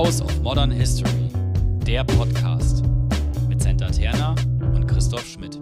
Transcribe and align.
House 0.00 0.22
of 0.22 0.40
Modern 0.40 0.70
History, 0.70 1.28
der 1.86 2.04
Podcast 2.04 2.82
mit 3.50 3.60
Senta 3.60 3.90
Terna 3.90 4.34
und 4.74 4.86
Christoph 4.86 5.26
Schmidt. 5.26 5.60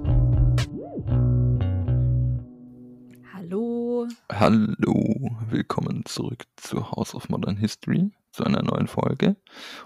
Hallo. 3.35 4.07
Hallo, 4.31 5.37
willkommen 5.51 6.05
zurück 6.05 6.45
zu 6.55 6.89
House 6.93 7.17
of 7.17 7.29
Modern 7.29 7.57
History, 7.57 8.13
zu 8.31 8.45
einer 8.45 8.63
neuen 8.63 8.87
Folge. 8.87 9.35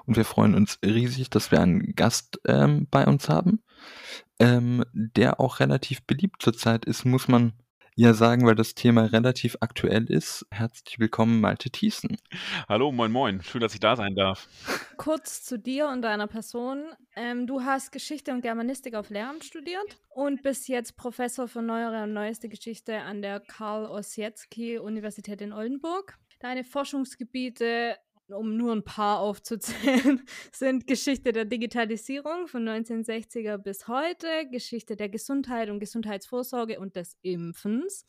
Und 0.04 0.18
wir 0.18 0.27
freuen 0.27 0.55
uns 0.55 0.79
riesig, 0.84 1.30
dass 1.30 1.50
wir 1.50 1.62
einen 1.62 1.95
Gast 1.96 2.39
ähm, 2.46 2.87
bei 2.91 3.07
uns 3.07 3.30
haben, 3.30 3.62
ähm, 4.39 4.84
der 4.93 5.41
auch 5.41 5.61
relativ 5.61 6.03
beliebt 6.03 6.43
zurzeit 6.43 6.85
ist, 6.85 7.07
muss 7.07 7.27
man 7.27 7.55
ja 7.95 8.14
sagen, 8.14 8.46
weil 8.46 8.55
das 8.55 8.75
Thema 8.75 9.05
relativ 9.07 9.57
aktuell 9.61 10.11
ist. 10.11 10.46
Herzlich 10.50 10.99
willkommen, 10.99 11.41
Malte 11.41 11.71
Thiessen. 11.71 12.17
Hallo, 12.69 12.91
moin, 12.91 13.13
moin. 13.13 13.43
Schön, 13.43 13.61
dass 13.61 13.75
ich 13.75 13.81
da 13.81 13.96
sein 13.96 14.14
darf. 14.14 14.49
Kurz 14.96 15.45
zu 15.45 15.59
dir 15.59 15.89
und 15.89 16.03
deiner 16.03 16.27
Person. 16.27 16.85
Ähm, 17.17 17.47
du 17.47 17.63
hast 17.63 17.93
Geschichte 17.93 18.33
und 18.33 18.41
Germanistik 18.41 18.95
auf 18.95 19.11
Lehramt 19.11 19.45
studiert 19.45 19.99
und 20.11 20.43
bist 20.43 20.69
jetzt 20.69 20.97
Professor 20.97 21.49
für 21.49 21.63
neuere 21.63 22.05
und 22.05 22.14
neueste 22.14 22.49
Geschichte 22.49 23.00
an 23.00 23.21
der 23.21 23.41
Karl 23.41 23.86
Ossietzky 23.86 24.79
Universität 24.79 25.41
in 25.41 25.53
Oldenburg. 25.53 26.19
Deine 26.41 26.64
Forschungsgebiete 26.64 27.97
um 28.29 28.57
nur 28.57 28.72
ein 28.72 28.85
paar 28.85 29.21
aufzuzählen, 29.21 30.22
sind 30.53 30.86
Geschichte 30.86 31.32
der 31.32 31.44
Digitalisierung 31.44 32.47
von 32.47 32.69
1960er 32.69 33.58
bis 33.58 33.89
heute, 33.89 34.27
Geschichte 34.50 34.97
der 34.97 35.08
Gesundheit 35.08 35.70
und 35.70 35.80
Gesundheitsvorsorge 35.80 36.80
und 36.80 36.97
des 36.97 37.16
Impfens. 37.22 38.05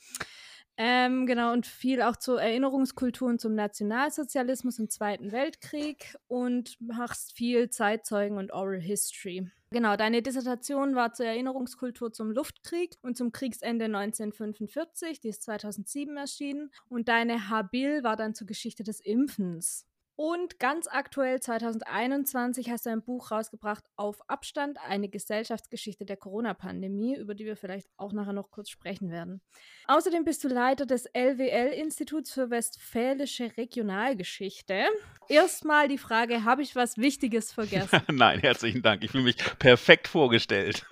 Ähm, 0.75 1.27
genau, 1.27 1.53
und 1.53 1.67
viel 1.67 2.01
auch 2.01 2.15
zur 2.15 2.41
Erinnerungskultur 2.41 3.29
und 3.29 3.39
zum 3.39 3.53
Nationalsozialismus 3.53 4.79
im 4.79 4.89
Zweiten 4.89 5.31
Weltkrieg 5.31 6.15
und 6.27 6.77
machst 6.81 7.33
viel 7.33 7.69
Zeitzeugen 7.69 8.37
und 8.39 8.51
Oral 8.51 8.79
History. 8.79 9.51
Genau, 9.69 9.95
deine 9.95 10.23
Dissertation 10.23 10.95
war 10.95 11.13
zur 11.13 11.27
Erinnerungskultur 11.27 12.11
zum 12.11 12.31
Luftkrieg 12.31 12.97
und 13.01 13.17
zum 13.17 13.31
Kriegsende 13.31 13.85
1945, 13.85 15.19
die 15.19 15.29
ist 15.29 15.43
2007 15.43 16.17
erschienen. 16.17 16.71
Und 16.89 17.07
deine 17.07 17.49
Habil 17.49 18.03
war 18.03 18.15
dann 18.15 18.33
zur 18.33 18.47
Geschichte 18.47 18.83
des 18.83 18.99
Impfens. 18.99 19.87
Und 20.15 20.59
ganz 20.59 20.87
aktuell 20.87 21.39
2021 21.39 22.69
hast 22.69 22.85
du 22.85 22.91
ein 22.91 23.01
Buch 23.01 23.31
rausgebracht 23.31 23.83
auf 23.95 24.29
Abstand, 24.29 24.77
eine 24.87 25.09
Gesellschaftsgeschichte 25.09 26.05
der 26.05 26.17
Corona-Pandemie, 26.17 27.15
über 27.15 27.33
die 27.33 27.45
wir 27.45 27.57
vielleicht 27.57 27.87
auch 27.97 28.13
nachher 28.13 28.33
noch 28.33 28.51
kurz 28.51 28.69
sprechen 28.69 29.09
werden. 29.09 29.41
Außerdem 29.87 30.23
bist 30.23 30.43
du 30.43 30.49
Leiter 30.49 30.85
des 30.85 31.05
LWL-Instituts 31.13 32.31
für 32.31 32.51
Westfälische 32.51 33.57
Regionalgeschichte. 33.57 34.85
Erstmal 35.29 35.87
die 35.87 35.97
Frage, 35.97 36.43
habe 36.43 36.61
ich 36.61 36.75
was 36.75 36.99
Wichtiges 36.99 37.51
vergessen? 37.51 38.01
Nein, 38.11 38.39
herzlichen 38.39 38.83
Dank. 38.83 39.03
Ich 39.03 39.11
fühle 39.11 39.23
mich 39.23 39.37
perfekt 39.57 40.07
vorgestellt. 40.07 40.85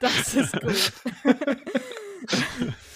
das 0.00 0.34
ist 0.34 0.60
gut. 0.60 0.92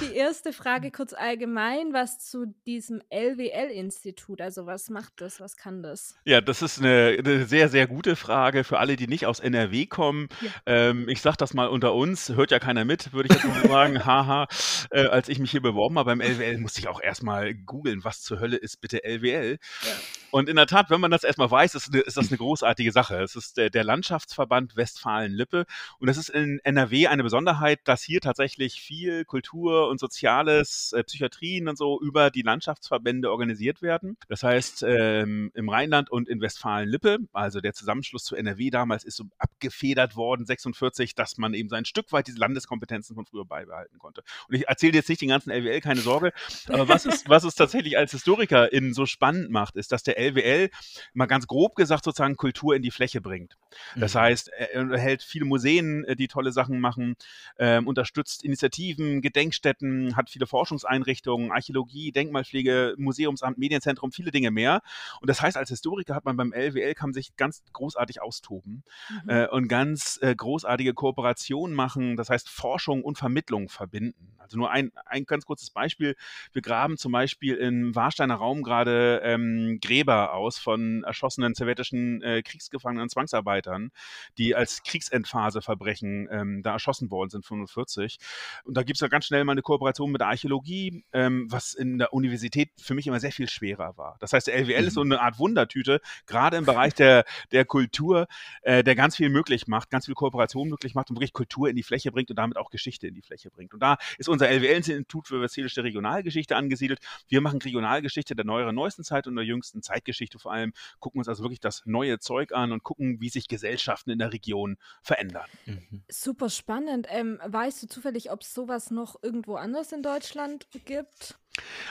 Die 0.00 0.14
erste 0.14 0.52
Frage 0.52 0.90
kurz 0.90 1.12
allgemein, 1.12 1.92
was 1.92 2.18
zu 2.18 2.46
diesem 2.66 3.02
LWL-Institut, 3.10 4.40
also 4.40 4.66
was 4.66 4.90
macht 4.90 5.14
das, 5.16 5.40
was 5.40 5.56
kann 5.56 5.82
das? 5.82 6.14
Ja, 6.24 6.40
das 6.40 6.62
ist 6.62 6.78
eine, 6.78 7.16
eine 7.18 7.46
sehr, 7.46 7.68
sehr 7.68 7.86
gute 7.86 8.16
Frage 8.16 8.64
für 8.64 8.78
alle, 8.78 8.96
die 8.96 9.06
nicht 9.06 9.26
aus 9.26 9.40
NRW 9.40 9.86
kommen. 9.86 10.28
Ja. 10.40 10.50
Ähm, 10.66 11.08
ich 11.08 11.20
sage 11.20 11.36
das 11.38 11.54
mal 11.54 11.68
unter 11.68 11.94
uns, 11.94 12.30
hört 12.30 12.50
ja 12.50 12.58
keiner 12.58 12.84
mit, 12.84 13.12
würde 13.12 13.28
ich 13.30 13.42
jetzt 13.42 13.46
mal 13.46 13.68
sagen, 13.68 14.04
haha. 14.04 14.46
Äh, 14.90 15.06
als 15.06 15.28
ich 15.28 15.38
mich 15.38 15.50
hier 15.50 15.62
beworben 15.62 15.98
habe 15.98 16.10
beim 16.10 16.20
LWL, 16.20 16.58
musste 16.58 16.80
ich 16.80 16.88
auch 16.88 17.00
erstmal 17.00 17.54
googeln, 17.54 18.04
was 18.04 18.22
zur 18.22 18.40
Hölle 18.40 18.56
ist 18.56 18.80
bitte 18.80 19.04
LWL. 19.04 19.58
Ja. 19.82 19.88
Und 20.30 20.48
in 20.48 20.56
der 20.56 20.66
Tat, 20.66 20.90
wenn 20.90 21.00
man 21.00 21.10
das 21.10 21.24
erstmal 21.24 21.50
weiß, 21.50 21.74
ist, 21.74 21.94
ist 21.94 22.16
das 22.16 22.28
eine 22.28 22.38
großartige 22.38 22.92
Sache. 22.92 23.20
Es 23.22 23.34
ist 23.34 23.56
der, 23.56 23.70
der 23.70 23.84
Landschaftsverband 23.84 24.76
Westfalen-Lippe 24.76 25.66
und 25.98 26.08
es 26.08 26.16
ist 26.16 26.28
in 26.28 26.60
NRW 26.62 27.08
eine 27.08 27.24
Besonderheit, 27.24 27.80
dass 27.84 28.02
hier 28.02 28.20
tatsächlich 28.20 28.80
viel 28.80 29.24
Kultur 29.24 29.79
und 29.88 30.00
Soziales, 30.00 30.92
äh, 30.92 31.04
Psychiatrien 31.04 31.68
und 31.68 31.76
so 31.78 32.00
über 32.00 32.30
die 32.30 32.42
Landschaftsverbände 32.42 33.30
organisiert 33.30 33.82
werden. 33.82 34.16
Das 34.28 34.42
heißt, 34.42 34.84
ähm, 34.86 35.50
im 35.54 35.68
Rheinland 35.68 36.10
und 36.10 36.28
in 36.28 36.40
Westfalen-Lippe, 36.40 37.18
also 37.32 37.60
der 37.60 37.72
Zusammenschluss 37.74 38.24
zu 38.24 38.36
NRW 38.36 38.70
damals 38.70 39.04
ist 39.04 39.16
so 39.16 39.24
abgefedert 39.38 40.16
worden, 40.16 40.46
46, 40.46 41.14
dass 41.14 41.38
man 41.38 41.54
eben 41.54 41.68
so 41.68 41.76
ein 41.76 41.84
Stück 41.84 42.12
weit 42.12 42.26
diese 42.26 42.38
Landeskompetenzen 42.38 43.14
von 43.14 43.26
früher 43.26 43.44
beibehalten 43.44 43.98
konnte. 43.98 44.22
Und 44.48 44.54
ich 44.54 44.68
erzähle 44.68 44.94
jetzt 44.94 45.08
nicht 45.08 45.20
den 45.20 45.28
ganzen 45.28 45.50
LWL, 45.50 45.80
keine 45.80 46.00
Sorge, 46.00 46.32
aber 46.68 46.88
was 46.88 47.06
es, 47.06 47.28
was 47.28 47.44
es 47.44 47.54
tatsächlich 47.54 47.96
als 47.96 48.12
Historikerin 48.12 48.94
so 48.94 49.06
spannend 49.06 49.50
macht, 49.50 49.76
ist, 49.76 49.92
dass 49.92 50.02
der 50.02 50.18
LWL 50.18 50.70
mal 51.12 51.26
ganz 51.26 51.46
grob 51.46 51.74
gesagt 51.74 52.04
sozusagen 52.04 52.36
Kultur 52.36 52.74
in 52.74 52.82
die 52.82 52.90
Fläche 52.90 53.20
bringt. 53.20 53.56
Das 53.96 54.14
mhm. 54.14 54.18
heißt, 54.20 54.48
er 54.48 54.98
hält 54.98 55.22
viele 55.22 55.44
Museen, 55.44 56.04
äh, 56.04 56.16
die 56.16 56.28
tolle 56.28 56.52
Sachen 56.52 56.80
machen, 56.80 57.16
ähm, 57.58 57.86
unterstützt 57.86 58.44
Initiativen, 58.44 59.22
Gedenkstätten, 59.22 59.69
Gedenkstätten, 59.70 60.16
hat 60.16 60.30
viele 60.30 60.46
Forschungseinrichtungen, 60.46 61.52
Archäologie, 61.52 62.12
Denkmalpflege, 62.12 62.94
Museumsamt, 62.98 63.58
Medienzentrum, 63.58 64.12
viele 64.12 64.30
Dinge 64.30 64.50
mehr. 64.50 64.82
Und 65.20 65.28
das 65.28 65.40
heißt, 65.40 65.56
als 65.56 65.70
Historiker 65.70 66.14
hat 66.14 66.24
man 66.24 66.36
beim 66.36 66.52
LWL 66.52 66.94
kann 66.94 67.10
man 67.10 67.14
sich 67.14 67.36
ganz 67.36 67.62
großartig 67.72 68.22
austoben 68.22 68.82
mhm. 69.24 69.30
äh, 69.30 69.48
und 69.48 69.68
ganz 69.68 70.18
äh, 70.22 70.34
großartige 70.34 70.94
Kooperationen 70.94 71.74
machen, 71.74 72.16
das 72.16 72.30
heißt 72.30 72.48
Forschung 72.48 73.02
und 73.02 73.18
Vermittlung 73.18 73.68
verbinden. 73.68 74.36
Also 74.38 74.58
nur 74.58 74.70
ein, 74.72 74.90
ein 75.06 75.26
ganz 75.26 75.44
kurzes 75.44 75.70
Beispiel. 75.70 76.16
Wir 76.52 76.60
graben 76.60 76.96
zum 76.96 77.12
Beispiel 77.12 77.54
im 77.54 77.94
Warsteiner 77.94 78.34
Raum 78.34 78.64
gerade 78.64 79.20
ähm, 79.22 79.78
Gräber 79.80 80.34
aus 80.34 80.58
von 80.58 81.04
erschossenen 81.04 81.54
sowjetischen 81.54 82.20
äh, 82.22 82.42
Kriegsgefangenen 82.42 83.04
und 83.04 83.10
Zwangsarbeitern, 83.10 83.92
die 84.38 84.56
als 84.56 84.82
Kriegsendphase-Verbrechen 84.82 86.28
ähm, 86.32 86.62
da 86.64 86.72
erschossen 86.72 87.12
worden 87.12 87.30
sind, 87.30 87.46
45. 87.46 88.18
Und 88.64 88.76
da 88.76 88.82
gibt 88.82 88.96
es 88.96 89.00
ja 89.02 89.06
ganz 89.06 89.26
schnell 89.26 89.44
mal 89.44 89.52
eine 89.52 89.59
Kooperation 89.62 90.10
mit 90.10 90.20
der 90.20 90.28
Archäologie, 90.28 91.04
ähm, 91.12 91.46
was 91.50 91.74
in 91.74 91.98
der 91.98 92.12
Universität 92.12 92.70
für 92.78 92.94
mich 92.94 93.06
immer 93.06 93.20
sehr 93.20 93.32
viel 93.32 93.48
schwerer 93.48 93.96
war. 93.96 94.16
Das 94.20 94.32
heißt, 94.32 94.46
der 94.46 94.56
LWL 94.56 94.82
mhm. 94.82 94.88
ist 94.88 94.94
so 94.94 95.00
eine 95.02 95.20
Art 95.20 95.38
Wundertüte, 95.38 96.00
gerade 96.26 96.56
im 96.56 96.64
Bereich 96.64 96.94
der, 96.94 97.24
der 97.52 97.64
Kultur, 97.64 98.26
äh, 98.62 98.82
der 98.84 98.94
ganz 98.94 99.16
viel 99.16 99.30
möglich 99.30 99.66
macht, 99.66 99.90
ganz 99.90 100.06
viel 100.06 100.14
Kooperation 100.14 100.68
möglich 100.68 100.94
macht 100.94 101.10
und 101.10 101.16
wirklich 101.16 101.32
Kultur 101.32 101.68
in 101.68 101.76
die 101.76 101.82
Fläche 101.82 102.12
bringt 102.12 102.30
und 102.30 102.36
damit 102.36 102.56
auch 102.56 102.70
Geschichte 102.70 103.06
in 103.06 103.14
die 103.14 103.22
Fläche 103.22 103.50
bringt. 103.50 103.74
Und 103.74 103.80
da 103.80 103.96
ist 104.18 104.28
unser 104.28 104.48
LWL-Institut 104.48 105.28
für 105.28 105.40
Westfälische 105.40 105.84
Regionalgeschichte 105.84 106.56
angesiedelt. 106.56 107.00
Wir 107.28 107.40
machen 107.40 107.60
Regionalgeschichte 107.60 108.34
der 108.34 108.44
neueren, 108.44 108.74
neuesten 108.74 109.04
Zeit 109.04 109.26
und 109.26 109.36
der 109.36 109.44
jüngsten 109.44 109.82
Zeitgeschichte 109.82 110.38
vor 110.38 110.52
allem, 110.52 110.72
gucken 110.98 111.18
uns 111.18 111.28
also 111.28 111.42
wirklich 111.42 111.60
das 111.60 111.82
neue 111.84 112.18
Zeug 112.18 112.52
an 112.52 112.72
und 112.72 112.82
gucken, 112.82 113.20
wie 113.20 113.28
sich 113.28 113.48
Gesellschaften 113.48 114.10
in 114.10 114.18
der 114.18 114.32
Region 114.32 114.76
verändern. 115.02 115.48
Mhm. 115.66 116.02
Super 116.08 116.48
spannend. 116.48 117.06
Ähm, 117.10 117.38
weißt 117.44 117.82
du 117.82 117.86
zufällig, 117.86 118.30
ob 118.30 118.42
es 118.42 118.54
sowas 118.54 118.90
noch 118.90 119.22
irgendwo 119.22 119.49
anders 119.56 119.92
in 119.92 120.02
Deutschland 120.02 120.66
gibt? 120.84 121.36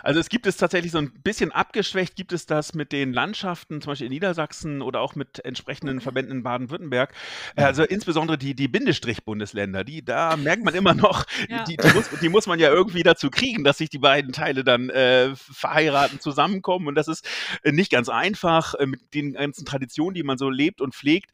Also 0.03 0.19
es 0.19 0.29
gibt 0.29 0.47
es 0.47 0.57
tatsächlich 0.57 0.91
so 0.91 0.97
ein 0.97 1.11
bisschen 1.23 1.51
abgeschwächt, 1.51 2.15
gibt 2.15 2.33
es 2.33 2.45
das 2.45 2.73
mit 2.73 2.91
den 2.91 3.13
Landschaften, 3.13 3.81
zum 3.81 3.91
Beispiel 3.91 4.07
in 4.07 4.13
Niedersachsen 4.13 4.81
oder 4.81 5.01
auch 5.01 5.15
mit 5.15 5.43
entsprechenden. 5.45 6.01
Verbänden 6.09 6.37
in 6.37 6.43
Baden-Württemberg. 6.43 7.13
Also 7.55 7.83
insbesondere 7.83 8.37
die, 8.37 8.55
die 8.55 8.67
Bindestrich-Bundesländer, 8.67 9.83
die, 9.83 10.03
da 10.03 10.37
merkt 10.37 10.63
man 10.63 10.73
immer 10.73 10.93
noch, 10.93 11.25
ja. 11.47 11.63
die, 11.65 11.77
die, 11.77 11.93
muss, 11.93 12.09
die 12.21 12.29
muss 12.29 12.47
man 12.47 12.57
ja 12.57 12.69
irgendwie 12.69 13.03
dazu 13.03 13.29
kriegen, 13.29 13.63
dass 13.63 13.77
sich 13.77 13.89
die 13.89 13.99
beiden 13.99 14.31
Teile 14.31 14.63
dann 14.63 14.89
äh, 14.89 15.35
verheiraten, 15.35 16.19
zusammenkommen. 16.19 16.87
Und 16.87 16.95
das 16.95 17.07
ist 17.07 17.27
äh, 17.63 17.71
nicht 17.71 17.91
ganz 17.91 18.09
einfach 18.09 18.73
äh, 18.75 18.85
mit 18.85 19.13
den 19.13 19.33
ganzen 19.33 19.65
Traditionen, 19.65 20.15
die 20.15 20.23
man 20.23 20.37
so 20.37 20.49
lebt 20.49 20.81
und 20.81 20.95
pflegt. 20.95 21.29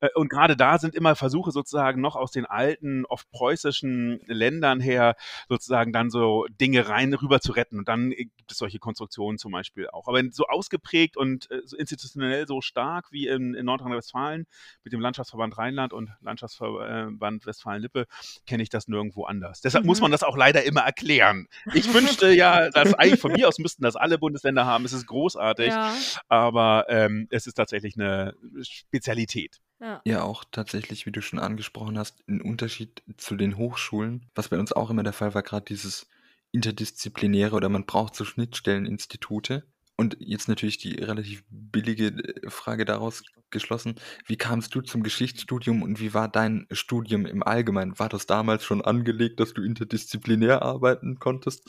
Äh, 0.00 0.08
und 0.14 0.28
gerade 0.28 0.56
da 0.56 0.78
sind 0.78 0.94
immer 0.94 1.14
Versuche 1.14 1.52
sozusagen 1.52 2.00
noch 2.00 2.16
aus 2.16 2.32
den 2.32 2.46
alten, 2.46 3.04
oft 3.06 3.30
preußischen 3.30 4.20
Ländern 4.26 4.80
her 4.80 5.14
sozusagen 5.48 5.92
dann 5.92 6.10
so 6.10 6.46
Dinge 6.60 6.88
rein 6.88 7.14
rüber 7.14 7.40
zu 7.40 7.52
retten. 7.52 7.75
Und 7.78 7.88
dann 7.88 8.10
gibt 8.10 8.50
es 8.50 8.58
solche 8.58 8.78
Konstruktionen 8.78 9.38
zum 9.38 9.52
Beispiel 9.52 9.88
auch. 9.88 10.08
Aber 10.08 10.22
so 10.30 10.46
ausgeprägt 10.46 11.16
und 11.16 11.50
äh, 11.50 11.60
so 11.64 11.76
institutionell 11.76 12.46
so 12.46 12.60
stark 12.60 13.12
wie 13.12 13.26
in, 13.26 13.54
in 13.54 13.64
Nordrhein-Westfalen 13.64 14.46
mit 14.84 14.92
dem 14.92 15.00
Landschaftsverband 15.00 15.56
Rheinland 15.58 15.92
und 15.92 16.10
Landschaftsverband 16.20 17.46
Westfalen-Lippe 17.46 18.06
kenne 18.46 18.62
ich 18.62 18.68
das 18.68 18.88
nirgendwo 18.88 19.24
anders. 19.24 19.60
Deshalb 19.60 19.84
mhm. 19.84 19.88
muss 19.88 20.00
man 20.00 20.10
das 20.10 20.22
auch 20.22 20.36
leider 20.36 20.64
immer 20.64 20.82
erklären. 20.82 21.48
Ich 21.74 21.92
wünschte 21.92 22.32
ja, 22.32 22.70
dass 22.70 22.94
eigentlich 22.94 23.20
von 23.20 23.32
mir 23.32 23.48
aus 23.48 23.58
müssten 23.58 23.82
das 23.82 23.96
alle 23.96 24.18
Bundesländer 24.18 24.66
haben. 24.66 24.84
Es 24.84 24.92
ist 24.92 25.06
großartig, 25.06 25.68
ja. 25.68 25.94
aber 26.28 26.86
ähm, 26.88 27.26
es 27.30 27.46
ist 27.46 27.54
tatsächlich 27.54 27.96
eine 27.96 28.34
Spezialität. 28.62 29.60
Ja. 29.80 30.00
ja, 30.04 30.22
auch 30.22 30.44
tatsächlich, 30.50 31.04
wie 31.04 31.12
du 31.12 31.20
schon 31.20 31.38
angesprochen 31.38 31.98
hast, 31.98 32.26
ein 32.28 32.40
Unterschied 32.40 33.02
zu 33.18 33.36
den 33.36 33.58
Hochschulen, 33.58 34.24
was 34.34 34.48
bei 34.48 34.58
uns 34.58 34.72
auch 34.72 34.88
immer 34.88 35.02
der 35.02 35.12
Fall 35.12 35.34
war, 35.34 35.42
gerade 35.42 35.66
dieses 35.66 36.08
interdisziplinäre 36.56 37.54
oder 37.54 37.68
man 37.68 37.86
braucht 37.86 38.14
so 38.14 38.24
Schnittstelleninstitute. 38.24 39.64
Und 39.96 40.16
jetzt 40.18 40.48
natürlich 40.48 40.78
die 40.78 40.94
relativ 40.96 41.44
billige 41.48 42.08
äh, 42.08 42.50
Frage 42.50 42.84
daraus, 42.84 43.22
abgeschlossen. 43.46 43.94
Wie 44.26 44.36
kamst 44.36 44.74
du 44.74 44.80
zum 44.80 45.02
Geschichtsstudium 45.02 45.82
und 45.82 46.00
wie 46.00 46.14
war 46.14 46.28
dein 46.28 46.66
Studium 46.72 47.26
im 47.26 47.42
Allgemeinen? 47.42 47.98
War 47.98 48.08
das 48.08 48.26
damals 48.26 48.64
schon 48.64 48.82
angelegt, 48.82 49.38
dass 49.38 49.54
du 49.54 49.62
interdisziplinär 49.62 50.62
arbeiten 50.62 51.18
konntest? 51.18 51.62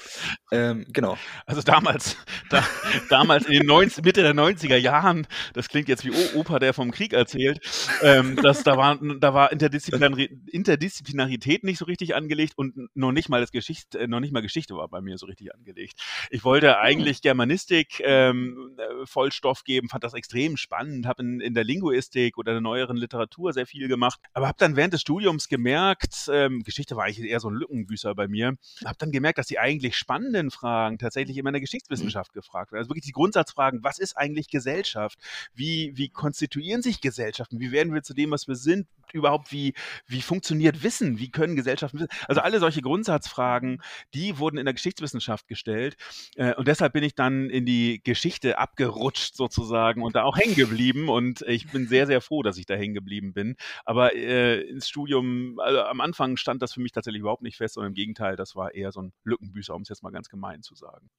Ähm, 0.51 0.85
genau. 0.89 1.17
Also 1.45 1.61
damals, 1.61 2.17
da, 2.49 2.63
damals 3.09 3.45
in 3.45 3.53
den 3.53 3.67
90, 3.67 4.03
Mitte 4.03 4.23
der 4.23 4.33
90er 4.33 4.75
Jahren, 4.75 5.27
das 5.53 5.69
klingt 5.69 5.87
jetzt 5.87 6.03
wie 6.03 6.11
Opa, 6.35 6.57
der 6.57 6.73
vom 6.73 6.91
Krieg 6.91 7.13
erzählt, 7.13 7.59
ähm, 8.01 8.35
dass 8.37 8.63
da 8.63 8.75
war, 8.75 8.97
da 9.19 9.33
war 9.33 9.51
Interdisziplinar 9.51 10.17
Interdisziplinarität 10.17 11.63
nicht 11.63 11.77
so 11.77 11.85
richtig 11.85 12.15
angelegt 12.15 12.53
und 12.55 12.89
noch 12.95 13.11
nicht 13.11 13.29
mal 13.29 13.41
das 13.41 13.51
Geschichte, 13.51 13.99
äh, 13.99 14.07
noch 14.07 14.19
nicht 14.19 14.33
mal 14.33 14.41
Geschichte 14.41 14.75
war 14.75 14.87
bei 14.87 15.01
mir 15.01 15.17
so 15.17 15.27
richtig 15.27 15.53
angelegt. 15.53 15.99
Ich 16.31 16.43
wollte 16.43 16.69
hm. 16.69 16.81
eigentlich 16.81 17.21
Germanistik 17.21 18.01
ähm, 18.03 18.77
äh, 18.77 19.05
Vollstoff 19.05 19.63
geben, 19.63 19.89
fand 19.89 20.03
das 20.03 20.13
extrem 20.15 20.57
spannend, 20.57 21.05
habe 21.05 21.21
in, 21.21 21.39
in 21.39 21.53
der 21.53 21.67
Linguistik 21.77 22.37
oder 22.37 22.53
der 22.53 22.61
neueren 22.61 22.97
Literatur 22.97 23.53
sehr 23.53 23.65
viel 23.65 23.87
gemacht, 23.87 24.19
aber 24.33 24.47
habe 24.47 24.57
dann 24.57 24.75
während 24.75 24.93
des 24.93 25.01
Studiums 25.01 25.47
gemerkt, 25.47 26.29
ähm, 26.31 26.63
Geschichte 26.63 26.95
war 26.95 27.05
eigentlich 27.05 27.29
eher 27.29 27.39
so 27.39 27.49
ein 27.49 27.55
Lückenbüßer 27.55 28.15
bei 28.15 28.27
mir, 28.27 28.57
habe 28.83 28.97
dann 28.97 29.11
gemerkt, 29.11 29.37
dass 29.37 29.47
die 29.47 29.59
eigentlich 29.59 29.95
spannenden 29.95 30.51
Fragen 30.51 30.97
tatsächlich 30.97 31.37
immer 31.37 31.49
in 31.49 31.53
der 31.53 31.61
Geschichtswissenschaft 31.61 32.33
gefragt 32.33 32.71
werden. 32.71 32.81
Also 32.81 32.89
wirklich 32.89 33.05
die 33.05 33.11
Grundsatzfragen, 33.11 33.83
was 33.83 33.99
ist 33.99 34.17
eigentlich 34.17 34.49
Gesellschaft? 34.49 35.19
Wie, 35.53 35.91
wie 35.95 36.09
konstituieren 36.09 36.81
sich 36.81 37.01
Gesellschaften? 37.01 37.59
Wie 37.59 37.71
werden 37.71 37.93
wir 37.93 38.03
zu 38.03 38.13
dem, 38.13 38.31
was 38.31 38.47
wir 38.47 38.55
sind? 38.55 38.87
Überhaupt, 39.13 39.51
wie, 39.51 39.73
wie 40.05 40.21
funktioniert 40.21 40.83
Wissen? 40.83 41.17
Wie 41.17 41.31
können 41.31 41.55
Gesellschaften 41.55 41.99
wissen? 41.99 42.09
Also 42.27 42.41
alle 42.41 42.59
solche 42.59 42.81
Grundsatzfragen, 42.81 43.81
die 44.13 44.37
wurden 44.37 44.57
in 44.57 44.65
der 44.65 44.73
Geschichtswissenschaft 44.73 45.47
gestellt. 45.47 45.95
Äh, 46.35 46.53
und 46.55 46.67
deshalb 46.67 46.93
bin 46.93 47.03
ich 47.03 47.15
dann 47.15 47.49
in 47.49 47.65
die 47.65 48.01
Geschichte 48.03 48.57
abgerutscht 48.57 49.35
sozusagen 49.35 50.01
und 50.01 50.15
da 50.15 50.23
auch 50.23 50.37
hängen 50.37 50.55
geblieben. 50.55 51.07
Und 51.07 51.41
ich 51.57 51.71
bin 51.71 51.87
sehr, 51.87 52.07
sehr 52.07 52.21
froh, 52.21 52.43
dass 52.43 52.57
ich 52.57 52.65
da 52.65 52.75
hängen 52.75 52.93
geblieben 52.93 53.33
bin. 53.33 53.55
Aber 53.85 54.15
äh, 54.15 54.61
ins 54.61 54.87
Studium, 54.87 55.59
also 55.59 55.81
am 55.81 56.01
Anfang 56.01 56.37
stand 56.37 56.61
das 56.61 56.73
für 56.73 56.79
mich 56.81 56.91
tatsächlich 56.91 57.21
überhaupt 57.21 57.43
nicht 57.43 57.57
fest, 57.57 57.73
sondern 57.73 57.91
im 57.91 57.95
Gegenteil, 57.95 58.35
das 58.35 58.55
war 58.55 58.73
eher 58.73 58.91
so 58.91 59.01
ein 59.01 59.13
Lückenbüßer, 59.23 59.75
um 59.75 59.81
es 59.81 59.89
jetzt 59.89 60.03
mal 60.03 60.11
ganz 60.11 60.29
gemein 60.29 60.61
zu 60.61 60.75
sagen. 60.75 61.09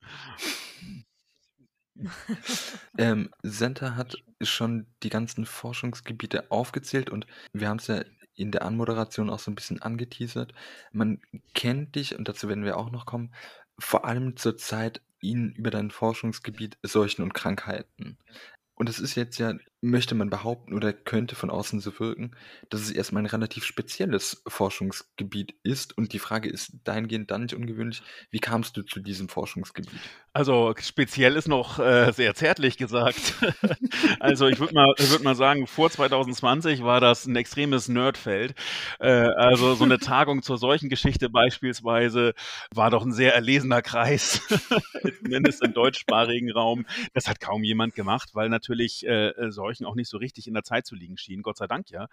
ähm, 2.98 3.30
Senta 3.42 3.96
hat 3.96 4.16
schon 4.40 4.86
die 5.02 5.10
ganzen 5.10 5.44
Forschungsgebiete 5.44 6.50
aufgezählt 6.50 7.10
und 7.10 7.26
wir 7.52 7.68
haben 7.68 7.78
es 7.78 7.88
ja 7.88 8.04
in 8.34 8.52
der 8.52 8.64
Anmoderation 8.64 9.30
auch 9.30 9.40
so 9.40 9.50
ein 9.50 9.56
bisschen 9.56 9.82
angeteasert. 9.82 10.54
Man 10.92 11.20
kennt 11.54 11.96
dich, 11.96 12.16
und 12.16 12.28
dazu 12.28 12.48
werden 12.48 12.64
wir 12.64 12.76
auch 12.76 12.90
noch 12.90 13.04
kommen, 13.04 13.34
vor 13.80 14.04
allem 14.04 14.36
zur 14.36 14.56
Zeit 14.56 15.02
ihn 15.20 15.52
über 15.56 15.70
dein 15.70 15.90
Forschungsgebiet 15.90 16.78
Seuchen 16.82 17.24
und 17.24 17.34
Krankheiten. 17.34 18.16
Und 18.74 18.88
es 18.88 19.00
ist 19.00 19.16
jetzt 19.16 19.38
ja, 19.38 19.54
möchte 19.80 20.14
man 20.14 20.28
behaupten 20.28 20.74
oder 20.74 20.92
könnte 20.92 21.36
von 21.36 21.50
außen 21.50 21.80
so 21.80 21.98
wirken, 22.00 22.32
dass 22.68 22.80
es 22.80 22.90
erstmal 22.90 23.22
ein 23.22 23.26
relativ 23.26 23.64
spezielles 23.64 24.42
Forschungsgebiet 24.46 25.54
ist. 25.62 25.96
Und 25.96 26.12
die 26.12 26.18
Frage 26.18 26.48
ist 26.48 26.72
dahingehend 26.84 27.30
dann 27.30 27.42
nicht 27.42 27.54
ungewöhnlich, 27.54 28.02
wie 28.30 28.40
kamst 28.40 28.76
du 28.76 28.82
zu 28.82 29.00
diesem 29.00 29.28
Forschungsgebiet? 29.28 30.00
Also 30.32 30.74
speziell 30.80 31.36
ist 31.36 31.48
noch 31.48 31.78
äh, 31.78 32.12
sehr 32.12 32.34
zärtlich 32.34 32.76
gesagt. 32.76 33.34
also 34.20 34.48
ich 34.48 34.58
würde 34.58 34.74
mal, 34.74 34.94
würd 34.96 35.22
mal 35.22 35.34
sagen, 35.34 35.66
vor 35.66 35.90
2020 35.90 36.82
war 36.82 37.00
das 37.00 37.26
ein 37.26 37.36
extremes 37.36 37.88
Nerdfeld. 37.88 38.54
Äh, 38.98 39.08
also 39.08 39.74
so 39.74 39.84
eine 39.84 39.98
Tagung 39.98 40.42
zur 40.42 40.58
Seuchengeschichte 40.58 41.30
beispielsweise 41.30 42.34
war 42.74 42.90
doch 42.90 43.04
ein 43.04 43.12
sehr 43.12 43.34
erlesener 43.34 43.82
Kreis, 43.82 44.42
zumindest 45.22 45.62
im 45.64 45.72
deutschsprachigen 45.72 46.50
Raum. 46.50 46.84
Das 47.14 47.28
hat 47.28 47.40
kaum 47.40 47.62
jemand 47.64 47.94
gemacht, 47.94 48.30
weil 48.34 48.48
natürlich 48.48 49.06
äh, 49.06 49.28
äh, 49.28 49.50
Seuchen 49.68 49.86
auch 49.86 49.94
nicht 49.94 50.08
so 50.08 50.16
richtig 50.16 50.46
in 50.46 50.54
der 50.54 50.62
Zeit 50.62 50.86
zu 50.86 50.94
liegen 50.94 51.18
schienen, 51.18 51.42
Gott 51.42 51.58
sei 51.58 51.66
Dank 51.66 51.90
ja. 51.90 52.08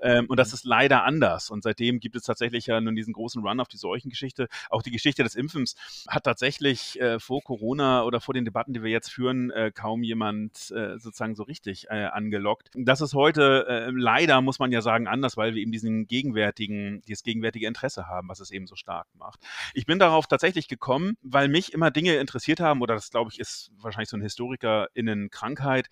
Ähm, 0.00 0.26
und 0.26 0.36
das 0.36 0.48
mhm. 0.48 0.54
ist 0.54 0.64
leider 0.64 1.04
anders. 1.04 1.50
Und 1.50 1.62
seitdem 1.62 2.00
gibt 2.00 2.16
es 2.16 2.22
tatsächlich 2.22 2.66
ja 2.66 2.80
nun 2.80 2.94
diesen 2.94 3.12
großen 3.12 3.42
Run 3.42 3.60
auf 3.60 3.68
die 3.68 3.76
Seuchengeschichte. 3.76 4.48
Auch 4.70 4.82
die 4.82 4.90
Geschichte 4.90 5.22
des 5.22 5.34
Impfens 5.34 5.74
hat 6.08 6.24
tatsächlich 6.24 7.00
äh, 7.00 7.18
vor 7.18 7.42
Corona 7.42 8.04
oder 8.04 8.20
vor 8.20 8.34
den 8.34 8.44
Debatten, 8.44 8.72
die 8.72 8.82
wir 8.82 8.90
jetzt 8.90 9.10
führen, 9.10 9.50
äh, 9.50 9.72
kaum 9.74 10.02
jemand 10.02 10.70
äh, 10.70 10.98
sozusagen 10.98 11.34
so 11.34 11.42
richtig 11.42 11.86
äh, 11.90 12.04
angelockt. 12.04 12.70
Das 12.74 13.00
ist 13.00 13.14
heute 13.14 13.66
äh, 13.68 13.90
leider, 13.90 14.40
muss 14.40 14.58
man 14.58 14.70
ja 14.70 14.80
sagen, 14.80 15.08
anders, 15.08 15.36
weil 15.36 15.54
wir 15.54 15.62
eben 15.62 15.72
diesen 15.72 16.06
gegenwärtigen, 16.06 17.02
dieses 17.02 17.24
gegenwärtige 17.24 17.66
Interesse 17.66 18.06
haben, 18.06 18.28
was 18.28 18.40
es 18.40 18.50
eben 18.50 18.66
so 18.66 18.76
stark 18.76 19.08
macht. 19.14 19.40
Ich 19.74 19.86
bin 19.86 19.98
darauf 19.98 20.26
tatsächlich 20.26 20.68
gekommen, 20.68 21.16
weil 21.22 21.48
mich 21.48 21.72
immer 21.72 21.90
Dinge 21.90 22.14
interessiert 22.14 22.60
haben, 22.60 22.80
oder 22.80 22.94
das 22.94 23.10
glaube 23.10 23.30
ich 23.32 23.40
ist 23.40 23.70
wahrscheinlich 23.78 24.08
so 24.08 24.16
eine 24.16 24.24
HistorikerInnen-Krankheit, 24.24 25.88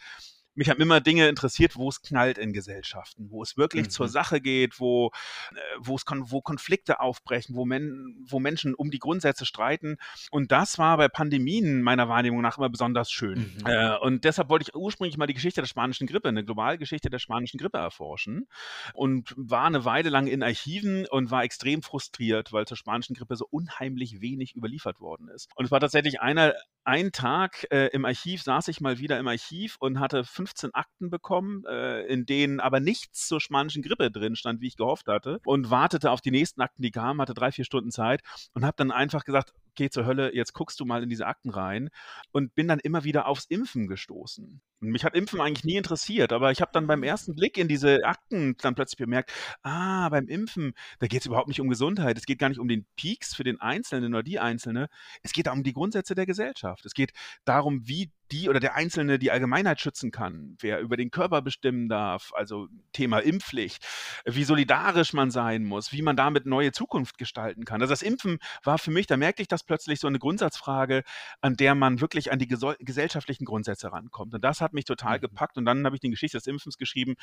mich 0.61 0.69
haben 0.69 0.81
immer 0.81 1.01
Dinge 1.01 1.27
interessiert, 1.27 1.75
wo 1.77 1.89
es 1.89 2.03
knallt 2.03 2.37
in 2.37 2.53
Gesellschaften, 2.53 3.31
wo 3.31 3.43
es 3.43 3.57
wirklich 3.57 3.85
mhm. 3.85 3.91
zur 3.91 4.09
Sache 4.09 4.43
geht, 4.43 4.79
wo, 4.79 5.11
äh, 5.53 5.59
wo 5.79 5.97
es 5.97 6.05
kon 6.05 6.31
wo 6.31 6.43
Konflikte 6.43 7.01
aufbrechen, 7.01 7.57
wo, 7.57 7.65
men 7.65 8.15
wo 8.29 8.41
Menschen 8.41 8.75
um 8.75 8.91
die 8.91 8.99
Grundsätze 8.99 9.47
streiten. 9.47 9.97
Und 10.31 10.53
das 10.53 10.79
war 10.79 10.99
bei 10.99 11.09
Pandemien 11.09 11.83
meiner 11.83 12.09
Wahrnehmung 12.11 12.43
nach 12.43 12.59
immer 12.59 12.69
besonders 12.69 13.11
schön. 13.11 13.57
Mhm. 13.59 13.67
Äh, 13.67 13.97
und 13.99 14.25
deshalb 14.25 14.51
wollte 14.51 14.67
ich 14.69 14.75
ursprünglich 14.75 15.17
mal 15.17 15.27
die 15.27 15.35
Geschichte 15.35 15.63
der 15.63 15.67
spanischen 15.67 16.07
Grippe, 16.07 16.29
eine 16.29 16.45
Globalgeschichte 16.45 17.09
der 17.09 17.19
spanischen 17.19 17.57
Grippe 17.59 17.79
erforschen 17.79 18.47
und 18.93 19.33
war 19.37 19.65
eine 19.65 19.87
Weile 19.87 20.11
lang 20.11 20.27
in 20.27 20.43
Archiven 20.43 21.07
und 21.07 21.31
war 21.31 21.43
extrem 21.43 21.83
frustriert, 21.83 22.53
weil 22.53 22.67
zur 22.67 22.77
spanischen 22.77 23.17
Grippe 23.17 23.35
so 23.35 23.47
unheimlich 23.51 24.21
wenig 24.21 24.55
überliefert 24.55 25.01
worden 25.01 25.29
ist. 25.29 25.49
Und 25.55 25.65
es 25.65 25.71
war 25.71 25.81
tatsächlich 25.81 26.21
einer, 26.21 26.55
ein 26.85 27.13
Tag 27.13 27.67
äh, 27.71 27.87
im 27.89 28.05
Archiv, 28.05 28.43
saß 28.43 28.69
ich 28.69 28.81
mal 28.81 28.99
wieder 28.99 29.19
im 29.19 29.29
Archiv 29.29 29.77
und 29.81 30.01
hatte 30.01 30.25
15 30.51 30.75
Akten 30.75 31.11
bekommen, 31.11 31.65
äh, 31.67 32.03
in 32.07 32.27
denen 32.27 32.61
aber 32.61 32.81
nichts 32.81 33.27
zur 33.27 33.41
spanischen 33.41 33.83
Grippe 33.83 34.11
drin 34.11 34.37
stand, 34.37 34.61
wie 34.61 34.67
ich 34.67 34.77
gehofft 34.77 35.07
hatte. 35.07 35.41
Und 35.45 35.71
wartete 35.71 36.11
auf 36.11 36.21
die 36.21 36.31
nächsten 36.31 36.61
Akten, 36.61 36.83
die 36.83 36.91
kamen, 36.91 37.21
hatte 37.21 37.35
drei, 37.35 37.53
vier 37.53 37.65
Stunden 37.65 37.91
Zeit 37.91 38.23
und 38.55 38.65
habe 38.65 38.75
dann 38.77 38.91
einfach 38.91 39.25
gesagt, 39.25 39.53
geh 39.75 39.91
zur 39.91 40.07
Hölle, 40.07 40.35
jetzt 40.35 40.53
guckst 40.53 40.81
du 40.81 40.85
mal 40.85 41.03
in 41.03 41.09
diese 41.09 41.27
Akten 41.27 41.51
rein 41.51 41.91
und 42.33 42.55
bin 42.55 42.69
dann 42.69 42.81
immer 42.81 43.05
wieder 43.05 43.27
aufs 43.27 43.47
Impfen 43.47 43.87
gestoßen. 43.87 44.61
Mich 44.81 45.05
hat 45.05 45.15
Impfen 45.15 45.41
eigentlich 45.41 45.65
nie 45.65 45.77
interessiert, 45.77 46.33
aber 46.33 46.51
ich 46.53 46.63
habe 46.63 46.71
dann 46.73 46.87
beim 46.87 47.03
ersten 47.03 47.35
Blick 47.35 47.59
in 47.59 47.69
diese 47.69 48.05
Akten 48.05 48.57
dann 48.63 48.75
plötzlich 48.75 48.99
bemerkt, 48.99 49.31
ah, 49.63 50.09
beim 50.09 50.27
Impfen, 50.27 50.73
da 51.01 51.07
geht 51.07 51.21
es 51.21 51.27
überhaupt 51.27 51.49
nicht 51.49 51.61
um 51.61 51.69
Gesundheit, 51.69 52.17
es 52.17 52.25
geht 52.25 52.39
gar 52.39 52.49
nicht 52.49 52.59
um 52.59 52.69
den 52.69 52.87
Peaks 52.97 53.35
für 53.35 53.45
den 53.45 53.61
Einzelnen 53.61 54.15
oder 54.15 54.23
die 54.23 54.39
Einzelne, 54.39 54.89
es 55.23 55.33
geht 55.33 55.49
um 55.49 55.63
die 55.63 55.75
Grundsätze 55.75 56.15
der 56.15 56.25
Gesellschaft. 56.25 56.87
Es 56.87 56.95
geht 56.95 57.13
darum, 57.45 57.87
wie 57.87 58.11
die 58.33 58.49
oder 58.49 58.61
der 58.61 58.75
Einzelne 58.75 59.19
die 59.19 59.31
Allgemeinheit 59.31 59.81
schützen 59.81 60.11
kann, 60.11 60.57
wer 60.61 60.81
über 60.81 60.97
den 60.97 61.11
Körper 61.11 61.43
bestimmen 61.43 61.89
darf, 61.89 62.33
also 62.35 62.69
Thema 62.93 63.19
Impfpflicht, 63.19 63.85
wie 64.25 64.45
solidarisch 64.45 65.13
man 65.13 65.31
sein 65.31 65.65
muss, 65.65 65.93
wie 65.93 66.03
man 66.03 66.17
damit 66.17 66.47
neue 66.47 66.73
Zukunft 66.73 67.19
gestalten 67.19 67.65
kann. 67.65 67.81
Also 67.81 67.93
das 67.93 68.03
Impfen 68.03 68.39
war 68.63 68.79
für 68.79 68.91
mich, 68.91 69.07
da 69.07 69.17
merkte 69.17 69.43
ich 69.43 69.49
das 69.61 69.67
plötzlich 69.67 70.01
so 70.01 70.07
eine 70.07 70.19
Grundsatzfrage, 70.19 71.03
an 71.41 71.57
der 71.57 71.75
man 71.75 72.01
wirklich 72.01 72.33
an 72.33 72.39
die 72.39 72.49
gesellschaftlichen 72.49 73.45
Grundsätze 73.45 73.93
rankommt. 73.93 74.35
Und 74.35 74.43
das 74.43 74.61
hat 74.61 74.73
mich 74.73 74.85
total 74.85 75.19
mhm. 75.19 75.23
gepackt. 75.23 75.57
Und 75.59 75.65
dann 75.65 75.85
habe 75.85 75.97
ich 75.97 76.01
die 76.01 76.11
Geschichte 76.11 76.39
des 76.39 76.47
Impfens 76.47 76.77
geschrieben, 76.79 77.15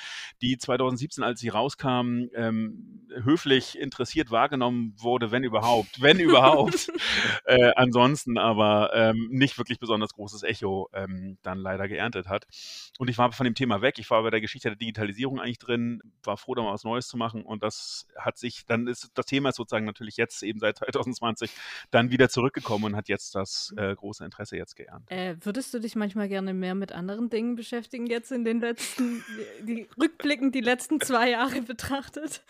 die 0.41 0.57
2017, 0.57 1.23
als 1.23 1.39
sie 1.39 1.49
rauskam, 1.49 2.27
ähm, 2.35 3.07
höflich 3.23 3.77
interessiert 3.77 4.31
wahrgenommen 4.31 4.93
wurde, 4.97 5.31
wenn 5.31 5.43
überhaupt, 5.43 6.01
wenn 6.01 6.19
überhaupt. 6.19 6.89
äh, 7.45 7.71
ansonsten 7.75 8.37
aber 8.37 8.91
ähm, 8.93 9.27
nicht 9.31 9.57
wirklich 9.57 9.79
besonders 9.79 10.13
großes 10.13 10.43
Echo 10.43 10.89
ähm, 10.93 11.37
dann 11.43 11.59
leider 11.59 11.87
geerntet 11.87 12.27
hat. 12.27 12.45
Und 12.99 13.09
ich 13.09 13.17
war 13.17 13.31
von 13.31 13.45
dem 13.45 13.55
Thema 13.55 13.81
weg. 13.81 13.95
Ich 13.99 14.09
war 14.09 14.23
bei 14.23 14.29
der 14.29 14.41
Geschichte 14.41 14.69
der 14.69 14.77
Digitalisierung 14.77 15.39
eigentlich 15.39 15.59
drin, 15.59 16.01
war 16.23 16.37
froh, 16.37 16.55
da 16.55 16.61
mal 16.61 16.73
was 16.73 16.83
Neues 16.83 17.07
zu 17.07 17.17
machen. 17.17 17.43
Und 17.43 17.63
das 17.63 18.07
hat 18.17 18.37
sich, 18.37 18.65
dann 18.65 18.87
ist 18.87 19.11
das 19.13 19.25
Thema 19.25 19.49
ist 19.49 19.55
sozusagen 19.55 19.85
natürlich 19.85 20.17
jetzt 20.17 20.43
eben 20.43 20.59
seit 20.59 20.77
2020 20.77 21.51
dann 21.91 22.11
wieder 22.11 22.26
zurückgekommen 22.29 22.85
und 22.85 22.95
hat 22.95 23.09
jetzt 23.09 23.35
das 23.35 23.73
äh, 23.77 23.95
große 23.95 24.23
Interesse 24.23 24.57
jetzt 24.57 24.75
geerntet. 24.75 25.11
Äh, 25.11 25.35
würdest 25.41 25.73
du 25.73 25.79
dich 25.79 25.95
manchmal 25.95 26.27
gerne 26.27 26.53
mehr 26.53 26.75
mit 26.75 26.91
anderen 26.91 27.29
Dingen 27.29 27.55
beschäftigen, 27.55 28.07
jetzt 28.07 28.31
in 28.31 28.43
den 28.43 28.59
letzten, 28.59 29.23
die, 29.61 29.87
rückblickend 29.99 30.55
die 30.55 30.61
letzten 30.61 30.99
zwei 31.01 31.31
Jahre 31.31 31.61
betrachtet? 31.61 32.41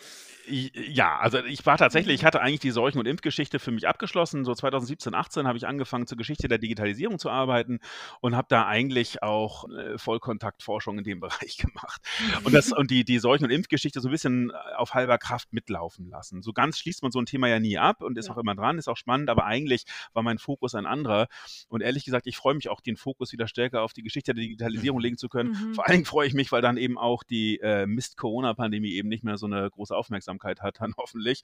Ja, 0.50 1.18
also 1.20 1.40
ich 1.40 1.66
war 1.66 1.78
tatsächlich, 1.78 2.16
ich 2.16 2.26
hatte 2.26 2.42
eigentlich 2.42 2.62
die 2.62 2.72
Seuchen- 2.72 3.00
und 3.00 3.06
Impfgeschichte 3.06 3.60
für 3.60 3.72
mich 3.72 3.88
abgeschlossen. 3.88 4.46
So 4.46 4.54
2017, 4.54 5.14
18 5.14 5.48
habe 5.48 5.58
ich 5.58 5.68
angefangen 5.68 6.08
zur 6.08 6.18
Geschichte 6.18 6.48
der 6.48 6.58
Digitalisierung 6.58 7.20
zu 7.20 7.30
arbeiten 7.30 7.80
und 8.22 8.36
habe 8.36 8.48
da 8.50 8.66
eigentlich 8.66 9.24
auch 9.24 9.70
äh, 9.70 9.98
Vollkontaktforschung 9.98 11.00
in 11.00 11.04
dem 11.04 11.20
Bereich 11.28 11.58
gemacht. 11.58 12.02
Und, 12.44 12.54
das, 12.54 12.72
und 12.72 12.92
die, 12.92 13.04
die 13.04 13.20
Seuchen- 13.20 13.46
und 13.46 13.52
Impfgeschichte 13.52 14.00
so 14.00 14.08
ein 14.08 14.12
bisschen 14.12 14.52
auf 14.78 14.94
halber 14.94 15.18
Kraft 15.18 15.52
mitlaufen 15.52 16.10
lassen. 16.10 16.42
So 16.42 16.54
ganz 16.54 16.80
schließt 16.80 17.04
man 17.04 17.12
so 17.12 17.20
ein 17.20 17.26
Thema 17.26 17.48
ja 17.48 17.60
nie 17.60 17.78
ab 17.78 18.02
und 18.02 18.18
ist 18.18 18.28
ja. 18.28 18.34
auch 18.34 18.38
immer 18.38 18.56
dran, 18.56 18.78
ist 18.78 18.88
auch 18.88 18.98
spannend, 18.98 19.30
aber 19.30 19.46
eigentlich 19.46 19.67
Eigentlich 19.68 19.84
war 20.14 20.24
mein 20.24 20.38
Fokus 20.38 20.76
ein 20.76 20.86
anderer. 20.86 21.28
Und 21.68 21.82
ehrlich 21.82 22.06
gesagt, 22.06 22.26
ich 22.26 22.38
freue 22.38 22.56
mich 22.56 22.70
auch, 22.70 22.80
den 22.80 22.96
Fokus 22.96 23.34
wieder 23.34 23.48
stärker 23.48 23.82
auf 23.82 23.92
die 23.92 24.02
Geschichte 24.02 24.34
der 24.34 24.42
Digitalisierung 24.42 25.00
legen 25.00 25.18
zu 25.18 25.28
können. 25.28 25.52
Mhm. 25.52 25.76
Vor 25.76 25.86
allen 25.86 25.98
Dingen 25.98 26.06
freue 26.06 26.28
ich 26.28 26.34
mich, 26.34 26.52
weil 26.52 26.62
dann 26.62 26.78
eben 26.78 26.98
auch 26.98 27.24
die 27.24 27.60
äh, 27.60 27.86
Mist-Corona-Pandemie 27.86 28.94
eben 28.94 29.10
nicht 29.10 29.24
mehr 29.24 29.38
so 29.38 29.46
eine 29.46 29.70
große 29.70 29.96
Aufmerksamkeit 29.96 30.62
hat, 30.62 30.80
dann 30.80 30.94
hoffentlich. 30.98 31.44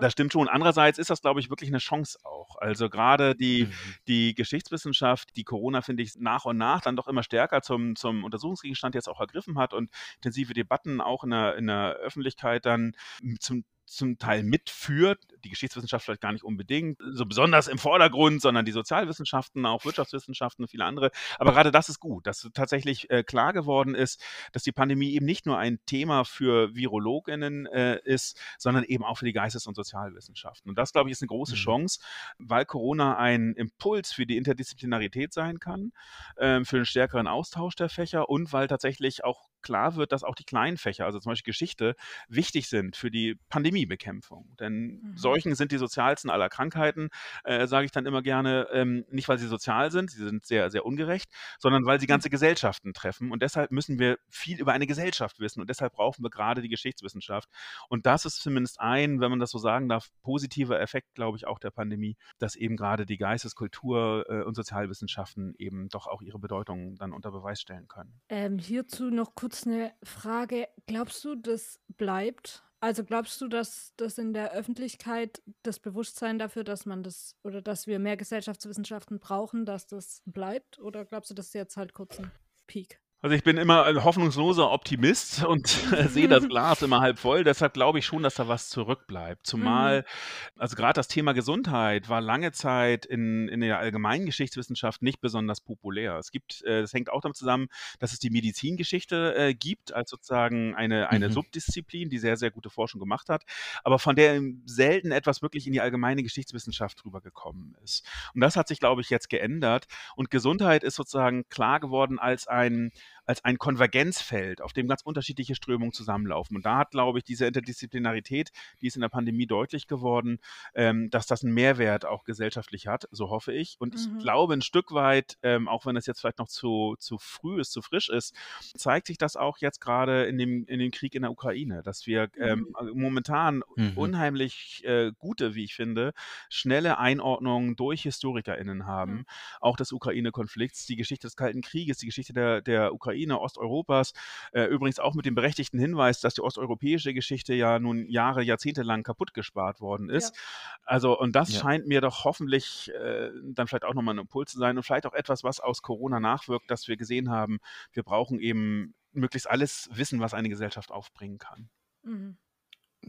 Das 0.00 0.12
stimmt 0.12 0.32
schon. 0.32 0.48
Andererseits 0.48 0.98
ist 0.98 1.10
das, 1.10 1.22
glaube 1.22 1.40
ich, 1.40 1.50
wirklich 1.50 1.70
eine 1.70 1.78
Chance 1.78 2.18
auch. 2.24 2.56
Also 2.56 2.90
gerade 2.90 3.36
die, 3.36 3.66
mhm. 3.66 3.72
die 4.08 4.34
Geschichtswissenschaft, 4.34 5.36
die 5.36 5.44
Corona, 5.44 5.82
finde 5.82 6.02
ich, 6.02 6.16
nach 6.18 6.44
und 6.44 6.56
nach 6.56 6.80
dann 6.80 6.96
doch 6.96 7.06
immer 7.06 7.22
stärker 7.22 7.62
zum, 7.62 7.94
zum 7.94 8.24
Untersuchungsgegenstand 8.24 8.94
jetzt 8.96 9.08
auch 9.08 9.20
ergriffen 9.20 9.58
hat 9.58 9.74
und 9.74 9.90
intensive 10.16 10.54
Debatten 10.54 11.00
auch 11.00 11.22
in 11.22 11.30
der, 11.30 11.56
in 11.56 11.68
der 11.68 11.92
Öffentlichkeit 11.94 12.66
dann 12.66 12.92
zum 13.38 13.64
zum 13.90 14.18
Teil 14.18 14.42
mitführt, 14.42 15.18
die 15.44 15.50
Geschichtswissenschaft 15.50 16.04
vielleicht 16.04 16.20
gar 16.20 16.32
nicht 16.32 16.44
unbedingt 16.44 16.98
so 17.12 17.26
besonders 17.26 17.68
im 17.68 17.78
Vordergrund, 17.78 18.40
sondern 18.40 18.64
die 18.64 18.72
Sozialwissenschaften, 18.72 19.66
auch 19.66 19.84
Wirtschaftswissenschaften 19.84 20.64
und 20.64 20.68
viele 20.68 20.84
andere. 20.84 21.10
Aber 21.38 21.52
gerade 21.52 21.70
das 21.70 21.88
ist 21.88 21.98
gut, 21.98 22.26
dass 22.26 22.48
tatsächlich 22.54 23.10
äh, 23.10 23.22
klar 23.24 23.52
geworden 23.52 23.94
ist, 23.94 24.22
dass 24.52 24.62
die 24.62 24.72
Pandemie 24.72 25.12
eben 25.12 25.26
nicht 25.26 25.46
nur 25.46 25.58
ein 25.58 25.80
Thema 25.86 26.24
für 26.24 26.74
Virologinnen 26.74 27.66
äh, 27.66 27.98
ist, 28.04 28.38
sondern 28.58 28.84
eben 28.84 29.04
auch 29.04 29.18
für 29.18 29.24
die 29.24 29.32
Geistes- 29.32 29.66
und 29.66 29.74
Sozialwissenschaften. 29.74 30.70
Und 30.70 30.78
das, 30.78 30.92
glaube 30.92 31.08
ich, 31.08 31.12
ist 31.12 31.22
eine 31.22 31.28
große 31.28 31.54
mhm. 31.54 31.58
Chance, 31.58 32.00
weil 32.38 32.64
Corona 32.64 33.16
ein 33.16 33.54
Impuls 33.54 34.12
für 34.12 34.26
die 34.26 34.36
Interdisziplinarität 34.36 35.32
sein 35.32 35.58
kann, 35.58 35.92
äh, 36.36 36.64
für 36.64 36.76
einen 36.76 36.86
stärkeren 36.86 37.26
Austausch 37.26 37.74
der 37.74 37.88
Fächer 37.88 38.28
und 38.28 38.52
weil 38.52 38.68
tatsächlich 38.68 39.24
auch 39.24 39.50
klar 39.62 39.96
wird, 39.96 40.12
dass 40.12 40.24
auch 40.24 40.34
die 40.34 40.44
kleinen 40.44 40.76
Fächer, 40.76 41.04
also 41.04 41.18
zum 41.18 41.30
Beispiel 41.30 41.52
Geschichte, 41.52 41.94
wichtig 42.28 42.68
sind 42.68 42.96
für 42.96 43.10
die 43.10 43.36
Pandemiebekämpfung. 43.48 44.54
Denn 44.58 45.00
mhm. 45.02 45.16
Seuchen 45.16 45.54
sind 45.54 45.72
die 45.72 45.78
sozialsten 45.78 46.30
aller 46.30 46.48
Krankheiten, 46.48 47.08
äh, 47.44 47.66
sage 47.66 47.86
ich 47.86 47.92
dann 47.92 48.06
immer 48.06 48.22
gerne, 48.22 48.68
ähm, 48.72 49.04
nicht 49.10 49.28
weil 49.28 49.38
sie 49.38 49.46
sozial 49.46 49.90
sind, 49.90 50.10
sie 50.10 50.24
sind 50.24 50.44
sehr, 50.44 50.70
sehr 50.70 50.84
ungerecht, 50.84 51.30
sondern 51.58 51.84
weil 51.86 52.00
sie 52.00 52.06
ganze 52.06 52.30
Gesellschaften 52.30 52.92
treffen. 52.92 53.30
Und 53.30 53.42
deshalb 53.42 53.70
müssen 53.70 53.98
wir 53.98 54.18
viel 54.28 54.60
über 54.60 54.72
eine 54.72 54.86
Gesellschaft 54.86 55.40
wissen. 55.40 55.60
Und 55.60 55.70
deshalb 55.70 55.92
brauchen 55.92 56.24
wir 56.24 56.30
gerade 56.30 56.62
die 56.62 56.68
Geschichtswissenschaft. 56.68 57.48
Und 57.88 58.06
das 58.06 58.24
ist 58.24 58.36
zumindest 58.36 58.80
ein, 58.80 59.20
wenn 59.20 59.30
man 59.30 59.38
das 59.38 59.50
so 59.50 59.58
sagen 59.58 59.88
darf, 59.88 60.08
positiver 60.22 60.80
Effekt, 60.80 61.14
glaube 61.14 61.36
ich, 61.36 61.46
auch 61.46 61.58
der 61.58 61.70
Pandemie, 61.70 62.16
dass 62.38 62.56
eben 62.56 62.76
gerade 62.76 63.06
die 63.06 63.16
Geistes-, 63.16 63.54
Kultur- 63.54 64.24
äh, 64.28 64.42
und 64.42 64.54
Sozialwissenschaften 64.54 65.54
eben 65.58 65.88
doch 65.88 66.06
auch 66.06 66.22
ihre 66.22 66.38
Bedeutung 66.38 66.96
dann 66.96 67.12
unter 67.12 67.30
Beweis 67.30 67.60
stellen 67.60 67.88
können. 67.88 68.20
Ähm, 68.28 68.58
hierzu 68.58 69.10
noch 69.10 69.34
kurz 69.34 69.49
kurz 69.50 69.66
eine 69.66 69.92
Frage. 70.04 70.68
Glaubst 70.86 71.24
du, 71.24 71.34
das 71.34 71.80
bleibt? 71.88 72.62
Also 72.78 73.02
glaubst 73.02 73.40
du, 73.40 73.48
dass 73.48 73.92
das 73.96 74.16
in 74.16 74.32
der 74.32 74.52
Öffentlichkeit 74.52 75.42
das 75.64 75.80
Bewusstsein 75.80 76.38
dafür, 76.38 76.62
dass 76.62 76.86
man 76.86 77.02
das 77.02 77.36
oder 77.42 77.60
dass 77.60 77.88
wir 77.88 77.98
mehr 77.98 78.16
Gesellschaftswissenschaften 78.16 79.18
brauchen, 79.18 79.66
dass 79.66 79.88
das 79.88 80.22
bleibt? 80.24 80.78
Oder 80.78 81.04
glaubst 81.04 81.30
du, 81.30 81.34
das 81.34 81.48
ist 81.48 81.54
jetzt 81.54 81.76
halt 81.76 81.94
kurz 81.94 82.20
ein 82.20 82.30
Peak? 82.68 83.00
Also 83.22 83.36
ich 83.36 83.42
bin 83.42 83.58
immer 83.58 83.84
ein 83.84 84.02
hoffnungsloser 84.02 84.70
Optimist 84.70 85.44
und 85.44 85.66
sehe 86.08 86.26
das 86.26 86.48
Glas 86.48 86.80
immer 86.80 87.00
halb 87.00 87.18
voll. 87.18 87.44
Deshalb 87.44 87.74
glaube 87.74 87.98
ich 87.98 88.06
schon, 88.06 88.22
dass 88.22 88.36
da 88.36 88.48
was 88.48 88.70
zurückbleibt. 88.70 89.46
Zumal, 89.46 90.00
mhm. 90.00 90.60
also 90.60 90.74
gerade 90.74 90.94
das 90.94 91.06
Thema 91.06 91.32
Gesundheit 91.32 92.08
war 92.08 92.22
lange 92.22 92.52
Zeit 92.52 93.04
in, 93.04 93.48
in 93.48 93.60
der 93.60 93.78
allgemeinen 93.78 94.24
Geschichtswissenschaft 94.24 95.02
nicht 95.02 95.20
besonders 95.20 95.60
populär. 95.60 96.16
Es 96.16 96.30
gibt, 96.30 96.62
äh, 96.64 96.80
das 96.80 96.94
hängt 96.94 97.10
auch 97.10 97.20
damit 97.20 97.36
zusammen, 97.36 97.68
dass 97.98 98.14
es 98.14 98.20
die 98.20 98.30
Medizingeschichte 98.30 99.34
äh, 99.36 99.54
gibt, 99.54 99.92
als 99.92 100.08
sozusagen 100.08 100.74
eine, 100.74 101.10
eine 101.10 101.28
mhm. 101.28 101.32
Subdisziplin, 101.32 102.08
die 102.08 102.18
sehr, 102.18 102.38
sehr 102.38 102.50
gute 102.50 102.70
Forschung 102.70 103.00
gemacht 103.00 103.28
hat, 103.28 103.44
aber 103.84 103.98
von 103.98 104.16
der 104.16 104.40
selten 104.64 105.12
etwas 105.12 105.42
wirklich 105.42 105.66
in 105.66 105.74
die 105.74 105.82
allgemeine 105.82 106.22
Geschichtswissenschaft 106.22 107.04
rübergekommen 107.04 107.76
ist. 107.84 108.02
Und 108.34 108.40
das 108.40 108.56
hat 108.56 108.68
sich, 108.68 108.80
glaube 108.80 109.02
ich, 109.02 109.10
jetzt 109.10 109.28
geändert. 109.28 109.88
Und 110.16 110.30
Gesundheit 110.30 110.84
ist 110.84 110.94
sozusagen 110.94 111.46
klar 111.50 111.80
geworden 111.80 112.18
als 112.18 112.48
ein 112.48 112.92
als 113.30 113.44
ein 113.44 113.58
Konvergenzfeld, 113.58 114.60
auf 114.60 114.72
dem 114.72 114.88
ganz 114.88 115.02
unterschiedliche 115.02 115.54
Strömungen 115.54 115.92
zusammenlaufen. 115.92 116.56
Und 116.56 116.66
da 116.66 116.78
hat, 116.78 116.90
glaube 116.90 117.18
ich, 117.18 117.24
diese 117.24 117.46
Interdisziplinarität, 117.46 118.50
die 118.80 118.88
ist 118.88 118.96
in 118.96 119.02
der 119.02 119.08
Pandemie 119.08 119.46
deutlich 119.46 119.86
geworden, 119.86 120.40
ähm, 120.74 121.10
dass 121.10 121.28
das 121.28 121.44
einen 121.44 121.54
Mehrwert 121.54 122.04
auch 122.04 122.24
gesellschaftlich 122.24 122.88
hat, 122.88 123.06
so 123.12 123.30
hoffe 123.30 123.52
ich. 123.52 123.76
Und 123.78 123.94
mhm. 123.94 124.00
ich 124.00 124.22
glaube, 124.24 124.54
ein 124.54 124.62
Stück 124.62 124.90
weit, 124.90 125.38
ähm, 125.44 125.68
auch 125.68 125.86
wenn 125.86 125.94
es 125.94 126.06
jetzt 126.06 126.20
vielleicht 126.20 126.40
noch 126.40 126.48
zu, 126.48 126.96
zu 126.98 127.18
früh 127.18 127.60
ist, 127.60 127.70
zu 127.70 127.82
frisch 127.82 128.08
ist, 128.08 128.34
zeigt 128.76 129.06
sich 129.06 129.16
das 129.16 129.36
auch 129.36 129.58
jetzt 129.58 129.80
gerade 129.80 130.24
in 130.24 130.36
dem, 130.36 130.66
in 130.66 130.80
dem 130.80 130.90
Krieg 130.90 131.14
in 131.14 131.22
der 131.22 131.30
Ukraine, 131.30 131.84
dass 131.84 132.08
wir 132.08 132.30
ähm, 132.36 132.58
mhm. 132.58 132.66
Also 132.74 132.94
momentan 132.96 133.62
mhm. 133.76 133.92
unheimlich 133.94 134.82
äh, 134.84 135.12
gute, 135.20 135.54
wie 135.54 135.62
ich 135.62 135.76
finde, 135.76 136.14
schnelle 136.48 136.98
Einordnungen 136.98 137.76
durch 137.76 138.02
HistorikerInnen 138.02 138.86
haben, 138.86 139.12
mhm. 139.12 139.26
auch 139.60 139.76
des 139.76 139.92
Ukraine-Konflikts, 139.92 140.86
die 140.86 140.96
Geschichte 140.96 141.28
des 141.28 141.36
Kalten 141.36 141.60
Krieges, 141.60 141.98
die 141.98 142.06
Geschichte 142.06 142.32
der, 142.32 142.60
der 142.60 142.92
Ukraine 142.92 143.19
Ukraine, 143.20 143.40
Osteuropas. 143.40 144.12
Äh, 144.52 144.64
übrigens 144.64 144.98
auch 144.98 145.14
mit 145.14 145.26
dem 145.26 145.34
berechtigten 145.34 145.78
Hinweis, 145.78 146.20
dass 146.20 146.34
die 146.34 146.40
osteuropäische 146.40 147.14
Geschichte 147.14 147.54
ja 147.54 147.78
nun 147.78 148.06
Jahre, 148.06 148.42
Jahrzehnte 148.42 148.82
lang 148.82 149.02
kaputt 149.02 149.34
gespart 149.34 149.80
worden 149.80 150.08
ist. 150.08 150.34
Ja. 150.34 150.42
Also, 150.84 151.18
und 151.18 151.36
das 151.36 151.52
ja. 151.52 151.60
scheint 151.60 151.86
mir 151.86 152.00
doch 152.00 152.24
hoffentlich 152.24 152.90
äh, 152.94 153.30
dann 153.44 153.66
vielleicht 153.66 153.84
auch 153.84 153.94
nochmal 153.94 154.14
ein 154.14 154.20
Impuls 154.20 154.52
zu 154.52 154.58
sein 154.58 154.76
und 154.76 154.82
vielleicht 154.82 155.06
auch 155.06 155.14
etwas, 155.14 155.44
was 155.44 155.60
aus 155.60 155.82
Corona 155.82 156.20
nachwirkt, 156.20 156.70
dass 156.70 156.88
wir 156.88 156.96
gesehen 156.96 157.30
haben, 157.30 157.58
wir 157.92 158.02
brauchen 158.02 158.38
eben 158.40 158.94
möglichst 159.12 159.48
alles 159.48 159.88
Wissen, 159.92 160.20
was 160.20 160.34
eine 160.34 160.48
Gesellschaft 160.48 160.90
aufbringen 160.90 161.38
kann. 161.38 161.68
Mhm. 162.02 162.36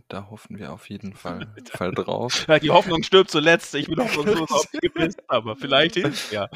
Da 0.07 0.29
hoffen 0.29 0.57
wir 0.57 0.71
auf 0.71 0.89
jeden 0.89 1.13
Fall, 1.15 1.53
Fall 1.69 1.91
drauf. 1.91 2.47
Die 2.61 2.69
Hoffnung 2.69 3.03
stirbt 3.03 3.29
zuletzt. 3.29 3.75
Ich 3.75 3.87
bin 3.87 3.99
hoffnungslos 4.03 4.51
Optimist, 4.51 5.21
aber 5.27 5.55
vielleicht 5.55 5.95
hilft 5.95 6.31
ja. 6.31 6.49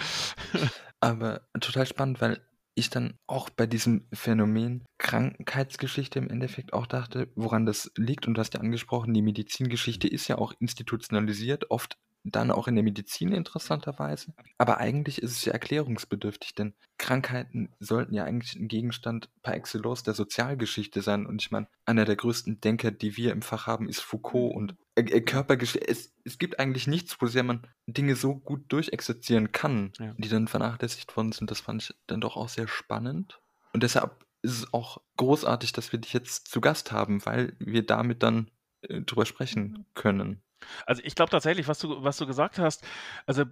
Aber 1.01 1.41
total 1.59 1.85
spannend, 1.85 2.21
weil 2.21 2.41
ich 2.75 2.89
dann 2.89 3.17
auch 3.25 3.50
bei 3.50 3.65
diesem 3.65 4.05
Phänomen 4.13 4.84
Krankheitsgeschichte 4.98 6.20
im 6.20 6.29
Endeffekt 6.29 6.74
auch 6.74 6.86
dachte, 6.86 7.29
woran 7.36 7.65
das 7.65 7.91
liegt. 7.96 8.27
Und 8.27 8.36
du 8.36 8.41
hast 8.41 8.53
ja 8.53 8.60
angesprochen, 8.60 9.13
die 9.13 9.22
Medizingeschichte 9.22 10.08
ist 10.08 10.27
ja 10.27 10.38
auch 10.38 10.53
institutionalisiert, 10.60 11.72
oft 11.72 11.98
dann 12.25 12.51
auch 12.51 12.67
in 12.67 12.75
der 12.75 12.84
Medizin 12.84 13.32
interessanterweise. 13.32 14.34
Aber 14.58 14.79
eigentlich 14.79 15.22
ist 15.22 15.32
es 15.32 15.46
ja 15.46 15.53
erklärungsbedürftig, 15.53 16.55
denn 16.55 16.74
Krankheiten 16.98 17.70
sollten 17.79 18.15
ja 18.15 18.24
eigentlich 18.24 18.55
ein 18.55 18.67
Gegenstand 18.67 19.29
par 19.44 19.53
excellence 19.53 20.03
der 20.03 20.15
Sozialgeschichte 20.15 21.01
sein. 21.01 21.25
Und 21.25 21.41
ich 21.41 21.51
meine, 21.51 21.67
einer 21.86 22.05
der 22.05 22.15
größten 22.15 22.62
Denker, 22.62 22.91
die 22.91 23.15
wir 23.15 23.32
im 23.32 23.44
Fach 23.44 23.67
haben, 23.67 23.88
ist 23.88 24.01
Foucault 24.01 24.55
und 24.55 24.75
äh, 24.95 25.01
äh, 25.01 25.21
Körpergeschichte. 25.21 25.87
Es, 25.87 26.13
es 26.23 26.37
gibt 26.37 26.59
eigentlich 26.59 26.87
nichts, 26.87 27.17
wo 27.19 27.27
sehr 27.27 27.43
man 27.43 27.67
Dinge 27.85 28.15
so 28.15 28.35
gut 28.35 28.63
durchexerzieren 28.69 29.51
kann, 29.51 29.91
ja. 29.99 30.13
die 30.17 30.29
dann 30.29 30.47
vernachlässigt 30.47 31.15
worden 31.15 31.31
sind. 31.31 31.51
Das 31.51 31.59
fand 31.59 31.83
ich 31.83 31.93
dann 32.07 32.21
doch 32.21 32.35
auch 32.35 32.49
sehr 32.49 32.67
spannend. 32.67 33.39
Und 33.73 33.83
deshalb 33.83 34.25
ist 34.41 34.59
es 34.59 34.73
auch 34.73 35.01
großartig, 35.17 35.73
dass 35.73 35.91
wir 35.91 35.99
dich 35.99 36.13
jetzt 36.13 36.47
zu 36.47 36.61
Gast 36.61 36.91
haben, 36.91 37.25
weil 37.25 37.55
wir 37.59 37.85
damit 37.85 38.23
dann 38.23 38.49
äh, 38.81 39.01
drüber 39.01 39.25
sprechen 39.25 39.61
mhm. 39.63 39.85
können. 39.93 40.41
Also 40.85 41.01
ich 41.03 41.15
glaube 41.15 41.31
tatsächlich, 41.31 41.67
was 41.67 41.79
du, 41.79 42.03
was 42.03 42.17
du 42.17 42.25
gesagt 42.25 42.57
hast, 42.57 42.83
also 43.25 43.43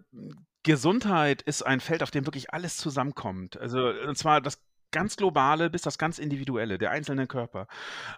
Gesundheit 0.63 1.41
ist 1.41 1.63
ein 1.63 1.79
Feld, 1.79 2.01
auf 2.01 2.11
dem 2.11 2.25
wirklich 2.25 2.53
alles 2.53 2.77
zusammenkommt. 2.77 3.57
Also 3.57 3.89
und 3.89 4.17
zwar 4.17 4.41
das 4.41 4.59
ganz 4.93 5.17
Globale 5.17 5.69
bis 5.69 5.81
das 5.81 5.97
ganz 5.97 6.19
Individuelle, 6.19 6.77
der 6.77 6.91
einzelne 6.91 7.27
Körper. 7.27 7.67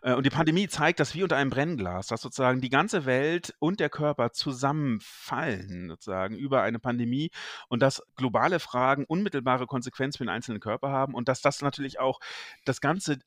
Äh, 0.03 0.13
und 0.13 0.25
die 0.25 0.29
Pandemie 0.29 0.67
zeigt 0.67 0.99
das 0.99 1.15
wie 1.15 1.23
unter 1.23 1.37
einem 1.37 1.49
Brennglas, 1.49 2.05
dass 2.07 2.21
sozusagen 2.21 2.61
die 2.61 2.69
ganze 2.69 3.05
Welt 3.05 3.55
und 3.57 3.79
der 3.79 3.89
Körper 3.89 4.31
zusammenfallen, 4.31 5.89
sozusagen 5.89 6.35
über 6.35 6.61
eine 6.61 6.77
Pandemie 6.77 7.31
und 7.67 7.81
dass 7.81 8.03
globale 8.15 8.59
Fragen 8.59 9.05
unmittelbare 9.05 9.65
Konsequenzen 9.65 10.19
für 10.19 10.25
den 10.25 10.29
einzelnen 10.29 10.59
Körper 10.59 10.89
haben 10.89 11.15
und 11.15 11.27
dass 11.27 11.41
das 11.41 11.63
natürlich 11.63 11.99
auch 11.99 12.19
das 12.65 12.81
ganze 12.81 13.17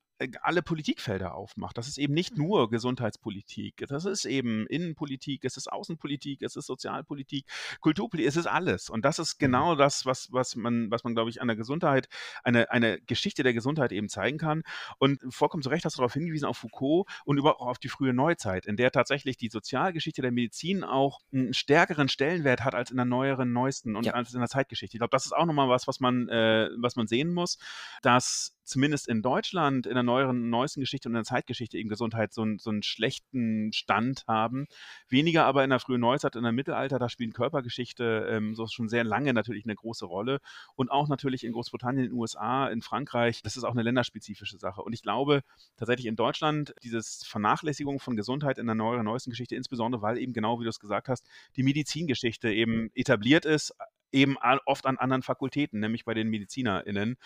alle 0.42 0.62
Politikfelder 0.62 1.34
aufmacht. 1.34 1.78
Das 1.78 1.88
ist 1.88 1.98
eben 1.98 2.14
nicht 2.14 2.36
mhm. 2.36 2.44
nur 2.44 2.70
Gesundheitspolitik, 2.70 3.84
das 3.88 4.04
ist 4.04 4.24
eben 4.24 4.66
Innenpolitik, 4.66 5.44
es 5.44 5.56
ist 5.56 5.70
Außenpolitik, 5.70 6.42
es 6.42 6.56
ist 6.56 6.66
Sozialpolitik, 6.66 7.46
Kulturpolitik, 7.80 8.28
es 8.28 8.36
ist 8.36 8.46
alles. 8.46 8.90
Und 8.90 9.04
das 9.04 9.18
ist 9.18 9.40
mhm. 9.40 9.46
genau 9.46 9.74
das, 9.74 10.06
was, 10.06 10.32
was 10.32 10.56
man, 10.56 10.90
was 10.90 11.04
man, 11.04 11.14
glaube 11.14 11.30
ich, 11.30 11.40
an 11.40 11.48
der 11.48 11.56
Gesundheit, 11.56 12.08
eine, 12.42 12.70
eine 12.70 13.00
Geschichte 13.00 13.42
der 13.42 13.54
Gesundheit 13.54 13.92
eben 13.92 14.08
zeigen 14.08 14.38
kann. 14.38 14.62
Und 14.98 15.22
vollkommen 15.30 15.62
zu 15.62 15.68
Recht 15.68 15.84
hast 15.84 15.96
du 15.96 16.00
darauf 16.00 16.14
hingewiesen, 16.14 16.46
auf 16.46 16.58
Foucault 16.58 17.08
und 17.24 17.38
überhaupt 17.38 17.60
auch 17.60 17.68
auf 17.68 17.78
die 17.78 17.88
frühe 17.88 18.12
Neuzeit, 18.12 18.66
in 18.66 18.76
der 18.76 18.90
tatsächlich 18.90 19.36
die 19.36 19.48
Sozialgeschichte 19.48 20.22
der 20.22 20.32
Medizin 20.32 20.84
auch 20.84 21.20
einen 21.32 21.54
stärkeren 21.54 22.08
Stellenwert 22.08 22.64
hat 22.64 22.74
als 22.74 22.90
in 22.90 22.96
der 22.96 23.06
neueren, 23.06 23.52
neuesten 23.52 23.96
und 23.96 24.06
ja. 24.06 24.14
als 24.14 24.34
in 24.34 24.40
der 24.40 24.48
Zeitgeschichte. 24.48 24.96
Ich 24.96 25.00
glaube, 25.00 25.10
das 25.10 25.26
ist 25.26 25.32
auch 25.32 25.46
nochmal 25.46 25.68
was, 25.68 25.86
was 25.86 26.00
man, 26.00 26.28
äh, 26.28 26.68
was 26.78 26.96
man 26.96 27.06
sehen 27.06 27.32
muss, 27.32 27.58
dass 28.02 28.57
zumindest 28.68 29.08
in 29.08 29.22
Deutschland 29.22 29.86
in 29.86 29.94
der 29.94 30.02
neueren, 30.02 30.50
neuesten 30.50 30.80
Geschichte 30.80 31.08
und 31.08 31.12
in 31.12 31.18
der 31.18 31.24
Zeitgeschichte 31.24 31.78
eben 31.78 31.88
Gesundheit 31.88 32.32
so, 32.32 32.46
so 32.58 32.70
einen 32.70 32.82
schlechten 32.82 33.72
Stand 33.72 34.24
haben. 34.26 34.66
Weniger 35.08 35.44
aber 35.44 35.64
in 35.64 35.70
der 35.70 35.80
frühen 35.80 36.00
Neuzeit, 36.00 36.36
in 36.36 36.42
der 36.42 36.52
Mittelalter, 36.52 36.98
da 36.98 37.08
spielt 37.08 37.34
Körpergeschichte 37.34 38.28
ähm, 38.30 38.54
so 38.54 38.66
schon 38.66 38.88
sehr 38.88 39.04
lange 39.04 39.32
natürlich 39.32 39.64
eine 39.64 39.74
große 39.74 40.04
Rolle. 40.04 40.40
Und 40.74 40.90
auch 40.90 41.08
natürlich 41.08 41.44
in 41.44 41.52
Großbritannien, 41.52 42.04
in 42.04 42.10
den 42.10 42.18
USA, 42.18 42.68
in 42.68 42.82
Frankreich, 42.82 43.42
das 43.42 43.56
ist 43.56 43.64
auch 43.64 43.72
eine 43.72 43.82
länderspezifische 43.82 44.58
Sache. 44.58 44.82
Und 44.82 44.92
ich 44.92 45.02
glaube 45.02 45.42
tatsächlich 45.76 46.06
in 46.06 46.16
Deutschland, 46.16 46.74
dieses 46.82 47.24
Vernachlässigung 47.26 48.00
von 48.00 48.16
Gesundheit 48.16 48.58
in 48.58 48.66
der 48.66 48.74
neueren, 48.74 49.04
neuesten 49.04 49.30
Geschichte, 49.30 49.56
insbesondere 49.56 50.02
weil 50.02 50.18
eben 50.18 50.32
genau 50.32 50.60
wie 50.60 50.64
du 50.64 50.70
es 50.70 50.80
gesagt 50.80 51.08
hast, 51.08 51.26
die 51.56 51.62
Medizingeschichte 51.62 52.52
eben 52.52 52.90
etabliert 52.94 53.44
ist, 53.44 53.74
eben 54.12 54.36
oft 54.66 54.86
an 54.86 54.98
anderen 54.98 55.22
Fakultäten, 55.22 55.80
nämlich 55.80 56.04
bei 56.04 56.14
den 56.14 56.28
MedizinerInnen 56.28 57.16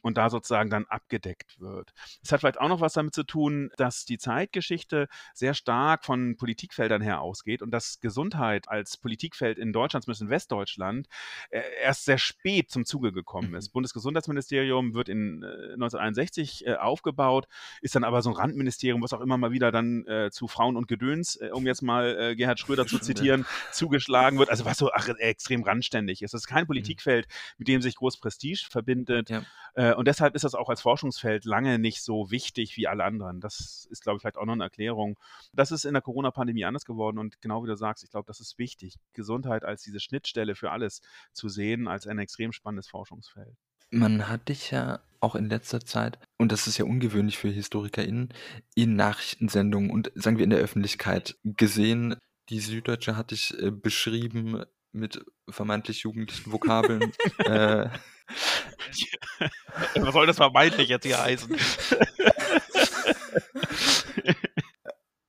und 0.00 0.18
da 0.18 0.30
sozusagen 0.30 0.70
dann 0.70 0.86
abgedeckt 0.86 1.60
wird. 1.60 1.92
Es 2.22 2.32
hat 2.32 2.40
vielleicht 2.40 2.60
auch 2.60 2.68
noch 2.68 2.80
was 2.80 2.92
damit 2.92 3.14
zu 3.14 3.24
tun, 3.24 3.70
dass 3.76 4.04
die 4.04 4.18
Zeitgeschichte 4.18 5.08
sehr 5.34 5.54
stark 5.54 6.04
von 6.04 6.36
Politikfeldern 6.36 7.02
her 7.02 7.20
ausgeht 7.20 7.62
und 7.62 7.70
dass 7.70 8.00
Gesundheit 8.00 8.68
als 8.68 8.96
Politikfeld 8.96 9.58
in 9.58 9.72
Deutschland, 9.72 10.04
zumindest 10.04 10.22
in 10.22 10.30
Westdeutschland, 10.30 11.08
äh, 11.50 11.62
erst 11.82 12.04
sehr 12.04 12.18
spät 12.18 12.70
zum 12.70 12.84
Zuge 12.84 13.12
gekommen 13.12 13.54
ist. 13.54 13.68
Mhm. 13.68 13.72
Bundesgesundheitsministerium 13.72 14.94
wird 14.94 15.08
in 15.08 15.44
1961 15.44 16.66
äh, 16.66 16.74
aufgebaut, 16.74 17.46
ist 17.80 17.94
dann 17.94 18.04
aber 18.04 18.22
so 18.22 18.30
ein 18.30 18.36
Randministerium, 18.36 19.02
was 19.02 19.12
auch 19.12 19.20
immer 19.20 19.36
mal 19.36 19.52
wieder 19.52 19.72
dann 19.72 20.06
äh, 20.06 20.30
zu 20.30 20.48
Frauen 20.48 20.76
und 20.76 20.88
Gedöns, 20.88 21.36
äh, 21.36 21.50
um 21.52 21.66
jetzt 21.66 21.82
mal 21.82 22.16
äh, 22.18 22.36
Gerhard 22.36 22.60
Schröder 22.60 22.86
zu 22.86 22.98
zitieren, 23.00 23.46
zugeschlagen 23.72 24.38
wird. 24.38 24.50
Also 24.50 24.64
was 24.64 24.78
so 24.78 24.90
ach, 24.92 25.08
extrem 25.18 25.62
randständig 25.62 26.22
ist 26.22 26.27
ist. 26.28 26.34
Das 26.34 26.42
ist 26.42 26.46
kein 26.46 26.64
mhm. 26.64 26.68
Politikfeld, 26.68 27.26
mit 27.58 27.68
dem 27.68 27.82
sich 27.82 27.96
groß 27.96 28.18
Prestige 28.18 28.66
verbindet. 28.70 29.30
Ja. 29.30 29.42
Äh, 29.74 29.94
und 29.94 30.06
deshalb 30.06 30.34
ist 30.34 30.44
das 30.44 30.54
auch 30.54 30.68
als 30.68 30.82
Forschungsfeld 30.82 31.44
lange 31.44 31.78
nicht 31.78 32.02
so 32.02 32.30
wichtig 32.30 32.76
wie 32.76 32.86
alle 32.86 33.04
anderen. 33.04 33.40
Das 33.40 33.86
ist, 33.90 34.02
glaube 34.02 34.16
ich, 34.16 34.22
vielleicht 34.22 34.36
auch 34.36 34.46
noch 34.46 34.52
eine 34.52 34.64
Erklärung. 34.64 35.18
Das 35.52 35.72
ist 35.72 35.84
in 35.84 35.94
der 35.94 36.02
Corona-Pandemie 36.02 36.64
anders 36.64 36.84
geworden. 36.84 37.18
Und 37.18 37.40
genau 37.40 37.62
wie 37.62 37.68
du 37.68 37.76
sagst, 37.76 38.04
ich 38.04 38.10
glaube, 38.10 38.26
das 38.26 38.40
ist 38.40 38.58
wichtig, 38.58 38.96
Gesundheit 39.12 39.64
als 39.64 39.82
diese 39.82 40.00
Schnittstelle 40.00 40.54
für 40.54 40.70
alles 40.70 41.00
zu 41.32 41.48
sehen, 41.48 41.88
als 41.88 42.06
ein 42.06 42.18
extrem 42.18 42.52
spannendes 42.52 42.88
Forschungsfeld. 42.88 43.56
Man 43.90 44.28
hat 44.28 44.48
dich 44.48 44.70
ja 44.70 45.00
auch 45.20 45.34
in 45.34 45.48
letzter 45.48 45.80
Zeit, 45.80 46.18
und 46.36 46.52
das 46.52 46.66
ist 46.66 46.78
ja 46.78 46.84
ungewöhnlich 46.84 47.38
für 47.38 47.48
HistorikerInnen, 47.48 48.28
in 48.74 48.96
Nachrichtensendungen 48.96 49.90
und 49.90 50.12
sagen 50.14 50.36
wir 50.36 50.44
in 50.44 50.50
der 50.50 50.60
Öffentlichkeit 50.60 51.36
gesehen. 51.44 52.16
Die 52.50 52.60
Süddeutsche 52.60 53.16
hatte 53.16 53.34
ich 53.34 53.58
äh, 53.60 53.70
beschrieben 53.70 54.64
mit 54.92 55.24
vermeintlich 55.48 56.00
jugendlichen 56.00 56.52
Vokabeln. 56.52 57.12
äh, 57.38 57.88
Was 59.96 60.12
soll 60.12 60.26
das 60.26 60.36
vermeintlich 60.36 60.88
jetzt 60.88 61.04
hier 61.04 61.22
heißen? 61.22 61.56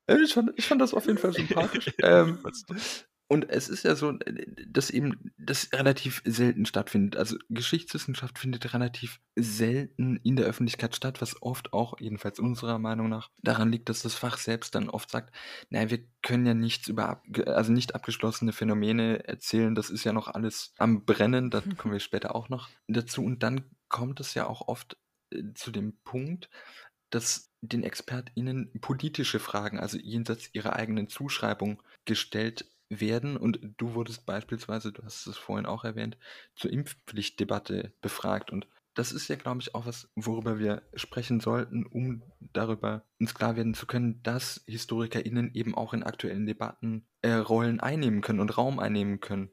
ich, 0.08 0.34
fand, 0.34 0.51
ich 0.58 0.66
fand 0.66 0.82
das 0.82 0.94
auf 0.94 1.06
jeden 1.06 1.18
Fall 1.18 1.34
sympathisch. 1.34 1.92
Ähm, 2.04 2.39
und 3.32 3.48
es 3.48 3.70
ist 3.70 3.84
ja 3.84 3.96
so, 3.96 4.18
dass 4.68 4.90
eben 4.90 5.32
das 5.38 5.72
relativ 5.72 6.24
selten 6.26 6.66
stattfindet. 6.66 7.16
Also 7.16 7.38
Geschichtswissenschaft 7.50 8.40
findet 8.40 8.74
relativ 8.74 9.20
selten 9.36 10.18
in 10.24 10.36
der 10.36 10.48
Öffentlichkeit 10.48 10.96
statt, 10.96 11.22
was 11.22 11.40
oft 11.44 11.72
auch, 11.72 12.00
jedenfalls 12.00 12.40
unserer 12.40 12.80
Meinung 12.80 13.08
nach, 13.08 13.30
daran 13.44 13.72
liegt, 13.72 13.88
dass 13.88 14.02
das 14.02 14.16
Fach 14.16 14.40
selbst 14.40 14.74
dann 14.74 14.90
oft 14.90 15.12
sagt, 15.12 15.36
naja, 15.70 15.92
wir 15.92 16.00
können 16.24 16.48
ja 16.48 16.56
nichts 16.56 16.88
über, 16.88 17.22
also 17.46 17.72
nicht 17.72 17.94
abgeschlossene 17.94 18.52
Phänomene 18.52 19.28
erzählen, 19.28 19.76
das 19.76 19.92
ist 19.92 20.06
ja 20.06 20.12
noch 20.12 20.30
alles 20.30 20.74
am 20.80 21.06
Brennen, 21.06 21.52
da 21.52 21.62
kommen 21.78 21.94
wir 21.94 22.00
später 22.00 22.34
auch 22.34 22.50
noch 22.50 22.68
dazu. 22.88 23.24
Und 23.24 23.44
dann 23.44 23.64
kommt 23.90 24.20
es 24.20 24.34
ja 24.34 24.48
auch 24.48 24.68
oft 24.68 24.98
äh, 25.32 25.54
zu 25.54 25.70
dem 25.70 26.00
Punkt, 26.04 26.50
dass 27.12 27.52
den 27.62 27.84
ExpertInnen 27.84 28.72
politische 28.82 29.40
Fragen, 29.40 29.80
also 29.80 30.00
jenseits 30.00 30.50
ihrer 30.54 30.74
eigenen 30.74 31.10
Zuschreibung, 31.10 31.84
gestellt 32.06 32.66
werden. 32.89 33.38
Und 33.38 33.60
du 33.77 33.93
wurdest 33.93 34.25
beispielsweise, 34.25 34.91
du 34.91 35.03
hast 35.03 35.27
es 35.27 35.38
vorhin 35.38 35.65
auch 35.65 35.84
erwähnt, 35.84 36.17
zur 36.55 36.72
Impfpflichtdebatte 36.72 37.93
befragt. 38.01 38.51
Und 38.51 38.67
das 38.96 39.12
ist 39.12 39.27
ja, 39.27 39.36
glaube 39.36 39.62
ich, 39.62 39.75
auch 39.75 39.86
was, 39.86 40.12
worüber 40.15 40.60
wir 40.60 40.81
sprechen 40.96 41.39
sollten, 41.39 41.86
um 41.86 42.24
darüber 42.39 43.05
uns 43.19 43.34
klar 43.34 43.55
werden 43.55 43.74
zu 43.74 43.86
können, 43.86 44.22
dass 44.24 44.63
HistorikerInnen 44.67 45.51
eben 45.53 45.75
auch 45.75 45.93
in 45.93 46.03
aktuellen 46.03 46.46
Debatten 46.46 47.08
äh, 47.22 47.34
Rollen 47.34 47.79
einnehmen 47.79 48.22
können 48.22 48.39
und 48.39 48.58
Raum 48.58 48.79
einnehmen 48.79 49.19
können. 49.19 49.51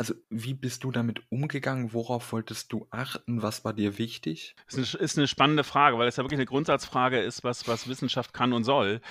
Also, 0.00 0.14
wie 0.30 0.54
bist 0.54 0.82
du 0.84 0.92
damit 0.92 1.20
umgegangen? 1.28 1.92
Worauf 1.92 2.32
wolltest 2.32 2.72
du 2.72 2.86
achten? 2.88 3.42
Was 3.42 3.66
war 3.66 3.74
dir 3.74 3.98
wichtig? 3.98 4.56
Eine, 4.72 4.80
ist 4.80 5.18
eine 5.18 5.28
spannende 5.28 5.62
Frage, 5.62 5.98
weil 5.98 6.08
es 6.08 6.16
ja 6.16 6.24
wirklich 6.24 6.38
eine 6.38 6.46
Grundsatzfrage 6.46 7.20
ist, 7.20 7.44
was, 7.44 7.68
was 7.68 7.86
Wissenschaft 7.86 8.32
kann 8.32 8.54
und 8.54 8.64
soll. 8.64 9.02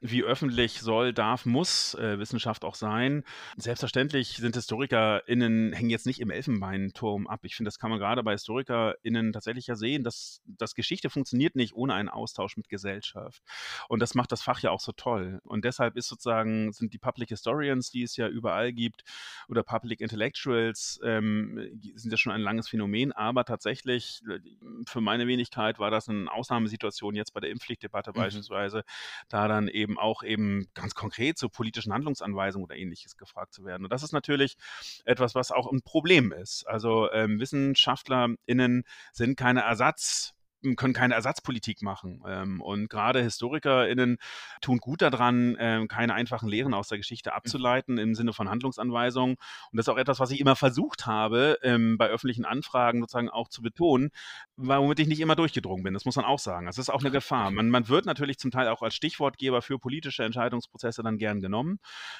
Wie 0.00 0.22
öffentlich 0.22 0.82
soll, 0.82 1.12
darf, 1.12 1.46
muss 1.46 1.94
äh, 1.94 2.20
Wissenschaft 2.20 2.64
auch 2.64 2.76
sein. 2.76 3.24
Selbstverständlich 3.56 4.36
sind 4.36 4.54
HistorikerInnen, 4.54 5.72
hängen 5.72 5.90
jetzt 5.90 6.06
nicht 6.06 6.20
im 6.20 6.30
Elfenbeinturm 6.30 7.26
ab. 7.26 7.40
Ich 7.42 7.56
finde, 7.56 7.66
das 7.66 7.80
kann 7.80 7.90
man 7.90 7.98
gerade 7.98 8.22
bei 8.22 8.34
HistorikerInnen 8.34 9.32
tatsächlich 9.32 9.66
ja 9.66 9.74
sehen, 9.74 10.04
dass, 10.04 10.42
dass 10.46 10.76
Geschichte 10.76 11.10
funktioniert 11.10 11.56
nicht 11.56 11.74
ohne 11.74 11.94
einen 11.94 12.08
Austausch 12.08 12.56
mit 12.56 12.68
Gesellschaft. 12.68 13.42
Und 13.88 14.00
das 14.00 14.14
macht 14.14 14.30
das 14.30 14.42
Fach 14.42 14.60
ja 14.60 14.70
auch 14.70 14.78
so 14.78 14.92
toll. 14.92 15.40
Und 15.42 15.64
deshalb 15.64 15.96
ist 15.96 16.06
sozusagen, 16.06 16.72
sind 16.72 16.94
die 16.94 16.98
Public 16.98 17.30
Historians, 17.30 17.90
die 17.90 18.04
es 18.04 18.16
ja 18.16 18.28
überall 18.28 18.72
gibt, 18.72 19.02
oder 19.48 19.64
Public 19.64 20.00
Intellectuals, 20.00 20.35
Intellectuals 20.36 21.00
ähm, 21.02 21.80
sind 21.94 22.10
ja 22.10 22.16
schon 22.16 22.32
ein 22.32 22.40
langes 22.40 22.68
Phänomen, 22.68 23.12
aber 23.12 23.44
tatsächlich 23.44 24.20
äh, 24.28 24.38
für 24.86 25.00
meine 25.00 25.26
Wenigkeit 25.26 25.78
war 25.78 25.90
das 25.90 26.08
eine 26.08 26.30
Ausnahmesituation 26.30 27.14
jetzt 27.14 27.32
bei 27.32 27.40
der 27.40 27.50
Impfpflichtdebatte 27.50 28.10
mhm. 28.10 28.14
beispielsweise, 28.14 28.84
da 29.28 29.48
dann 29.48 29.68
eben 29.68 29.98
auch 29.98 30.22
eben 30.22 30.66
ganz 30.74 30.94
konkret 30.94 31.38
zu 31.38 31.48
politischen 31.48 31.92
Handlungsanweisungen 31.92 32.64
oder 32.64 32.76
ähnliches 32.76 33.16
gefragt 33.16 33.54
zu 33.54 33.64
werden. 33.64 33.84
Und 33.84 33.92
das 33.92 34.02
ist 34.02 34.12
natürlich 34.12 34.56
etwas, 35.04 35.34
was 35.34 35.50
auch 35.50 35.70
ein 35.70 35.82
Problem 35.82 36.32
ist. 36.32 36.66
Also 36.66 37.10
ähm, 37.12 37.40
WissenschaftlerInnen 37.40 38.84
sind 39.12 39.36
keine 39.36 39.62
Ersatz 39.62 40.35
können 40.76 40.94
keine 40.94 41.14
Ersatzpolitik 41.14 41.82
machen. 41.82 42.22
Ähm, 42.26 42.60
und 42.60 42.88
gerade 42.88 43.22
HistorikerInnen 43.22 44.18
tun 44.60 44.78
gut 44.78 45.02
daran, 45.02 45.56
ähm, 45.60 45.88
keine 45.88 46.14
einfachen 46.14 46.48
Lehren 46.48 46.74
aus 46.74 46.88
der 46.88 46.98
Geschichte 46.98 47.30
mhm. 47.30 47.36
abzuleiten 47.36 47.98
im 47.98 48.14
Sinne 48.14 48.32
von 48.32 48.48
Handlungsanweisungen. 48.48 49.36
Und 49.36 49.76
das 49.76 49.86
ist 49.86 49.88
auch 49.88 49.98
etwas, 49.98 50.18
was 50.18 50.30
ich 50.30 50.40
immer 50.40 50.56
versucht 50.56 51.06
habe, 51.06 51.58
ähm, 51.62 51.98
bei 51.98 52.08
öffentlichen 52.08 52.44
Anfragen 52.44 53.00
sozusagen 53.00 53.28
auch 53.28 53.48
zu 53.48 53.62
betonen, 53.62 54.10
womit 54.56 54.98
ich 54.98 55.08
nicht 55.08 55.20
immer 55.20 55.36
durchgedrungen 55.36 55.84
bin. 55.84 55.94
Das 55.94 56.04
muss 56.04 56.16
man 56.16 56.24
auch 56.24 56.38
sagen. 56.38 56.66
Das 56.66 56.78
ist 56.78 56.90
auch 56.90 57.00
eine 57.00 57.10
Gefahr. 57.10 57.50
Man, 57.50 57.68
man 57.70 57.88
wird 57.88 58.06
natürlich 58.06 58.38
zum 58.38 58.50
Teil 58.50 58.68
auch 58.68 58.82
als 58.82 58.94
Stichwortgeber 58.94 59.62
für 59.62 59.78
politische 59.78 60.24
Entscheidungsprozesse 60.24 61.02
dann 61.02 61.18
gern 61.18 61.40
genommen 61.40 61.78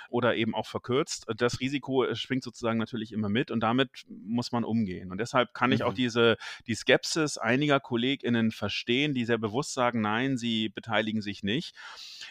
oder 0.09 0.37
eben 0.37 0.55
auch 0.55 0.67
verkürzt. 0.67 1.27
Das 1.37 1.61
Risiko 1.61 2.05
äh, 2.05 2.15
schwingt 2.15 2.45
sozusagen 2.45 2.79
natürlich 2.79 3.13
immer 3.13 3.29
mit 3.29 3.51
und 3.51 3.61
damit 3.61 4.05
muss 4.09 4.53
man 4.53 4.65
umgehen. 4.65 5.11
Und 5.11 5.19
deshalb 5.19 5.55
kann 5.55 5.73
ich 5.73 5.83
auch 5.83 5.93
mhm. 5.93 5.97
diese, 5.97 6.37
die 6.67 6.75
Skepsis 6.75 7.39
einiger 7.39 7.81
KollegInnen 7.81 8.26
KollegInnen 8.27 8.51
verstehen, 8.51 9.15
die 9.15 9.25
sehr 9.25 9.39
bewusst 9.39 9.73
sagen, 9.73 10.01
nein, 10.01 10.37
sie 10.37 10.69
beteiligen 10.69 11.23
sich 11.23 11.43
nicht. 11.43 11.75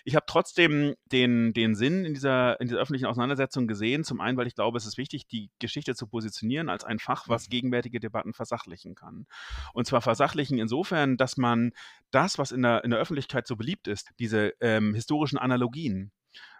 Ich 0.03 0.15
habe 0.15 0.25
trotzdem 0.27 0.95
den, 1.11 1.53
den 1.53 1.75
Sinn 1.75 2.05
in 2.05 2.13
dieser, 2.13 2.59
in 2.59 2.67
dieser 2.67 2.79
öffentlichen 2.79 3.05
Auseinandersetzung 3.05 3.67
gesehen. 3.67 4.03
Zum 4.03 4.21
einen, 4.21 4.37
weil 4.37 4.47
ich 4.47 4.55
glaube, 4.55 4.77
es 4.77 4.85
ist 4.85 4.97
wichtig, 4.97 5.27
die 5.27 5.49
Geschichte 5.59 5.95
zu 5.95 6.07
positionieren 6.07 6.69
als 6.69 6.83
ein 6.83 6.99
Fach, 6.99 7.27
was 7.27 7.47
mhm. 7.47 7.51
gegenwärtige 7.51 7.99
Debatten 7.99 8.33
versachlichen 8.33 8.95
kann. 8.95 9.25
Und 9.73 9.87
zwar 9.87 10.01
versachlichen 10.01 10.59
insofern, 10.59 11.17
dass 11.17 11.37
man 11.37 11.71
das, 12.11 12.37
was 12.37 12.51
in 12.51 12.61
der, 12.61 12.83
in 12.83 12.91
der 12.91 12.99
Öffentlichkeit 12.99 13.47
so 13.47 13.55
beliebt 13.55 13.87
ist, 13.87 14.11
diese 14.19 14.53
ähm, 14.59 14.93
historischen 14.93 15.37
Analogien, 15.37 16.11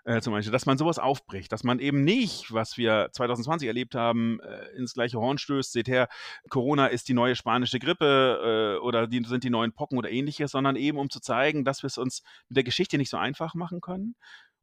äh, 0.06 0.22
zum 0.22 0.34
Beispiel, 0.34 0.52
dass 0.52 0.66
man 0.68 0.78
sowas 0.78 1.00
aufbricht, 1.00 1.52
dass 1.52 1.64
man 1.64 1.80
eben 1.80 2.04
nicht, 2.04 2.54
was 2.54 2.78
wir 2.78 3.10
2020 3.12 3.68
erlebt 3.68 3.96
haben, 3.96 4.40
äh, 4.40 4.78
ins 4.78 4.94
gleiche 4.94 5.20
Horn 5.20 5.40
stößt, 5.40 5.72
seht 5.72 5.88
her, 5.88 6.08
Corona 6.50 6.88
ist 6.88 7.10
die 7.10 7.14
neue 7.14 7.36
spanische 7.36 7.80
Grippe 7.80 8.78
äh, 8.78 8.84
oder 8.84 9.08
die 9.08 9.24
sind 9.26 9.44
die 9.44 9.50
neuen 9.50 9.74
Pocken 9.74 9.98
oder 9.98 10.12
ähnliches, 10.12 10.52
sondern 10.52 10.76
eben 10.76 11.00
um 11.00 11.10
zu 11.10 11.20
zeigen, 11.20 11.66
dass 11.66 11.82
wir 11.82 11.88
es 11.88 11.98
uns 11.98 12.22
mit 12.50 12.58
der 12.58 12.64
Geschichte 12.64 12.98
nicht 12.98 13.10
so 13.10 13.18
einfach 13.18 13.56
machen 13.56 13.82
können, 13.82 14.16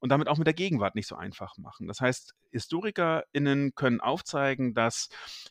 und 0.03 0.09
damit 0.09 0.27
auch 0.27 0.37
mit 0.37 0.49
der 0.49 0.55
Gegenwart 0.55 0.97
nicht 0.97 1.07
so 1.07 1.15
einfach 1.15 1.57
machen. 1.59 1.87
Das 1.87 2.01
heißt, 2.01 2.35
HistorikerInnen 2.51 3.77
können 3.77 4.01
aufzeigen, 4.01 4.75
dass 4.75 5.09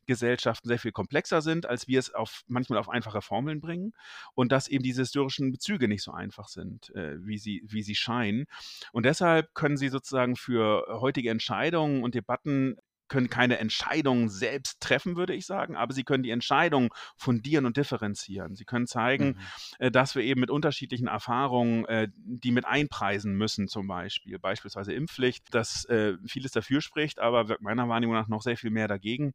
Gesellschaften 0.08 0.68
sehr 0.68 0.78
viel 0.78 0.92
komplexer 0.92 1.42
sind, 1.42 1.66
als 1.66 1.88
wir 1.88 2.00
es 2.00 2.14
auf, 2.14 2.44
manchmal 2.48 2.78
auf 2.78 2.90
einfache 2.90 3.22
Formeln 3.22 3.62
bringen 3.62 3.94
und 4.36 4.52
dass 4.52 4.68
eben 4.68 4.84
diese 4.84 5.04
historischen 5.04 5.54
Bezüge 5.54 5.88
nicht 5.88 6.04
so 6.04 6.12
einfach 6.12 6.50
sind, 6.50 6.94
äh, 6.96 7.26
wie, 7.26 7.38
sie, 7.38 7.64
wie 7.66 7.82
sie 7.82 7.96
scheinen. 7.96 8.44
Und 8.92 9.06
deshalb 9.06 9.54
können 9.54 9.78
sie 9.78 9.88
sozusagen 9.88 10.36
für 10.36 10.86
heutige 11.00 11.30
Entscheidungen 11.30 12.04
und 12.04 12.14
Debatten 12.14 12.76
können 13.12 13.30
keine 13.30 13.60
Entscheidungen 13.60 14.30
selbst 14.30 14.80
treffen, 14.80 15.18
würde 15.18 15.34
ich 15.34 15.46
sagen, 15.46 15.76
aber 15.76 15.94
sie 15.94 16.04
können 16.04 16.24
die 16.24 16.30
Entscheidungen 16.30 16.90
fundieren 17.18 17.66
und 17.66 17.76
differenzieren. 17.76 18.56
Sie 18.56 18.64
können 18.64 18.88
zeigen, 18.88 19.28
mhm. 19.28 19.36
äh, 19.80 19.92
dass 19.92 20.16
wir 20.16 20.24
eben 20.24 20.40
mit 20.40 20.50
unterschiedlichen 20.50 21.08
Erfahrungen, 21.08 21.84
äh, 21.86 22.08
die 22.16 22.52
mit 22.52 22.66
einpreisen 22.66 23.36
müssen, 23.36 23.68
zum 23.68 23.86
Beispiel, 23.86 24.40
beispielsweise 24.40 24.94
Impfpflicht, 24.94 25.54
dass 25.54 25.84
äh, 25.86 26.14
vieles 26.26 26.54
dafür 26.54 26.80
spricht, 26.80 27.20
aber 27.20 27.58
meiner 27.60 27.90
Wahrnehmung 27.90 28.16
nach 28.16 28.30
noch 28.30 28.42
sehr 28.42 28.56
viel 28.56 28.72
mehr 28.72 28.88
dagegen. 28.88 29.34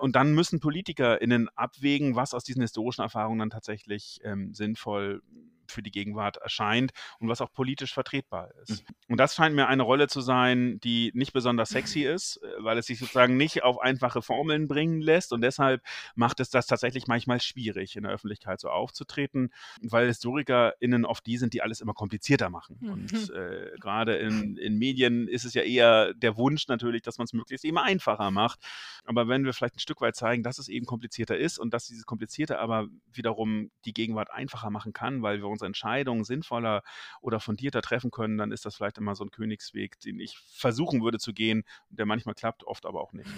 Und 0.00 0.14
dann 0.14 0.32
müssen 0.32 0.60
PolitikerInnen 0.60 1.48
abwägen, 1.56 2.14
was 2.14 2.34
aus 2.34 2.44
diesen 2.44 2.62
historischen 2.62 3.02
Erfahrungen 3.02 3.40
dann 3.40 3.50
tatsächlich 3.50 4.20
ähm, 4.22 4.54
sinnvoll 4.54 5.22
für 5.70 5.82
die 5.82 5.90
Gegenwart 5.90 6.36
erscheint 6.38 6.92
und 7.18 7.28
was 7.28 7.40
auch 7.40 7.52
politisch 7.52 7.92
vertretbar 7.94 8.50
ist. 8.62 8.82
Mhm. 8.88 8.94
Und 9.08 9.16
das 9.18 9.34
scheint 9.34 9.54
mir 9.54 9.68
eine 9.68 9.82
Rolle 9.82 10.08
zu 10.08 10.20
sein, 10.20 10.80
die 10.80 11.10
nicht 11.14 11.32
besonders 11.32 11.70
sexy 11.70 12.02
ist, 12.04 12.36
äh, 12.42 12.46
weil 12.58 12.78
es 12.78 12.86
sich 12.86 12.98
sozusagen 12.98 13.36
nicht 13.36 13.62
auf 13.62 13.80
einfache 13.80 14.22
Formeln 14.22 14.68
bringen 14.68 15.00
lässt 15.00 15.32
und 15.32 15.40
deshalb 15.40 15.82
macht 16.14 16.40
es 16.40 16.50
das 16.50 16.66
tatsächlich 16.66 17.06
manchmal 17.06 17.40
schwierig, 17.40 17.96
in 17.96 18.02
der 18.02 18.12
Öffentlichkeit 18.12 18.60
so 18.60 18.70
aufzutreten, 18.70 19.52
weil 19.82 20.06
HistorikerInnen 20.08 21.04
oft 21.04 21.26
die 21.26 21.38
sind, 21.38 21.54
die 21.54 21.62
alles 21.62 21.80
immer 21.80 21.94
komplizierter 21.94 22.50
machen. 22.50 22.78
Mhm. 22.80 22.90
Und 22.90 23.30
äh, 23.30 23.72
gerade 23.80 24.16
in, 24.16 24.56
in 24.56 24.78
Medien 24.78 25.28
ist 25.28 25.44
es 25.44 25.54
ja 25.54 25.62
eher 25.62 26.14
der 26.14 26.36
Wunsch 26.36 26.68
natürlich, 26.68 27.02
dass 27.02 27.18
man 27.18 27.24
es 27.24 27.32
möglichst 27.32 27.64
immer 27.64 27.82
einfacher 27.82 28.30
macht. 28.30 28.60
Aber 29.04 29.28
wenn 29.28 29.44
wir 29.44 29.52
vielleicht 29.52 29.76
ein 29.76 29.80
Stück 29.80 30.00
weit 30.00 30.16
zeigen, 30.16 30.42
dass 30.42 30.58
es 30.58 30.68
eben 30.68 30.86
komplizierter 30.86 31.36
ist 31.36 31.58
und 31.58 31.72
dass 31.74 31.86
dieses 31.86 32.06
Komplizierte 32.06 32.58
aber 32.58 32.88
wiederum 33.12 33.70
die 33.84 33.92
Gegenwart 33.92 34.30
einfacher 34.30 34.70
machen 34.70 34.92
kann, 34.92 35.22
weil 35.22 35.38
wir 35.38 35.48
uns 35.48 35.57
unsere 35.58 35.66
Entscheidungen 35.66 36.24
sinnvoller 36.24 36.82
oder 37.20 37.40
fundierter 37.40 37.82
treffen 37.82 38.10
können, 38.10 38.38
dann 38.38 38.52
ist 38.52 38.64
das 38.64 38.76
vielleicht 38.76 38.98
immer 38.98 39.14
so 39.14 39.24
ein 39.24 39.30
Königsweg, 39.30 39.98
den 40.00 40.20
ich 40.20 40.38
versuchen 40.38 41.02
würde 41.02 41.18
zu 41.18 41.32
gehen, 41.32 41.64
der 41.88 42.06
manchmal 42.06 42.34
klappt, 42.34 42.64
oft 42.64 42.86
aber 42.86 43.00
auch 43.00 43.12
nicht. 43.12 43.28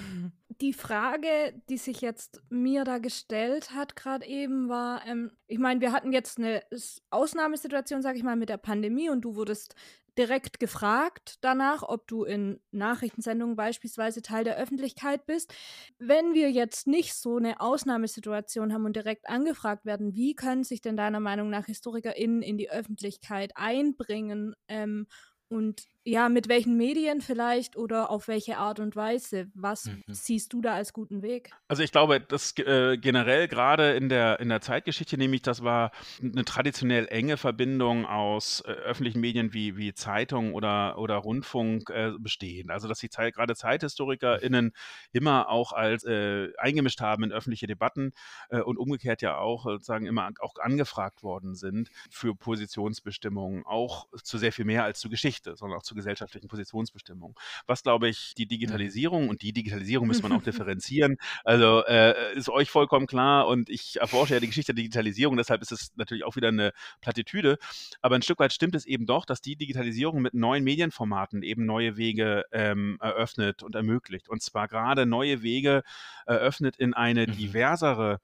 Die 0.61 0.73
Frage, 0.73 1.55
die 1.69 1.79
sich 1.79 2.01
jetzt 2.01 2.43
mir 2.51 2.85
da 2.85 2.99
gestellt 2.99 3.71
hat, 3.73 3.97
gerade 3.97 4.27
eben, 4.27 4.69
war, 4.69 5.07
ähm, 5.07 5.31
ich 5.47 5.59
meine, 5.59 5.81
wir 5.81 5.93
hatten 5.93 6.13
jetzt 6.13 6.39
eine 6.39 6.63
Ausnahmesituation, 7.11 8.03
sage 8.03 8.19
ich 8.19 8.25
mal, 8.25 8.37
mit 8.37 8.49
der 8.49 8.59
Pandemie 8.59 9.09
und 9.09 9.23
du 9.23 9.35
wurdest 9.37 9.75
direkt 10.19 10.61
gefragt 10.61 11.39
danach, 11.41 11.83
ob 11.83 12.07
du 12.07 12.25
in 12.25 12.61
Nachrichtensendungen 12.71 13.57
beispielsweise 13.57 14.23
Teil 14.23 14.45
der 14.45 14.57
Öffentlichkeit 14.57 15.27
bist. 15.27 15.53
Wenn 15.99 16.35
wir 16.35 16.51
jetzt 16.51 16.87
nicht 16.87 17.15
so 17.15 17.37
eine 17.37 17.61
Ausnahmesituation 17.61 18.73
haben 18.73 18.85
und 18.85 18.97
direkt 18.97 19.29
angefragt 19.29 19.85
werden, 19.85 20.15
wie 20.15 20.35
können 20.35 20.65
sich 20.65 20.81
denn 20.81 20.97
deiner 20.97 21.21
Meinung 21.21 21.51
nach 21.51 21.67
HistorikerInnen 21.67 22.43
in 22.43 22.59
die 22.59 22.71
Öffentlichkeit 22.71 23.53
einbringen 23.55 24.55
ähm, 24.69 25.07
und 25.51 25.85
ja, 26.05 26.31
mit 26.31 26.49
welchen 26.49 26.79
Medien 26.79 27.21
vielleicht 27.21 27.77
oder 27.77 28.11
auf 28.11 28.27
welche 28.27 28.57
Art 28.57 28.81
und 28.81 28.97
Weise? 28.97 29.51
Was 29.55 29.85
mhm. 29.85 30.03
siehst 30.09 30.53
du 30.55 30.63
da 30.63 30.75
als 30.75 30.95
guten 30.95 31.21
Weg? 31.21 31.51
Also 31.69 31.83
ich 31.83 31.93
glaube, 31.93 32.21
dass 32.21 32.57
äh, 32.57 32.97
generell 32.97 33.49
gerade 33.49 33.93
in 33.93 34.09
der, 34.09 34.41
in 34.41 34.49
der 34.49 34.63
Zeitgeschichte, 34.63 35.19
nämlich 35.19 35.43
das 35.43 35.63
war 35.63 35.93
eine 36.23 36.47
traditionell 36.47 37.07
enge 37.09 37.37
Verbindung 37.37 38.07
aus 38.07 38.63
äh, 38.63 38.71
öffentlichen 38.71 39.21
Medien 39.21 39.53
wie, 39.53 39.77
wie 39.77 39.93
Zeitung 39.93 40.55
oder, 40.55 40.97
oder 40.97 41.17
Rundfunk 41.17 41.91
äh, 41.91 42.13
bestehen. 42.19 42.71
Also 42.71 42.89
dass 42.89 42.99
die 42.99 43.11
Zeit, 43.11 43.35
gerade 43.35 43.55
ZeithistorikerInnen 43.55 44.73
immer 45.13 45.51
auch 45.51 45.73
als 45.75 46.05
äh, 46.05 46.49
eingemischt 46.57 47.03
haben 47.03 47.25
in 47.25 47.33
öffentliche 47.33 47.67
Debatten 47.67 48.13
äh, 48.49 48.61
und 48.61 48.79
umgekehrt 48.79 49.21
ja 49.21 49.37
auch 49.37 49.65
sozusagen 49.65 50.07
immer 50.07 50.31
auch 50.41 50.55
angefragt 50.61 51.23
worden 51.23 51.55
sind 51.55 51.91
für 52.11 52.35
Positionsbestimmungen, 52.35 53.67
auch 53.67 54.09
zu 54.23 54.39
sehr 54.39 54.53
viel 54.53 54.65
mehr 54.65 54.85
als 54.85 54.99
zu 55.01 55.11
Geschichte, 55.41 55.57
sondern 55.57 55.79
auch 55.79 55.83
zu 55.83 55.95
gesellschaftlichen 55.95 56.49
Positionsbestimmung. 56.49 57.39
Was, 57.67 57.83
glaube 57.83 58.09
ich, 58.09 58.35
die 58.37 58.47
Digitalisierung, 58.47 59.29
und 59.29 59.43
die 59.43 59.53
Digitalisierung 59.53 60.07
muss 60.07 60.23
man 60.23 60.33
auch 60.33 60.43
differenzieren, 60.43 61.17
also 61.45 61.85
äh, 61.87 62.35
ist 62.35 62.49
euch 62.49 62.71
vollkommen 62.71 63.07
klar 63.07 63.47
und 63.47 63.69
ich 63.71 64.01
erforsche 64.01 64.35
ja 64.35 64.41
die 64.41 64.47
Geschichte 64.47 64.75
der 64.75 64.83
Digitalisierung, 64.83 65.37
deshalb 65.37 65.63
ist 65.63 65.73
es 65.73 65.93
natürlich 65.97 66.25
auch 66.25 66.37
wieder 66.37 66.49
eine 66.49 66.73
Plattitüde, 67.01 67.59
aber 68.03 68.17
ein 68.17 68.23
Stück 68.23 68.39
weit 68.39 68.53
stimmt 68.53 68.75
es 68.75 68.87
eben 68.87 69.07
doch, 69.07 69.25
dass 69.25 69.41
die 69.41 69.57
Digitalisierung 69.57 70.21
mit 70.21 70.35
neuen 70.35 70.65
Medienformaten 70.65 71.43
eben 71.43 71.67
neue 71.67 71.97
Wege 71.97 72.45
ähm, 72.53 72.99
eröffnet 73.01 73.63
und 73.63 73.75
ermöglicht. 73.75 74.29
Und 74.29 74.43
zwar 74.43 74.69
gerade 74.69 75.07
neue 75.07 75.43
Wege 75.43 75.83
eröffnet 76.27 76.77
in 76.77 76.95
eine 76.95 77.27
mhm. 77.27 77.33
diversere 77.33 78.21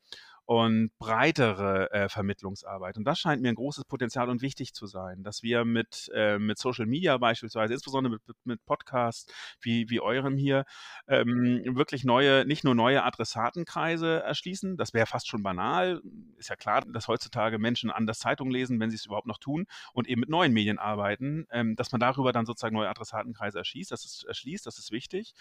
und 0.46 0.90
breitere 0.98 1.90
äh, 1.90 2.08
Vermittlungsarbeit. 2.08 2.96
Und 2.96 3.04
das 3.04 3.18
scheint 3.18 3.42
mir 3.42 3.48
ein 3.48 3.56
großes 3.56 3.84
Potenzial 3.84 4.30
und 4.30 4.42
wichtig 4.42 4.72
zu 4.72 4.86
sein, 4.86 5.24
dass 5.24 5.42
wir 5.42 5.64
mit, 5.64 6.08
äh, 6.14 6.38
mit 6.38 6.58
Social 6.58 6.86
Media 6.86 7.18
beispielsweise, 7.18 7.74
insbesondere 7.74 8.12
mit, 8.14 8.22
mit 8.44 8.64
Podcasts 8.64 9.26
wie, 9.60 9.90
wie 9.90 10.00
eurem 10.00 10.36
hier, 10.36 10.64
ähm, 11.08 11.62
wirklich 11.76 12.04
neue, 12.04 12.46
nicht 12.46 12.62
nur 12.62 12.76
neue 12.76 13.02
Adressatenkreise 13.02 14.22
erschließen. 14.22 14.76
Das 14.76 14.94
wäre 14.94 15.06
fast 15.06 15.26
schon 15.28 15.42
banal. 15.42 16.00
Ist 16.36 16.48
ja 16.48 16.56
klar, 16.56 16.82
dass 16.86 17.08
heutzutage 17.08 17.58
Menschen 17.58 17.90
anders 17.90 18.20
Zeitung 18.20 18.50
lesen, 18.50 18.78
wenn 18.78 18.90
sie 18.90 18.96
es 18.96 19.06
überhaupt 19.06 19.26
noch 19.26 19.38
tun 19.38 19.66
und 19.92 20.06
eben 20.06 20.20
mit 20.20 20.30
neuen 20.30 20.52
Medien 20.52 20.78
arbeiten, 20.78 21.46
ähm, 21.50 21.74
dass 21.74 21.90
man 21.90 22.00
darüber 22.00 22.32
dann 22.32 22.46
sozusagen 22.46 22.76
neue 22.76 22.88
Adressatenkreise 22.88 23.58
erschließt. 23.58 23.90
Das 23.90 24.04
ist, 24.04 24.24
erschließt, 24.24 24.64
das 24.64 24.78
ist 24.78 24.92
wichtig. 24.92 25.34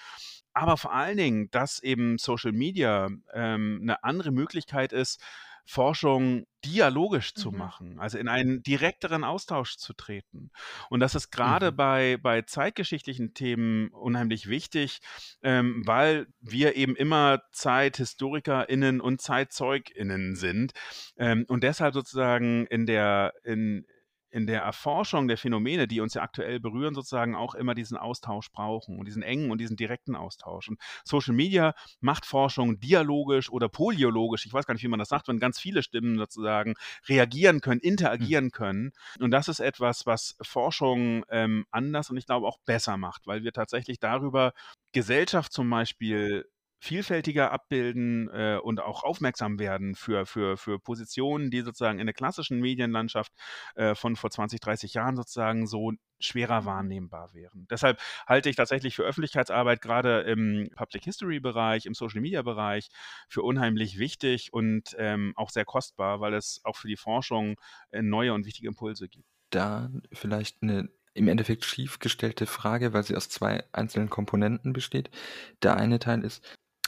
Aber 0.56 0.78
vor 0.78 0.94
allen 0.94 1.18
Dingen, 1.18 1.52
dass 1.52 1.84
eben 1.84 2.18
Social 2.18 2.54
Media 2.54 3.10
ähm, 3.34 3.80
eine 3.82 4.04
andere 4.04 4.32
Möglichkeit 4.32 4.94
ist, 4.94 5.22
Forschung 5.66 6.46
dialogisch 6.64 7.34
zu 7.34 7.52
mhm. 7.52 7.58
machen, 7.58 8.00
also 8.00 8.18
in 8.18 8.28
einen 8.28 8.62
direkteren 8.64 9.24
Austausch 9.24 9.78
zu 9.78 9.94
treten. 9.94 10.52
Und 10.90 11.00
das 11.00 11.16
ist 11.16 11.32
gerade 11.32 11.72
mhm. 11.72 11.76
bei, 11.76 12.18
bei 12.22 12.44
zeitgeschichtlichen 12.44 13.34
Themen 13.34 13.90
unheimlich 13.90 14.48
wichtig, 14.48 15.02
ähm, 15.42 15.82
weil 15.86 16.28
wir 16.40 16.76
eben 16.76 16.96
immer 16.96 17.42
ZeithistorikerInnen 17.52 19.02
und 19.02 19.22
ZeitzeugInnen 19.22 20.36
sind 20.36 20.74
ähm, 21.18 21.46
und 21.48 21.64
deshalb 21.64 21.96
sozusagen 21.96 22.68
in 22.68 22.86
der, 22.86 23.34
in, 23.44 23.86
in 24.36 24.48
der 24.48 24.62
Erforschung 24.64 25.30
der 25.30 25.38
Phänomene, 25.38 25.88
die 25.88 26.02
uns 26.02 26.14
ja 26.14 26.22
aktuell 26.22 26.60
berühren, 26.60 26.94
sozusagen 26.94 27.36
auch 27.36 27.56
immer 27.56 27.74
diesen 27.74 27.96
Austausch 27.96 28.52
brauchen 28.52 29.00
und 29.00 29.06
diesen 29.06 29.24
engen 29.24 29.50
und 29.50 29.60
diesen 29.62 29.78
direkten 29.78 30.14
Austausch. 30.14 30.68
Und 30.68 30.78
Social 31.06 31.34
Media 31.34 31.74
macht 32.02 32.26
Forschung 32.26 32.78
dialogisch 32.82 33.50
oder 33.50 33.70
polyologisch, 33.70 34.46
ich 34.46 34.52
weiß 34.52 34.66
gar 34.66 34.74
nicht, 34.74 34.84
wie 34.84 34.90
man 34.90 35.00
das 35.00 35.08
sagt, 35.08 35.30
wenn 35.30 35.40
ganz 35.40 35.58
viele 35.58 35.82
Stimmen 35.84 36.18
sozusagen 36.18 36.74
reagieren 37.08 37.62
können, 37.62 37.80
hm. 37.82 37.90
interagieren 37.90 38.46
mhm. 38.46 38.52
können. 38.52 38.92
Und 39.22 39.32
das 39.32 39.48
ist 39.48 39.62
etwas, 39.62 40.06
was 40.06 40.36
Forschung 40.42 41.24
ähm, 41.30 41.66
anders 41.72 42.10
und 42.10 42.18
ich 42.18 42.26
glaube 42.26 42.46
auch 42.46 42.60
besser 42.66 42.98
macht, 42.98 43.28
weil 43.28 43.46
wir 43.46 43.54
tatsächlich 43.54 44.00
darüber 44.00 44.52
Gesellschaft 44.92 45.54
zum 45.54 45.70
Beispiel 45.70 46.46
vielfältiger 46.86 47.52
abbilden 47.52 48.30
äh, 48.30 48.60
und 48.62 48.80
auch 48.80 49.04
aufmerksam 49.04 49.60
werden 49.60 49.96
für, 49.96 50.26
für, 50.26 50.56
für 50.56 50.80
Positionen, 50.80 51.50
die 51.50 51.62
sozusagen 51.62 52.00
in 52.00 52.06
der 52.06 52.14
klassischen 52.14 52.60
Medienlandschaft 52.60 53.32
äh, 53.76 53.96
von 53.96 54.16
vor 54.16 54.30
20, 54.30 54.60
30 54.60 54.94
Jahren 54.94 55.16
sozusagen 55.16 55.66
so 55.66 55.94
schwerer 56.20 56.64
wahrnehmbar 56.66 57.34
wären. 57.34 57.68
Deshalb 57.70 58.00
halte 58.28 58.50
ich 58.50 58.56
tatsächlich 58.56 58.96
für 58.96 59.04
Öffentlichkeitsarbeit 59.04 59.82
gerade 59.82 60.22
im 60.22 60.70
Public 60.76 61.04
History 61.04 61.40
Bereich, 61.40 61.86
im 61.86 61.96
Social 61.96 62.22
Media 62.22 62.44
Bereich 62.44 62.90
für 63.28 63.42
unheimlich 63.42 63.98
wichtig 63.98 64.54
und 64.54 64.96
ähm, 64.98 65.34
auch 65.36 65.50
sehr 65.50 65.66
kostbar, 65.66 66.22
weil 66.22 66.36
es 66.36 66.62
auch 66.64 66.76
für 66.76 66.88
die 66.88 66.98
Forschung 66.98 67.60
äh, 67.92 68.02
neue 68.02 68.34
und 68.34 68.46
wichtige 68.46 68.68
Impulse 68.68 69.10
gibt. 69.10 69.26
Da 69.50 69.90
vielleicht 70.14 70.62
eine 70.62 70.90
im 71.16 71.30
Endeffekt 71.30 71.64
schiefgestellte 71.66 72.46
Frage, 72.46 72.94
weil 72.94 73.04
sie 73.04 73.16
aus 73.16 73.30
zwei 73.30 73.64
einzelnen 73.72 74.10
Komponenten 74.10 74.74
besteht. 74.74 75.10
Der 75.64 75.78
eine 75.78 75.98
Teil 75.98 76.24
ist, 76.24 76.44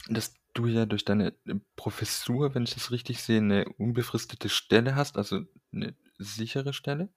dass 0.09 0.33
du 0.53 0.67
ja 0.67 0.85
durch 0.85 1.05
deine 1.05 1.33
äh, 1.45 1.55
Professur, 1.75 2.55
wenn 2.55 2.63
ich 2.63 2.73
das 2.73 2.91
richtig 2.91 3.21
sehe, 3.21 3.39
eine 3.39 3.65
unbefristete 3.77 4.49
Stelle 4.49 4.95
hast, 4.95 5.17
also 5.17 5.41
eine 5.71 5.95
sichere 6.17 6.73
Stelle. 6.73 7.09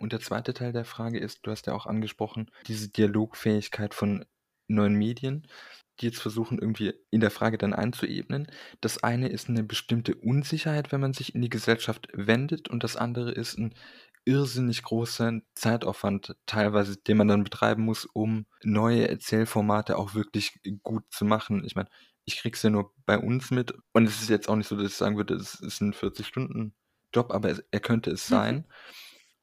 Und 0.00 0.12
der 0.12 0.20
zweite 0.20 0.54
Teil 0.54 0.72
der 0.72 0.84
Frage 0.84 1.18
ist, 1.18 1.40
du 1.46 1.50
hast 1.50 1.66
ja 1.66 1.74
auch 1.74 1.86
angesprochen, 1.86 2.50
diese 2.66 2.88
Dialogfähigkeit 2.88 3.94
von 3.94 4.24
neuen 4.68 4.94
Medien, 4.94 5.46
die 6.00 6.06
jetzt 6.06 6.20
versuchen, 6.20 6.58
irgendwie 6.58 6.94
in 7.10 7.20
der 7.20 7.30
Frage 7.30 7.58
dann 7.58 7.72
einzuebnen. 7.72 8.46
Das 8.80 9.02
eine 9.02 9.28
ist 9.28 9.48
eine 9.48 9.62
bestimmte 9.62 10.14
Unsicherheit, 10.14 10.92
wenn 10.92 11.00
man 11.00 11.14
sich 11.14 11.34
in 11.34 11.42
die 11.42 11.48
Gesellschaft 11.48 12.08
wendet, 12.12 12.68
und 12.68 12.84
das 12.84 12.96
andere 12.96 13.32
ist 13.32 13.58
ein 13.58 13.74
irrsinnig 14.26 14.82
großer 14.82 15.40
Zeitaufwand 15.54 16.36
teilweise, 16.46 16.96
den 16.96 17.16
man 17.16 17.28
dann 17.28 17.44
betreiben 17.44 17.84
muss, 17.84 18.04
um 18.04 18.46
neue 18.62 19.08
Erzählformate 19.08 19.96
auch 19.96 20.14
wirklich 20.14 20.58
gut 20.82 21.04
zu 21.10 21.24
machen. 21.24 21.64
Ich 21.64 21.76
meine, 21.76 21.88
ich 22.26 22.38
krieg's 22.38 22.62
ja 22.62 22.70
nur 22.70 22.92
bei 23.06 23.18
uns 23.18 23.50
mit. 23.50 23.72
Und 23.92 24.06
es 24.06 24.20
ist 24.20 24.28
jetzt 24.28 24.48
auch 24.48 24.56
nicht 24.56 24.68
so, 24.68 24.76
dass 24.76 24.90
ich 24.90 24.96
sagen 24.96 25.16
würde, 25.16 25.34
es 25.34 25.54
ist 25.54 25.80
ein 25.80 25.94
40-Stunden-Job, 25.94 27.30
aber 27.30 27.50
es, 27.50 27.64
er 27.70 27.80
könnte 27.80 28.10
es 28.10 28.28
mhm. 28.28 28.34
sein. 28.34 28.64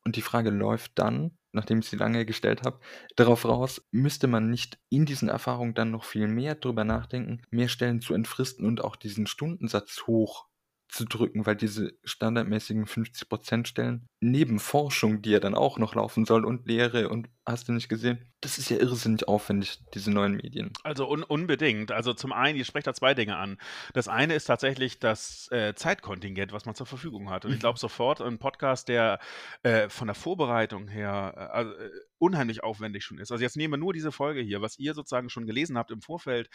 Und 0.06 0.18
die 0.18 0.22
Frage 0.22 0.50
läuft 0.50 1.00
dann, 1.00 1.38
nachdem 1.54 1.80
ich 1.80 1.88
sie 1.88 1.96
lange 1.96 2.26
gestellt 2.26 2.64
habe, 2.64 2.80
darauf 3.16 3.46
raus, 3.46 3.88
müsste 3.92 4.28
man 4.28 4.50
nicht 4.50 4.80
in 4.90 5.06
diesen 5.06 5.30
Erfahrungen 5.30 5.74
dann 5.74 5.92
noch 5.92 6.04
viel 6.04 6.28
mehr 6.28 6.56
drüber 6.56 6.84
nachdenken, 6.84 7.42
mehr 7.52 7.70
Stellen 7.70 8.02
zu 8.02 8.14
entfristen 8.14 8.66
und 8.66 8.84
auch 8.84 8.98
diesen 8.98 9.28
Stundensatz 9.28 10.04
hoch 10.06 10.48
zu 10.90 11.06
drücken, 11.06 11.46
weil 11.46 11.56
diese 11.56 11.98
standardmäßigen 12.04 12.86
50% 12.86 13.66
Stellen 13.66 14.08
Nebenforschung, 14.32 15.22
die 15.22 15.32
ja 15.32 15.40
dann 15.40 15.56
auch 15.56 15.78
noch 15.78 15.96
laufen 15.96 16.26
soll 16.26 16.46
und 16.46 16.68
Lehre 16.68 17.10
und 17.10 17.28
hast 17.46 17.68
du 17.68 17.74
nicht 17.74 17.90
gesehen? 17.90 18.20
Das 18.42 18.58
ist 18.58 18.70
ja 18.70 18.78
irrsinnig 18.78 19.28
aufwendig, 19.28 19.80
diese 19.94 20.12
neuen 20.12 20.36
Medien. 20.36 20.72
Also 20.84 21.10
un 21.10 21.24
unbedingt. 21.24 21.92
Also 21.92 22.14
zum 22.14 22.34
einen, 22.34 22.58
ihr 22.58 22.66
sprecht 22.66 22.88
da 22.88 22.94
zwei 22.94 23.14
Dinge 23.14 23.38
an. 23.38 23.58
Das 23.94 24.08
eine 24.08 24.34
ist 24.36 24.46
tatsächlich 24.46 25.00
das 25.00 25.50
äh, 25.52 25.74
Zeitkontingent, 25.76 26.52
was 26.52 26.66
man 26.66 26.76
zur 26.76 26.86
Verfügung 26.86 27.30
hat. 27.30 27.46
Und 27.46 27.54
ich 27.54 27.60
glaube 27.60 27.80
sofort, 27.80 28.22
ein 28.22 28.40
Podcast, 28.40 28.88
der 28.88 29.20
äh, 29.64 29.90
von 29.90 30.08
der 30.08 30.16
Vorbereitung 30.16 30.88
her 30.88 31.34
äh, 31.36 31.40
also, 31.40 31.72
äh, 31.74 31.90
unheimlich 32.18 32.64
aufwendig 32.64 33.04
schon 33.04 33.18
ist. 33.18 33.32
Also 33.32 33.44
jetzt 33.44 33.58
nehmen 33.58 33.74
wir 33.74 33.78
nur 33.78 33.92
diese 33.92 34.14
Folge 34.14 34.42
hier, 34.42 34.62
was 34.62 34.80
ihr 34.80 34.94
sozusagen 34.94 35.30
schon 35.30 35.46
gelesen 35.46 35.78
habt 35.78 35.92
im 35.92 36.02
Vorfeld, 36.02 36.50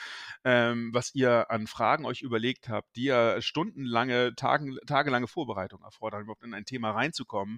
ähm, 0.45 0.91
was 0.95 1.15
ihr 1.15 1.51
an 1.51 1.67
Fragen 1.67 2.07
euch 2.07 2.23
überlegt 2.23 2.71
habt, 2.71 2.97
die 2.97 3.05
ja 3.05 3.41
stundenlange, 3.43 4.35
tagen, 4.35 4.79
tagelange 4.87 5.27
Vorbereitung 5.27 5.83
erfordern, 5.83 6.23
überhaupt 6.23 6.45
in 6.45 6.55
ein 6.55 6.65
Thema 6.65 6.93
reinzukommen, 6.93 7.58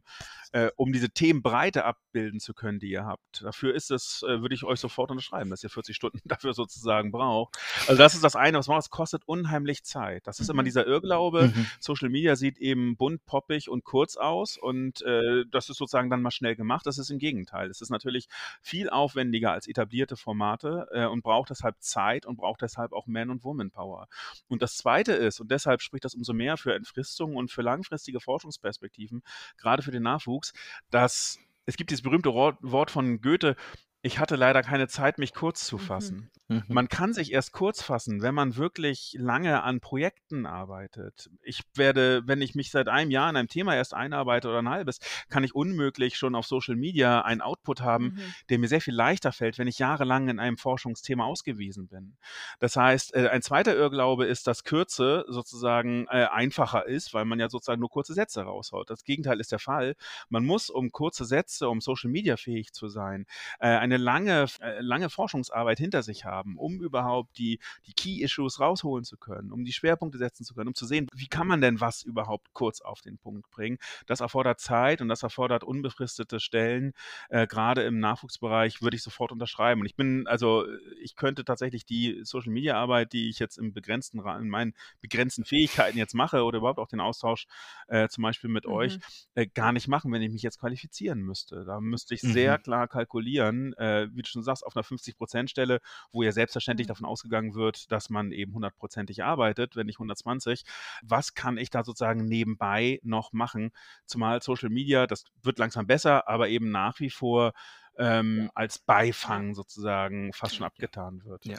äh, 0.52 0.70
um 0.76 0.92
diese 0.92 1.10
Themenbreite 1.10 1.84
abbilden 1.84 2.40
zu 2.40 2.54
können, 2.54 2.80
die 2.80 2.90
ihr 2.90 3.04
habt. 3.04 3.42
Dafür 3.42 3.74
ist 3.74 3.90
es, 3.90 4.22
äh, 4.26 4.40
würde 4.40 4.54
ich 4.54 4.64
euch 4.64 4.80
sofort 4.80 5.10
unterschreiben, 5.10 5.50
dass 5.50 5.62
ihr 5.62 5.70
40 5.70 5.94
Stunden 5.94 6.20
dafür 6.24 6.54
sozusagen 6.54 7.12
braucht. 7.12 7.56
Also 7.86 7.96
das 7.96 8.14
ist 8.14 8.24
das 8.24 8.36
eine, 8.36 8.58
was 8.58 8.68
man, 8.68 8.78
es 8.78 8.90
kostet 8.90 9.22
unheimlich 9.26 9.84
Zeit. 9.84 10.26
Das 10.26 10.40
ist 10.40 10.50
immer 10.50 10.62
mhm. 10.62 10.66
dieser 10.66 10.86
Irrglaube. 10.86 11.52
Mhm. 11.54 11.66
Social 11.78 12.08
Media 12.08 12.36
sieht 12.36 12.58
eben 12.58 12.96
bunt, 12.96 13.24
poppig 13.26 13.68
und 13.68 13.84
kurz 13.84 14.16
aus 14.16 14.56
und 14.56 15.02
äh, 15.02 15.44
das 15.50 15.68
ist 15.68 15.78
sozusagen 15.78 16.10
dann 16.10 16.22
mal 16.22 16.30
schnell 16.30 16.56
gemacht. 16.56 16.86
Das 16.86 16.98
ist 16.98 17.10
im 17.10 17.18
Gegenteil. 17.18 17.70
Es 17.70 17.80
ist 17.80 17.90
natürlich 17.90 18.26
viel 18.60 18.90
aufwendiger 18.90 19.52
als 19.52 19.66
etablierte 19.66 20.16
Formate 20.16 20.88
äh, 20.92 21.06
und 21.06 21.22
braucht 21.22 21.50
deshalb 21.50 21.76
Zeit 21.80 22.26
und 22.26 22.36
braucht 22.36 22.62
deshalb 22.62 22.92
auch 22.92 23.06
Man- 23.06 23.30
und 23.30 23.44
Woman-Power. 23.44 24.08
Und 24.48 24.62
das 24.62 24.76
Zweite 24.76 25.12
ist, 25.12 25.40
und 25.40 25.50
deshalb 25.50 25.82
spricht 25.82 26.04
das 26.04 26.14
umso 26.14 26.32
mehr 26.32 26.56
für 26.56 26.74
Entfristungen 26.74 27.36
und 27.36 27.50
für 27.50 27.62
langfristige 27.62 28.20
Forschungsperspektiven, 28.20 29.22
gerade 29.56 29.82
für 29.82 29.89
den 29.90 30.02
Nachwuchs, 30.02 30.52
dass 30.90 31.38
es 31.66 31.76
gibt 31.76 31.90
dieses 31.90 32.02
berühmte 32.02 32.32
Wort 32.32 32.90
von 32.90 33.20
Goethe, 33.20 33.56
ich 34.02 34.18
hatte 34.18 34.36
leider 34.36 34.62
keine 34.62 34.88
Zeit, 34.88 35.18
mich 35.18 35.34
kurz 35.34 35.64
zu 35.66 35.76
mhm. 35.76 35.80
fassen. 35.80 36.30
Mhm. 36.48 36.64
Man 36.68 36.88
kann 36.88 37.12
sich 37.12 37.32
erst 37.32 37.52
kurz 37.52 37.82
fassen, 37.82 38.22
wenn 38.22 38.34
man 38.34 38.56
wirklich 38.56 39.14
lange 39.18 39.62
an 39.62 39.80
Projekten 39.80 40.46
arbeitet. 40.46 41.30
Ich 41.42 41.62
werde, 41.74 42.22
wenn 42.26 42.40
ich 42.40 42.54
mich 42.54 42.70
seit 42.70 42.88
einem 42.88 43.10
Jahr 43.10 43.28
in 43.28 43.36
einem 43.36 43.48
Thema 43.48 43.76
erst 43.76 43.92
einarbeite 43.92 44.48
oder 44.48 44.60
ein 44.60 44.70
halbes, 44.70 45.00
kann 45.28 45.44
ich 45.44 45.54
unmöglich 45.54 46.16
schon 46.16 46.34
auf 46.34 46.46
Social 46.46 46.76
Media 46.76 47.20
einen 47.20 47.42
Output 47.42 47.82
haben, 47.82 48.04
mhm. 48.04 48.34
der 48.48 48.58
mir 48.58 48.68
sehr 48.68 48.80
viel 48.80 48.94
leichter 48.94 49.32
fällt, 49.32 49.58
wenn 49.58 49.68
ich 49.68 49.78
jahrelang 49.78 50.28
in 50.28 50.40
einem 50.40 50.56
Forschungsthema 50.56 51.24
ausgewiesen 51.24 51.88
bin. 51.88 52.16
Das 52.58 52.76
heißt, 52.76 53.14
äh, 53.14 53.28
ein 53.28 53.42
zweiter 53.42 53.76
Irrglaube 53.76 54.24
ist, 54.24 54.46
dass 54.46 54.64
Kürze 54.64 55.26
sozusagen 55.28 56.06
äh, 56.06 56.26
einfacher 56.32 56.86
ist, 56.86 57.12
weil 57.12 57.26
man 57.26 57.38
ja 57.38 57.50
sozusagen 57.50 57.80
nur 57.80 57.90
kurze 57.90 58.14
Sätze 58.14 58.42
raushaut. 58.42 58.88
Das 58.88 59.04
Gegenteil 59.04 59.40
ist 59.40 59.52
der 59.52 59.58
Fall. 59.58 59.94
Man 60.30 60.46
muss, 60.46 60.70
um 60.70 60.90
kurze 60.90 61.26
Sätze, 61.26 61.68
um 61.68 61.82
Social 61.82 62.10
Media 62.10 62.38
fähig 62.38 62.72
zu 62.72 62.88
sein, 62.88 63.26
äh, 63.58 63.89
eine 63.92 64.02
lange, 64.02 64.46
äh, 64.60 64.80
lange 64.80 65.10
Forschungsarbeit 65.10 65.78
hinter 65.78 66.02
sich 66.02 66.24
haben, 66.24 66.56
um 66.56 66.80
überhaupt 66.80 67.36
die, 67.38 67.58
die 67.86 67.92
Key-Issues 67.92 68.60
rausholen 68.60 69.04
zu 69.04 69.16
können, 69.16 69.52
um 69.52 69.64
die 69.64 69.72
Schwerpunkte 69.72 70.18
setzen 70.18 70.44
zu 70.44 70.54
können, 70.54 70.68
um 70.68 70.74
zu 70.74 70.86
sehen, 70.86 71.08
wie 71.12 71.28
kann 71.28 71.46
man 71.46 71.60
denn 71.60 71.80
was 71.80 72.02
überhaupt 72.02 72.52
kurz 72.52 72.80
auf 72.80 73.00
den 73.00 73.18
Punkt 73.18 73.50
bringen. 73.50 73.78
Das 74.06 74.20
erfordert 74.20 74.60
Zeit 74.60 75.00
und 75.00 75.08
das 75.08 75.22
erfordert 75.22 75.64
unbefristete 75.64 76.40
Stellen. 76.40 76.92
Äh, 77.28 77.46
Gerade 77.46 77.82
im 77.82 77.98
Nachwuchsbereich 77.98 78.82
würde 78.82 78.96
ich 78.96 79.02
sofort 79.02 79.32
unterschreiben. 79.32 79.80
Und 79.80 79.86
ich 79.86 79.96
bin, 79.96 80.26
also 80.26 80.66
ich 81.02 81.16
könnte 81.16 81.44
tatsächlich 81.44 81.84
die 81.84 82.20
Social-Media-Arbeit, 82.22 83.12
die 83.12 83.28
ich 83.28 83.38
jetzt 83.38 83.58
im 83.58 83.72
begrenzten, 83.72 84.20
in 84.20 84.48
meinen 84.48 84.74
begrenzten 85.00 85.44
Fähigkeiten 85.44 85.98
jetzt 85.98 86.14
mache 86.14 86.44
oder 86.44 86.58
überhaupt 86.58 86.78
auch 86.78 86.88
den 86.88 87.00
Austausch 87.00 87.46
äh, 87.88 88.08
zum 88.08 88.22
Beispiel 88.22 88.50
mit 88.50 88.66
mhm. 88.66 88.72
euch, 88.72 88.98
äh, 89.34 89.46
gar 89.46 89.72
nicht 89.72 89.88
machen, 89.88 90.12
wenn 90.12 90.22
ich 90.22 90.30
mich 90.30 90.42
jetzt 90.42 90.60
qualifizieren 90.60 91.20
müsste. 91.22 91.64
Da 91.64 91.80
müsste 91.80 92.14
ich 92.14 92.22
mhm. 92.22 92.32
sehr 92.32 92.58
klar 92.58 92.88
kalkulieren, 92.88 93.74
äh, 93.80 94.08
wie 94.12 94.22
du 94.22 94.28
schon 94.28 94.42
sagst, 94.42 94.64
auf 94.64 94.76
einer 94.76 94.84
50-Prozent-Stelle, 94.84 95.80
wo 96.12 96.22
ja 96.22 96.32
selbstverständlich 96.32 96.86
mhm. 96.86 96.90
davon 96.90 97.06
ausgegangen 97.06 97.54
wird, 97.54 97.90
dass 97.90 98.10
man 98.10 98.30
eben 98.30 98.52
hundertprozentig 98.52 99.24
arbeitet, 99.24 99.74
wenn 99.74 99.86
nicht 99.86 99.96
120. 99.96 100.64
Was 101.02 101.34
kann 101.34 101.56
ich 101.56 101.70
da 101.70 101.82
sozusagen 101.82 102.24
nebenbei 102.24 103.00
noch 103.02 103.32
machen? 103.32 103.72
Zumal 104.04 104.42
Social 104.42 104.68
Media, 104.68 105.06
das 105.06 105.24
wird 105.42 105.58
langsam 105.58 105.86
besser, 105.86 106.28
aber 106.28 106.48
eben 106.48 106.70
nach 106.70 107.00
wie 107.00 107.10
vor 107.10 107.52
ähm, 107.98 108.42
ja. 108.44 108.50
als 108.54 108.78
Beifang 108.78 109.54
sozusagen 109.54 110.32
fast 110.32 110.56
schon 110.56 110.66
abgetan 110.66 111.24
wird. 111.24 111.44
Ja. 111.46 111.56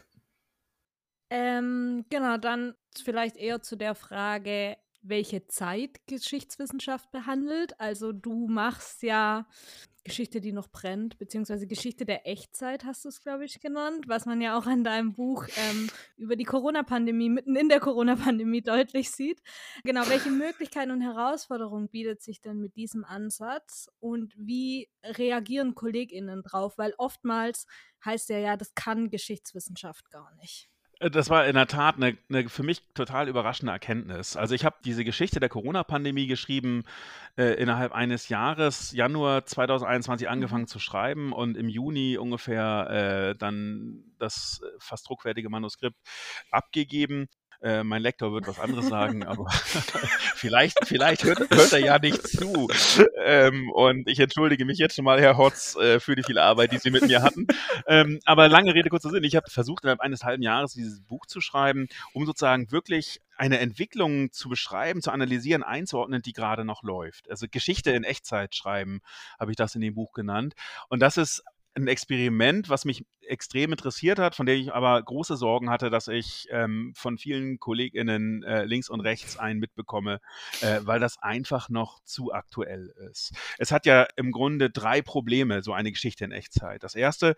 Ähm, 1.29 2.05
genau, 2.09 2.37
dann 2.37 2.75
vielleicht 2.95 3.37
eher 3.37 3.61
zu 3.61 3.77
der 3.77 3.95
Frage, 3.95 4.77
welche 5.01 5.47
Zeit 5.47 6.01
Geschichtswissenschaft 6.07 7.11
behandelt. 7.11 7.79
Also 7.79 8.11
du 8.11 8.47
machst 8.47 9.01
ja 9.01 9.47
Geschichte, 10.03 10.41
die 10.41 10.51
noch 10.51 10.67
brennt, 10.67 11.17
beziehungsweise 11.17 11.67
Geschichte 11.67 12.05
der 12.05 12.27
Echtzeit 12.27 12.85
hast 12.85 13.05
du 13.05 13.09
es, 13.09 13.21
glaube 13.21 13.45
ich, 13.45 13.59
genannt, 13.59 14.05
was 14.07 14.25
man 14.25 14.41
ja 14.41 14.57
auch 14.57 14.65
an 14.65 14.83
deinem 14.83 15.13
Buch 15.13 15.45
ähm, 15.55 15.89
über 16.17 16.35
die 16.35 16.43
Corona-Pandemie, 16.43 17.29
mitten 17.29 17.55
in 17.55 17.69
der 17.69 17.79
Corona-Pandemie 17.79 18.61
deutlich 18.61 19.11
sieht. 19.11 19.41
Genau, 19.83 20.01
welche 20.09 20.31
Möglichkeiten 20.31 20.91
und 20.91 21.01
Herausforderungen 21.01 21.87
bietet 21.89 22.21
sich 22.21 22.41
denn 22.41 22.59
mit 22.59 22.75
diesem 22.75 23.05
Ansatz 23.05 23.89
und 23.99 24.33
wie 24.35 24.89
reagieren 25.03 25.75
KollegInnen 25.75 26.41
drauf? 26.41 26.77
Weil 26.77 26.93
oftmals 26.97 27.67
heißt 28.03 28.29
ja 28.29 28.39
ja, 28.39 28.57
das 28.57 28.73
kann 28.73 29.11
Geschichtswissenschaft 29.11 30.09
gar 30.09 30.33
nicht. 30.35 30.71
Äh, 31.01 31.09
das 31.11 31.29
war 31.29 31.45
in 31.45 31.55
der 31.55 31.67
Tat 31.67 31.95
eine, 31.97 32.17
eine 32.29 32.47
für 32.49 32.63
mich 32.63 32.83
total 32.93 33.27
überraschende 33.27 33.71
Erkenntnis. 33.71 34.37
Also 34.37 34.55
ich 34.55 34.63
habe 34.63 34.77
diese 34.85 35.03
Geschichte 35.03 35.39
der 35.39 35.49
Corona-Pandemie 35.49 36.27
geschrieben 36.27 36.83
äh, 37.37 37.55
innerhalb 37.55 37.91
eines 37.91 38.29
Jahres, 38.29 38.91
Januar 38.91 39.45
2021 39.45 40.27
mhm. 40.27 40.31
angefangen 40.31 40.67
zu 40.67 40.79
schreiben 40.79 41.33
und 41.33 41.57
im 41.57 41.69
Juni 41.69 42.17
ungefähr 42.17 43.31
äh, 43.31 43.35
dann 43.35 44.03
das 44.19 44.61
äh, 44.63 44.67
fast 44.79 45.09
druckfertige 45.09 45.49
Manuskript 45.49 45.97
abgegeben. 46.51 47.27
Äh, 47.61 47.83
mein 47.83 48.01
Lektor 48.01 48.33
wird 48.33 48.47
was 48.47 48.59
anderes 48.59 48.87
sagen, 48.87 49.23
aber 49.23 49.47
vielleicht, 50.35 50.79
vielleicht 50.85 51.23
hört, 51.23 51.39
hört, 51.39 51.73
er 51.73 51.79
ja 51.79 51.99
nicht 51.99 52.27
zu. 52.27 52.67
Ähm, 53.23 53.69
und 53.71 54.07
ich 54.07 54.19
entschuldige 54.19 54.65
mich 54.65 54.79
jetzt 54.79 54.95
schon 54.95 55.05
mal, 55.05 55.21
Herr 55.21 55.37
Hotz, 55.37 55.75
äh, 55.75 55.99
für 55.99 56.15
die 56.15 56.23
viele 56.23 56.41
Arbeit, 56.41 56.71
die 56.71 56.79
Sie 56.79 56.89
mit 56.89 57.05
mir 57.05 57.21
hatten. 57.21 57.45
Ähm, 57.85 58.19
aber 58.25 58.49
lange 58.49 58.73
Rede, 58.73 58.89
kurzer 58.89 59.11
Sinn. 59.11 59.23
Ich 59.23 59.35
habe 59.35 59.49
versucht, 59.49 59.83
innerhalb 59.83 60.01
eines 60.01 60.23
halben 60.23 60.41
Jahres 60.41 60.73
dieses 60.73 61.01
Buch 61.01 61.27
zu 61.27 61.39
schreiben, 61.39 61.87
um 62.13 62.25
sozusagen 62.25 62.71
wirklich 62.71 63.21
eine 63.37 63.59
Entwicklung 63.59 64.31
zu 64.31 64.49
beschreiben, 64.49 65.01
zu 65.01 65.11
analysieren, 65.11 65.63
einzuordnen, 65.63 66.21
die 66.21 66.33
gerade 66.33 66.65
noch 66.65 66.83
läuft. 66.83 67.29
Also 67.29 67.45
Geschichte 67.49 67.91
in 67.91 68.03
Echtzeit 68.03 68.55
schreiben, 68.55 69.01
habe 69.39 69.51
ich 69.51 69.57
das 69.57 69.75
in 69.75 69.81
dem 69.81 69.93
Buch 69.93 70.13
genannt. 70.13 70.55
Und 70.89 70.99
das 70.99 71.17
ist 71.17 71.43
ein 71.75 71.87
Experiment, 71.87 72.69
was 72.69 72.85
mich 72.85 73.05
extrem 73.21 73.71
interessiert 73.71 74.19
hat, 74.19 74.35
von 74.35 74.45
dem 74.45 74.59
ich 74.59 74.73
aber 74.73 75.01
große 75.01 75.37
Sorgen 75.37 75.69
hatte, 75.69 75.89
dass 75.89 76.07
ich 76.07 76.47
ähm, 76.51 76.91
von 76.95 77.17
vielen 77.17 77.59
KollegInnen 77.59 78.43
äh, 78.43 78.65
links 78.65 78.89
und 78.89 78.99
rechts 78.99 79.37
einen 79.37 79.59
mitbekomme, 79.59 80.19
äh, 80.61 80.81
weil 80.83 80.99
das 80.99 81.17
einfach 81.21 81.69
noch 81.69 82.03
zu 82.03 82.33
aktuell 82.33 82.93
ist. 83.09 83.33
Es 83.57 83.71
hat 83.71 83.85
ja 83.85 84.05
im 84.17 84.31
Grunde 84.31 84.69
drei 84.69 85.01
Probleme, 85.01 85.61
so 85.61 85.71
eine 85.71 85.91
Geschichte 85.91 86.25
in 86.25 86.31
Echtzeit. 86.31 86.83
Das 86.83 86.95
erste, 86.95 87.35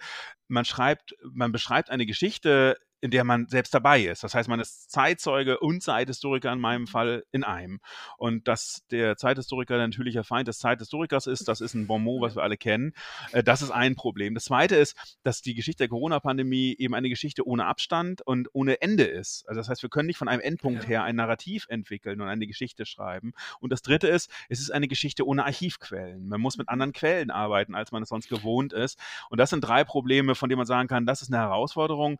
man 0.48 0.66
schreibt, 0.66 1.16
man 1.32 1.52
beschreibt 1.52 1.90
eine 1.90 2.06
Geschichte 2.06 2.78
in 3.04 3.12
der 3.12 3.26
man 3.26 3.48
selbst 3.48 3.74
dabei 3.74 4.02
ist. 4.02 4.24
Das 4.24 4.34
heißt, 4.34 4.48
man 4.48 4.62
ist 4.62 4.90
Zeitzeuge 4.90 5.60
und 5.60 5.84
Zeithistoriker 5.84 6.54
in 6.54 6.60
meinem 6.60 6.88
Fall 6.88 7.26
in 7.34 7.44
einem. 7.44 7.82
Und 8.18 8.48
dass 8.48 8.86
der 8.92 9.18
Zeithistoriker 9.18 9.76
der 9.76 9.88
natürliche 9.88 10.24
Feind 10.24 10.48
des 10.48 10.60
Zeithistorikers 10.60 11.28
ist, 11.28 11.50
das 11.50 11.60
ist 11.60 11.74
ein 11.74 11.86
Bonmot, 11.86 12.22
was 12.22 12.38
wir 12.38 12.44
alle 12.44 12.56
kennen. 12.56 12.94
Äh, 13.34 13.44
das 13.44 13.62
ist 13.62 13.72
ein 13.72 13.96
Problem. 13.96 14.36
Das 14.36 14.46
zweite 14.46 14.78
ist, 14.78 14.96
dass 15.24 15.42
die 15.42 15.54
Geschichte 15.54 15.80
der 15.80 15.90
Corona-Pandemie 15.90 16.78
eben 16.80 16.96
eine 16.96 17.10
Geschichte 17.10 17.46
ohne 17.46 17.66
Abstand 17.66 18.22
und 18.26 18.48
ohne 18.54 18.82
Ende 18.82 19.04
ist. 19.04 19.44
Also 19.50 19.60
das 19.60 19.68
heißt, 19.68 19.84
wir 19.84 19.90
können 19.90 20.08
nicht 20.08 20.18
von 20.18 20.30
einem 20.30 20.42
Endpunkt 20.42 20.88
her 20.88 21.04
ein 21.04 21.18
Narrativ 21.18 21.66
entwickeln 21.68 22.22
und 22.22 22.30
eine 22.30 22.48
Geschichte 22.48 22.86
schreiben. 22.86 23.34
Und 23.60 23.74
das 23.74 23.82
dritte 23.82 24.08
ist, 24.08 24.32
es 24.48 24.62
ist 24.62 24.72
eine 24.72 24.88
Geschichte 24.88 25.28
ohne 25.28 25.44
Archivquellen. 25.44 26.30
Man 26.30 26.40
muss 26.40 26.58
mit 26.58 26.70
anderen 26.70 26.94
Quellen 26.94 27.32
arbeiten, 27.32 27.76
als 27.76 27.92
man 27.92 28.04
es 28.04 28.08
sonst 28.08 28.30
gewohnt 28.30 28.72
ist. 28.72 28.98
Und 29.30 29.40
das 29.42 29.50
sind 29.50 29.60
drei 29.60 29.84
Probleme, 29.84 30.36
von 30.36 30.48
denen 30.48 30.60
man 30.60 30.68
sagen 30.68 30.88
kann, 30.88 31.06
das 31.06 31.22
ist 31.22 31.34
eine 31.34 31.44
Herausforderung. 31.44 32.18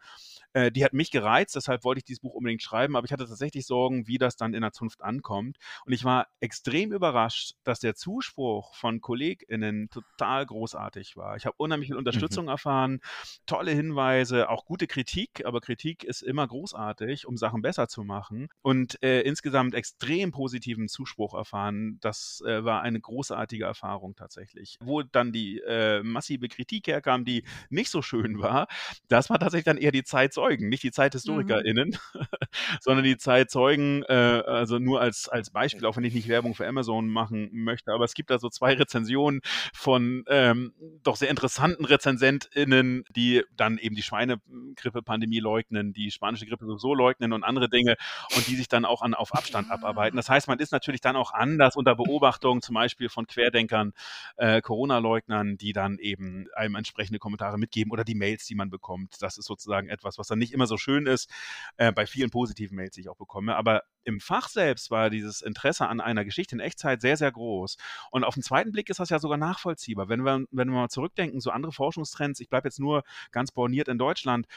Äh, 0.54 0.72
die 0.72 0.86
hat 0.86 0.94
mich 0.94 1.12
gereizt, 1.12 1.56
deshalb 1.56 1.84
wollte 1.84 2.00
ich 2.00 2.06
dieses 2.06 2.22
Buch 2.22 2.34
unbedingt 2.34 2.62
schreiben, 2.62 2.96
aber 2.96 3.06
ich 3.06 3.12
hatte 3.12 3.28
tatsächlich 3.28 3.66
Sorgen, 3.66 4.08
wie 4.08 4.18
das 4.18 4.36
dann 4.36 4.54
in 4.54 4.62
der 4.62 4.72
Zunft 4.72 5.02
ankommt. 5.02 5.58
Und 5.86 5.94
ich 5.94 6.04
war 6.04 6.28
extrem 6.40 6.92
überrascht, 6.92 7.56
dass 7.64 7.80
der 7.80 7.96
Zuspruch 7.96 8.76
von 8.76 9.02
KollegInnen 9.02 9.90
total 9.90 10.46
großartig 10.46 11.18
war. 11.18 11.36
Ich 11.36 11.46
habe 11.46 11.56
unheimlich 11.58 11.90
viel 11.90 11.98
Unterstützung 11.98 12.46
mhm. 12.46 12.52
erfahren, 12.52 13.02
tolle 13.46 13.72
Hinweise, 13.72 14.50
auch 14.50 14.66
gute 14.66 14.88
Kritik, 14.88 15.46
aber 15.46 15.60
Kritik 15.60 16.04
ist 16.04 16.22
immer 16.22 16.48
großartig, 16.48 17.26
um 17.28 17.38
Sachen 17.38 17.62
besser 17.62 17.88
zu 17.88 18.04
machen. 18.04 18.50
Und 18.62 19.02
äh, 19.04 19.22
insgesamt 19.22 19.74
extrem 19.74 20.32
positiven 20.32 20.88
Zuspruch 20.88 21.34
erfahren. 21.34 21.98
Das 22.02 22.44
äh, 22.46 22.64
war 22.64 22.82
eine 22.82 23.00
großartige 23.00 23.66
Erfahrung 23.66 24.16
tatsächlich. 24.16 24.78
Wo 24.82 25.02
dann 25.02 25.32
die 25.32 25.60
äh, 25.60 26.04
massive 26.04 26.48
Kritik 26.48 26.88
herkam, 26.88 27.26
die 27.26 27.44
nicht 27.70 27.90
so 27.90 28.02
schön 28.02 28.40
war, 28.40 28.68
das 29.08 29.30
war 29.30 29.40
tatsächlich 29.40 29.66
dann 29.66 29.78
eher 29.78 29.92
die 29.92 30.04
Zeit 30.04 30.34
zu 30.34 30.43
Zeitzeugen, 30.44 30.70
nicht 30.70 30.84
die 30.84 30.88
Mhm. 30.88 30.94
ZeithistorikerInnen, 30.94 31.98
sondern 32.82 33.04
die 33.04 33.18
Zeitzeugen, 33.18 34.04
äh, 34.04 34.44
also 34.46 34.80
nur 34.80 35.02
als, 35.02 35.30
als 35.30 35.50
Beispiel, 35.50 35.86
auch 35.86 35.98
wenn 35.98 36.04
ich 36.04 36.14
nicht 36.14 36.28
Werbung 36.28 36.56
für 36.56 36.68
Amazon 36.68 37.08
machen 37.08 37.50
möchte, 37.54 37.92
aber 37.92 38.06
es 38.06 38.14
gibt 38.14 38.30
da 38.30 38.40
so 38.40 38.50
zwei 38.50 38.74
Rezensionen 38.74 39.42
von 39.74 40.24
ähm, 40.28 40.74
doch 41.04 41.16
sehr 41.16 41.30
interessanten 41.30 41.86
RezensentInnen, 41.86 43.04
die 43.16 43.44
dann 43.56 43.78
eben 43.78 43.96
die 43.96 44.04
Schweinegrippe-Pandemie 44.04 45.40
leugnen, 45.40 45.94
die 45.94 46.12
spanische 46.12 46.46
Grippe 46.46 46.66
sowieso 46.66 46.94
leugnen 46.94 47.34
und 47.34 47.44
andere 47.44 47.70
Dinge 47.70 47.96
und 48.36 48.48
die 48.48 48.56
sich 48.56 48.68
dann 48.68 48.86
auch 48.86 49.02
an, 49.02 49.14
auf 49.14 49.34
Abstand 49.34 49.72
abarbeiten. 49.72 50.18
Das 50.18 50.30
heißt, 50.30 50.48
man 50.48 50.60
ist 50.60 50.72
natürlich 50.72 51.02
dann 51.02 51.16
auch 51.16 51.34
anders 51.34 51.76
unter 51.76 51.96
Beobachtung, 51.96 52.62
zum 52.62 52.76
Beispiel 52.76 53.10
von 53.10 53.28
Querdenkern, 53.28 53.94
äh, 54.38 54.62
Corona-Leugnern, 54.62 55.58
die 55.58 55.74
dann 55.74 55.98
eben 56.00 56.48
einem 56.56 56.76
entsprechende 56.76 57.20
Kommentare 57.20 57.58
mitgeben 57.58 57.92
oder 57.92 58.04
die 58.04 58.16
Mails, 58.16 58.46
die 58.46 58.56
man 58.56 58.70
bekommt. 58.70 59.22
Das 59.22 59.38
ist 59.38 59.46
sozusagen 59.46 59.90
etwas, 59.90 60.18
was 60.18 60.28
dann 60.34 60.40
nicht 60.40 60.54
immer 60.54 60.68
so 60.68 60.78
schön 60.78 61.06
ist, 61.06 61.30
äh, 61.78 61.92
bei 61.92 62.06
vielen 62.06 62.30
positiven 62.30 62.76
Mails, 62.76 62.96
die 62.96 63.02
ich 63.02 63.10
auch 63.10 63.18
bekomme. 63.18 63.56
Aber 63.56 63.84
im 64.04 64.20
Fach 64.20 64.50
selbst 64.50 64.92
war 64.92 65.10
dieses 65.10 65.42
Interesse 65.42 65.88
an 65.88 66.02
einer 66.02 66.26
Geschichte 66.26 66.56
in 66.56 66.60
Echtzeit 66.60 67.02
sehr, 67.02 67.18
sehr 67.18 67.32
groß. 67.32 67.78
Und 68.12 68.24
auf 68.24 68.34
den 68.34 68.44
zweiten 68.44 68.72
Blick 68.72 68.90
ist 68.90 69.00
das 69.00 69.10
ja 69.10 69.20
sogar 69.20 69.38
nachvollziehbar. 69.38 70.10
Wenn 70.10 70.24
wir, 70.24 70.46
wenn 70.52 70.70
wir 70.70 70.76
mal 70.76 70.90
zurückdenken, 70.90 71.40
so 71.40 71.52
andere 71.52 71.72
Forschungstrends, 71.72 72.40
ich 72.40 72.50
bleibe 72.50 72.68
jetzt 72.68 72.80
nur 72.80 73.04
ganz 73.32 73.52
borniert 73.52 73.88
in 73.88 73.98
Deutschland, 73.98 74.48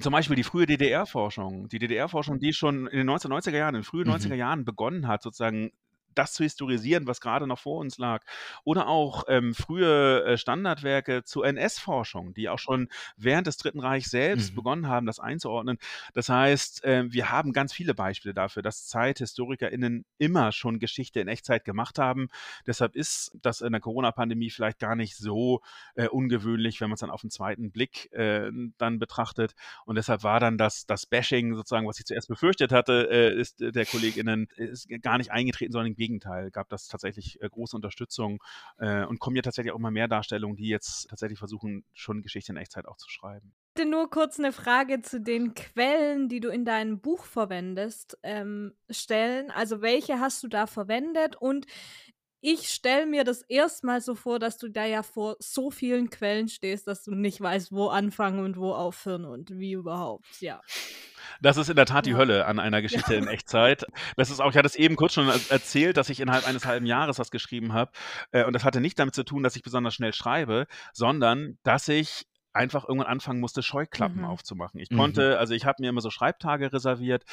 zum 0.00 0.12
Beispiel 0.12 0.36
die 0.36 0.42
frühe 0.42 0.64
DDR-Forschung. 0.66 1.68
Die 1.68 1.78
DDR-Forschung, 1.78 2.38
die 2.38 2.54
schon 2.54 2.86
in 2.86 2.96
den 2.98 3.10
1990er 3.10 3.56
Jahren, 3.56 3.74
in 3.74 3.80
den 3.80 3.84
frühen 3.84 4.06
Mhm. 4.08 4.14
90er 4.14 4.34
Jahren 4.34 4.64
begonnen 4.64 5.06
hat, 5.06 5.22
sozusagen 5.22 5.70
das 6.14 6.32
zu 6.32 6.42
historisieren, 6.42 7.06
was 7.06 7.20
gerade 7.20 7.46
noch 7.46 7.58
vor 7.58 7.78
uns 7.78 7.98
lag. 7.98 8.24
Oder 8.64 8.88
auch 8.88 9.24
ähm, 9.28 9.54
frühe 9.54 10.24
äh, 10.24 10.36
Standardwerke 10.38 11.24
zur 11.24 11.46
NS-Forschung, 11.46 12.34
die 12.34 12.48
auch 12.48 12.58
schon 12.58 12.88
während 13.16 13.46
des 13.46 13.56
Dritten 13.56 13.80
Reichs 13.80 14.10
selbst 14.10 14.50
Mhm. 14.52 14.56
begonnen 14.56 14.88
haben, 14.88 15.06
das 15.06 15.18
einzuordnen. 15.18 15.78
Das 16.14 16.28
heißt, 16.28 16.84
äh, 16.84 17.04
wir 17.12 17.30
haben 17.30 17.52
ganz 17.52 17.72
viele 17.72 17.94
Beispiele 17.94 18.34
dafür, 18.34 18.62
dass 18.62 18.86
ZeithistorikerInnen 18.86 20.04
immer 20.18 20.52
schon 20.52 20.78
Geschichte 20.78 21.20
in 21.20 21.28
Echtzeit 21.28 21.64
gemacht 21.64 21.98
haben. 21.98 22.28
Deshalb 22.66 22.94
ist 22.96 23.32
das 23.40 23.60
in 23.60 23.72
der 23.72 23.80
Corona-Pandemie 23.80 24.50
vielleicht 24.50 24.78
gar 24.78 24.96
nicht 24.96 25.16
so 25.16 25.60
äh, 25.94 26.08
ungewöhnlich, 26.08 26.80
wenn 26.80 26.88
man 26.88 26.94
es 26.94 27.00
dann 27.00 27.10
auf 27.10 27.20
den 27.20 27.30
zweiten 27.30 27.70
Blick 27.70 28.12
äh, 28.12 28.50
dann 28.78 28.98
betrachtet. 28.98 29.54
Und 29.84 29.96
deshalb 29.96 30.22
war 30.22 30.40
dann 30.40 30.58
das, 30.58 30.86
das 30.86 31.06
Bashing 31.06 31.54
sozusagen, 31.54 31.86
was 31.86 31.98
ich 31.98 32.06
zuerst 32.06 32.28
befürchtet 32.28 32.72
hatte, 32.72 33.08
äh, 33.10 33.38
ist 33.38 33.60
der 33.60 33.86
KollegInnen, 33.86 34.48
ist 34.56 34.88
gar 35.02 35.18
nicht 35.18 35.30
eingetreten, 35.32 35.72
sondern 35.72 35.94
Gegenteil, 36.02 36.50
gab 36.50 36.68
das 36.68 36.88
tatsächlich 36.88 37.40
äh, 37.40 37.48
große 37.48 37.76
Unterstützung 37.76 38.42
äh, 38.78 39.04
und 39.04 39.20
kommen 39.20 39.36
ja 39.36 39.42
tatsächlich 39.42 39.72
auch 39.72 39.78
immer 39.78 39.92
mehr 39.92 40.08
Darstellungen, 40.08 40.56
die 40.56 40.66
jetzt 40.66 41.08
tatsächlich 41.08 41.38
versuchen, 41.38 41.84
schon 41.92 42.22
Geschichte 42.22 42.50
in 42.50 42.56
Echtzeit 42.56 42.86
auch 42.86 42.96
zu 42.96 43.08
schreiben. 43.08 43.52
hätte 43.76 43.88
nur 43.88 44.10
kurz 44.10 44.40
eine 44.40 44.52
Frage 44.52 45.00
zu 45.00 45.20
den 45.20 45.54
Quellen, 45.54 46.28
die 46.28 46.40
du 46.40 46.48
in 46.48 46.64
deinem 46.64 47.00
Buch 47.00 47.24
verwendest, 47.24 48.18
ähm, 48.24 48.74
stellen. 48.90 49.52
Also 49.52 49.80
welche 49.80 50.18
hast 50.18 50.42
du 50.42 50.48
da 50.48 50.66
verwendet? 50.66 51.36
Und 51.36 51.66
ich 52.42 52.68
stelle 52.68 53.06
mir 53.06 53.24
das 53.24 53.42
erstmal 53.42 54.00
so 54.00 54.14
vor, 54.14 54.38
dass 54.38 54.58
du 54.58 54.68
da 54.68 54.84
ja 54.84 55.02
vor 55.02 55.36
so 55.38 55.70
vielen 55.70 56.10
Quellen 56.10 56.48
stehst, 56.48 56.86
dass 56.88 57.04
du 57.04 57.12
nicht 57.14 57.40
weißt, 57.40 57.72
wo 57.72 57.88
anfangen 57.88 58.40
und 58.44 58.56
wo 58.58 58.72
aufhören 58.74 59.24
und 59.24 59.58
wie 59.58 59.72
überhaupt. 59.72 60.26
Ja. 60.40 60.60
Das 61.40 61.56
ist 61.56 61.70
in 61.70 61.76
der 61.76 61.86
Tat 61.86 62.04
die 62.06 62.10
Ja. 62.10 62.16
Hölle 62.16 62.46
an 62.46 62.58
einer 62.58 62.82
Geschichte 62.82 63.14
in 63.14 63.26
Echtzeit. 63.28 63.84
Das 64.16 64.28
ist 64.30 64.40
auch, 64.40 64.50
ich 64.50 64.56
hatte 64.56 64.66
es 64.66 64.74
eben 64.74 64.96
kurz 64.96 65.14
schon 65.14 65.28
er- 65.28 65.40
erzählt, 65.50 65.96
dass 65.96 66.10
ich 66.10 66.20
innerhalb 66.20 66.46
eines 66.46 66.66
halben 66.66 66.84
Jahres 66.86 67.16
das 67.16 67.30
geschrieben 67.30 67.72
habe. 67.72 67.92
Äh, 68.32 68.44
Und 68.44 68.52
das 68.54 68.64
hatte 68.64 68.80
nicht 68.80 68.98
damit 68.98 69.14
zu 69.14 69.24
tun, 69.24 69.42
dass 69.42 69.56
ich 69.56 69.62
besonders 69.62 69.94
schnell 69.94 70.12
schreibe, 70.12 70.66
sondern 70.92 71.58
dass 71.62 71.88
ich 71.88 72.26
einfach 72.54 72.86
irgendwann 72.86 73.08
anfangen 73.10 73.40
musste, 73.40 73.62
Scheuklappen 73.62 74.18
Mhm. 74.18 74.24
aufzumachen. 74.26 74.78
Ich 74.78 74.90
Mhm. 74.90 74.96
konnte, 74.98 75.38
also 75.38 75.54
ich 75.54 75.64
habe 75.64 75.76
mir 75.80 75.88
immer 75.88 76.02
so 76.02 76.10
Schreibtage 76.10 76.70
reserviert 76.72 77.24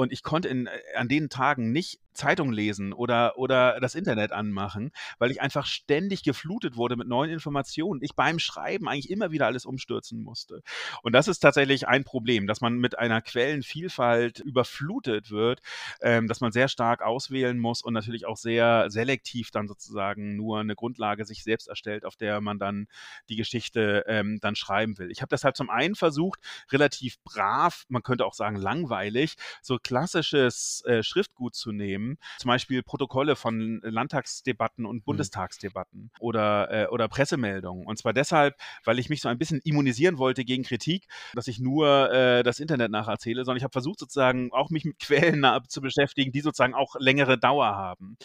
und 0.00 0.12
ich 0.12 0.22
konnte 0.22 0.48
in, 0.48 0.66
äh, 0.66 0.70
an 0.96 1.08
den 1.08 1.28
Tagen 1.28 1.72
nicht 1.72 2.00
Zeitung 2.14 2.52
lesen 2.52 2.92
oder, 2.92 3.38
oder 3.38 3.80
das 3.80 3.94
Internet 3.94 4.32
anmachen, 4.32 4.92
weil 5.18 5.30
ich 5.30 5.40
einfach 5.40 5.66
ständig 5.66 6.22
geflutet 6.22 6.76
wurde 6.76 6.96
mit 6.96 7.08
neuen 7.08 7.30
Informationen. 7.30 8.02
Ich 8.02 8.14
beim 8.14 8.38
Schreiben 8.38 8.88
eigentlich 8.88 9.10
immer 9.10 9.30
wieder 9.30 9.46
alles 9.46 9.64
umstürzen 9.64 10.22
musste. 10.22 10.62
Und 11.02 11.12
das 11.12 11.28
ist 11.28 11.40
tatsächlich 11.40 11.86
ein 11.86 12.04
Problem, 12.04 12.46
dass 12.46 12.60
man 12.60 12.78
mit 12.78 12.98
einer 12.98 13.22
Quellenvielfalt 13.22 14.40
überflutet 14.40 15.30
wird, 15.30 15.60
ähm, 16.00 16.28
dass 16.28 16.40
man 16.40 16.52
sehr 16.52 16.68
stark 16.68 17.02
auswählen 17.02 17.58
muss 17.58 17.82
und 17.82 17.94
natürlich 17.94 18.26
auch 18.26 18.36
sehr 18.36 18.90
selektiv 18.90 19.50
dann 19.50 19.68
sozusagen 19.68 20.36
nur 20.36 20.60
eine 20.60 20.74
Grundlage 20.74 21.24
sich 21.24 21.44
selbst 21.44 21.68
erstellt, 21.68 22.04
auf 22.04 22.16
der 22.16 22.40
man 22.40 22.58
dann 22.58 22.86
die 23.28 23.36
Geschichte 23.36 24.04
ähm, 24.06 24.38
dann 24.40 24.56
schreiben 24.56 24.98
will. 24.98 25.10
Ich 25.10 25.22
habe 25.22 25.30
deshalb 25.30 25.56
zum 25.56 25.70
einen 25.70 25.94
versucht, 25.94 26.40
relativ 26.70 27.18
brav, 27.22 27.84
man 27.88 28.02
könnte 28.02 28.26
auch 28.26 28.34
sagen 28.34 28.56
langweilig, 28.56 29.36
so 29.62 29.78
klassisches 29.90 30.84
äh, 30.86 31.02
Schriftgut 31.02 31.56
zu 31.56 31.72
nehmen, 31.72 32.16
zum 32.38 32.48
Beispiel 32.48 32.84
Protokolle 32.84 33.34
von 33.34 33.80
Landtagsdebatten 33.82 34.86
und 34.86 35.04
Bundestagsdebatten 35.04 36.12
oder, 36.20 36.70
äh, 36.70 36.86
oder 36.86 37.08
Pressemeldungen. 37.08 37.86
Und 37.86 37.98
zwar 37.98 38.12
deshalb, 38.12 38.54
weil 38.84 39.00
ich 39.00 39.10
mich 39.10 39.20
so 39.20 39.28
ein 39.28 39.36
bisschen 39.36 39.60
immunisieren 39.64 40.18
wollte 40.18 40.44
gegen 40.44 40.62
Kritik, 40.62 41.08
dass 41.34 41.48
ich 41.48 41.58
nur 41.58 42.12
äh, 42.12 42.44
das 42.44 42.60
Internet 42.60 42.92
nacherzähle, 42.92 43.44
sondern 43.44 43.56
ich 43.56 43.64
habe 43.64 43.72
versucht 43.72 43.98
sozusagen 43.98 44.52
auch 44.52 44.70
mich 44.70 44.84
mit 44.84 45.00
Quellen 45.00 45.44
zu 45.66 45.80
beschäftigen, 45.80 46.30
die 46.30 46.40
sozusagen 46.40 46.74
auch 46.74 46.94
längere 47.00 47.36
Dauer 47.36 47.74
haben. 47.74 48.16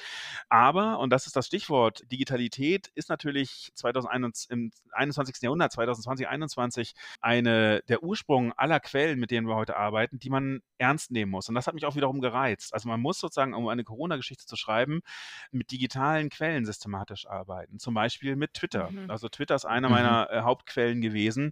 Aber, 0.49 0.99
und 0.99 1.09
das 1.09 1.25
ist 1.25 1.35
das 1.35 1.47
Stichwort, 1.47 2.03
Digitalität 2.11 2.91
ist 2.93 3.09
natürlich 3.09 3.71
2021, 3.73 4.51
im 4.51 4.71
21. 4.91 5.41
Jahrhundert, 5.41 5.71
2020, 5.71 6.27
2021, 6.27 6.93
eine, 7.21 7.81
der 7.87 8.03
Ursprung 8.03 8.53
aller 8.53 8.79
Quellen, 8.79 9.19
mit 9.19 9.31
denen 9.31 9.47
wir 9.47 9.55
heute 9.55 9.75
arbeiten, 9.75 10.19
die 10.19 10.29
man 10.29 10.61
ernst 10.77 11.09
nehmen 11.09 11.31
muss. 11.31 11.49
Und 11.49 11.54
das 11.55 11.67
hat 11.67 11.73
mich 11.73 11.85
auch 11.85 11.95
wiederum 11.95 12.21
gereizt. 12.21 12.73
Also 12.73 12.87
man 12.89 12.99
muss 12.99 13.19
sozusagen, 13.19 13.53
um 13.53 13.67
eine 13.67 13.83
Corona-Geschichte 13.83 14.45
zu 14.45 14.55
schreiben, 14.55 15.01
mit 15.51 15.71
digitalen 15.71 16.29
Quellen 16.29 16.65
systematisch 16.65 17.27
arbeiten. 17.27 17.79
Zum 17.79 17.93
Beispiel 17.93 18.35
mit 18.35 18.53
Twitter. 18.53 18.91
Mhm. 18.91 19.09
Also 19.09 19.29
Twitter 19.29 19.55
ist 19.55 19.65
eine 19.65 19.87
Mhm. 19.87 19.91
meiner 19.91 20.29
äh, 20.31 20.41
Hauptquellen 20.41 21.01
gewesen, 21.01 21.51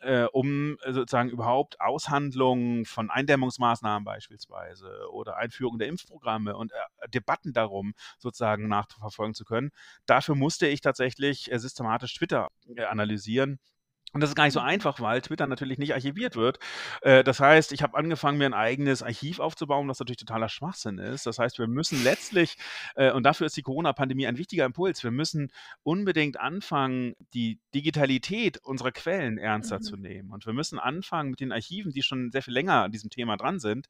äh, 0.00 0.24
um 0.24 0.76
äh, 0.82 0.92
sozusagen 0.92 1.30
überhaupt 1.30 1.80
Aushandlungen 1.80 2.84
von 2.84 3.10
Eindämmungsmaßnahmen 3.10 4.04
beispielsweise 4.04 5.08
oder 5.12 5.36
Einführung 5.36 5.78
der 5.78 5.88
Impfprogramme 5.88 6.56
und 6.56 6.72
äh, 6.72 7.08
Debatten 7.08 7.52
darum 7.52 7.94
sozusagen 8.18 8.68
nachverfolgen 8.68 9.34
zu 9.34 9.44
können. 9.44 9.70
Dafür 10.06 10.34
musste 10.34 10.66
ich 10.66 10.80
tatsächlich 10.80 11.50
äh, 11.52 11.58
systematisch 11.58 12.14
Twitter 12.14 12.48
äh, 12.76 12.84
analysieren. 12.84 13.58
Und 14.14 14.20
das 14.22 14.30
ist 14.30 14.36
gar 14.36 14.44
nicht 14.44 14.54
so 14.54 14.60
einfach, 14.60 15.00
weil 15.00 15.20
Twitter 15.22 15.46
natürlich 15.46 15.78
nicht 15.78 15.92
archiviert 15.92 16.36
wird. 16.36 16.58
Äh, 17.02 17.24
Das 17.24 17.40
heißt, 17.40 17.72
ich 17.72 17.82
habe 17.82 17.96
angefangen, 17.98 18.38
mir 18.38 18.46
ein 18.46 18.54
eigenes 18.54 19.02
Archiv 19.02 19.40
aufzubauen, 19.40 19.88
was 19.88 19.98
natürlich 19.98 20.18
totaler 20.18 20.48
Schwachsinn 20.48 20.98
ist. 20.98 21.26
Das 21.26 21.38
heißt, 21.38 21.58
wir 21.58 21.66
müssen 21.66 22.02
letztlich, 22.04 22.56
äh, 22.94 23.10
und 23.10 23.24
dafür 23.24 23.46
ist 23.46 23.56
die 23.56 23.62
Corona-Pandemie 23.62 24.26
ein 24.26 24.38
wichtiger 24.38 24.64
Impuls, 24.64 25.02
wir 25.04 25.10
müssen 25.10 25.50
unbedingt 25.82 26.38
anfangen, 26.38 27.14
die 27.34 27.58
Digitalität 27.74 28.58
unserer 28.58 28.92
Quellen 28.92 29.36
ernster 29.36 29.78
Mhm. 29.78 29.82
zu 29.82 29.96
nehmen. 29.96 30.30
Und 30.32 30.46
wir 30.46 30.52
müssen 30.52 30.78
anfangen, 30.78 31.30
mit 31.30 31.40
den 31.40 31.52
Archiven, 31.52 31.92
die 31.92 32.02
schon 32.02 32.30
sehr 32.30 32.42
viel 32.42 32.54
länger 32.54 32.84
an 32.84 32.92
diesem 32.92 33.10
Thema 33.10 33.36
dran 33.36 33.58
sind, 33.58 33.88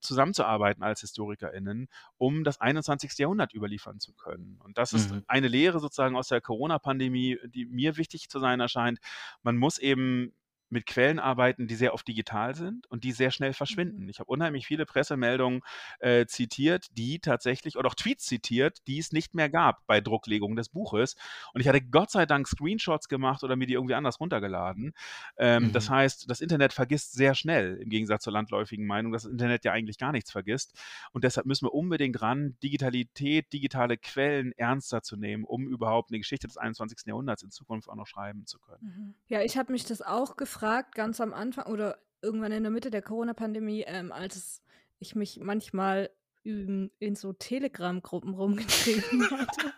zusammenzuarbeiten 0.00 0.82
als 0.82 1.00
HistorikerInnen, 1.00 1.88
um 2.18 2.44
das 2.44 2.60
21. 2.60 3.18
Jahrhundert 3.18 3.54
überliefern 3.54 4.00
zu 4.00 4.12
können. 4.14 4.58
Und 4.62 4.78
das 4.78 4.92
ist 4.92 5.10
Mhm. 5.12 5.24
eine 5.26 5.48
Lehre 5.48 5.80
sozusagen 5.80 6.16
aus 6.16 6.28
der 6.28 6.40
Corona-Pandemie, 6.40 7.38
die 7.46 7.66
mir 7.66 7.96
wichtig 7.96 8.28
zu 8.28 8.38
sein 8.38 8.60
erscheint. 8.60 8.98
Man 9.42 9.56
muss 9.56 9.78
eben 9.78 10.32
mit 10.70 10.86
Quellen 10.86 11.18
arbeiten, 11.18 11.66
die 11.66 11.74
sehr 11.74 11.94
oft 11.94 12.06
digital 12.08 12.54
sind 12.54 12.86
und 12.88 13.04
die 13.04 13.12
sehr 13.12 13.30
schnell 13.30 13.52
verschwinden. 13.52 14.04
Mhm. 14.04 14.08
Ich 14.08 14.18
habe 14.18 14.30
unheimlich 14.30 14.66
viele 14.66 14.86
Pressemeldungen 14.86 15.60
äh, 16.00 16.26
zitiert, 16.26 16.86
die 16.92 17.18
tatsächlich, 17.18 17.76
oder 17.76 17.88
auch 17.88 17.94
Tweets 17.94 18.24
zitiert, 18.24 18.78
die 18.86 18.98
es 18.98 19.12
nicht 19.12 19.34
mehr 19.34 19.50
gab 19.50 19.86
bei 19.86 20.00
Drucklegung 20.00 20.56
des 20.56 20.68
Buches. 20.68 21.16
Und 21.52 21.60
ich 21.60 21.68
hatte 21.68 21.82
Gott 21.82 22.10
sei 22.10 22.26
Dank 22.26 22.48
Screenshots 22.48 23.08
gemacht 23.08 23.44
oder 23.44 23.56
mir 23.56 23.66
die 23.66 23.74
irgendwie 23.74 23.94
anders 23.94 24.20
runtergeladen. 24.20 24.92
Ähm, 25.36 25.66
Mhm. 25.66 25.72
Das 25.72 25.90
heißt, 25.90 26.30
das 26.30 26.40
Internet 26.40 26.72
vergisst 26.72 27.12
sehr 27.12 27.34
schnell, 27.34 27.76
im 27.76 27.88
Gegensatz 27.88 28.22
zur 28.24 28.32
landläufigen 28.32 28.86
Meinung, 28.86 29.12
dass 29.12 29.22
das 29.22 29.32
Internet 29.32 29.64
ja 29.64 29.72
eigentlich 29.72 29.98
gar 29.98 30.12
nichts 30.12 30.30
vergisst. 30.30 30.72
Und 31.12 31.24
deshalb 31.24 31.46
müssen 31.46 31.66
wir 31.66 31.74
unbedingt 31.74 32.20
ran, 32.22 32.56
Digitalität, 32.62 33.52
digitale 33.52 33.96
Quellen 33.96 34.52
ernster 34.52 35.02
zu 35.02 35.16
nehmen, 35.16 35.44
um 35.44 35.68
überhaupt 35.68 36.10
eine 36.10 36.18
Geschichte 36.18 36.46
des 36.46 36.56
21. 36.56 37.06
Jahrhunderts 37.06 37.42
in 37.42 37.50
Zukunft 37.50 37.88
auch 37.88 37.94
noch 37.94 38.06
schreiben 38.06 38.46
zu 38.46 38.58
können. 38.58 38.80
Mhm. 38.80 39.14
Ja, 39.28 39.42
ich 39.42 39.56
habe 39.56 39.72
mich 39.72 39.84
das 39.84 40.02
auch 40.02 40.36
gefragt, 40.36 40.55
ganz 40.60 41.20
am 41.20 41.32
Anfang 41.34 41.66
oder 41.66 41.98
irgendwann 42.22 42.52
in 42.52 42.62
der 42.62 42.72
Mitte 42.72 42.90
der 42.90 43.02
Corona-Pandemie, 43.02 43.84
ähm, 43.86 44.12
als 44.12 44.62
ich 44.98 45.14
mich 45.14 45.38
manchmal 45.40 46.10
in, 46.42 46.90
in 46.98 47.14
so 47.16 47.32
Telegram-Gruppen 47.32 48.34
rumgetrieben 48.34 49.30
hatte. 49.30 49.72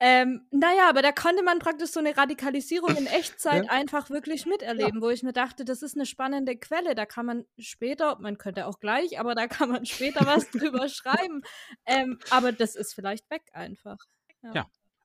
Ähm, 0.00 0.46
naja, 0.52 0.88
aber 0.88 1.02
da 1.02 1.10
konnte 1.10 1.42
man 1.42 1.58
praktisch 1.58 1.90
so 1.90 1.98
eine 1.98 2.16
Radikalisierung 2.16 2.96
in 2.96 3.06
Echtzeit 3.06 3.64
Ja. 3.64 3.70
einfach 3.70 4.10
wirklich 4.10 4.46
miterleben, 4.46 5.02
wo 5.02 5.10
ich 5.10 5.24
mir 5.24 5.32
dachte, 5.32 5.64
das 5.64 5.82
ist 5.82 5.96
eine 5.96 6.06
spannende 6.06 6.56
Quelle. 6.56 6.94
Da 6.94 7.04
kann 7.04 7.26
man 7.26 7.44
später, 7.58 8.16
man 8.20 8.38
könnte 8.38 8.66
auch 8.66 8.78
gleich, 8.78 9.18
aber 9.18 9.34
da 9.34 9.48
kann 9.48 9.70
man 9.70 9.86
später 9.86 10.24
was 10.24 10.48
drüber 10.52 10.88
schreiben. 10.88 11.42
Ähm, 11.84 12.20
aber 12.30 12.52
das 12.52 12.76
ist 12.76 12.94
vielleicht 12.94 13.28
weg 13.28 13.42
einfach. 13.52 13.98
Ja. 14.42 14.52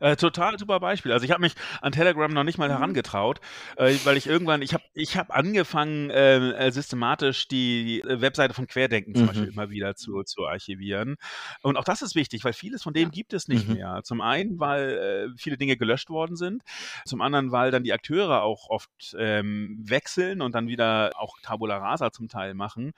Äh, 0.04 0.18
total 0.18 0.60
super 0.60 0.82
Beispiel. 0.82 1.14
Also 1.14 1.24
ich 1.24 1.32
habe 1.32 1.40
mich 1.40 1.54
an 1.82 1.94
Telegram 1.94 2.30
noch 2.30 2.44
nicht 2.44 2.58
mal 2.58 2.68
mhm. 2.68 2.74
herangetraut, 2.74 3.40
äh, 3.78 3.96
weil 4.04 4.18
ich 4.18 4.28
irgendwann, 4.28 4.62
ich 4.62 4.74
habe 4.74 4.84
ich 4.94 5.16
hab 5.16 5.34
angefangen, 5.34 6.12
ähm, 6.14 6.52
äh, 6.52 6.74
systematisch 6.74 7.48
die 7.48 8.02
äh, 8.02 8.20
Webseite 8.20 8.54
von 8.54 8.68
Querdenken 8.68 9.16
zum 9.16 9.28
Beispiel 9.28 9.46
mhm. 9.46 9.54
immer 9.54 9.70
wieder 9.70 9.96
zu, 9.96 10.24
zu 10.24 10.46
archivieren. 10.46 11.16
Und 11.62 11.78
auch 11.78 11.86
das 11.86 12.02
ist 12.02 12.16
wichtig, 12.16 12.44
weil 12.44 12.52
vieles 12.52 12.84
von 12.84 12.94
dem 12.94 13.12
gibt 13.12 13.32
es 13.32 13.48
nicht 13.48 13.70
mhm. 13.70 13.76
mehr. 13.76 14.02
Zum 14.04 14.20
einen, 14.20 14.60
weil 14.60 14.90
äh, 14.90 15.38
viele 15.38 15.58
Dinge 15.58 15.78
gelöscht 15.78 16.10
worden 16.10 16.36
sind, 16.36 16.64
zum 17.06 17.22
anderen, 17.22 17.54
weil 17.54 17.72
dann 17.72 17.86
die 17.86 17.94
Akteure 17.94 18.42
auch 18.42 18.70
oft 18.70 19.16
ähm, 19.18 19.78
wechseln 19.88 20.42
und 20.42 20.54
dann 20.54 20.68
wieder 20.68 21.12
auch 21.16 21.38
Tabula 21.44 21.78
Rasa 21.78 22.12
zum 22.12 22.28
Teil 22.28 22.56
machen. 22.56 22.92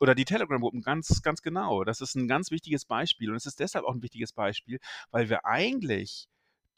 Oder 0.00 0.16
die 0.16 0.24
Telegram-Gruppen, 0.24 0.82
ganz, 0.82 1.22
ganz 1.22 1.40
genau. 1.40 1.84
Das 1.84 2.00
ist 2.00 2.16
ein 2.16 2.26
ganz 2.26 2.50
wichtiges 2.50 2.84
Beispiel. 2.84 3.30
Und 3.30 3.36
es 3.36 3.46
ist 3.46 3.60
deshalb 3.60 3.84
auch 3.84 3.94
ein 3.94 4.02
wichtiges 4.02 4.32
Beispiel, 4.32 4.80
weil 5.12 5.28
wir 5.28 5.46
eigentlich 5.46 6.26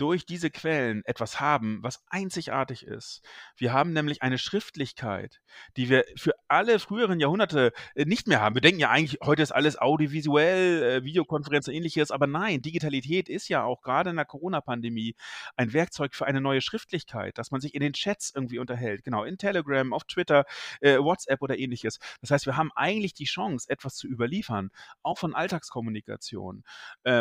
durch 0.01 0.25
diese 0.25 0.51
Quellen 0.51 1.03
etwas 1.05 1.41
haben, 1.41 1.81
was 1.83 2.03
einzigartig 2.09 2.87
ist. 2.87 3.23
Wir 3.57 3.75
haben 3.75 3.93
nämlich 3.93 4.23
eine 4.23 4.39
Schriftlichkeit, 4.39 5.43
die 5.77 5.91
wir 5.91 6.05
für 6.17 6.33
alle 6.49 6.79
früheren 6.79 7.21
Jahrhunderte 7.21 7.73
äh, 7.95 8.07
nicht 8.07 8.27
mehr 8.27 8.41
haben. 8.41 8.55
Wir 8.55 8.63
denken 8.63 8.81
ja 8.81 8.89
eigentlich, 8.89 9.21
heute 9.23 9.43
ist 9.43 9.53
alles 9.53 9.77
audiovisuell, 9.79 10.83
äh, 10.83 11.05
Videokonferenz 11.05 11.69
und 11.69 11.75
ähnliches, 11.75 12.11
aber 12.11 12.27
nein, 12.27 12.63
Digitalität 12.63 13.29
ist 13.29 13.49
ja 13.49 13.63
auch 13.63 13.83
gerade 13.83 14.09
in 14.09 14.17
der 14.17 14.25
Corona-Pandemie 14.25 15.17
ein 15.57 15.75
Werkzeug 15.75 16.15
für 16.15 16.27
eine 16.27 16.41
neue 16.41 16.63
Schriftlichkeit, 16.63 17.37
dass 17.37 17.51
man 17.51 17.61
sich 17.61 17.75
in 17.75 17.81
den 17.81 17.93
Chats 17.93 18.33
irgendwie 18.35 18.59
unterhält, 18.59 19.05
genau, 19.05 19.25
in 19.25 19.37
Telegram, 19.37 19.93
auf 19.93 20.05
Twitter, 20.05 20.47
äh, 20.81 20.97
WhatsApp 20.97 21.43
oder 21.43 21.59
ähnliches. 21.59 21.99
Das 22.23 22.31
heißt, 22.31 22.47
wir 22.47 22.57
haben 22.57 22.71
eigentlich 22.75 23.13
die 23.13 23.25
Chance, 23.25 23.69
etwas 23.69 23.97
zu 23.97 24.09
überliefern, 24.09 24.71
auch 25.03 25.19
von 25.19 25.35
Alltagskommunikation, 25.35 26.65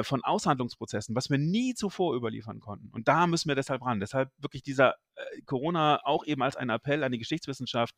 von 0.04 0.24
Aushandlungsprozessen, 0.24 1.16
was 1.16 1.30
wir 1.30 1.38
nie 1.38 1.74
zuvor 1.74 2.16
überliefern 2.16 2.60
konnten 2.60 2.69
konnten. 2.70 2.90
Und 2.92 3.08
da 3.08 3.26
müssen 3.26 3.48
wir 3.48 3.56
deshalb 3.56 3.84
ran. 3.84 4.00
Deshalb 4.00 4.32
wirklich 4.38 4.62
dieser 4.62 4.94
äh, 5.16 5.42
Corona 5.46 6.02
auch 6.04 6.24
eben 6.24 6.44
als 6.44 6.56
ein 6.56 6.70
Appell 6.70 7.04
an 7.04 7.12
die 7.12 7.18
Geschichtswissenschaft, 7.18 7.96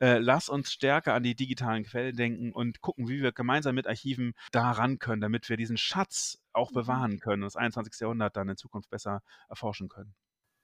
äh, 0.00 0.18
lass 0.18 0.48
uns 0.48 0.72
stärker 0.72 1.12
an 1.12 1.22
die 1.22 1.34
digitalen 1.34 1.84
Quellen 1.84 2.16
denken 2.16 2.52
und 2.52 2.80
gucken, 2.80 3.06
wie 3.08 3.20
wir 3.20 3.32
gemeinsam 3.32 3.74
mit 3.74 3.86
Archiven 3.86 4.32
da 4.50 4.70
ran 4.70 4.98
können, 4.98 5.20
damit 5.20 5.50
wir 5.50 5.58
diesen 5.58 5.76
Schatz 5.76 6.38
auch 6.54 6.70
mhm. 6.70 6.74
bewahren 6.74 7.20
können 7.20 7.42
und 7.42 7.48
das 7.48 7.56
21. 7.56 8.00
Jahrhundert 8.00 8.34
dann 8.36 8.48
in 8.48 8.56
Zukunft 8.56 8.88
besser 8.88 9.20
erforschen 9.48 9.90
können 9.90 10.14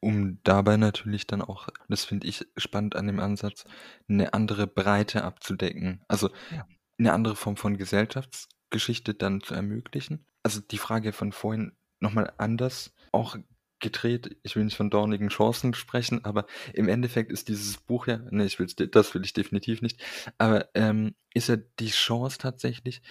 um 0.00 0.38
dabei 0.44 0.78
natürlich 0.78 1.26
dann 1.26 1.42
auch, 1.42 1.68
das 1.88 2.06
finde 2.06 2.26
ich 2.26 2.46
spannend 2.56 2.96
an 2.96 3.06
dem 3.06 3.20
Ansatz, 3.20 3.66
eine 4.08 4.32
andere 4.32 4.66
Breite 4.66 5.24
abzudecken. 5.24 6.00
Also 6.08 6.30
ja. 6.50 6.66
eine 6.98 7.12
andere 7.12 7.36
Form 7.36 7.58
von 7.58 7.76
Gesellschaftsgeschichte 7.76 9.12
dann 9.12 9.42
zu 9.42 9.52
ermöglichen. 9.52 10.24
Also 10.42 10.62
die 10.62 10.78
Frage 10.78 11.12
von 11.12 11.32
vorhin 11.32 11.72
nochmal 12.00 12.32
anders 12.38 12.94
auch 13.12 13.36
gedreht. 13.80 14.36
Ich 14.42 14.56
will 14.56 14.64
nicht 14.64 14.76
von 14.76 14.90
dornigen 14.90 15.28
Chancen 15.28 15.74
sprechen, 15.74 16.24
aber 16.24 16.46
im 16.72 16.88
Endeffekt 16.88 17.32
ist 17.32 17.48
dieses 17.48 17.76
Buch 17.78 18.06
ja, 18.06 18.18
ne, 18.30 18.44
ich 18.44 18.58
will 18.58 18.66
das 18.66 19.14
will 19.14 19.24
ich 19.24 19.32
definitiv 19.32 19.82
nicht, 19.82 20.02
aber 20.38 20.68
ähm, 20.74 21.14
ist 21.34 21.48
ja 21.48 21.56
die 21.56 21.90
Chance 21.90 22.38
tatsächlich, 22.38 23.02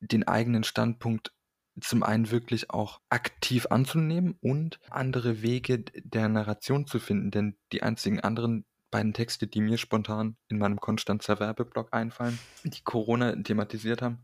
den 0.00 0.26
eigenen 0.28 0.64
Standpunkt 0.64 1.32
zum 1.80 2.02
einen 2.02 2.30
wirklich 2.30 2.70
auch 2.70 3.00
aktiv 3.08 3.66
anzunehmen 3.70 4.36
und 4.40 4.80
andere 4.90 5.42
Wege 5.42 5.84
der 5.94 6.28
Narration 6.28 6.86
zu 6.86 6.98
finden, 6.98 7.30
denn 7.30 7.56
die 7.72 7.82
einzigen 7.82 8.20
anderen 8.20 8.64
beiden 8.90 9.12
Texte, 9.12 9.46
die 9.46 9.60
mir 9.60 9.78
spontan 9.78 10.36
in 10.48 10.58
meinem 10.58 10.80
Konstanzer 10.80 11.40
Werbeblock 11.40 11.92
einfallen, 11.92 12.38
die 12.64 12.82
Corona 12.82 13.36
thematisiert 13.36 14.02
haben, 14.02 14.20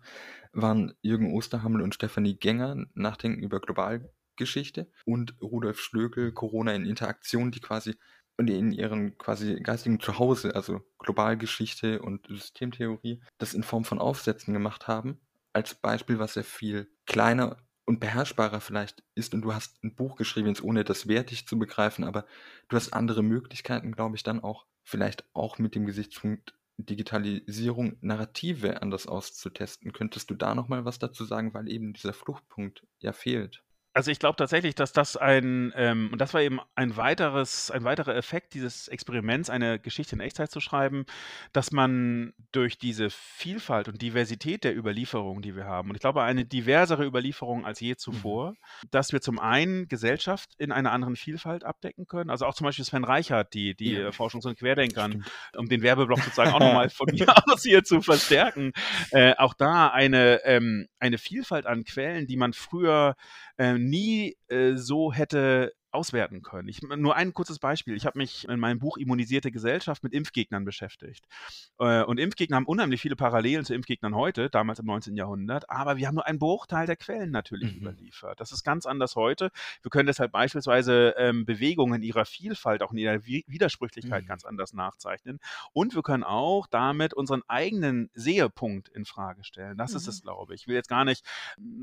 waren 0.52 0.94
Jürgen 1.02 1.32
Osterhammel 1.32 1.82
und 1.82 1.94
Stefanie 1.94 2.34
Gänger, 2.34 2.86
Nachdenken 2.94 3.42
über 3.42 3.60
global 3.60 4.10
Geschichte 4.36 4.90
und 5.04 5.34
Rudolf 5.40 5.80
Schlögel 5.80 6.32
Corona 6.32 6.72
in 6.72 6.86
Interaktion, 6.86 7.50
die 7.50 7.60
quasi 7.60 7.96
in 8.36 8.72
ihren 8.72 9.16
quasi 9.16 9.60
geistigen 9.60 10.00
Zuhause, 10.00 10.56
also 10.56 10.82
Globalgeschichte 10.98 12.02
und 12.02 12.26
Systemtheorie, 12.26 13.20
das 13.38 13.54
in 13.54 13.62
Form 13.62 13.84
von 13.84 14.00
Aufsätzen 14.00 14.52
gemacht 14.52 14.88
haben. 14.88 15.20
Als 15.52 15.74
Beispiel, 15.74 16.18
was 16.18 16.34
ja 16.34 16.42
viel 16.42 16.88
kleiner 17.06 17.58
und 17.84 18.00
beherrschbarer 18.00 18.60
vielleicht 18.60 19.04
ist 19.14 19.34
und 19.34 19.42
du 19.42 19.54
hast 19.54 19.84
ein 19.84 19.94
Buch 19.94 20.16
geschrieben, 20.16 20.48
jetzt 20.48 20.64
ohne 20.64 20.82
das 20.82 21.06
wertig 21.06 21.46
zu 21.46 21.58
begreifen, 21.58 22.02
aber 22.02 22.26
du 22.68 22.76
hast 22.76 22.92
andere 22.92 23.22
Möglichkeiten, 23.22 23.92
glaube 23.92 24.16
ich, 24.16 24.24
dann 24.24 24.42
auch 24.42 24.66
vielleicht 24.82 25.24
auch 25.32 25.58
mit 25.58 25.74
dem 25.74 25.86
Gesichtspunkt 25.86 26.54
Digitalisierung 26.76 27.98
Narrative 28.00 28.82
anders 28.82 29.06
auszutesten. 29.06 29.92
Könntest 29.92 30.30
du 30.30 30.34
da 30.34 30.56
nochmal 30.56 30.84
was 30.84 30.98
dazu 30.98 31.24
sagen, 31.24 31.54
weil 31.54 31.70
eben 31.70 31.92
dieser 31.92 32.12
Fluchtpunkt 32.12 32.84
ja 32.98 33.12
fehlt? 33.12 33.62
Also 33.94 34.10
ich 34.10 34.18
glaube 34.18 34.34
tatsächlich, 34.34 34.74
dass 34.74 34.92
das 34.92 35.16
ein, 35.16 35.72
ähm, 35.76 36.08
und 36.10 36.20
das 36.20 36.34
war 36.34 36.42
eben 36.42 36.58
ein 36.74 36.96
weiteres, 36.96 37.70
ein 37.70 37.84
weiterer 37.84 38.16
Effekt 38.16 38.54
dieses 38.54 38.88
Experiments, 38.88 39.50
eine 39.50 39.78
Geschichte 39.78 40.16
in 40.16 40.20
Echtzeit 40.20 40.50
zu 40.50 40.58
schreiben, 40.58 41.06
dass 41.52 41.70
man 41.70 42.34
durch 42.50 42.76
diese 42.76 43.08
Vielfalt 43.08 43.86
und 43.86 44.02
Diversität 44.02 44.64
der 44.64 44.76
Überlieferung, 44.76 45.42
die 45.42 45.54
wir 45.54 45.66
haben, 45.66 45.90
und 45.90 45.94
ich 45.94 46.00
glaube 46.00 46.24
eine 46.24 46.44
diversere 46.44 47.04
Überlieferung 47.06 47.64
als 47.64 47.78
je 47.78 47.92
mhm. 47.92 47.98
zuvor, 47.98 48.50
mhm. 48.50 48.56
dass 48.90 49.12
wir 49.12 49.20
zum 49.20 49.38
einen 49.38 49.86
Gesellschaft 49.86 50.50
in 50.58 50.72
einer 50.72 50.90
anderen 50.90 51.14
Vielfalt 51.14 51.62
abdecken 51.62 52.06
können, 52.08 52.30
also 52.30 52.46
auch 52.46 52.54
zum 52.54 52.64
Beispiel 52.64 52.84
Sven 52.84 53.04
Reichert, 53.04 53.54
die, 53.54 53.76
die 53.76 53.92
ja. 53.92 54.08
Forschungs- 54.08 54.46
und 54.48 54.58
Querdenkern, 54.58 55.24
um 55.56 55.68
den 55.68 55.82
Werbeblock 55.82 56.18
sozusagen 56.18 56.52
auch 56.52 56.58
nochmal 56.58 56.88
von 56.90 57.06
mir 57.12 57.32
aus 57.46 57.62
hier 57.62 57.84
zu 57.84 58.00
verstärken, 58.00 58.72
äh, 59.12 59.36
auch 59.36 59.54
da 59.54 59.86
eine, 59.86 60.44
ähm, 60.44 60.88
eine 60.98 61.18
Vielfalt 61.18 61.66
an 61.66 61.84
Quellen, 61.84 62.26
die 62.26 62.36
man 62.36 62.54
früher 62.54 63.14
äh, 63.56 63.83
nie 63.90 64.36
äh, 64.48 64.76
so 64.76 65.12
hätte 65.12 65.72
auswerten 65.94 66.42
können. 66.42 66.68
Ich, 66.68 66.82
nur 66.82 67.16
ein 67.16 67.32
kurzes 67.32 67.58
Beispiel. 67.58 67.96
Ich 67.96 68.06
habe 68.06 68.18
mich 68.18 68.48
in 68.48 68.60
meinem 68.60 68.78
Buch 68.78 68.96
Immunisierte 68.96 69.50
Gesellschaft 69.50 70.02
mit 70.02 70.12
Impfgegnern 70.12 70.64
beschäftigt. 70.64 71.26
Äh, 71.78 72.02
und 72.02 72.18
Impfgegner 72.18 72.56
haben 72.56 72.66
unheimlich 72.66 73.00
viele 73.00 73.16
Parallelen 73.16 73.64
zu 73.64 73.74
Impfgegnern 73.74 74.14
heute, 74.14 74.50
damals 74.50 74.78
im 74.78 74.86
19. 74.86 75.16
Jahrhundert, 75.16 75.70
aber 75.70 75.96
wir 75.96 76.06
haben 76.06 76.16
nur 76.16 76.26
einen 76.26 76.38
Bruchteil 76.38 76.86
der 76.86 76.96
Quellen 76.96 77.30
natürlich 77.30 77.74
mhm. 77.74 77.82
überliefert. 77.82 78.40
Das 78.40 78.52
ist 78.52 78.64
ganz 78.64 78.86
anders 78.86 79.16
heute. 79.16 79.50
Wir 79.82 79.90
können 79.90 80.06
deshalb 80.06 80.32
beispielsweise 80.32 81.14
ähm, 81.16 81.44
Bewegungen 81.44 81.94
in 81.94 82.02
ihrer 82.02 82.24
Vielfalt, 82.24 82.82
auch 82.82 82.92
in 82.92 82.98
ihrer 82.98 83.24
Widersprüchlichkeit 83.24 84.24
mhm. 84.24 84.28
ganz 84.28 84.44
anders 84.44 84.72
nachzeichnen. 84.72 85.38
Und 85.72 85.94
wir 85.94 86.02
können 86.02 86.24
auch 86.24 86.66
damit 86.66 87.14
unseren 87.14 87.42
eigenen 87.48 88.10
Sehepunkt 88.14 88.88
in 88.88 89.04
Frage 89.04 89.44
stellen. 89.44 89.76
Das 89.76 89.92
mhm. 89.92 89.98
ist 89.98 90.08
es, 90.08 90.22
glaube 90.22 90.54
ich. 90.54 90.62
Ich 90.62 90.68
will 90.68 90.74
jetzt 90.74 90.88
gar 90.88 91.04
nicht 91.04 91.24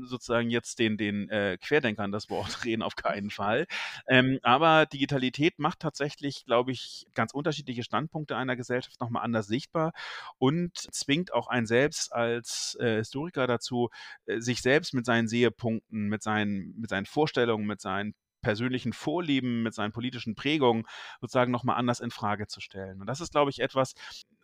sozusagen 0.02 0.50
jetzt 0.50 0.78
den, 0.78 0.96
den 0.96 1.28
äh, 1.28 1.56
Querdenkern 1.60 2.12
das 2.12 2.30
Wort 2.30 2.42
reden, 2.64 2.82
auf 2.82 2.96
keinen 2.96 3.30
Fall. 3.30 3.66
Ähm, 4.08 4.38
aber 4.42 4.86
Digitalität 4.86 5.58
macht 5.58 5.80
tatsächlich, 5.80 6.44
glaube 6.44 6.72
ich, 6.72 7.06
ganz 7.14 7.32
unterschiedliche 7.32 7.82
Standpunkte 7.82 8.36
einer 8.36 8.56
Gesellschaft 8.56 9.00
nochmal 9.00 9.24
anders 9.24 9.46
sichtbar 9.46 9.92
und 10.38 10.76
zwingt 10.76 11.32
auch 11.32 11.48
einen 11.48 11.66
selbst 11.66 12.12
als 12.12 12.76
äh, 12.80 12.96
Historiker 12.96 13.46
dazu, 13.46 13.90
äh, 14.26 14.40
sich 14.40 14.62
selbst 14.62 14.94
mit 14.94 15.06
seinen 15.06 15.28
Sehepunkten, 15.28 16.08
mit 16.08 16.22
seinen, 16.22 16.74
mit 16.78 16.90
seinen 16.90 17.06
Vorstellungen, 17.06 17.66
mit 17.66 17.80
seinen 17.80 18.14
persönlichen 18.42 18.92
Vorlieben, 18.92 19.62
mit 19.62 19.74
seinen 19.74 19.92
politischen 19.92 20.34
Prägungen 20.34 20.86
sozusagen 21.20 21.52
nochmal 21.52 21.76
anders 21.76 22.00
in 22.00 22.10
Frage 22.10 22.46
zu 22.46 22.60
stellen. 22.60 23.00
Und 23.00 23.06
das 23.06 23.20
ist, 23.20 23.32
glaube 23.32 23.50
ich, 23.50 23.60
etwas, 23.60 23.94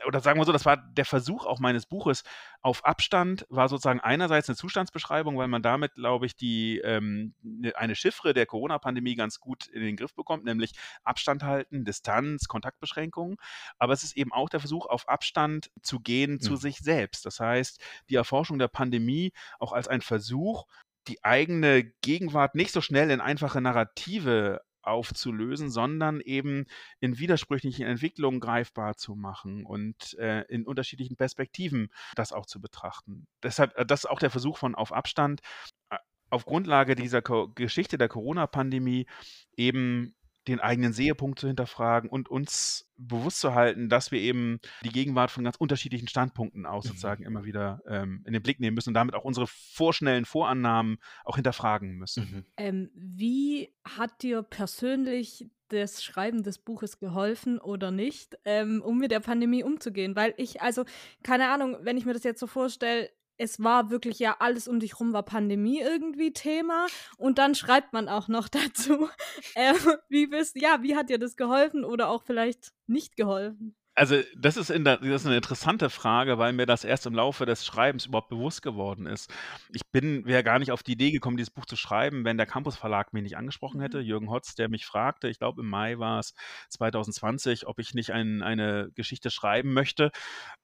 oder 0.06 0.20
sagen 0.20 0.38
wir 0.38 0.44
so, 0.44 0.52
das 0.52 0.64
war 0.64 0.76
der 0.76 1.04
Versuch 1.04 1.44
auch 1.44 1.58
meines 1.58 1.86
Buches 1.86 2.22
auf 2.62 2.84
Abstand, 2.84 3.46
war 3.50 3.68
sozusagen 3.68 4.00
einerseits 4.00 4.48
eine 4.48 4.56
Zustandsbeschreibung, 4.56 5.36
weil 5.36 5.48
man 5.48 5.62
damit, 5.62 5.94
glaube 5.94 6.26
ich, 6.26 6.36
die 6.36 6.78
ähm, 6.78 7.34
ne, 7.42 7.76
eine 7.76 7.94
Chiffre 7.94 8.32
der 8.32 8.46
Corona-Pandemie 8.46 9.16
ganz 9.16 9.40
gut 9.40 9.66
in 9.66 9.82
den 9.82 9.96
Griff 9.96 10.14
bekommt, 10.14 10.44
nämlich 10.44 10.72
Abstand 11.02 11.42
halten, 11.42 11.84
Distanz, 11.84 12.48
Kontaktbeschränkungen. 12.48 13.36
Aber 13.78 13.92
es 13.92 14.04
ist 14.04 14.16
eben 14.16 14.32
auch 14.32 14.48
der 14.48 14.60
Versuch, 14.60 14.86
auf 14.86 15.08
Abstand 15.08 15.70
zu 15.82 16.00
gehen 16.00 16.32
mhm. 16.32 16.40
zu 16.40 16.56
sich 16.56 16.78
selbst. 16.78 17.26
Das 17.26 17.40
heißt, 17.40 17.80
die 18.08 18.14
Erforschung 18.14 18.58
der 18.58 18.68
Pandemie 18.68 19.32
auch 19.58 19.72
als 19.72 19.88
ein 19.88 20.00
Versuch, 20.00 20.64
die 21.08 21.24
eigene 21.24 21.84
Gegenwart 22.02 22.54
nicht 22.54 22.72
so 22.72 22.80
schnell 22.80 23.10
in 23.10 23.20
einfache 23.20 23.60
Narrative 23.60 24.60
aufzulösen, 24.82 25.70
sondern 25.70 26.20
eben 26.20 26.66
in 27.00 27.18
widersprüchlichen 27.18 27.86
Entwicklungen 27.86 28.40
greifbar 28.40 28.96
zu 28.96 29.14
machen 29.14 29.64
und 29.64 30.16
äh, 30.18 30.42
in 30.48 30.66
unterschiedlichen 30.66 31.16
Perspektiven 31.16 31.90
das 32.16 32.32
auch 32.32 32.46
zu 32.46 32.60
betrachten. 32.60 33.26
Deshalb, 33.42 33.76
äh, 33.76 33.86
das 33.86 34.04
ist 34.04 34.10
auch 34.10 34.18
der 34.18 34.30
Versuch 34.30 34.56
von 34.56 34.74
Auf 34.74 34.92
Abstand, 34.92 35.40
äh, 35.90 35.96
auf 36.30 36.44
Grundlage 36.44 36.94
dieser 36.94 37.22
Ko 37.22 37.48
Geschichte 37.54 37.98
der 37.98 38.08
Corona-Pandemie 38.08 39.06
eben 39.56 40.14
den 40.48 40.60
eigenen 40.60 40.92
Sehepunkt 40.92 41.38
zu 41.38 41.46
hinterfragen 41.46 42.10
und 42.10 42.28
uns 42.28 42.88
bewusst 42.96 43.40
zu 43.40 43.54
halten, 43.54 43.88
dass 43.88 44.10
wir 44.10 44.20
eben 44.20 44.58
die 44.84 44.90
Gegenwart 44.90 45.30
von 45.30 45.44
ganz 45.44 45.56
unterschiedlichen 45.56 46.08
Standpunkten 46.08 46.66
aus 46.66 46.84
mhm. 46.84 46.88
sozusagen 46.88 47.24
immer 47.24 47.44
wieder 47.44 47.80
ähm, 47.86 48.22
in 48.26 48.32
den 48.32 48.42
Blick 48.42 48.60
nehmen 48.60 48.74
müssen 48.74 48.90
und 48.90 48.94
damit 48.94 49.14
auch 49.14 49.24
unsere 49.24 49.46
vorschnellen 49.46 50.24
Vorannahmen 50.24 50.98
auch 51.24 51.36
hinterfragen 51.36 51.96
müssen. 51.96 52.24
Mhm. 52.24 52.44
Ähm, 52.56 52.90
wie 52.94 53.72
hat 53.84 54.22
dir 54.22 54.42
persönlich 54.42 55.46
das 55.68 56.02
Schreiben 56.02 56.42
des 56.42 56.58
Buches 56.58 56.98
geholfen 56.98 57.58
oder 57.58 57.90
nicht, 57.90 58.38
ähm, 58.44 58.82
um 58.82 58.98
mit 58.98 59.10
der 59.10 59.20
Pandemie 59.20 59.62
umzugehen? 59.62 60.16
Weil 60.16 60.34
ich, 60.36 60.62
also, 60.62 60.84
keine 61.22 61.50
Ahnung, 61.50 61.76
wenn 61.82 61.98
ich 61.98 62.06
mir 62.06 62.14
das 62.14 62.24
jetzt 62.24 62.40
so 62.40 62.46
vorstelle, 62.46 63.10
es 63.38 63.62
war 63.62 63.90
wirklich 63.90 64.18
ja 64.18 64.36
alles 64.40 64.68
um 64.68 64.80
dich 64.80 65.00
rum 65.00 65.12
war 65.12 65.22
Pandemie 65.22 65.80
irgendwie 65.80 66.32
Thema 66.32 66.86
und 67.16 67.38
dann 67.38 67.54
schreibt 67.54 67.92
man 67.92 68.08
auch 68.08 68.28
noch 68.28 68.48
dazu, 68.48 69.08
äh, 69.54 69.74
wie 70.08 70.26
bist, 70.26 70.56
ja, 70.60 70.82
wie 70.82 70.96
hat 70.96 71.08
dir 71.08 71.18
das 71.18 71.36
geholfen 71.36 71.84
oder 71.84 72.08
auch 72.10 72.22
vielleicht 72.24 72.72
nicht 72.86 73.16
geholfen? 73.16 73.77
Also, 73.98 74.22
das 74.36 74.56
ist, 74.56 74.70
in 74.70 74.84
der, 74.84 74.98
das 74.98 75.22
ist 75.22 75.26
eine 75.26 75.34
interessante 75.34 75.90
Frage, 75.90 76.38
weil 76.38 76.52
mir 76.52 76.66
das 76.66 76.84
erst 76.84 77.06
im 77.06 77.14
Laufe 77.14 77.46
des 77.46 77.66
Schreibens 77.66 78.06
überhaupt 78.06 78.28
bewusst 78.28 78.62
geworden 78.62 79.06
ist. 79.06 79.28
Ich 79.72 79.82
bin 79.90 80.24
wäre 80.24 80.44
gar 80.44 80.60
nicht 80.60 80.70
auf 80.70 80.84
die 80.84 80.92
Idee 80.92 81.10
gekommen, 81.10 81.36
dieses 81.36 81.50
Buch 81.50 81.66
zu 81.66 81.74
schreiben, 81.74 82.24
wenn 82.24 82.36
der 82.36 82.46
Campus 82.46 82.76
Verlag 82.76 83.12
mich 83.12 83.24
nicht 83.24 83.36
angesprochen 83.36 83.80
hätte. 83.80 83.98
Mhm. 83.98 84.04
Jürgen 84.04 84.30
Hotz, 84.30 84.54
der 84.54 84.68
mich 84.68 84.86
fragte, 84.86 85.26
ich 85.26 85.40
glaube 85.40 85.62
im 85.62 85.68
Mai 85.68 85.98
war 85.98 86.20
es 86.20 86.34
2020, 86.68 87.66
ob 87.66 87.80
ich 87.80 87.92
nicht 87.92 88.12
ein, 88.12 88.40
eine 88.44 88.88
Geschichte 88.94 89.32
schreiben 89.32 89.72
möchte. 89.72 90.12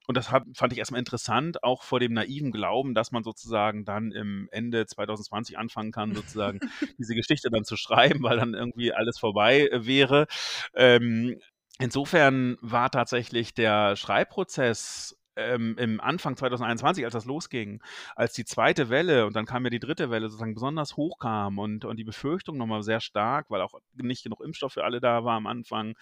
Und 0.06 0.16
das 0.16 0.30
hab, 0.30 0.44
fand 0.54 0.72
ich 0.72 0.78
erstmal 0.78 1.00
interessant, 1.00 1.64
auch 1.64 1.82
vor 1.82 1.98
dem 1.98 2.12
naiven 2.12 2.52
Glauben, 2.52 2.94
dass 2.94 3.10
man 3.10 3.24
sozusagen 3.24 3.84
dann 3.84 4.12
im 4.12 4.48
Ende 4.52 4.86
2020 4.86 5.58
anfangen 5.58 5.90
kann, 5.90 6.14
sozusagen 6.14 6.60
diese 6.98 7.16
Geschichte 7.16 7.50
dann 7.50 7.64
zu 7.64 7.76
schreiben, 7.76 8.22
weil 8.22 8.36
dann 8.36 8.54
irgendwie 8.54 8.92
alles 8.92 9.18
vorbei 9.18 9.66
äh, 9.66 9.86
wäre. 9.86 10.28
Ähm, 10.74 11.40
Insofern 11.78 12.56
war 12.60 12.90
tatsächlich 12.90 13.52
der 13.52 13.96
Schreibprozess 13.96 15.18
ähm, 15.36 15.76
im 15.78 16.00
Anfang 16.00 16.36
2021, 16.36 17.04
als 17.04 17.12
das 17.14 17.24
losging, 17.24 17.82
als 18.14 18.34
die 18.34 18.44
zweite 18.44 18.88
Welle 18.88 19.26
und 19.26 19.34
dann 19.34 19.46
kam 19.46 19.64
ja 19.64 19.70
die 19.70 19.80
dritte 19.80 20.10
Welle 20.10 20.28
sozusagen 20.28 20.54
besonders 20.54 20.96
hochkam 20.96 21.58
und, 21.58 21.84
und 21.84 21.96
die 21.96 22.04
Befürchtung 22.04 22.56
nochmal 22.56 22.82
sehr 22.82 23.00
stark, 23.00 23.50
weil 23.50 23.60
auch 23.60 23.74
nicht 23.94 24.22
genug 24.22 24.40
Impfstoff 24.40 24.74
für 24.74 24.84
alle 24.84 25.00
da 25.00 25.24
war 25.24 25.34
am 25.34 25.46
Anfang, 25.46 25.94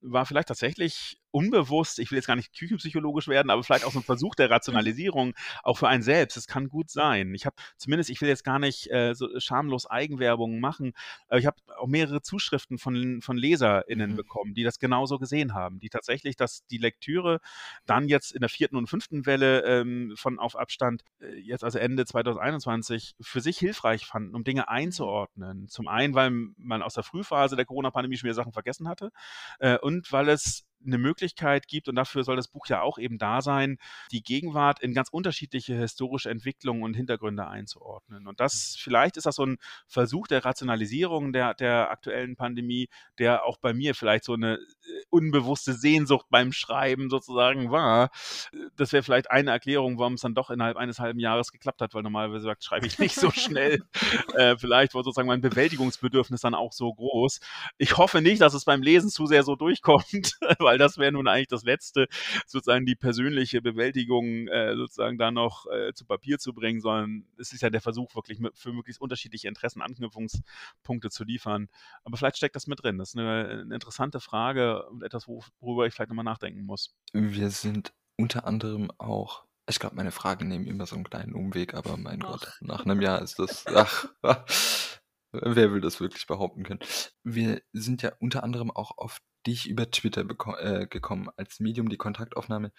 war 0.00 0.26
vielleicht 0.26 0.48
tatsächlich 0.48 1.18
unbewusst, 1.36 1.98
ich 1.98 2.10
will 2.10 2.16
jetzt 2.16 2.26
gar 2.26 2.34
nicht 2.34 2.58
küchenpsychologisch 2.58 3.28
werden, 3.28 3.50
aber 3.50 3.62
vielleicht 3.62 3.84
auch 3.84 3.92
so 3.92 3.98
ein 3.98 4.04
Versuch 4.04 4.34
der 4.34 4.48
Rationalisierung, 4.48 5.34
auch 5.62 5.76
für 5.76 5.86
einen 5.86 6.02
selbst. 6.02 6.38
Es 6.38 6.46
kann 6.46 6.70
gut 6.70 6.88
sein. 6.88 7.34
Ich 7.34 7.44
habe 7.44 7.56
zumindest, 7.76 8.08
ich 8.08 8.22
will 8.22 8.28
jetzt 8.30 8.42
gar 8.42 8.58
nicht 8.58 8.90
äh, 8.90 9.14
so 9.14 9.28
schamlos 9.38 9.84
Eigenwerbung 9.84 10.60
machen, 10.60 10.94
aber 11.28 11.38
ich 11.38 11.44
habe 11.44 11.58
auch 11.76 11.88
mehrere 11.88 12.22
Zuschriften 12.22 12.78
von, 12.78 13.20
von 13.20 13.36
LeserInnen 13.36 14.12
mhm. 14.12 14.16
bekommen, 14.16 14.54
die 14.54 14.62
das 14.62 14.78
genauso 14.78 15.18
gesehen 15.18 15.52
haben, 15.52 15.78
die 15.78 15.90
tatsächlich, 15.90 16.36
dass 16.36 16.64
die 16.68 16.78
Lektüre 16.78 17.40
dann 17.84 18.08
jetzt 18.08 18.32
in 18.32 18.40
der 18.40 18.48
vierten 18.48 18.76
und 18.76 18.88
fünften 18.88 19.26
Welle 19.26 19.60
ähm, 19.64 20.14
von 20.16 20.38
Auf 20.38 20.56
Abstand, 20.56 21.02
äh, 21.20 21.34
jetzt 21.34 21.64
also 21.64 21.78
Ende 21.78 22.06
2021, 22.06 23.14
für 23.20 23.42
sich 23.42 23.58
hilfreich 23.58 24.06
fanden, 24.06 24.34
um 24.34 24.42
Dinge 24.42 24.70
einzuordnen. 24.70 25.68
Zum 25.68 25.86
einen, 25.86 26.14
weil 26.14 26.30
man 26.56 26.80
aus 26.80 26.94
der 26.94 27.02
Frühphase 27.02 27.56
der 27.56 27.66
Corona-Pandemie 27.66 28.16
schon 28.16 28.28
wieder 28.28 28.34
Sachen 28.34 28.52
vergessen 28.52 28.88
hatte 28.88 29.12
äh, 29.58 29.76
und 29.76 30.10
weil 30.12 30.30
es 30.30 30.64
eine 30.86 30.98
Möglichkeit 30.98 31.68
gibt, 31.68 31.88
und 31.88 31.96
dafür 31.96 32.24
soll 32.24 32.36
das 32.36 32.48
Buch 32.48 32.66
ja 32.66 32.82
auch 32.82 32.98
eben 32.98 33.18
da 33.18 33.42
sein, 33.42 33.78
die 34.12 34.22
Gegenwart 34.22 34.80
in 34.80 34.94
ganz 34.94 35.08
unterschiedliche 35.08 35.74
historische 35.74 36.30
Entwicklungen 36.30 36.82
und 36.82 36.94
Hintergründe 36.94 37.46
einzuordnen. 37.46 38.26
Und 38.26 38.40
das, 38.40 38.76
mhm. 38.76 38.82
vielleicht 38.82 39.16
ist 39.16 39.26
das 39.26 39.36
so 39.36 39.44
ein 39.44 39.58
Versuch 39.86 40.26
der 40.26 40.44
Rationalisierung 40.44 41.32
der, 41.32 41.54
der 41.54 41.90
aktuellen 41.90 42.36
Pandemie, 42.36 42.88
der 43.18 43.44
auch 43.44 43.58
bei 43.58 43.72
mir 43.72 43.94
vielleicht 43.94 44.24
so 44.24 44.34
eine 44.34 44.54
äh, 44.54 44.58
unbewusste 45.10 45.74
Sehnsucht 45.74 46.26
beim 46.30 46.52
Schreiben 46.52 47.10
sozusagen 47.10 47.70
war. 47.70 48.10
Das 48.76 48.92
wäre 48.92 49.02
vielleicht 49.02 49.30
eine 49.30 49.50
Erklärung, 49.50 49.98
warum 49.98 50.14
es 50.14 50.20
dann 50.20 50.34
doch 50.34 50.50
innerhalb 50.50 50.76
eines 50.76 50.98
halben 50.98 51.20
Jahres 51.20 51.52
geklappt 51.52 51.80
hat, 51.80 51.94
weil 51.94 52.02
normalerweise 52.02 52.44
sagt, 52.44 52.64
schreibe 52.64 52.86
ich 52.86 52.98
nicht 52.98 53.14
so 53.14 53.30
schnell. 53.32 53.82
äh, 54.34 54.56
vielleicht 54.56 54.94
war 54.94 55.02
sozusagen 55.02 55.28
mein 55.28 55.40
Bewältigungsbedürfnis 55.40 56.40
dann 56.40 56.54
auch 56.54 56.72
so 56.72 56.92
groß. 56.92 57.40
Ich 57.78 57.96
hoffe 57.96 58.20
nicht, 58.22 58.40
dass 58.40 58.54
es 58.54 58.64
beim 58.64 58.82
Lesen 58.82 59.10
zu 59.10 59.26
sehr 59.26 59.42
so 59.42 59.56
durchkommt, 59.56 60.38
weil 60.58 60.75
das 60.78 60.98
wäre 60.98 61.12
nun 61.12 61.28
eigentlich 61.28 61.48
das 61.48 61.64
Letzte, 61.64 62.06
sozusagen 62.46 62.86
die 62.86 62.96
persönliche 62.96 63.62
Bewältigung 63.62 64.48
äh, 64.48 64.74
sozusagen 64.76 65.18
da 65.18 65.30
noch 65.30 65.66
äh, 65.66 65.92
zu 65.94 66.04
Papier 66.04 66.38
zu 66.38 66.52
bringen, 66.52 66.80
sondern 66.80 67.26
es 67.38 67.52
ist 67.52 67.62
ja 67.62 67.70
der 67.70 67.80
Versuch, 67.80 68.14
wirklich 68.14 68.40
für 68.54 68.72
möglichst 68.72 69.00
unterschiedliche 69.00 69.48
Interessen 69.48 69.82
Anknüpfungspunkte 69.82 71.10
zu 71.10 71.24
liefern. 71.24 71.68
Aber 72.04 72.16
vielleicht 72.16 72.36
steckt 72.36 72.56
das 72.56 72.66
mit 72.66 72.82
drin. 72.82 72.98
Das 72.98 73.10
ist 73.10 73.18
eine, 73.18 73.62
eine 73.62 73.74
interessante 73.74 74.20
Frage 74.20 74.86
und 74.88 75.02
etwas, 75.02 75.28
worüber 75.28 75.86
ich 75.86 75.94
vielleicht 75.94 76.10
nochmal 76.10 76.24
nachdenken 76.24 76.64
muss. 76.64 76.94
Wir 77.12 77.50
sind 77.50 77.92
unter 78.16 78.46
anderem 78.46 78.90
auch 78.98 79.46
ich 79.68 79.80
glaube, 79.80 79.96
meine 79.96 80.12
Fragen 80.12 80.48
nehmen 80.48 80.66
immer 80.66 80.86
so 80.86 80.94
einen 80.94 81.04
kleinen 81.04 81.34
Umweg, 81.34 81.74
aber 81.74 81.96
mein 81.96 82.22
ach. 82.22 82.28
Gott, 82.28 82.58
nach 82.60 82.84
einem 82.84 83.00
Jahr 83.00 83.20
ist 83.20 83.38
das. 83.38 83.64
Ach, 83.66 84.06
wer 85.32 85.72
will 85.72 85.80
das 85.80 86.00
wirklich 86.00 86.26
behaupten 86.26 86.62
können? 86.62 86.80
Wir 87.24 87.60
sind 87.72 88.02
ja 88.02 88.12
unter 88.20 88.44
anderem 88.44 88.70
auch 88.70 88.96
auf 88.96 89.18
dich 89.46 89.68
über 89.68 89.90
Twitter 89.90 90.24
äh, 90.60 90.86
gekommen 90.86 91.28
als 91.36 91.60
Medium. 91.60 91.88
Die 91.88 91.96
Kontaktaufnahme 91.96 92.72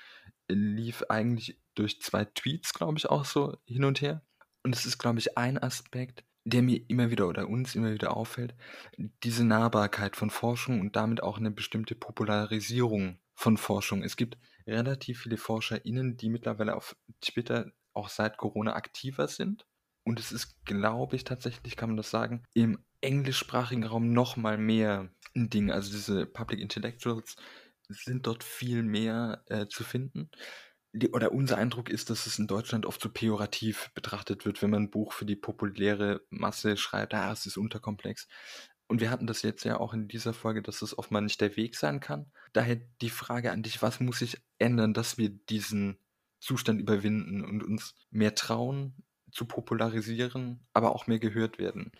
lief 0.47 1.03
eigentlich 1.09 1.59
durch 1.75 2.01
zwei 2.01 2.25
Tweets, 2.25 2.73
glaube 2.73 2.97
ich, 2.97 3.09
auch 3.09 3.25
so 3.25 3.57
hin 3.65 3.83
und 3.83 4.01
her. 4.01 4.21
Und 4.63 4.75
es 4.75 4.85
ist, 4.85 4.97
glaube 4.97 5.19
ich, 5.19 5.37
ein 5.37 5.57
Aspekt, 5.57 6.25
der 6.43 6.61
mir 6.61 6.81
immer 6.89 7.11
wieder 7.11 7.27
oder 7.27 7.47
uns 7.47 7.75
immer 7.75 7.91
wieder 7.91 8.15
auffällt, 8.15 8.55
diese 9.23 9.43
Nahbarkeit 9.43 10.15
von 10.15 10.29
Forschung 10.29 10.79
und 10.79 10.95
damit 10.95 11.21
auch 11.21 11.37
eine 11.37 11.51
bestimmte 11.51 11.95
Popularisierung 11.95 13.19
von 13.33 13.57
Forschung. 13.57 14.03
Es 14.03 14.15
gibt 14.15 14.37
relativ 14.65 15.21
viele 15.21 15.37
ForscherInnen, 15.37 16.17
die 16.17 16.29
mittlerweile 16.29 16.75
auf 16.75 16.95
Twitter 17.21 17.71
auch 17.93 18.09
seit 18.09 18.37
Corona 18.37 18.75
aktiver 18.75 19.27
sind. 19.27 19.65
Und 20.07 20.21
es 20.21 20.31
ist, 20.31 20.63
glaube 20.63 21.17
ich, 21.17 21.25
tatsächlich, 21.25 21.75
kann 21.75 21.89
man 21.89 21.97
das 21.97 22.09
sagen, 22.09 22.45
im 22.53 22.79
englischsprachigen 23.01 23.83
Raum 23.83 24.13
noch 24.13 24.37
mal 24.37 24.57
mehr 24.57 25.13
ein 25.35 25.49
Ding. 25.49 25.69
Also 25.69 25.91
diese 25.91 26.25
Public 26.25 26.61
Intellectuals 26.61 27.35
sind 27.89 28.25
dort 28.25 28.45
viel 28.45 28.83
mehr 28.83 29.43
äh, 29.47 29.67
zu 29.67 29.83
finden. 29.83 30.29
Die, 30.93 31.09
oder 31.09 31.33
unser 31.33 31.57
Eindruck 31.57 31.89
ist, 31.89 32.09
dass 32.09 32.25
es 32.25 32.39
in 32.39 32.47
Deutschland 32.47 32.85
oft 32.85 33.01
so 33.01 33.09
pejorativ 33.09 33.91
betrachtet 33.95 34.45
wird, 34.45 34.61
wenn 34.61 34.69
man 34.69 34.83
ein 34.83 34.91
Buch 34.91 35.11
für 35.11 35.25
die 35.25 35.35
populäre 35.35 36.21
Masse 36.29 36.77
schreibt, 36.77 37.13
ah, 37.13 37.33
es 37.33 37.45
ist 37.45 37.57
unterkomplex. 37.57 38.29
Und 38.87 39.01
wir 39.01 39.09
hatten 39.09 39.27
das 39.27 39.41
jetzt 39.41 39.65
ja 39.65 39.77
auch 39.77 39.93
in 39.93 40.07
dieser 40.07 40.33
Folge, 40.33 40.61
dass 40.61 40.81
es 40.81 40.97
oft 40.97 41.11
mal 41.11 41.19
nicht 41.19 41.41
der 41.41 41.57
Weg 41.57 41.75
sein 41.75 41.99
kann. 41.99 42.31
Daher 42.53 42.77
die 43.01 43.09
Frage 43.09 43.51
an 43.51 43.61
dich, 43.61 43.81
was 43.81 43.99
muss 43.99 44.19
sich 44.19 44.37
ändern, 44.57 44.93
dass 44.93 45.17
wir 45.17 45.27
diesen 45.27 45.99
Zustand 46.39 46.79
überwinden 46.79 47.43
und 47.43 47.61
uns 47.61 47.93
mehr 48.09 48.35
trauen 48.35 49.03
zu 49.37 49.45
popularisieren, 49.45 50.59
aber 50.73 50.93
auch 50.93 51.07
mehr 51.07 51.19
gehört 51.19 51.59
werden? 51.59 51.91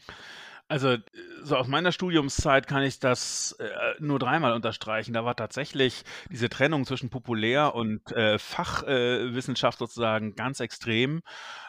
Also, 0.70 0.98
so 1.44 1.56
aus 1.56 1.68
meiner 1.68 1.94
Studiumszeit 1.94 2.68
kann 2.68 2.84
ich 2.84 3.00
das 3.00 3.54
äh, 3.60 3.70
nur 4.00 4.20
dreimal 4.20 4.52
unterstreichen. 4.52 5.14
Da 5.14 5.24
war 5.24 5.36
tatsächlich 5.36 6.04
diese 6.30 6.50
Trennung 6.50 6.86
zwischen 6.86 7.10
populär 7.10 7.74
und 7.74 8.12
äh, 8.12 8.38
Fachwissenschaft 8.38 9.80
sozusagen 9.80 10.36
ganz 10.36 10.60
extrem. 10.60 11.22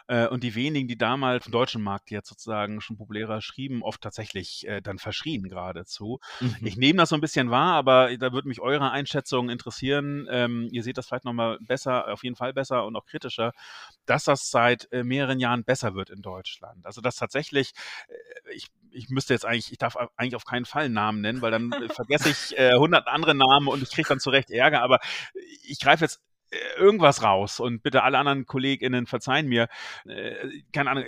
Äh, 0.09 0.27
und 0.27 0.43
die 0.43 0.55
wenigen, 0.55 0.89
die 0.89 0.99
damals 0.99 1.47
im 1.47 1.53
deutschen 1.53 1.83
Markt 1.83 2.11
jetzt 2.11 2.29
sozusagen 2.29 2.81
schon 2.81 2.97
populärer 2.97 3.41
schrieben, 3.41 3.83
oft 3.83 4.01
tatsächlich 4.01 4.67
äh, 4.67 4.81
dann 4.81 4.99
verschrien 4.99 5.49
geradezu. 5.49 6.19
Mhm. 6.41 6.57
Ich 6.63 6.77
nehme 6.77 6.99
das 6.99 7.11
so 7.11 7.15
ein 7.15 7.21
bisschen 7.21 7.51
wahr, 7.51 7.75
aber 7.75 8.17
da 8.17 8.33
würde 8.33 8.49
mich 8.49 8.61
eure 8.61 8.91
Einschätzung 8.91 9.51
interessieren. 9.51 10.27
Ähm, 10.31 10.69
ihr 10.73 10.83
seht 10.83 10.99
das 10.99 11.07
vielleicht 11.07 11.25
nochmal 11.25 11.59
besser, 11.61 12.13
auf 12.13 12.25
jeden 12.25 12.37
Fall 12.37 12.53
besser 12.53 12.87
und 12.87 12.97
auch 12.97 13.05
kritischer, 13.07 13.53
dass 14.07 14.25
das 14.25 14.51
seit 14.51 14.91
äh, 14.93 15.05
mehreren 15.05 15.39
Jahren 15.39 15.63
besser 15.65 15.95
wird 15.95 16.11
in 16.11 16.23
Deutschland. 16.23 16.87
Also 16.87 17.01
dass 17.01 17.17
tatsächlich, 17.17 17.73
äh, 18.09 18.55
ich 18.55 18.69
ich 18.91 19.11
müsste 19.11 19.35
jetzt 19.35 19.45
eigentlich, 19.45 19.71
ich 19.71 19.79
darf 19.79 19.97
eigentlich 20.17 20.37
auf 20.37 20.47
keinen 20.47 20.65
Fall 20.65 20.89
Namen 20.89 21.21
nennen, 21.21 21.43
weil 21.43 21.51
dann 21.51 21.71
äh, 21.73 21.89
vergesse 21.89 22.31
ich 22.31 22.59
äh, 22.59 22.75
hundert 22.75 23.07
andere 23.07 23.35
Namen 23.35 23.69
und 23.69 23.83
ich 23.83 23.91
kriege 23.91 24.09
dann 24.09 24.21
zurecht 24.21 24.51
Ärger, 24.51 24.83
aber 24.83 25.01
ich 25.65 25.79
greife 25.79 26.05
jetzt 26.05 26.23
irgendwas 26.77 27.23
raus 27.23 27.61
und 27.61 27.83
bitte 27.83 28.03
alle 28.03 28.19
anderen 28.19 28.47
KollegInnen 28.47 29.07
verzeihen 29.07 29.47
mir. 29.49 29.69
Äh, 30.07 30.63
keine 30.73 30.91
Ahnung, 30.91 31.05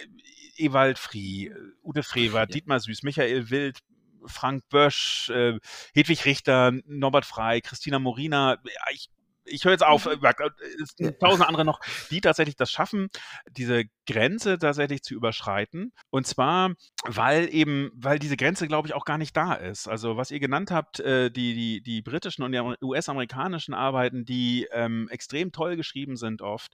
Ewald 0.57 0.99
Frie, 0.99 1.53
Ute 1.83 2.03
Frewer, 2.03 2.41
ja. 2.41 2.47
Dietmar 2.47 2.81
Süß, 2.81 3.03
Michael 3.03 3.51
Wild, 3.51 3.79
Frank 4.27 4.69
Bösch, 4.69 5.31
äh, 5.31 5.59
Hedwig 5.95 6.25
Richter, 6.25 6.73
Norbert 6.87 7.25
Frei, 7.25 7.61
Christina 7.61 7.99
Morina. 7.99 8.59
Ich 8.93 9.09
ich 9.51 9.65
höre 9.65 9.73
jetzt 9.73 9.85
auf, 9.85 10.07
mhm. 10.07 10.25
äh, 10.25 10.33
es 10.83 10.95
sind 10.97 11.21
tausend 11.21 11.47
andere 11.47 11.65
noch, 11.65 11.81
die 12.11 12.21
tatsächlich 12.21 12.57
das 12.57 12.71
schaffen, 12.71 13.09
diese 13.51 13.85
Grenze 14.07 14.59
tatsächlich 14.59 15.03
zu 15.03 15.15
überschreiten. 15.15 15.93
Und 16.11 16.27
zwar, 16.27 16.75
weil 17.05 17.53
eben, 17.53 17.91
weil 17.95 18.19
diese 18.19 18.37
Grenze, 18.37 18.67
glaube 18.67 18.89
ich, 18.89 18.95
auch 18.95 19.05
gar 19.05 19.19
nicht 19.19 19.37
da 19.37 19.55
ist. 19.55 19.89
Also 19.89 20.17
was 20.17 20.31
ihr 20.31 20.41
genannt 20.41 20.71
habt, 20.71 21.01
äh, 21.01 21.31
die, 21.31 21.55
die, 21.55 21.81
die 21.81 22.03
britischen 22.03 22.43
und 22.43 22.53
die 22.53 22.61
US-amerikanischen 22.83 23.75
Arbeiten, 23.75 24.25
die 24.25 24.67
ähm, 24.73 25.09
extrem 25.11 25.53
toll 25.53 25.77
geschrieben 25.77 26.17
sind 26.17 26.43
oft 26.43 26.73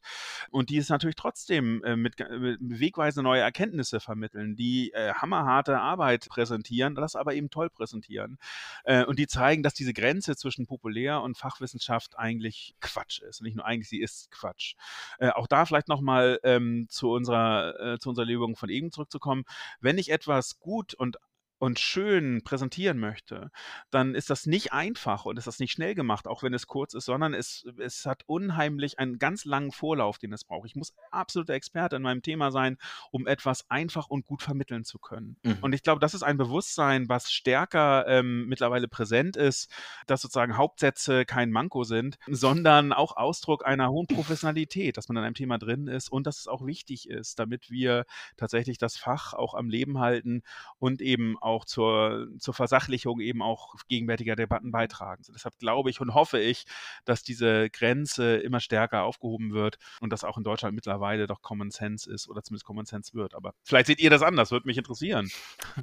und 0.51 0.71
die 0.71 0.79
es 0.79 0.89
natürlich 0.89 1.17
trotzdem 1.17 1.83
äh, 1.85 1.97
mit, 1.97 2.19
mit 2.19 2.59
wegweisende 2.61 3.25
neue 3.25 3.41
Erkenntnisse 3.41 4.01
vermitteln, 4.01 4.57
die 4.57 4.93
äh, 4.93 5.13
hammerharte 5.15 5.79
Arbeit 5.79 6.29
präsentieren, 6.29 6.95
das 6.95 7.17
aber 7.17 7.35
eben 7.35 7.51
toll 7.51 7.71
präsentieren. 7.71 8.39
Äh, 8.85 9.05
und 9.05 9.19
die 9.19 9.27
zeigen, 9.27 9.63
dass 9.63 9.75
diese 9.75 9.93
Grenze 9.93 10.37
zwischen 10.37 10.67
Populär- 10.67 11.23
und 11.23 11.37
Fachwissenschaft 11.37 12.19
eigentlich 12.19 12.66
Quatsch 12.81 13.21
ist. 13.21 13.43
nicht 13.43 13.57
nur 13.57 13.65
eigentlich, 13.65 13.89
sie 13.89 14.01
ist 14.01 14.31
Quatsch. 14.31 14.75
Äh, 15.19 15.31
auch 15.31 15.47
da 15.47 15.65
vielleicht 15.67 15.89
nochmal 15.89 16.41
ähm, 16.43 16.87
zu 16.89 17.11
unserer, 17.11 17.95
äh, 17.95 17.99
zu 17.99 18.11
unserer 18.11 18.27
Lebung 18.27 18.57
von 18.57 18.69
eben 18.69 18.91
zurückzukommen. 18.91 19.45
Wenn 19.81 19.99
ich 19.99 20.11
etwas 20.11 20.59
gut 20.59 20.95
und 20.95 21.19
und 21.59 21.79
schön 21.79 22.43
präsentieren 22.45 22.99
möchte, 22.99 23.51
dann 23.91 24.15
ist 24.15 24.31
das 24.31 24.47
nicht 24.47 24.73
einfach 24.73 25.25
und 25.25 25.39
ist 25.39 25.47
das 25.47 25.59
nicht 25.59 25.73
schnell 25.73 25.95
gemacht, 25.95 26.27
auch 26.27 26.43
wenn 26.43 26.53
es 26.53 26.67
kurz 26.67 26.95
ist, 26.95 27.07
sondern 27.07 27.33
es, 27.33 27.67
es 27.79 28.05
hat 28.05 28.25
unheimlich 28.27 28.99
einen 28.99 29.19
ganz 29.19 29.45
langen 29.45 29.73
Vorlauf, 29.73 30.19
den 30.19 30.33
es 30.33 30.45
braucht. 30.45 30.67
Ich 30.67 30.77
muss 30.77 30.95
absoluter 31.11 31.55
Experte 31.55 31.97
in 31.97 32.03
meinem 32.03 32.23
Thema 32.23 32.51
sein, 32.51 32.77
um 33.11 33.27
etwas 33.27 33.71
einfach 33.71 34.09
und 34.09 34.27
gut 34.27 34.43
vermitteln 34.43 34.85
zu 34.85 34.99
können. 34.99 35.37
Mhm. 35.43 35.59
Und 35.63 35.73
ich 35.73 35.83
glaube, 35.83 36.01
das 36.01 36.15
ist 36.15 36.23
ein 36.23 36.37
Bewusstsein, 36.37 37.09
was 37.09 37.33
stärker 37.33 38.07
ähm, 38.07 38.47
mittlerweile 38.49 38.89
präsent 38.89 39.37
ist, 39.37 39.71
dass 40.07 40.21
sozusagen 40.21 40.57
Hauptsätze 40.57 41.25
kein 41.25 41.51
Manko 41.51 41.85
sind, 41.85 42.19
sondern 42.27 42.93
auch 42.93 43.17
Ausdruck 43.17 43.67
einer 43.67 43.91
hohen 43.91 44.07
Professionalität, 44.07 44.97
dass 44.97 45.09
man 45.09 45.17
an 45.17 45.25
einem 45.25 45.35
Thema 45.35 45.59
drin 45.59 45.87
ist 45.87 46.11
und 46.11 46.27
dass 46.27 46.39
es 46.39 46.49
auch 46.49 46.67
wichtig 46.67 47.09
ist, 47.09 47.39
damit 47.39 47.71
wir 47.71 48.05
tatsächlich 48.37 48.77
das 48.77 48.97
Fach 48.97 49.33
auch 49.33 49.55
am 49.55 49.71
Leben 49.71 49.99
halten 49.99 50.43
und 50.79 51.01
eben 51.01 51.39
auch 51.47 51.65
zur, 51.65 52.29
zur 52.39 52.53
Versachlichung 52.53 53.21
eben 53.21 53.41
auch 53.41 53.75
gegenwärtiger 53.89 54.37
Debatten 54.37 54.71
beitragen. 54.73 55.23
So, 55.23 55.33
deshalb 55.33 55.59
glaube 55.59 55.89
ich 55.91 56.01
und 56.01 56.13
hoffe 56.13 56.39
ich, 56.39 56.67
dass 57.05 57.23
diese 57.23 57.71
Grenze 57.71 58.37
immer 58.37 58.61
stärker 58.61 59.05
aufgehoben 59.05 59.53
wird 59.53 59.79
und 60.01 60.13
dass 60.13 60.25
auch 60.25 60.37
in 60.37 60.45
Deutschland 60.45 60.75
mittlerweile 60.75 61.27
doch 61.27 61.41
Common 61.43 61.71
Sense 61.71 62.13
ist 62.13 62.29
oder 62.29 62.43
zumindest 62.43 62.67
Common 62.67 62.85
Sense 62.85 63.15
wird. 63.15 63.35
Aber 63.35 63.55
vielleicht 63.63 63.87
seht 63.87 64.01
ihr 64.01 64.11
das 64.11 64.23
anders, 64.23 64.51
würde 64.51 64.67
mich 64.67 64.77
interessieren. 64.77 65.31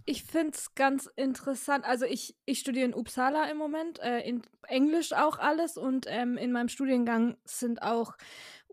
Ich 0.05 0.23
finde 0.23 0.51
es 0.53 0.75
ganz 0.75 1.09
interessant. 1.15 1.85
Also 1.85 2.05
ich, 2.05 2.35
ich 2.45 2.59
studiere 2.59 2.85
in 2.85 2.93
Uppsala 2.93 3.49
im 3.49 3.57
Moment, 3.57 3.99
äh, 3.99 4.19
in 4.19 4.43
Englisch 4.67 5.13
auch 5.13 5.39
alles 5.39 5.77
und 5.77 6.05
ähm, 6.09 6.37
in 6.37 6.51
meinem 6.51 6.69
Studiengang 6.69 7.37
sind 7.45 7.81
auch 7.81 8.13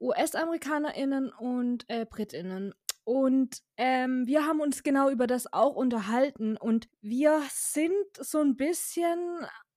US-AmerikanerInnen 0.00 1.30
und 1.30 1.84
äh, 1.88 2.06
BritInnen. 2.08 2.74
Und 3.04 3.62
ähm, 3.76 4.26
wir 4.26 4.46
haben 4.46 4.60
uns 4.60 4.82
genau 4.82 5.10
über 5.10 5.26
das 5.26 5.52
auch 5.52 5.74
unterhalten 5.74 6.56
und 6.56 6.88
wir 7.00 7.42
sind 7.50 7.94
so 8.18 8.40
ein 8.40 8.56
bisschen 8.56 9.18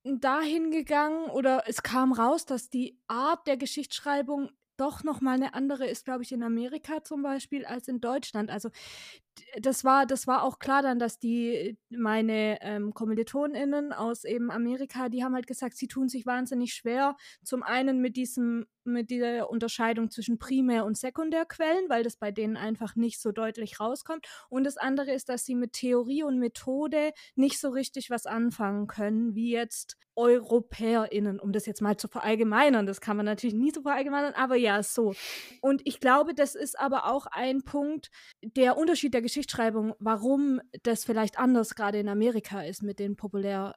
dahin 0.04 0.72
gegangen 0.72 1.30
oder 1.30 1.64
es 1.66 1.82
kam 1.82 2.12
raus, 2.12 2.46
dass 2.46 2.70
die 2.70 3.00
Art 3.08 3.48
der 3.48 3.58
Geschichtsschreibung 3.58 4.50
doch 4.78 5.04
noch 5.04 5.22
mal 5.22 5.36
eine 5.36 5.54
andere 5.54 5.86
ist, 5.88 6.06
glaube 6.06 6.24
ich, 6.24 6.32
in 6.32 6.44
Amerika 6.44 7.04
zum 7.04 7.22
Beispiel 7.22 7.66
als 7.66 7.88
in 7.88 8.02
Deutschland. 8.02 8.50
Also 8.50 8.70
das 9.60 9.84
war, 9.84 10.06
das 10.06 10.28
war 10.28 10.44
auch 10.44 10.60
klar 10.60 10.82
dann, 10.82 11.00
dass 11.00 11.20
die, 11.20 11.78
meine 11.90 12.58
ähm, 12.62 12.94
KommilitonInnen 12.94 13.94
aus 13.94 14.24
eben 14.24 14.52
Amerika, 14.52 15.10
die 15.10 15.24
haben 15.24 15.36
halt 15.36 15.48
gesagt, 15.48 15.78
sie 15.78 15.88
tun 15.88 16.10
sich 16.10 16.26
wahnsinnig 16.26 16.74
schwer. 16.74 17.16
Zum 17.44 17.64
einen 17.64 18.00
mit 18.02 18.16
diesem, 18.16 18.66
mit 18.84 19.10
dieser 19.10 19.50
Unterscheidung 19.50 20.10
zwischen 20.10 20.40
Primär- 20.40 20.86
und 20.86 20.98
Sekundärquellen, 20.98 21.90
weil 21.90 22.04
das 22.04 22.18
bei 22.18 22.32
denen 22.32 22.58
einfach 22.58 22.96
nicht 22.96 23.22
so 23.22 23.32
deutlich 23.32 23.80
rauskommt. 23.80 24.28
Und 24.50 24.64
das 24.66 24.78
andere 24.78 25.12
ist, 25.14 25.30
dass 25.30 25.46
sie 25.46 25.56
mit 25.56 25.74
Theorie 25.74 26.24
und 26.24 26.40
Methode 26.40 27.12
nicht 27.36 27.60
so 27.60 27.70
richtig 27.70 28.10
was 28.10 28.26
anfangen 28.26 28.88
können, 28.88 29.36
wie 29.36 29.52
jetzt 29.52 29.98
EuropäerInnen, 30.16 31.40
um 31.40 31.52
das 31.52 31.66
jetzt 31.66 31.82
mal 31.82 31.98
zu 31.98 32.08
verallgemeinern. 32.08 32.86
Das 32.86 33.02
kann 33.02 33.18
man 33.18 33.26
natürlich 33.26 33.56
nie 33.56 33.72
so 33.72 33.82
verallgemeinern, 33.82 34.34
aber 34.34 34.56
ja, 34.56 34.84
so. 34.84 35.14
Und 35.62 35.82
ich 35.86 36.00
glaube, 36.00 36.34
das 36.36 36.56
ist 36.56 36.80
aber 36.80 37.06
auch 37.06 37.26
ein 37.28 37.64
Punkt, 37.64 38.10
der 38.42 38.78
Unterschied 38.78 39.14
der 39.14 39.22
Geschichtsschreibung, 39.24 39.96
warum 40.00 40.62
das 40.84 41.06
vielleicht 41.06 41.40
anders 41.40 41.76
gerade 41.76 42.00
in 42.00 42.10
Amerika 42.10 42.62
ist 42.62 42.84
mit 42.84 43.00
den 43.00 43.16
populär, 43.16 43.76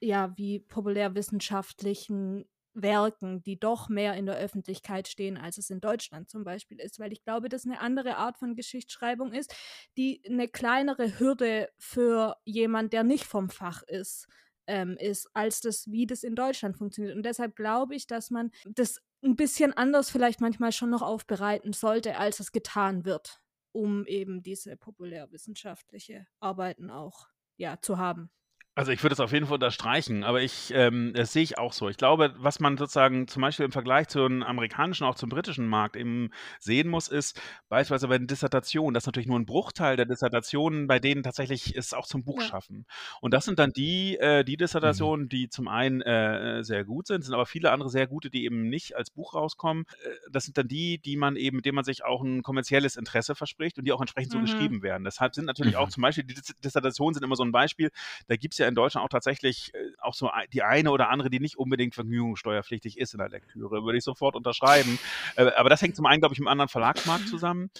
ja, 0.00 0.32
wie 0.36 0.60
populärwissenschaftlichen 0.60 2.44
Werken, 2.74 3.42
die 3.42 3.58
doch 3.58 3.88
mehr 3.88 4.14
in 4.14 4.26
der 4.26 4.36
Öffentlichkeit 4.36 5.08
stehen, 5.08 5.36
als 5.36 5.58
es 5.58 5.70
in 5.70 5.80
Deutschland 5.80 6.30
zum 6.30 6.44
Beispiel 6.44 6.80
ist, 6.80 6.98
weil 6.98 7.12
ich 7.12 7.22
glaube, 7.22 7.48
dass 7.48 7.66
eine 7.66 7.80
andere 7.80 8.16
Art 8.16 8.38
von 8.38 8.54
Geschichtsschreibung 8.54 9.32
ist, 9.32 9.54
die 9.96 10.22
eine 10.26 10.48
kleinere 10.48 11.18
Hürde 11.18 11.68
für 11.78 12.36
jemand, 12.44 12.92
der 12.92 13.04
nicht 13.04 13.24
vom 13.24 13.50
Fach 13.50 13.82
ist, 13.82 14.26
ähm, 14.66 14.96
ist, 14.98 15.28
als 15.34 15.60
das, 15.60 15.90
wie 15.90 16.06
das 16.06 16.22
in 16.22 16.34
Deutschland 16.34 16.76
funktioniert. 16.78 17.16
Und 17.16 17.24
deshalb 17.24 17.56
glaube 17.56 17.94
ich, 17.94 18.06
dass 18.06 18.30
man 18.30 18.50
das 18.64 19.00
ein 19.24 19.36
bisschen 19.36 19.72
anders 19.72 20.10
vielleicht 20.10 20.40
manchmal 20.40 20.72
schon 20.72 20.90
noch 20.90 21.02
aufbereiten 21.02 21.72
sollte, 21.72 22.16
als 22.16 22.40
es 22.40 22.52
getan 22.52 23.04
wird 23.04 23.41
um 23.72 24.06
eben 24.06 24.42
diese 24.42 24.76
populärwissenschaftliche 24.76 26.26
Arbeiten 26.40 26.90
auch 26.90 27.28
ja, 27.56 27.78
zu 27.80 27.98
haben. 27.98 28.30
Also 28.74 28.90
ich 28.90 29.02
würde 29.02 29.12
es 29.12 29.20
auf 29.20 29.32
jeden 29.32 29.44
Fall 29.44 29.56
unterstreichen, 29.56 30.24
aber 30.24 30.40
ich, 30.40 30.72
ähm, 30.74 31.12
das 31.14 31.34
sehe 31.34 31.42
ich 31.42 31.58
auch 31.58 31.74
so. 31.74 31.90
Ich 31.90 31.98
glaube, 31.98 32.32
was 32.38 32.58
man 32.58 32.78
sozusagen 32.78 33.28
zum 33.28 33.42
Beispiel 33.42 33.66
im 33.66 33.72
Vergleich 33.72 34.08
zum 34.08 34.42
amerikanischen, 34.42 35.04
auch 35.04 35.14
zum 35.14 35.28
britischen 35.28 35.66
Markt 35.66 35.94
eben 35.94 36.30
sehen 36.58 36.88
muss, 36.88 37.08
ist 37.08 37.38
beispielsweise 37.68 38.08
bei 38.08 38.16
den 38.16 38.28
Dissertationen, 38.28 38.94
das 38.94 39.02
ist 39.02 39.08
natürlich 39.08 39.26
nur 39.26 39.38
ein 39.38 39.44
Bruchteil 39.44 39.96
der 39.96 40.06
Dissertationen, 40.06 40.86
bei 40.86 41.00
denen 41.00 41.22
tatsächlich 41.22 41.76
es 41.76 41.92
auch 41.92 42.06
zum 42.06 42.24
Buch 42.24 42.40
ja. 42.40 42.48
schaffen. 42.48 42.86
Und 43.20 43.34
das 43.34 43.44
sind 43.44 43.58
dann 43.58 43.72
die, 43.72 44.16
äh, 44.16 44.42
die 44.42 44.52
mhm. 44.54 44.60
Dissertationen, 44.60 45.26
mhm. 45.26 45.28
die 45.28 45.50
zum 45.50 45.68
einen 45.68 46.00
äh, 46.00 46.64
sehr 46.64 46.86
gut 46.86 47.08
sind, 47.08 47.26
sind 47.26 47.34
aber 47.34 47.44
viele 47.44 47.72
andere 47.72 47.90
sehr 47.90 48.06
gute, 48.06 48.30
die 48.30 48.46
eben 48.46 48.70
nicht 48.70 48.96
als 48.96 49.10
Buch 49.10 49.34
rauskommen. 49.34 49.84
Äh, 50.02 50.08
das 50.30 50.44
sind 50.44 50.56
dann 50.56 50.68
die, 50.68 50.96
die 50.96 51.16
man 51.16 51.36
eben, 51.36 51.56
mit 51.56 51.66
denen 51.66 51.74
man 51.74 51.84
sich 51.84 52.06
auch 52.06 52.22
ein 52.22 52.42
kommerzielles 52.42 52.96
Interesse 52.96 53.34
verspricht 53.34 53.76
und 53.76 53.84
die 53.84 53.92
auch 53.92 54.00
entsprechend 54.00 54.32
mhm. 54.32 54.46
so 54.46 54.52
geschrieben 54.52 54.82
werden. 54.82 55.04
Deshalb 55.04 55.34
sind 55.34 55.44
natürlich 55.44 55.74
mhm. 55.74 55.80
auch 55.80 55.90
zum 55.90 56.00
Beispiel 56.00 56.24
die 56.24 56.40
Dissertationen 56.64 57.12
sind 57.12 57.22
immer 57.22 57.36
so 57.36 57.44
ein 57.44 57.52
Beispiel. 57.52 57.90
Da 58.28 58.36
gibt 58.36 58.54
es 58.54 58.61
ja 58.61 58.61
in 58.66 58.74
Deutschland 58.74 59.04
auch 59.04 59.08
tatsächlich 59.08 59.72
äh, 59.74 59.78
auch 59.98 60.14
so 60.14 60.30
die 60.52 60.62
eine 60.62 60.90
oder 60.90 61.08
andere, 61.08 61.30
die 61.30 61.40
nicht 61.40 61.56
unbedingt 61.56 61.94
vergnügungssteuerpflichtig 61.94 62.98
ist 62.98 63.14
in 63.14 63.18
der 63.18 63.28
Lektüre, 63.28 63.84
würde 63.84 63.98
ich 63.98 64.04
sofort 64.04 64.36
unterschreiben. 64.36 64.98
Äh, 65.36 65.50
aber 65.56 65.68
das 65.68 65.82
hängt 65.82 65.96
zum 65.96 66.06
einen, 66.06 66.20
glaube 66.20 66.34
ich, 66.34 66.38
mit 66.38 66.48
einem 66.48 66.52
anderen 66.52 66.68
Verlagsmarkt 66.68 67.28
zusammen. 67.28 67.70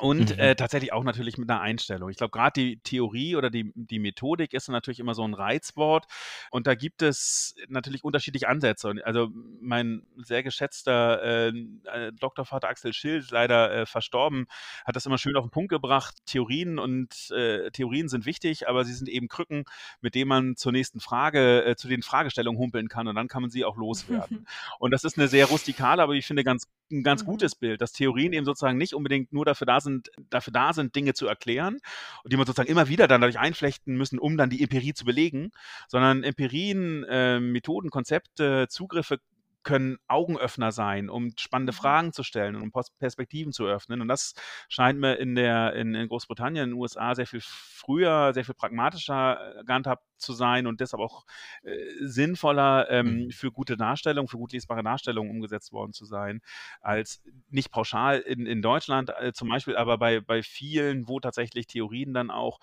Und 0.00 0.34
mhm. 0.34 0.40
äh, 0.40 0.54
tatsächlich 0.56 0.92
auch 0.92 1.04
natürlich 1.04 1.36
mit 1.36 1.50
einer 1.50 1.60
Einstellung. 1.60 2.08
Ich 2.08 2.16
glaube, 2.16 2.30
gerade 2.30 2.52
die 2.58 2.78
Theorie 2.78 3.36
oder 3.36 3.50
die, 3.50 3.70
die 3.74 3.98
Methodik 3.98 4.54
ist 4.54 4.68
natürlich 4.68 4.98
immer 4.98 5.14
so 5.14 5.24
ein 5.24 5.34
Reizwort. 5.34 6.06
Und 6.50 6.66
da 6.66 6.74
gibt 6.74 7.02
es 7.02 7.54
natürlich 7.68 8.02
unterschiedliche 8.02 8.48
Ansätze. 8.48 8.94
Also 9.04 9.28
mein 9.60 10.06
sehr 10.16 10.42
geschätzter 10.42 11.22
äh, 11.22 11.48
äh, 11.84 12.12
Doktorvater 12.12 12.68
Axel 12.68 12.92
Schild, 12.94 13.30
leider 13.30 13.72
äh, 13.72 13.86
verstorben, 13.86 14.46
hat 14.86 14.96
das 14.96 15.04
immer 15.04 15.18
schön 15.18 15.36
auf 15.36 15.44
den 15.44 15.50
Punkt 15.50 15.70
gebracht. 15.70 16.16
Theorien 16.24 16.78
und 16.78 17.30
äh, 17.30 17.70
Theorien 17.70 18.08
sind 18.08 18.24
wichtig, 18.24 18.68
aber 18.68 18.84
sie 18.84 18.94
sind 18.94 19.08
eben 19.08 19.28
Krücken, 19.28 19.64
mit 20.00 20.14
denen 20.14 20.28
man 20.28 20.56
zur 20.56 20.72
nächsten 20.72 21.00
Frage, 21.00 21.64
äh, 21.64 21.76
zu 21.76 21.88
den 21.88 22.02
Fragestellungen 22.02 22.58
humpeln 22.58 22.88
kann 22.88 23.06
und 23.06 23.16
dann 23.16 23.28
kann 23.28 23.42
man 23.42 23.50
sie 23.50 23.64
auch 23.64 23.76
loswerden. 23.76 24.46
und 24.78 24.92
das 24.92 25.04
ist 25.04 25.18
eine 25.18 25.28
sehr 25.28 25.46
rustikale, 25.46 26.02
aber 26.02 26.14
ich 26.14 26.26
finde 26.26 26.42
ganz, 26.42 26.68
ein 26.90 27.02
ganz 27.02 27.22
mhm. 27.22 27.26
gutes 27.26 27.54
Bild, 27.54 27.80
dass 27.80 27.92
Theorien 27.92 28.32
eben 28.32 28.46
sozusagen 28.46 28.78
nicht 28.78 28.94
unbedingt 28.94 29.32
nur 29.32 29.44
dafür 29.44 29.66
da 29.66 29.80
sind, 29.80 29.89
sind, 29.90 30.10
dafür 30.30 30.52
da 30.52 30.72
sind, 30.72 30.94
Dinge 30.94 31.14
zu 31.14 31.26
erklären 31.26 31.78
und 32.22 32.32
die 32.32 32.36
man 32.36 32.46
sozusagen 32.46 32.70
immer 32.70 32.88
wieder 32.88 33.08
dann 33.08 33.20
dadurch 33.20 33.38
einflechten 33.38 33.96
müssen, 33.96 34.18
um 34.18 34.36
dann 34.36 34.50
die 34.50 34.62
Empirie 34.62 34.94
zu 34.94 35.04
belegen, 35.04 35.50
sondern 35.88 36.22
Empirien, 36.22 37.04
äh, 37.04 37.40
Methoden, 37.40 37.90
Konzepte, 37.90 38.66
Zugriffe 38.68 39.18
können 39.62 39.98
Augenöffner 40.08 40.72
sein, 40.72 41.10
um 41.10 41.32
spannende 41.38 41.72
mhm. 41.72 41.76
Fragen 41.76 42.12
zu 42.12 42.22
stellen 42.22 42.56
und 42.56 42.62
um 42.62 42.72
Perspektiven 42.98 43.52
zu 43.52 43.66
öffnen. 43.66 44.00
Und 44.00 44.08
das 44.08 44.34
scheint 44.68 44.98
mir 44.98 45.16
in 45.16 45.34
der 45.34 45.74
in, 45.74 45.94
in 45.94 46.08
Großbritannien, 46.08 46.64
in 46.64 46.70
den 46.70 46.78
USA 46.78 47.14
sehr 47.14 47.26
viel 47.26 47.42
früher, 47.42 48.32
sehr 48.32 48.44
viel 48.44 48.54
pragmatischer 48.54 49.60
äh, 49.60 49.64
gehandhabt 49.64 50.04
zu 50.16 50.32
sein 50.32 50.66
und 50.66 50.80
deshalb 50.80 51.02
auch 51.02 51.24
äh, 51.62 51.76
sinnvoller 52.00 52.90
ähm, 52.90 53.24
mhm. 53.24 53.30
für 53.30 53.50
gute 53.50 53.76
Darstellung, 53.76 54.28
für 54.28 54.36
gut 54.36 54.52
lesbare 54.52 54.82
Darstellungen 54.82 55.30
umgesetzt 55.30 55.72
worden 55.72 55.92
zu 55.92 56.04
sein, 56.04 56.40
als 56.80 57.22
nicht 57.48 57.70
pauschal 57.70 58.18
in, 58.20 58.46
in 58.46 58.62
Deutschland 58.62 59.10
äh, 59.18 59.32
zum 59.32 59.48
Beispiel, 59.48 59.76
aber 59.76 59.98
bei, 59.98 60.20
bei 60.20 60.42
vielen, 60.42 61.08
wo 61.08 61.20
tatsächlich 61.20 61.66
Theorien 61.66 62.14
dann 62.14 62.30
auch 62.30 62.60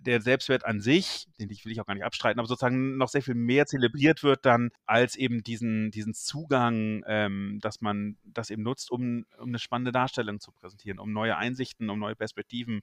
der 0.00 0.20
Selbstwert 0.20 0.64
an 0.64 0.80
sich, 0.80 1.26
den 1.38 1.48
will 1.48 1.72
ich 1.72 1.80
auch 1.80 1.86
gar 1.86 1.94
nicht 1.94 2.04
abstreiten, 2.04 2.38
aber 2.38 2.46
sozusagen 2.46 2.96
noch 2.96 3.08
sehr 3.08 3.22
viel 3.22 3.34
mehr 3.34 3.66
zelebriert 3.66 4.22
wird 4.22 4.44
dann 4.44 4.70
als 4.86 5.16
eben 5.16 5.42
diesen, 5.42 5.90
diesen 5.90 6.14
Zugang, 6.14 7.02
ähm, 7.06 7.58
dass 7.62 7.80
man 7.80 8.16
das 8.24 8.50
eben 8.50 8.62
nutzt, 8.62 8.90
um, 8.90 9.24
um 9.38 9.48
eine 9.48 9.58
spannende 9.58 9.92
Darstellung 9.92 10.40
zu 10.40 10.52
präsentieren, 10.52 10.98
um 10.98 11.12
neue 11.12 11.36
Einsichten, 11.36 11.88
um 11.90 11.98
neue 11.98 12.16
Perspektiven, 12.16 12.82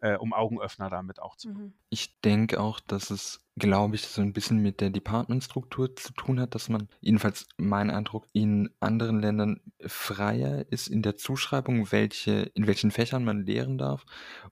äh, 0.00 0.16
um 0.16 0.32
Augenöffner 0.32 0.90
damit 0.90 1.20
auch 1.20 1.36
zu. 1.36 1.50
Mhm. 1.50 1.72
Ich 1.88 2.20
denke 2.20 2.60
auch, 2.60 2.80
dass 2.80 3.10
es 3.10 3.40
glaube 3.60 3.94
ich, 3.94 4.02
so 4.02 4.22
ein 4.22 4.32
bisschen 4.32 4.58
mit 4.58 4.80
der 4.80 4.90
Departmentstruktur 4.90 5.94
zu 5.94 6.12
tun 6.14 6.40
hat, 6.40 6.54
dass 6.54 6.68
man, 6.68 6.88
jedenfalls 7.00 7.46
mein 7.58 7.90
Eindruck, 7.90 8.26
in 8.32 8.70
anderen 8.80 9.20
Ländern 9.20 9.60
freier 9.86 10.64
ist 10.70 10.88
in 10.88 11.02
der 11.02 11.16
Zuschreibung, 11.16 11.92
welche, 11.92 12.50
in 12.54 12.66
welchen 12.66 12.90
Fächern 12.90 13.22
man 13.22 13.44
lehren 13.44 13.78
darf 13.78 14.04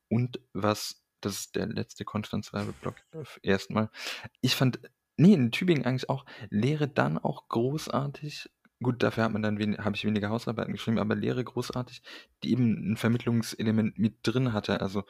und 0.08 0.40
was, 0.52 1.02
das 1.20 1.40
ist 1.40 1.56
der 1.56 1.66
letzte 1.66 2.04
Konstanzwerbeblock 2.04 2.96
erstmal. 3.42 3.90
Ich 4.40 4.54
fand, 4.54 4.80
nee, 5.16 5.34
in 5.34 5.50
Tübingen 5.50 5.84
eigentlich 5.84 6.08
auch, 6.08 6.24
Lehre 6.50 6.88
dann 6.88 7.18
auch 7.18 7.48
großartig 7.48 8.50
Gut, 8.80 9.02
dafür 9.02 9.24
hat 9.24 9.32
man 9.32 9.42
dann 9.42 9.58
habe 9.78 9.96
ich 9.96 10.04
weniger 10.04 10.28
Hausarbeiten 10.28 10.72
geschrieben, 10.72 11.00
aber 11.00 11.16
Lehre 11.16 11.42
großartig, 11.42 12.00
die 12.44 12.52
eben 12.52 12.92
ein 12.92 12.96
Vermittlungselement 12.96 13.98
mit 13.98 14.18
drin 14.22 14.52
hatte. 14.52 14.80
Also, 14.80 15.02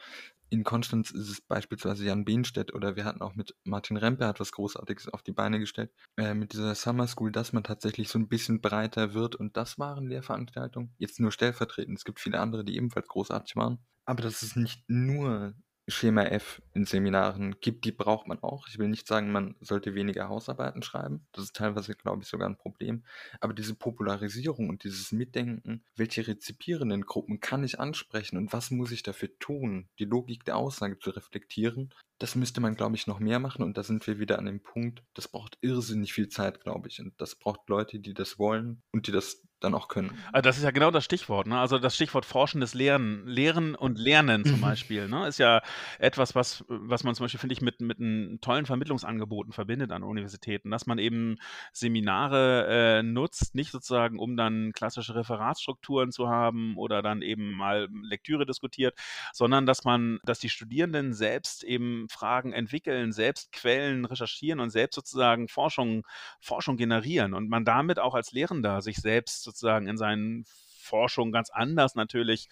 in 0.49 0.63
Konstanz 0.63 1.11
ist 1.11 1.29
es 1.29 1.41
beispielsweise 1.41 2.03
Jan 2.03 2.25
Behnstedt 2.25 2.73
oder 2.73 2.95
wir 2.95 3.05
hatten 3.05 3.21
auch 3.21 3.35
mit 3.35 3.55
Martin 3.63 3.97
Rempe 3.97 4.25
hat 4.25 4.39
was 4.39 4.51
Großartiges 4.51 5.09
auf 5.09 5.21
die 5.21 5.33
Beine 5.33 5.59
gestellt, 5.59 5.91
äh, 6.17 6.33
mit 6.33 6.53
dieser 6.53 6.73
Summer 6.73 7.05
School, 7.05 7.31
dass 7.31 7.53
man 7.53 7.63
tatsächlich 7.63 8.09
so 8.09 8.17
ein 8.17 8.27
bisschen 8.27 8.59
breiter 8.59 9.13
wird 9.13 9.35
und 9.35 9.55
das 9.55 9.77
waren 9.77 10.07
Lehrveranstaltungen. 10.07 10.95
Jetzt 10.97 11.19
nur 11.19 11.31
stellvertretend, 11.31 11.99
es 11.99 12.05
gibt 12.05 12.19
viele 12.19 12.39
andere, 12.39 12.65
die 12.65 12.75
ebenfalls 12.75 13.07
großartig 13.07 13.55
waren, 13.55 13.77
aber 14.05 14.23
dass 14.23 14.41
es 14.41 14.55
nicht 14.55 14.83
nur 14.87 15.53
Schema 15.89 16.23
F 16.23 16.61
in 16.73 16.85
Seminaren 16.85 17.55
gibt, 17.61 17.85
die 17.85 17.91
braucht 17.91 18.27
man 18.27 18.39
auch. 18.41 18.67
Ich 18.67 18.77
will 18.77 18.87
nicht 18.87 19.07
sagen, 19.07 19.31
man 19.31 19.55
sollte 19.59 19.95
weniger 19.95 20.29
Hausarbeiten 20.29 20.83
schreiben. 20.83 21.25
Das 21.31 21.45
ist 21.45 21.55
teilweise, 21.55 21.95
glaube 21.95 22.23
ich, 22.23 22.29
sogar 22.29 22.47
ein 22.47 22.57
Problem. 22.57 23.03
Aber 23.39 23.53
diese 23.53 23.75
Popularisierung 23.75 24.69
und 24.69 24.83
dieses 24.83 25.11
Mitdenken, 25.11 25.83
welche 25.95 26.27
rezipierenden 26.27 27.05
Gruppen 27.05 27.39
kann 27.39 27.63
ich 27.63 27.79
ansprechen 27.79 28.37
und 28.37 28.53
was 28.53 28.71
muss 28.71 28.91
ich 28.91 29.03
dafür 29.03 29.29
tun, 29.39 29.89
die 29.99 30.05
Logik 30.05 30.45
der 30.45 30.57
Aussage 30.57 30.99
zu 30.99 31.09
reflektieren, 31.09 31.93
das 32.19 32.35
müsste 32.35 32.61
man, 32.61 32.75
glaube 32.75 32.95
ich, 32.95 33.07
noch 33.07 33.19
mehr 33.19 33.39
machen. 33.39 33.63
Und 33.63 33.77
da 33.77 33.83
sind 33.83 34.05
wir 34.05 34.19
wieder 34.19 34.39
an 34.39 34.45
dem 34.45 34.61
Punkt, 34.61 35.03
das 35.13 35.27
braucht 35.27 35.57
irrsinnig 35.61 36.13
viel 36.13 36.27
Zeit, 36.27 36.61
glaube 36.61 36.89
ich. 36.89 36.99
Und 36.99 37.13
das 37.19 37.35
braucht 37.35 37.67
Leute, 37.69 37.99
die 37.99 38.13
das 38.13 38.37
wollen 38.37 38.81
und 38.91 39.07
die 39.07 39.11
das 39.11 39.41
dann 39.59 39.73
auch 39.73 39.87
können. 39.87 40.17
Also 40.31 40.41
das 40.41 40.57
ist 40.57 40.63
ja 40.63 40.71
genau 40.71 40.91
das 40.91 41.03
Stichwort. 41.03 41.47
Ne? 41.47 41.59
Also 41.59 41.79
das 41.79 41.95
Stichwort 41.95 42.25
forschendes 42.25 42.73
Lernen. 42.73 43.27
Lehren 43.27 43.75
und 43.75 43.97
Lernen 43.97 44.45
zum 44.45 44.57
mhm. 44.57 44.61
Beispiel. 44.61 45.07
Ne? 45.07 45.27
Ist 45.27 45.39
ja 45.39 45.61
etwas, 45.97 46.35
was, 46.35 46.63
was 46.67 47.03
man 47.03 47.15
zum 47.15 47.25
Beispiel, 47.25 47.39
finde 47.39 47.53
ich, 47.53 47.61
mit, 47.61 47.81
mit 47.81 47.99
einem 47.99 48.39
tollen 48.41 48.65
Vermittlungsangeboten 48.65 49.53
verbindet 49.53 49.91
an 49.91 50.03
Universitäten. 50.03 50.71
Dass 50.71 50.85
man 50.85 50.97
eben 50.97 51.37
Seminare 51.73 52.99
äh, 52.99 53.03
nutzt, 53.03 53.55
nicht 53.55 53.71
sozusagen, 53.71 54.19
um 54.19 54.37
dann 54.37 54.71
klassische 54.71 55.15
Referatsstrukturen 55.15 56.11
zu 56.11 56.29
haben 56.29 56.77
oder 56.77 57.01
dann 57.01 57.21
eben 57.21 57.51
mal 57.51 57.89
Lektüre 58.03 58.45
diskutiert, 58.45 58.97
sondern 59.33 59.65
dass 59.65 59.83
man, 59.83 60.19
dass 60.23 60.39
die 60.39 60.49
Studierenden 60.49 61.13
selbst 61.13 61.63
eben 61.63 62.07
Fragen 62.09 62.53
entwickeln, 62.53 63.11
selbst 63.11 63.51
Quellen 63.51 64.05
recherchieren 64.05 64.59
und 64.59 64.69
selbst 64.69 64.95
sozusagen 64.95 65.47
Forschung, 65.47 66.05
Forschung 66.39 66.77
generieren 66.77 67.33
und 67.33 67.49
man 67.49 67.65
damit 67.65 67.99
auch 67.99 68.15
als 68.15 68.31
Lehrender 68.31 68.81
sich 68.81 68.97
selbst 68.97 69.48
sozusagen 69.49 69.87
in 69.87 69.97
seinen 69.97 70.45
Forschung 70.89 71.31
ganz 71.31 71.49
anders 71.49 71.95
natürlich 71.95 72.49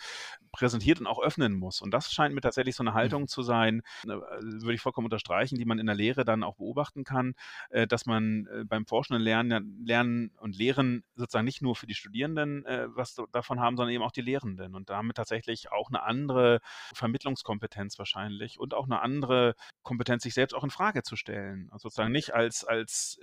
präsentiert 0.51 0.99
und 0.99 1.07
auch 1.07 1.21
öffnen 1.21 1.53
muss. 1.53 1.81
Und 1.81 1.91
das 1.91 2.11
scheint 2.11 2.33
mir 2.33 2.41
tatsächlich 2.41 2.75
so 2.75 2.83
eine 2.83 2.93
Haltung 2.93 3.27
zu 3.27 3.41
sein, 3.41 3.81
äh, 4.05 4.09
würde 4.09 4.73
ich 4.73 4.81
vollkommen 4.81 5.05
unterstreichen, 5.05 5.57
die 5.57 5.65
man 5.65 5.79
in 5.79 5.85
der 5.85 5.95
Lehre 5.95 6.25
dann 6.25 6.43
auch 6.43 6.55
beobachten 6.55 7.03
kann, 7.03 7.35
äh, 7.69 7.88
dass 7.88 8.05
man 8.05 8.47
äh, 8.47 8.63
beim 8.63 8.85
forschenden 8.85 9.23
Lernen, 9.23 9.83
Lernen 9.85 10.31
und 10.39 10.57
Lehren 10.57 11.03
sozusagen 11.15 11.45
nicht 11.45 11.61
nur 11.61 11.75
für 11.75 11.88
die 11.88 11.93
Studierenden 11.93 12.65
was 12.95 13.15
davon 13.31 13.59
haben, 13.59 13.77
sondern 13.77 13.93
eben 13.93 14.03
auch 14.03 14.11
die 14.11 14.21
Lehrenden 14.21 14.75
und 14.75 14.89
damit 14.89 15.17
tatsächlich 15.17 15.71
auch 15.71 15.89
eine 15.89 16.03
andere 16.03 16.59
Vermittlungskompetenz 16.93 17.97
wahrscheinlich 17.97 18.59
und 18.59 18.73
auch 18.73 18.85
eine 18.85 19.01
andere 19.01 19.55
Kompetenz, 19.83 20.23
sich 20.23 20.33
selbst 20.33 20.53
auch 20.53 20.63
in 20.63 20.69
Frage 20.69 21.03
zu 21.03 21.15
stellen. 21.15 21.69
Also 21.71 21.89
sozusagen 21.89 22.11
nicht 22.11 22.33
als, 22.33 22.63
als 22.63 23.19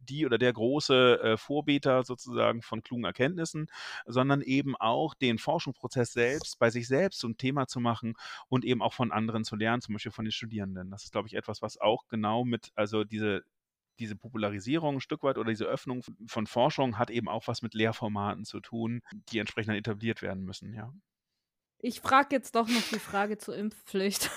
die 0.00 0.26
oder 0.26 0.38
der 0.38 0.52
große 0.52 1.36
Vorbeter 1.36 2.04
sozusagen 2.04 2.62
von 2.62 2.82
klugen 2.82 3.04
Erkenntnissen, 3.04 3.66
sondern 4.06 4.42
eben 4.48 4.76
auch 4.76 5.14
den 5.14 5.38
Forschungsprozess 5.38 6.12
selbst 6.12 6.58
bei 6.58 6.70
sich 6.70 6.88
selbst 6.88 7.20
zum 7.20 7.36
Thema 7.36 7.66
zu 7.66 7.80
machen 7.80 8.14
und 8.48 8.64
eben 8.64 8.82
auch 8.82 8.92
von 8.94 9.12
anderen 9.12 9.44
zu 9.44 9.56
lernen, 9.56 9.82
zum 9.82 9.94
Beispiel 9.94 10.12
von 10.12 10.24
den 10.24 10.32
Studierenden. 10.32 10.90
Das 10.90 11.04
ist, 11.04 11.12
glaube 11.12 11.28
ich, 11.28 11.34
etwas, 11.34 11.62
was 11.62 11.78
auch 11.78 12.08
genau 12.08 12.44
mit, 12.44 12.72
also 12.74 13.04
diese 13.04 13.44
diese 13.98 14.16
Popularisierung 14.16 14.96
ein 14.96 15.00
Stück 15.00 15.22
weit 15.24 15.38
oder 15.38 15.50
diese 15.50 15.64
Öffnung 15.64 16.04
von 16.26 16.46
Forschung 16.46 16.98
hat 16.98 17.10
eben 17.10 17.28
auch 17.28 17.48
was 17.48 17.62
mit 17.62 17.74
Lehrformaten 17.74 18.44
zu 18.44 18.60
tun, 18.60 19.02
die 19.30 19.38
entsprechend 19.38 19.74
etabliert 19.74 20.22
werden 20.22 20.44
müssen, 20.44 20.72
ja. 20.72 20.92
Ich 21.80 22.00
frage 22.00 22.34
jetzt 22.34 22.54
doch 22.54 22.68
noch 22.68 22.88
die 22.92 22.98
Frage 22.98 23.38
zur 23.38 23.56
Impfpflicht. 23.56 24.30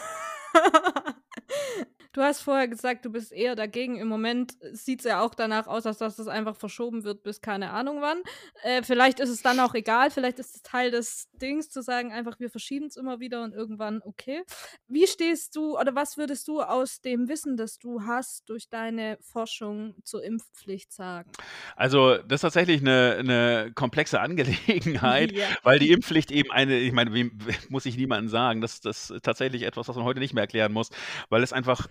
Du 2.13 2.21
hast 2.21 2.41
vorher 2.41 2.67
gesagt, 2.67 3.05
du 3.05 3.09
bist 3.09 3.31
eher 3.31 3.55
dagegen. 3.55 3.97
Im 3.97 4.09
Moment 4.09 4.57
sieht 4.73 4.99
es 4.99 5.05
ja 5.05 5.21
auch 5.21 5.33
danach 5.33 5.67
aus, 5.67 5.85
als 5.85 5.97
dass 5.97 6.17
das 6.17 6.27
einfach 6.27 6.57
verschoben 6.57 7.05
wird 7.05 7.23
bis 7.23 7.39
keine 7.39 7.71
Ahnung 7.71 8.01
wann. 8.01 8.21
Äh, 8.63 8.83
vielleicht 8.83 9.21
ist 9.21 9.29
es 9.29 9.41
dann 9.41 9.61
auch 9.61 9.73
egal, 9.75 10.11
vielleicht 10.11 10.37
ist 10.39 10.55
es 10.55 10.61
Teil 10.61 10.91
des 10.91 11.29
Dings 11.41 11.69
zu 11.69 11.81
sagen, 11.81 12.11
einfach 12.11 12.37
wir 12.39 12.49
verschieben 12.49 12.87
es 12.87 12.97
immer 12.97 13.21
wieder 13.21 13.43
und 13.43 13.53
irgendwann 13.53 14.01
okay. 14.03 14.43
Wie 14.89 15.07
stehst 15.07 15.55
du 15.55 15.79
oder 15.79 15.95
was 15.95 16.17
würdest 16.17 16.49
du 16.49 16.61
aus 16.61 16.99
dem 16.99 17.29
Wissen, 17.29 17.55
das 17.55 17.79
du 17.79 18.01
hast 18.03 18.49
durch 18.49 18.67
deine 18.69 19.17
Forschung 19.21 19.95
zur 20.03 20.21
Impfpflicht 20.21 20.91
sagen? 20.91 21.31
Also 21.77 22.17
das 22.17 22.37
ist 22.37 22.41
tatsächlich 22.41 22.81
eine, 22.81 23.15
eine 23.19 23.71
komplexe 23.73 24.19
Angelegenheit, 24.21 25.31
ja. 25.31 25.47
weil 25.63 25.79
die 25.79 25.91
Impfpflicht 25.91 26.31
eben 26.31 26.51
eine, 26.51 26.77
ich 26.77 26.91
meine, 26.91 27.31
muss 27.69 27.85
ich 27.85 27.95
niemandem 27.95 28.27
sagen, 28.27 28.59
das, 28.59 28.81
das 28.81 29.11
ist 29.11 29.23
tatsächlich 29.23 29.63
etwas, 29.63 29.87
was 29.87 29.95
man 29.95 30.03
heute 30.03 30.19
nicht 30.19 30.33
mehr 30.33 30.43
erklären 30.43 30.73
muss, 30.73 30.89
weil 31.29 31.41
es 31.41 31.53
einfach 31.53 31.87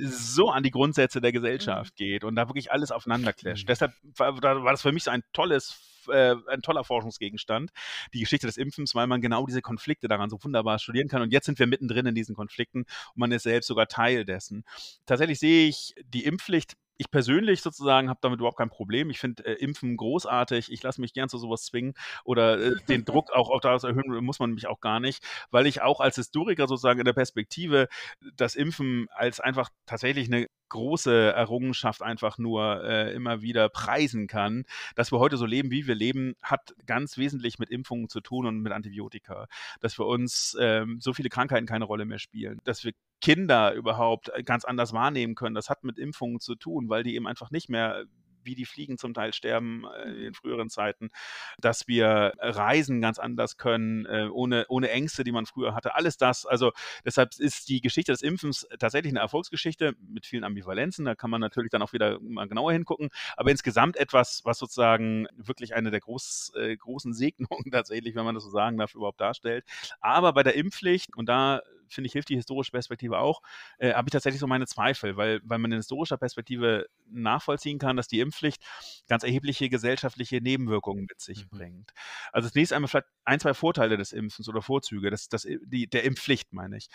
so 0.00 0.50
an 0.50 0.62
die 0.62 0.70
Grundsätze 0.70 1.20
der 1.20 1.32
Gesellschaft 1.32 1.94
mhm. 1.94 2.04
geht 2.04 2.24
und 2.24 2.36
da 2.36 2.48
wirklich 2.48 2.72
alles 2.72 2.90
aufeinander 2.90 3.32
clasht. 3.32 3.64
Mhm. 3.64 3.68
Deshalb 3.68 3.92
war, 4.16 4.42
war 4.42 4.72
das 4.72 4.82
für 4.82 4.92
mich 4.92 5.04
so 5.04 5.10
ein 5.10 5.22
tolles 5.32 5.90
äh, 6.08 6.36
ein 6.48 6.62
toller 6.62 6.84
Forschungsgegenstand, 6.84 7.70
die 8.14 8.20
Geschichte 8.20 8.46
des 8.46 8.56
Impfens, 8.56 8.94
weil 8.94 9.06
man 9.06 9.20
genau 9.20 9.46
diese 9.46 9.62
Konflikte 9.62 10.08
daran 10.08 10.30
so 10.30 10.42
wunderbar 10.42 10.78
studieren 10.78 11.08
kann. 11.08 11.22
Und 11.22 11.32
jetzt 11.32 11.46
sind 11.46 11.58
wir 11.58 11.66
mittendrin 11.66 12.06
in 12.06 12.14
diesen 12.14 12.34
Konflikten 12.34 12.80
und 12.80 13.16
man 13.16 13.32
ist 13.32 13.42
selbst 13.42 13.66
sogar 13.66 13.86
Teil 13.86 14.24
dessen. 14.24 14.64
Tatsächlich 15.06 15.38
sehe 15.38 15.68
ich 15.68 15.94
die 16.04 16.24
Impfpflicht 16.24 16.76
ich 17.00 17.10
persönlich 17.10 17.62
sozusagen 17.62 18.10
habe 18.10 18.18
damit 18.20 18.40
überhaupt 18.40 18.58
kein 18.58 18.68
Problem. 18.68 19.08
Ich 19.08 19.18
finde 19.18 19.46
äh, 19.46 19.54
Impfen 19.54 19.96
großartig. 19.96 20.70
Ich 20.70 20.82
lasse 20.82 21.00
mich 21.00 21.14
gern 21.14 21.30
zu 21.30 21.38
sowas 21.38 21.64
zwingen 21.64 21.94
oder 22.24 22.60
äh, 22.60 22.74
den 22.90 23.04
Druck 23.06 23.30
auch, 23.32 23.48
auch 23.48 23.62
daraus 23.62 23.84
erhöhen 23.84 24.22
muss 24.22 24.38
man 24.38 24.52
mich 24.52 24.66
auch 24.66 24.80
gar 24.80 25.00
nicht, 25.00 25.24
weil 25.50 25.66
ich 25.66 25.80
auch 25.80 26.00
als 26.00 26.16
Historiker 26.16 26.68
sozusagen 26.68 26.98
in 26.98 27.06
der 27.06 27.14
Perspektive 27.14 27.88
das 28.36 28.54
Impfen 28.54 29.06
als 29.12 29.40
einfach 29.40 29.70
tatsächlich 29.86 30.28
eine 30.28 30.46
große 30.68 31.32
Errungenschaft 31.32 32.02
einfach 32.02 32.36
nur 32.36 32.84
äh, 32.84 33.14
immer 33.14 33.40
wieder 33.40 33.70
preisen 33.70 34.26
kann. 34.26 34.64
Dass 34.94 35.10
wir 35.10 35.20
heute 35.20 35.38
so 35.38 35.46
leben, 35.46 35.70
wie 35.70 35.86
wir 35.86 35.94
leben, 35.94 36.34
hat 36.42 36.74
ganz 36.84 37.16
wesentlich 37.16 37.58
mit 37.58 37.70
Impfungen 37.70 38.10
zu 38.10 38.20
tun 38.20 38.44
und 38.44 38.60
mit 38.60 38.72
Antibiotika. 38.72 39.46
Dass 39.80 39.94
für 39.94 40.04
uns 40.04 40.54
ähm, 40.60 40.98
so 41.00 41.14
viele 41.14 41.30
Krankheiten 41.30 41.66
keine 41.66 41.86
Rolle 41.86 42.04
mehr 42.04 42.18
spielen. 42.18 42.58
Dass 42.64 42.84
wir 42.84 42.92
Kinder 43.20 43.74
überhaupt 43.74 44.30
ganz 44.44 44.64
anders 44.64 44.92
wahrnehmen 44.92 45.34
können, 45.34 45.54
das 45.54 45.68
hat 45.70 45.84
mit 45.84 45.98
Impfungen 45.98 46.40
zu 46.40 46.54
tun, 46.54 46.88
weil 46.88 47.02
die 47.02 47.14
eben 47.14 47.26
einfach 47.26 47.50
nicht 47.50 47.68
mehr 47.68 48.04
wie 48.44 48.54
die 48.54 48.64
Fliegen 48.64 48.98
zum 48.98 49.14
Teil 49.14 49.32
sterben 49.32 49.84
äh, 49.84 50.26
in 50.26 50.34
früheren 50.34 50.70
Zeiten, 50.70 51.10
dass 51.58 51.88
wir 51.88 52.32
reisen 52.38 53.00
ganz 53.00 53.18
anders 53.18 53.56
können, 53.56 54.06
äh, 54.06 54.28
ohne, 54.30 54.66
ohne 54.68 54.90
Ängste, 54.90 55.24
die 55.24 55.32
man 55.32 55.46
früher 55.46 55.74
hatte. 55.74 55.94
Alles 55.94 56.16
das. 56.16 56.46
Also 56.46 56.72
deshalb 57.04 57.38
ist 57.38 57.68
die 57.68 57.80
Geschichte 57.80 58.12
des 58.12 58.22
Impfens 58.22 58.66
tatsächlich 58.78 59.12
eine 59.12 59.20
Erfolgsgeschichte 59.20 59.94
mit 60.08 60.26
vielen 60.26 60.44
Ambivalenzen. 60.44 61.04
Da 61.04 61.14
kann 61.14 61.30
man 61.30 61.40
natürlich 61.40 61.70
dann 61.70 61.82
auch 61.82 61.92
wieder 61.92 62.18
mal 62.20 62.48
genauer 62.48 62.72
hingucken. 62.72 63.10
Aber 63.36 63.50
insgesamt 63.50 63.96
etwas, 63.96 64.42
was 64.44 64.58
sozusagen 64.58 65.26
wirklich 65.36 65.74
eine 65.74 65.90
der 65.90 66.00
groß, 66.00 66.52
äh, 66.56 66.76
großen 66.76 67.14
Segnungen 67.14 67.70
tatsächlich, 67.72 68.14
wenn 68.14 68.24
man 68.24 68.34
das 68.34 68.44
so 68.44 68.50
sagen 68.50 68.78
darf, 68.78 68.94
überhaupt 68.94 69.20
darstellt. 69.20 69.64
Aber 70.00 70.32
bei 70.32 70.42
der 70.42 70.54
Impfpflicht, 70.54 71.16
und 71.16 71.28
da 71.28 71.62
finde 71.94 72.06
ich, 72.06 72.12
hilft 72.12 72.28
die 72.28 72.36
historische 72.36 72.72
Perspektive 72.72 73.18
auch, 73.18 73.42
äh, 73.78 73.92
habe 73.94 74.08
ich 74.08 74.12
tatsächlich 74.12 74.40
so 74.40 74.46
meine 74.46 74.66
Zweifel, 74.66 75.16
weil, 75.16 75.40
weil 75.44 75.58
man 75.58 75.72
in 75.72 75.78
historischer 75.78 76.16
Perspektive 76.16 76.86
nachvollziehen 77.10 77.78
kann, 77.78 77.96
dass 77.96 78.08
die 78.08 78.20
Impfpflicht 78.20 78.62
ganz 79.08 79.24
erhebliche 79.24 79.68
gesellschaftliche 79.68 80.40
Nebenwirkungen 80.40 81.06
mit 81.08 81.20
sich 81.20 81.44
mhm. 81.44 81.48
bringt. 81.50 81.92
Also 82.32 82.48
zunächst 82.48 82.72
einmal 82.72 82.88
vielleicht 82.88 83.08
ein, 83.24 83.40
zwei 83.40 83.54
Vorteile 83.54 83.96
des 83.96 84.12
Impfens 84.12 84.48
oder 84.48 84.62
Vorzüge, 84.62 85.10
das, 85.10 85.28
das, 85.28 85.42
die, 85.42 85.88
der 85.88 86.04
Impfpflicht 86.04 86.52
meine 86.52 86.76
ich. 86.76 86.88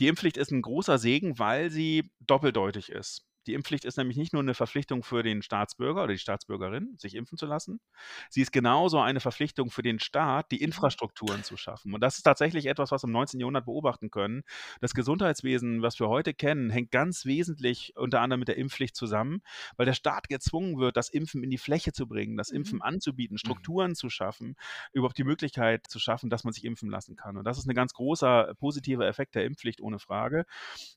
Die 0.00 0.08
Impfpflicht 0.08 0.36
ist 0.36 0.50
ein 0.50 0.62
großer 0.62 0.98
Segen, 0.98 1.38
weil 1.38 1.70
sie 1.70 2.10
doppeldeutig 2.20 2.90
ist. 2.90 3.27
Die 3.48 3.54
Impfpflicht 3.54 3.84
ist 3.84 3.96
nämlich 3.96 4.16
nicht 4.16 4.32
nur 4.32 4.42
eine 4.42 4.54
Verpflichtung 4.54 5.02
für 5.02 5.22
den 5.22 5.42
Staatsbürger 5.42 6.04
oder 6.04 6.12
die 6.12 6.18
Staatsbürgerin, 6.18 6.94
sich 6.98 7.14
impfen 7.14 7.38
zu 7.38 7.46
lassen. 7.46 7.80
Sie 8.28 8.42
ist 8.42 8.52
genauso 8.52 9.00
eine 9.00 9.20
Verpflichtung 9.20 9.70
für 9.70 9.82
den 9.82 9.98
Staat, 9.98 10.52
die. 10.52 10.68
Infrastrukturen 10.68 11.44
zu 11.44 11.56
schaffen. 11.56 11.94
Und 11.94 12.02
das 12.02 12.18
ist 12.18 12.24
tatsächlich 12.24 12.66
etwas, 12.66 12.90
was 12.90 13.02
wir 13.02 13.08
im 13.08 13.12
19. 13.12 13.40
Jahrhundert 13.40 13.64
beobachten 13.64 14.10
können. 14.10 14.42
Das 14.82 14.92
Gesundheitswesen, 14.92 15.80
was 15.80 15.98
wir 15.98 16.08
heute 16.08 16.34
kennen, 16.34 16.68
hängt 16.68 16.90
ganz 16.90 17.24
wesentlich 17.24 17.94
unter 17.96 18.20
anderem 18.20 18.40
mit 18.40 18.48
der 18.48 18.58
Impfpflicht 18.58 18.94
zusammen, 18.94 19.40
weil 19.78 19.86
der 19.86 19.94
Staat 19.94 20.28
gezwungen 20.28 20.78
wird, 20.78 20.98
das 20.98 21.08
Impfen 21.08 21.42
in 21.42 21.48
die 21.48 21.56
Fläche 21.56 21.92
zu 21.92 22.06
bringen, 22.06 22.36
das 22.36 22.50
Impfen 22.50 22.76
mhm. 22.76 22.82
anzubieten, 22.82 23.34
mhm. 23.34 23.38
Strukturen 23.38 23.94
zu 23.94 24.10
schaffen, 24.10 24.56
überhaupt 24.92 25.16
die 25.16 25.24
Möglichkeit 25.24 25.86
zu 25.88 25.98
schaffen, 25.98 26.28
dass 26.28 26.44
man 26.44 26.52
sich 26.52 26.64
impfen 26.66 26.90
lassen 26.90 27.16
kann. 27.16 27.38
Und 27.38 27.44
das 27.44 27.56
ist 27.56 27.66
ein 27.66 27.74
ganz 27.74 27.94
großer 27.94 28.54
positiver 28.58 29.06
Effekt 29.08 29.34
der 29.34 29.46
Impfpflicht, 29.46 29.80
ohne 29.80 29.98
Frage. 29.98 30.44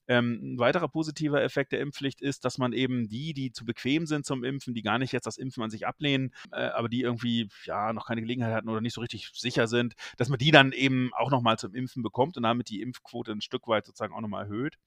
Ähm, 0.07 0.55
ein 0.55 0.59
weiterer 0.59 0.89
positiver 0.89 1.41
Effekt 1.41 1.71
der 1.71 1.79
Impfpflicht 1.79 2.21
ist, 2.21 2.40
dass 2.41 2.57
man 2.57 2.73
eben 2.73 3.07
die, 3.07 3.33
die 3.33 3.51
zu 3.51 3.65
bequem 3.65 4.05
sind 4.05 4.25
zum 4.25 4.43
Impfen, 4.43 4.73
die 4.73 4.81
gar 4.81 4.99
nicht 4.99 5.11
jetzt 5.11 5.25
das 5.25 5.37
Impfen 5.37 5.63
an 5.63 5.69
sich 5.69 5.87
ablehnen, 5.87 6.33
äh, 6.51 6.67
aber 6.67 6.89
die 6.89 7.01
irgendwie 7.01 7.49
ja 7.65 7.93
noch 7.93 8.07
keine 8.07 8.21
Gelegenheit 8.21 8.53
hatten 8.53 8.69
oder 8.69 8.81
nicht 8.81 8.93
so 8.93 9.01
richtig 9.01 9.31
sicher 9.33 9.67
sind, 9.67 9.93
dass 10.17 10.29
man 10.29 10.39
die 10.39 10.51
dann 10.51 10.71
eben 10.71 11.11
auch 11.13 11.31
nochmal 11.31 11.57
zum 11.57 11.73
Impfen 11.73 12.03
bekommt 12.03 12.37
und 12.37 12.43
damit 12.43 12.69
die 12.69 12.81
Impfquote 12.81 13.31
ein 13.31 13.41
Stück 13.41 13.67
weit 13.67 13.85
sozusagen 13.85 14.13
auch 14.13 14.21
nochmal 14.21 14.45
erhöht. 14.45 14.77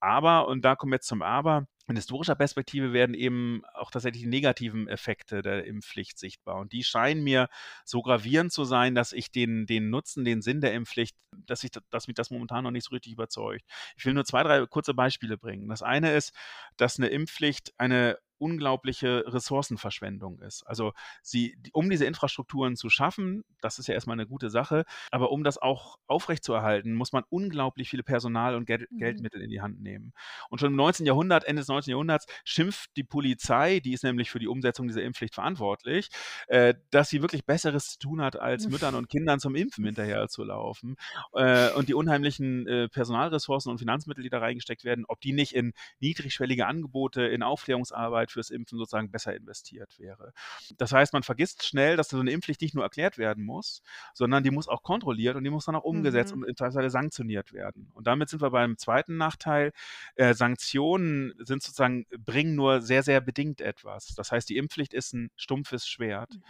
Aber, 0.00 0.48
und 0.48 0.64
da 0.64 0.76
kommen 0.76 0.92
wir 0.92 0.96
jetzt 0.96 1.08
zum 1.08 1.22
Aber, 1.22 1.66
in 1.86 1.96
historischer 1.96 2.34
Perspektive 2.34 2.92
werden 2.92 3.14
eben 3.14 3.62
auch 3.74 3.90
tatsächlich 3.90 4.22
die 4.22 4.28
negativen 4.28 4.88
Effekte 4.88 5.42
der 5.42 5.64
Impfpflicht 5.66 6.18
sichtbar. 6.18 6.56
Und 6.56 6.72
die 6.72 6.82
scheinen 6.82 7.22
mir 7.22 7.48
so 7.84 8.00
gravierend 8.00 8.52
zu 8.52 8.64
sein, 8.64 8.94
dass 8.94 9.12
ich 9.12 9.30
den, 9.30 9.66
den 9.66 9.90
Nutzen, 9.90 10.24
den 10.24 10.40
Sinn 10.40 10.60
der 10.60 10.72
Impfpflicht, 10.72 11.16
dass, 11.32 11.62
ich, 11.62 11.72
dass 11.90 12.06
mich 12.06 12.14
das 12.14 12.30
momentan 12.30 12.64
noch 12.64 12.70
nicht 12.70 12.84
so 12.84 12.94
richtig 12.94 13.12
überzeugt. 13.12 13.64
Ich 13.96 14.06
will 14.06 14.14
nur 14.14 14.24
zwei, 14.24 14.42
drei 14.42 14.64
kurze 14.66 14.94
Beispiele 14.94 15.36
bringen. 15.36 15.68
Das 15.68 15.82
eine 15.82 16.14
ist, 16.14 16.32
dass 16.76 16.98
eine 16.98 17.08
Impfpflicht 17.08 17.74
eine 17.76 18.18
unglaubliche 18.44 19.24
Ressourcenverschwendung 19.26 20.38
ist. 20.40 20.64
Also 20.66 20.92
sie, 21.22 21.56
um 21.72 21.88
diese 21.88 22.04
Infrastrukturen 22.04 22.76
zu 22.76 22.90
schaffen, 22.90 23.42
das 23.62 23.78
ist 23.78 23.86
ja 23.86 23.94
erstmal 23.94 24.16
eine 24.16 24.26
gute 24.26 24.50
Sache, 24.50 24.84
aber 25.10 25.30
um 25.30 25.44
das 25.44 25.56
auch 25.56 25.96
aufrechtzuerhalten, 26.08 26.94
muss 26.94 27.14
man 27.14 27.24
unglaublich 27.30 27.88
viele 27.88 28.02
Personal- 28.02 28.54
und 28.54 28.66
Geld, 28.66 28.90
mhm. 28.90 28.98
Geldmittel 28.98 29.40
in 29.40 29.48
die 29.48 29.62
Hand 29.62 29.80
nehmen. 29.80 30.12
Und 30.50 30.58
schon 30.58 30.72
im 30.72 30.76
19. 30.76 31.06
Jahrhundert, 31.06 31.44
Ende 31.44 31.60
des 31.60 31.68
19. 31.68 31.92
Jahrhunderts, 31.92 32.26
schimpft 32.44 32.90
die 32.98 33.02
Polizei, 33.02 33.80
die 33.80 33.94
ist 33.94 34.04
nämlich 34.04 34.30
für 34.30 34.38
die 34.38 34.48
Umsetzung 34.48 34.88
dieser 34.88 35.02
Impfpflicht 35.02 35.34
verantwortlich, 35.34 36.10
äh, 36.48 36.74
dass 36.90 37.08
sie 37.08 37.22
wirklich 37.22 37.46
Besseres 37.46 37.92
zu 37.92 37.98
tun 37.98 38.20
hat, 38.20 38.38
als 38.38 38.68
Müttern 38.68 38.94
und 38.94 39.08
Kindern 39.08 39.40
zum 39.40 39.54
Impfen 39.54 39.86
hinterher 39.86 40.28
zu 40.28 40.44
laufen. 40.44 40.96
Äh, 41.32 41.72
und 41.72 41.88
die 41.88 41.94
unheimlichen 41.94 42.66
äh, 42.66 42.88
Personalressourcen 42.90 43.70
und 43.72 43.78
Finanzmittel, 43.78 44.22
die 44.22 44.28
da 44.28 44.40
reingesteckt 44.40 44.84
werden, 44.84 45.06
ob 45.08 45.22
die 45.22 45.32
nicht 45.32 45.54
in 45.54 45.72
niedrigschwellige 46.00 46.66
Angebote, 46.66 47.22
in 47.22 47.42
Aufklärungsarbeit 47.42 48.33
fürs 48.34 48.50
Impfen 48.50 48.78
sozusagen 48.78 49.10
besser 49.10 49.34
investiert 49.34 49.98
wäre. 49.98 50.32
Das 50.76 50.92
heißt, 50.92 51.12
man 51.12 51.22
vergisst 51.22 51.64
schnell, 51.64 51.96
dass 51.96 52.08
so 52.08 52.20
eine 52.20 52.30
Impfpflicht 52.30 52.60
nicht 52.60 52.74
nur 52.74 52.84
erklärt 52.84 53.18
werden 53.18 53.44
muss, 53.44 53.82
sondern 54.12 54.42
die 54.42 54.50
muss 54.50 54.68
auch 54.68 54.82
kontrolliert 54.82 55.36
und 55.36 55.44
die 55.44 55.50
muss 55.50 55.64
dann 55.64 55.74
auch 55.74 55.84
umgesetzt 55.84 56.34
mhm. 56.34 56.42
und 56.42 56.48
im 56.48 56.56
Zweifelsfall 56.56 56.90
sanktioniert 56.90 57.52
werden. 57.52 57.90
Und 57.94 58.06
damit 58.06 58.28
sind 58.28 58.42
wir 58.42 58.50
beim 58.50 58.76
zweiten 58.76 59.16
Nachteil. 59.16 59.72
Äh, 60.16 60.34
Sanktionen 60.34 61.32
sind 61.38 61.62
sozusagen, 61.62 62.06
bringen 62.18 62.54
nur 62.54 62.82
sehr, 62.82 63.02
sehr 63.02 63.20
bedingt 63.20 63.60
etwas. 63.60 64.14
Das 64.14 64.30
heißt, 64.30 64.48
die 64.48 64.56
Impfpflicht 64.56 64.94
ist 64.94 65.14
ein 65.14 65.30
stumpfes 65.36 65.86
Schwert. 65.88 66.34
Mhm. 66.34 66.42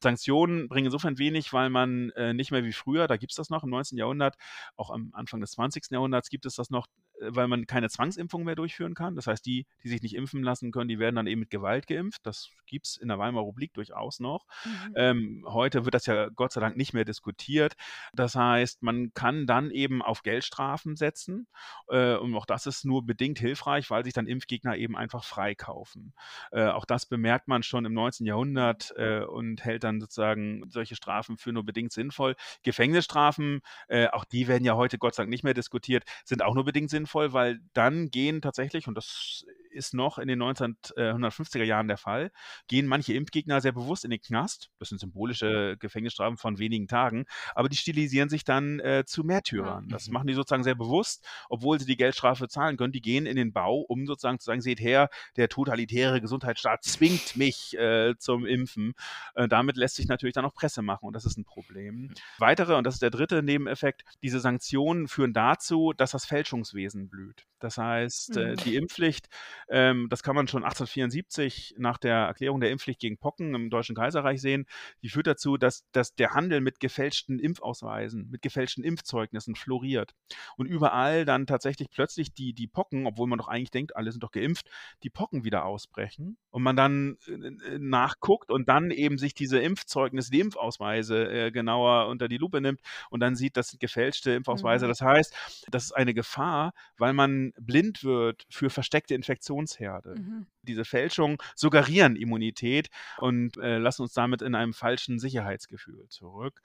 Sanktionen 0.00 0.68
bringen 0.68 0.86
insofern 0.86 1.18
wenig, 1.18 1.52
weil 1.52 1.70
man 1.70 2.10
äh, 2.10 2.32
nicht 2.32 2.50
mehr 2.50 2.64
wie 2.64 2.72
früher, 2.72 3.08
da 3.08 3.16
gibt 3.16 3.32
es 3.32 3.36
das 3.36 3.50
noch 3.50 3.64
im 3.64 3.70
19. 3.70 3.98
Jahrhundert, 3.98 4.36
auch 4.76 4.90
am 4.90 5.10
Anfang 5.12 5.40
des 5.40 5.52
20. 5.52 5.90
Jahrhunderts 5.90 6.28
gibt 6.28 6.46
es 6.46 6.54
das 6.54 6.70
noch, 6.70 6.86
weil 7.20 7.48
man 7.48 7.66
keine 7.66 7.88
Zwangsimpfung 7.88 8.44
mehr 8.44 8.54
durchführen 8.54 8.94
kann. 8.94 9.16
Das 9.16 9.26
heißt, 9.26 9.44
die, 9.44 9.66
die 9.82 9.88
sich 9.88 10.02
nicht 10.02 10.14
impfen 10.14 10.42
lassen 10.42 10.72
können, 10.72 10.88
die 10.88 10.98
werden 10.98 11.16
dann 11.16 11.26
eben 11.26 11.40
mit 11.40 11.50
Gewalt 11.50 11.86
geimpft. 11.86 12.24
Das 12.24 12.50
gibt 12.66 12.86
es 12.86 12.96
in 12.96 13.08
der 13.08 13.18
Weimarer 13.18 13.46
Republik 13.46 13.74
durchaus 13.74 14.20
noch. 14.20 14.46
Mhm. 14.64 14.94
Ähm, 14.96 15.44
heute 15.48 15.84
wird 15.84 15.94
das 15.94 16.06
ja 16.06 16.28
Gott 16.28 16.52
sei 16.52 16.60
Dank 16.60 16.76
nicht 16.76 16.94
mehr 16.94 17.04
diskutiert. 17.04 17.74
Das 18.12 18.34
heißt, 18.34 18.82
man 18.82 19.12
kann 19.14 19.46
dann 19.46 19.70
eben 19.70 20.02
auf 20.02 20.22
Geldstrafen 20.22 20.96
setzen. 20.96 21.46
Äh, 21.88 22.16
und 22.16 22.34
auch 22.34 22.46
das 22.46 22.66
ist 22.66 22.84
nur 22.84 23.04
bedingt 23.04 23.38
hilfreich, 23.38 23.90
weil 23.90 24.04
sich 24.04 24.14
dann 24.14 24.26
Impfgegner 24.26 24.76
eben 24.76 24.96
einfach 24.96 25.24
freikaufen. 25.24 26.14
Äh, 26.52 26.66
auch 26.66 26.84
das 26.84 27.06
bemerkt 27.06 27.48
man 27.48 27.62
schon 27.62 27.84
im 27.84 27.92
19. 27.92 28.26
Jahrhundert 28.26 28.92
äh, 28.96 29.20
und 29.20 29.64
hält 29.64 29.84
dann 29.84 30.00
sozusagen 30.00 30.64
solche 30.70 30.96
Strafen 30.96 31.36
für 31.36 31.52
nur 31.52 31.64
bedingt 31.64 31.92
sinnvoll. 31.92 32.36
Gefängnisstrafen, 32.62 33.60
äh, 33.88 34.08
auch 34.08 34.24
die 34.24 34.48
werden 34.48 34.64
ja 34.64 34.76
heute 34.76 34.98
Gott 34.98 35.14
sei 35.14 35.22
Dank 35.22 35.30
nicht 35.30 35.44
mehr 35.44 35.54
diskutiert, 35.54 36.04
sind 36.24 36.42
auch 36.42 36.54
nur 36.54 36.64
bedingt 36.64 36.90
sinnvoll, 36.90 37.09
weil 37.14 37.60
dann 37.74 38.10
gehen 38.10 38.42
tatsächlich, 38.42 38.86
und 38.88 38.94
das 38.94 39.44
ist 39.70 39.94
noch 39.94 40.18
in 40.18 40.28
den 40.28 40.42
1950er 40.42 41.64
Jahren 41.64 41.88
der 41.88 41.96
Fall, 41.96 42.30
gehen 42.68 42.86
manche 42.86 43.14
Impfgegner 43.14 43.60
sehr 43.60 43.72
bewusst 43.72 44.04
in 44.04 44.10
den 44.10 44.20
Knast. 44.20 44.70
Das 44.78 44.88
sind 44.88 44.98
symbolische 44.98 45.76
Gefängnisstrafen 45.78 46.36
von 46.36 46.58
wenigen 46.58 46.88
Tagen, 46.88 47.24
aber 47.54 47.68
die 47.68 47.76
stilisieren 47.76 48.28
sich 48.28 48.44
dann 48.44 48.80
äh, 48.80 49.04
zu 49.06 49.24
Märtyrern. 49.24 49.88
Das 49.88 50.08
mhm. 50.08 50.14
machen 50.14 50.26
die 50.26 50.34
sozusagen 50.34 50.64
sehr 50.64 50.74
bewusst, 50.74 51.26
obwohl 51.48 51.78
sie 51.78 51.86
die 51.86 51.96
Geldstrafe 51.96 52.48
zahlen 52.48 52.76
können. 52.76 52.92
Die 52.92 53.00
gehen 53.00 53.26
in 53.26 53.36
den 53.36 53.52
Bau, 53.52 53.80
um 53.80 54.06
sozusagen 54.06 54.38
zu 54.38 54.46
sagen, 54.46 54.60
seht 54.60 54.80
her, 54.80 55.08
der 55.36 55.48
totalitäre 55.48 56.20
Gesundheitsstaat 56.20 56.84
zwingt 56.84 57.36
mich 57.36 57.76
äh, 57.78 58.14
zum 58.18 58.46
Impfen. 58.46 58.94
Äh, 59.34 59.48
damit 59.48 59.76
lässt 59.76 59.96
sich 59.96 60.08
natürlich 60.08 60.34
dann 60.34 60.44
auch 60.44 60.54
Presse 60.54 60.82
machen 60.82 61.06
und 61.06 61.14
das 61.14 61.24
ist 61.24 61.38
ein 61.38 61.44
Problem. 61.44 62.12
Weitere, 62.38 62.76
und 62.76 62.84
das 62.84 62.94
ist 62.94 63.02
der 63.02 63.10
dritte 63.10 63.42
Nebeneffekt, 63.42 64.04
diese 64.22 64.40
Sanktionen 64.40 65.08
führen 65.08 65.32
dazu, 65.32 65.92
dass 65.96 66.12
das 66.12 66.24
Fälschungswesen 66.24 67.08
blüht. 67.08 67.46
Das 67.60 67.78
heißt, 67.78 68.36
äh, 68.36 68.52
mhm. 68.52 68.56
die 68.56 68.76
Impfpflicht 68.76 69.28
ähm, 69.70 70.08
das 70.10 70.22
kann 70.22 70.34
man 70.34 70.48
schon 70.48 70.64
1874 70.64 71.76
nach 71.78 71.96
der 71.98 72.16
Erklärung 72.16 72.60
der 72.60 72.70
Impfpflicht 72.70 73.00
gegen 73.00 73.18
Pocken 73.18 73.54
im 73.54 73.70
Deutschen 73.70 73.94
Kaiserreich 73.94 74.40
sehen. 74.40 74.66
Die 75.02 75.08
führt 75.08 75.28
dazu, 75.28 75.56
dass, 75.56 75.84
dass 75.92 76.14
der 76.16 76.34
Handel 76.34 76.60
mit 76.60 76.80
gefälschten 76.80 77.38
Impfausweisen, 77.38 78.28
mit 78.30 78.42
gefälschten 78.42 78.82
Impfzeugnissen 78.82 79.54
floriert. 79.54 80.14
Und 80.56 80.66
überall 80.66 81.24
dann 81.24 81.46
tatsächlich 81.46 81.88
plötzlich 81.90 82.34
die, 82.34 82.52
die 82.52 82.66
Pocken, 82.66 83.06
obwohl 83.06 83.28
man 83.28 83.38
doch 83.38 83.48
eigentlich 83.48 83.70
denkt, 83.70 83.96
alle 83.96 84.10
sind 84.10 84.22
doch 84.22 84.32
geimpft, 84.32 84.68
die 85.04 85.10
Pocken 85.10 85.44
wieder 85.44 85.64
ausbrechen 85.64 86.36
und 86.50 86.62
man 86.62 86.76
dann 86.76 87.16
äh, 87.28 87.32
äh 87.32 87.78
nachguckt 87.78 88.50
und 88.50 88.68
dann 88.68 88.90
eben 88.90 89.18
sich 89.18 89.34
diese 89.34 89.60
Impfzeugnisse, 89.60 90.30
die 90.30 90.40
Impfausweise 90.40 91.30
äh, 91.30 91.50
genauer 91.52 92.08
unter 92.08 92.28
die 92.28 92.38
Lupe 92.38 92.60
nimmt 92.60 92.80
und 93.10 93.20
dann 93.20 93.36
sieht, 93.36 93.56
das 93.56 93.68
sind 93.68 93.80
gefälschte 93.80 94.32
Impfausweise. 94.32 94.86
Mhm. 94.86 94.88
Das 94.88 95.00
heißt, 95.00 95.34
das 95.70 95.84
ist 95.84 95.92
eine 95.92 96.14
Gefahr, 96.14 96.72
weil 96.98 97.12
man 97.12 97.49
blind 97.58 98.04
wird 98.04 98.46
für 98.50 98.70
versteckte 98.70 99.14
Infektionsherde. 99.14 100.16
Mhm. 100.16 100.46
Diese 100.62 100.84
Fälschungen 100.84 101.38
suggerieren 101.54 102.16
Immunität 102.16 102.90
und 103.18 103.56
äh, 103.58 103.78
lassen 103.78 104.02
uns 104.02 104.12
damit 104.12 104.42
in 104.42 104.54
einem 104.54 104.74
falschen 104.74 105.18
Sicherheitsgefühl 105.18 106.06
zurück. 106.08 106.60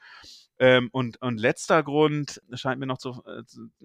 Ähm, 0.58 0.90
und, 0.92 1.22
und 1.22 1.38
letzter 1.38 1.84
Grund 1.84 2.42
scheint 2.54 2.80
mir 2.80 2.86
noch 2.86 2.98
zu, 2.98 3.22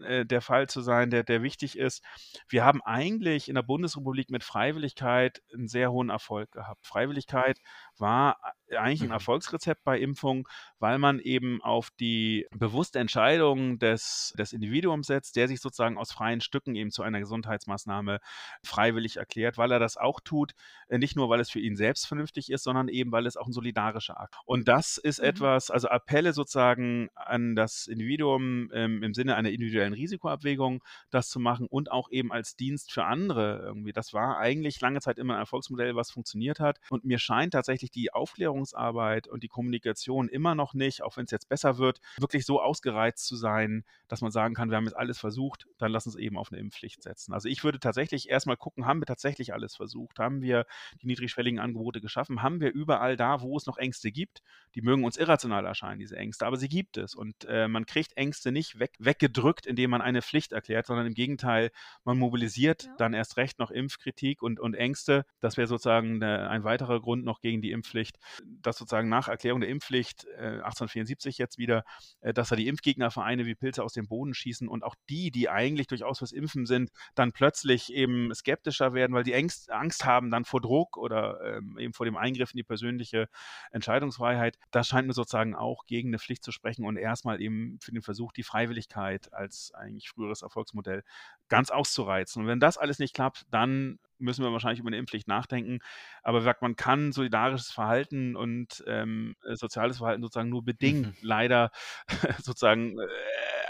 äh, 0.03 0.25
der 0.25 0.41
Fall 0.41 0.69
zu 0.69 0.81
sein, 0.83 1.11
der, 1.11 1.25
der 1.25 1.43
wichtig 1.43 1.77
ist. 1.77 2.03
Wir 2.49 2.65
haben 2.65 2.81
eigentlich 2.83 3.49
in 3.49 3.57
der 3.57 3.63
Bundesrepublik 3.63 4.31
mit 4.31 4.45
Freiwilligkeit 4.45 5.43
einen 5.53 5.67
sehr 5.67 5.91
hohen 5.91 6.11
Erfolg 6.11 6.53
gehabt. 6.53 6.87
Freiwilligkeit 6.87 7.59
war 7.99 8.39
eigentlich 8.71 9.03
ein 9.03 9.09
mhm. 9.09 9.15
Erfolgsrezept 9.15 9.83
bei 9.83 9.99
Impfungen, 9.99 10.45
weil 10.79 10.99
man 10.99 11.19
eben 11.19 11.61
auf 11.63 11.91
die 11.99 12.47
bewusste 12.53 13.01
Entscheidung 13.01 13.81
des, 13.81 14.33
des 14.39 14.53
Individuums 14.53 15.09
setzt, 15.09 15.35
der 15.35 15.49
sich 15.49 15.61
sozusagen 15.61 15.99
aus 15.99 16.13
freien 16.13 16.41
Stücken 16.41 16.77
eben 16.77 16.93
zu 16.93 17.03
einer 17.03 17.19
Gesundheitsmaßnahme 17.19 18.21
freiwillig 18.65 19.17
erklärt, 19.17 19.59
weil 19.59 19.73
er 19.73 19.81
das 19.81 19.97
auch 19.97 20.21
tut, 20.21 20.53
äh, 20.89 20.99
nicht 20.99 21.17
nur, 21.17 21.29
weil 21.29 21.41
es 21.41 21.51
für 21.51 21.61
ihn 21.61 21.75
selbst 21.75 22.07
vernünftig 22.07 22.51
ist, 22.51 22.63
sondern 22.63 22.87
eben, 22.87 23.11
weil 23.11 23.27
es 23.27 23.37
auch 23.37 23.49
ein 23.49 23.53
solidarischer 23.53 24.21
Akt. 24.21 24.37
Und 24.45 24.69
das 24.69 24.99
ist 24.99 25.21
mhm. 25.21 25.27
etwas, 25.27 25.73
also 25.73 25.89
Appelle 25.89 26.33
sozusagen 26.33 26.60
sozusagen 26.61 27.09
an 27.15 27.57
das 27.57 27.87
Individuum 27.87 28.71
ähm, 28.75 29.03
im 29.03 29.15
Sinne 29.15 29.37
einer 29.37 29.51
individuellen 29.51 29.95
Risikoabwägung, 29.95 30.85
das 31.11 31.31
zu 31.31 31.41
machen 31.41 31.67
und 31.67 31.91
auch 31.91 32.11
eben 32.11 32.33
als 32.33 32.55
Dienst 32.55 32.93
für 32.93 33.05
andere 33.05 33.63
irgendwie. 33.65 33.93
Das 33.93 34.13
war 34.13 34.39
eigentlich 34.39 34.79
lange 34.81 35.01
Zeit 35.01 35.19
immer 35.19 35.35
ein 35.35 35.41
Erfolgsmodell, 35.41 35.97
was 35.97 36.11
funktioniert 36.11 36.61
hat. 36.61 36.79
Und 36.91 37.05
mir 37.05 37.19
scheint 37.19 37.55
tatsächlich 37.55 37.91
die 37.91 38.13
Aufklärungsarbeit 38.13 39.27
und 39.27 39.43
die 39.43 39.49
Kommunikation 39.49 40.29
immer 40.29 40.55
noch 40.55 40.75
nicht, 40.75 41.03
auch 41.03 41.17
wenn 41.17 41.25
es 41.25 41.31
jetzt 41.31 41.49
besser 41.49 41.79
wird, 41.79 42.01
wirklich 42.19 42.45
so 42.45 42.61
ausgereizt 42.61 43.27
zu 43.27 43.37
sein, 43.37 43.85
dass 44.09 44.21
man 44.21 44.31
sagen 44.31 44.55
kann, 44.55 44.71
wir 44.71 44.77
haben 44.77 44.85
jetzt 44.85 44.97
alles 44.97 45.19
versucht, 45.19 45.67
dann 45.79 45.93
lass 45.93 46.07
uns 46.07 46.17
eben 46.17 46.37
auf 46.37 46.53
eine 46.53 46.61
Impfpflicht 46.61 47.03
setzen. 47.03 47.33
Also 47.33 47.49
ich 47.49 47.65
würde 47.65 47.81
tatsächlich 47.81 48.29
erstmal 48.29 48.59
gucken, 48.59 48.85
haben 48.85 49.01
wir 49.01 49.07
tatsächlich 49.07 49.55
alles 49.55 49.77
versucht? 49.77 50.19
Haben 50.19 50.43
wir 50.43 50.67
die 51.01 51.07
niedrigschwelligen 51.07 51.59
Angebote 51.59 52.03
geschaffen? 52.03 52.43
Haben 52.43 52.61
wir 52.61 52.73
überall 52.73 53.17
da, 53.17 53.41
wo 53.41 53.57
es 53.57 53.65
noch 53.65 53.79
Ängste 53.79 54.13
gibt? 54.13 54.43
Die 54.75 54.83
mögen 54.83 55.05
uns 55.05 55.17
irrational 55.17 55.65
erscheinen, 55.65 56.01
diese 56.01 56.17
Ängste 56.17 56.50
aber 56.51 56.57
sie 56.57 56.69
gibt 56.69 56.97
es. 56.97 57.15
Und 57.15 57.45
äh, 57.45 57.69
man 57.69 57.87
kriegt 57.87 58.17
Ängste 58.17 58.51
nicht 58.51 58.81
weg, 58.81 58.95
weggedrückt, 58.99 59.67
indem 59.67 59.91
man 59.91 60.01
eine 60.01 60.21
Pflicht 60.21 60.51
erklärt, 60.51 60.87
sondern 60.87 61.07
im 61.07 61.15
Gegenteil, 61.15 61.71
man 62.03 62.19
mobilisiert 62.19 62.85
ja. 62.85 62.95
dann 62.99 63.15
erst 63.15 63.37
recht 63.37 63.61
noch 63.61 63.71
Impfkritik 63.71 64.43
und, 64.43 64.59
und 64.59 64.75
Ängste. 64.75 65.25
Das 65.39 65.57
wäre 65.57 65.69
sozusagen 65.69 66.17
eine, 66.17 66.51
ein 66.51 66.65
weiterer 66.65 67.01
Grund 67.01 67.25
noch 67.25 67.41
gegen 67.41 67.63
die 67.63 67.71
Impfpflicht, 67.71 68.19
dass 68.45 68.79
sozusagen 68.79 69.09
nach 69.09 69.29
Erklärung 69.29 69.61
der 69.61 69.71
Impfpflicht 69.71 70.25
äh, 70.39 70.59
1874 70.65 71.39
jetzt 71.39 71.57
wieder, 71.57 71.85
äh, 72.21 72.33
dass 72.35 72.49
da 72.49 72.57
die 72.57 72.67
Impfgegnervereine 72.67 73.47
wie 73.47 73.55
Pilze 73.55 73.85
aus 73.85 73.93
dem 73.93 74.09
Boden 74.09 74.35
schießen 74.35 74.67
und 74.67 74.83
auch 74.83 74.97
die, 75.09 75.31
die 75.31 75.49
eigentlich 75.49 75.87
durchaus 75.87 76.19
fürs 76.19 76.33
Impfen 76.33 76.67
sind, 76.67 76.91
dann 77.15 77.31
plötzlich 77.31 77.93
eben 77.93 78.35
skeptischer 78.35 78.93
werden, 78.93 79.15
weil 79.15 79.23
die 79.23 79.37
Angst, 79.37 79.71
Angst 79.71 80.05
haben 80.05 80.33
dann 80.33 80.45
vor 80.45 80.61
Druck 80.61 80.97
oder 80.97 81.59
ähm, 81.59 81.79
eben 81.79 81.93
vor 81.93 82.07
dem 82.07 82.17
Eingriff 82.17 82.51
in 82.53 82.57
die 82.57 82.65
persönliche 82.65 83.29
Entscheidungsfreiheit. 83.71 84.59
Das 84.73 84.89
scheint 84.89 85.07
mir 85.07 85.15
sozusagen 85.15 85.55
auch 85.55 85.87
gegen 85.87 86.09
eine 86.09 86.19
Pflicht 86.19 86.40
zu 86.41 86.53
sprechen 86.53 86.85
und 86.85 86.97
erstmal 86.97 87.41
eben 87.41 87.79
für 87.81 87.93
den 87.93 88.03
Versuch, 88.03 88.33
die 88.33 88.43
Freiwilligkeit 88.43 89.33
als 89.33 89.73
eigentlich 89.75 90.09
früheres 90.09 90.43
Erfolgsmodell 90.43 91.05
ganz 91.49 91.71
auszureizen. 91.71 92.43
Und 92.43 92.49
wenn 92.49 92.61
das 92.61 92.79
alles 92.79 92.99
nicht 92.99 93.15
klappt, 93.15 93.47
dann 93.51 93.99
müssen 94.19 94.45
wir 94.45 94.53
wahrscheinlich 94.53 94.81
über 94.81 94.89
eine 94.89 94.99
Impfpflicht 94.99 95.29
nachdenken. 95.29 95.81
Aber 96.23 96.41
sagt, 96.41 96.63
man 96.63 96.77
kann 96.77 97.13
solidarisches 97.13 97.71
Verhalten 97.71 98.37
und 98.37 98.85
ähm, 98.87 99.37
soziales 99.55 99.99
Verhalten 99.99 100.23
sozusagen 100.23 100.51
nur 100.51 100.65
bedingt 100.65 101.07
mhm. 101.07 101.15
leider 101.21 101.71
sozusagen 102.43 102.99
äh, 102.99 103.07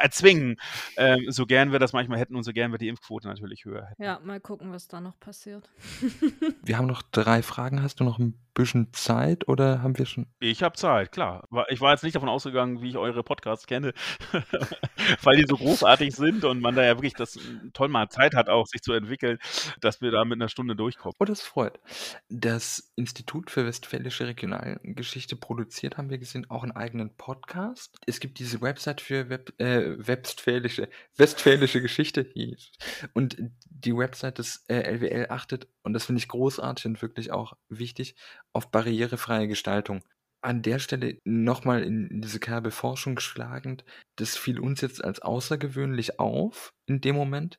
erzwingen. 0.00 0.56
Ähm, 0.96 1.26
so 1.28 1.46
gern 1.46 1.72
wir 1.72 1.78
das 1.78 1.92
manchmal 1.92 2.18
hätten 2.18 2.36
und 2.36 2.42
so 2.42 2.52
gern 2.52 2.72
wir 2.72 2.78
die 2.78 2.88
Impfquote 2.88 3.28
natürlich 3.28 3.64
höher 3.64 3.86
hätten. 3.86 4.02
Ja, 4.02 4.20
mal 4.24 4.40
gucken, 4.40 4.72
was 4.72 4.88
da 4.88 5.00
noch 5.00 5.18
passiert. 5.20 5.70
wir 6.62 6.78
haben 6.78 6.86
noch 6.86 7.02
drei 7.02 7.42
Fragen. 7.42 7.82
Hast 7.82 8.00
du 8.00 8.04
noch 8.04 8.18
ein 8.18 8.38
bisschen 8.54 8.92
Zeit 8.92 9.48
oder 9.48 9.82
haben 9.82 9.96
wir 9.96 10.06
schon? 10.06 10.26
Ich 10.40 10.62
habe 10.62 10.76
Zeit, 10.76 11.12
klar. 11.12 11.48
Ich 11.68 11.80
war 11.80 11.92
jetzt 11.92 12.02
nicht 12.02 12.16
davon 12.16 12.28
ausgegangen, 12.28 12.82
wie 12.82 12.90
ich 12.90 12.96
eure 12.96 13.22
Podcasts 13.22 13.66
kenne, 13.66 13.92
weil 15.22 15.36
die 15.36 15.46
so 15.48 15.56
großartig 15.56 16.14
sind 16.14 16.44
und 16.44 16.60
man 16.60 16.74
da 16.74 16.82
ja 16.82 16.96
wirklich 16.96 17.14
das 17.14 17.38
toll 17.72 17.88
mal 17.88 18.08
Zeit 18.08 18.34
hat, 18.34 18.48
auch 18.48 18.66
sich 18.66 18.82
zu 18.82 18.92
entwickeln, 18.92 19.38
dass 19.80 20.00
wir 20.00 20.10
da 20.10 20.24
mit 20.24 20.36
einer 20.36 20.48
Stunde 20.48 20.76
durchkommen. 20.76 21.14
Oh, 21.18 21.24
das 21.24 21.42
freut. 21.42 21.78
Das 22.28 22.92
Institut 22.96 23.50
für 23.50 23.66
Westfälische 23.66 24.26
Regionalgeschichte 24.26 25.36
produziert, 25.36 25.96
haben 25.96 26.10
wir 26.10 26.18
gesehen, 26.18 26.48
auch 26.50 26.62
einen 26.62 26.72
eigenen 26.72 27.16
Podcast. 27.16 27.98
Es 28.06 28.20
gibt 28.20 28.38
diese 28.38 28.60
Website 28.60 29.00
für 29.00 29.28
Web, 29.28 29.52
äh, 29.58 29.89
Westfälische, 29.98 30.88
Westfälische 31.16 31.80
Geschichte. 31.82 32.32
Und 33.14 33.36
die 33.64 33.96
Website 33.96 34.38
des 34.38 34.64
äh, 34.68 34.82
LWL 34.82 35.26
achtet 35.30 35.68
und 35.82 35.92
das 35.92 36.04
finde 36.04 36.20
ich 36.20 36.28
großartig 36.28 36.86
und 36.86 37.02
wirklich 37.02 37.32
auch 37.32 37.54
wichtig, 37.68 38.14
auf 38.52 38.70
barrierefreie 38.70 39.48
Gestaltung. 39.48 40.02
An 40.42 40.62
der 40.62 40.78
Stelle 40.78 41.18
nochmal 41.24 41.82
in 41.82 42.22
diese 42.22 42.40
Kerbe 42.40 42.70
Forschung 42.70 43.18
schlagend, 43.20 43.84
das 44.16 44.36
fiel 44.36 44.58
uns 44.58 44.80
jetzt 44.80 45.04
als 45.04 45.20
außergewöhnlich 45.20 46.18
auf 46.18 46.72
in 46.86 47.00
dem 47.00 47.14
Moment. 47.16 47.58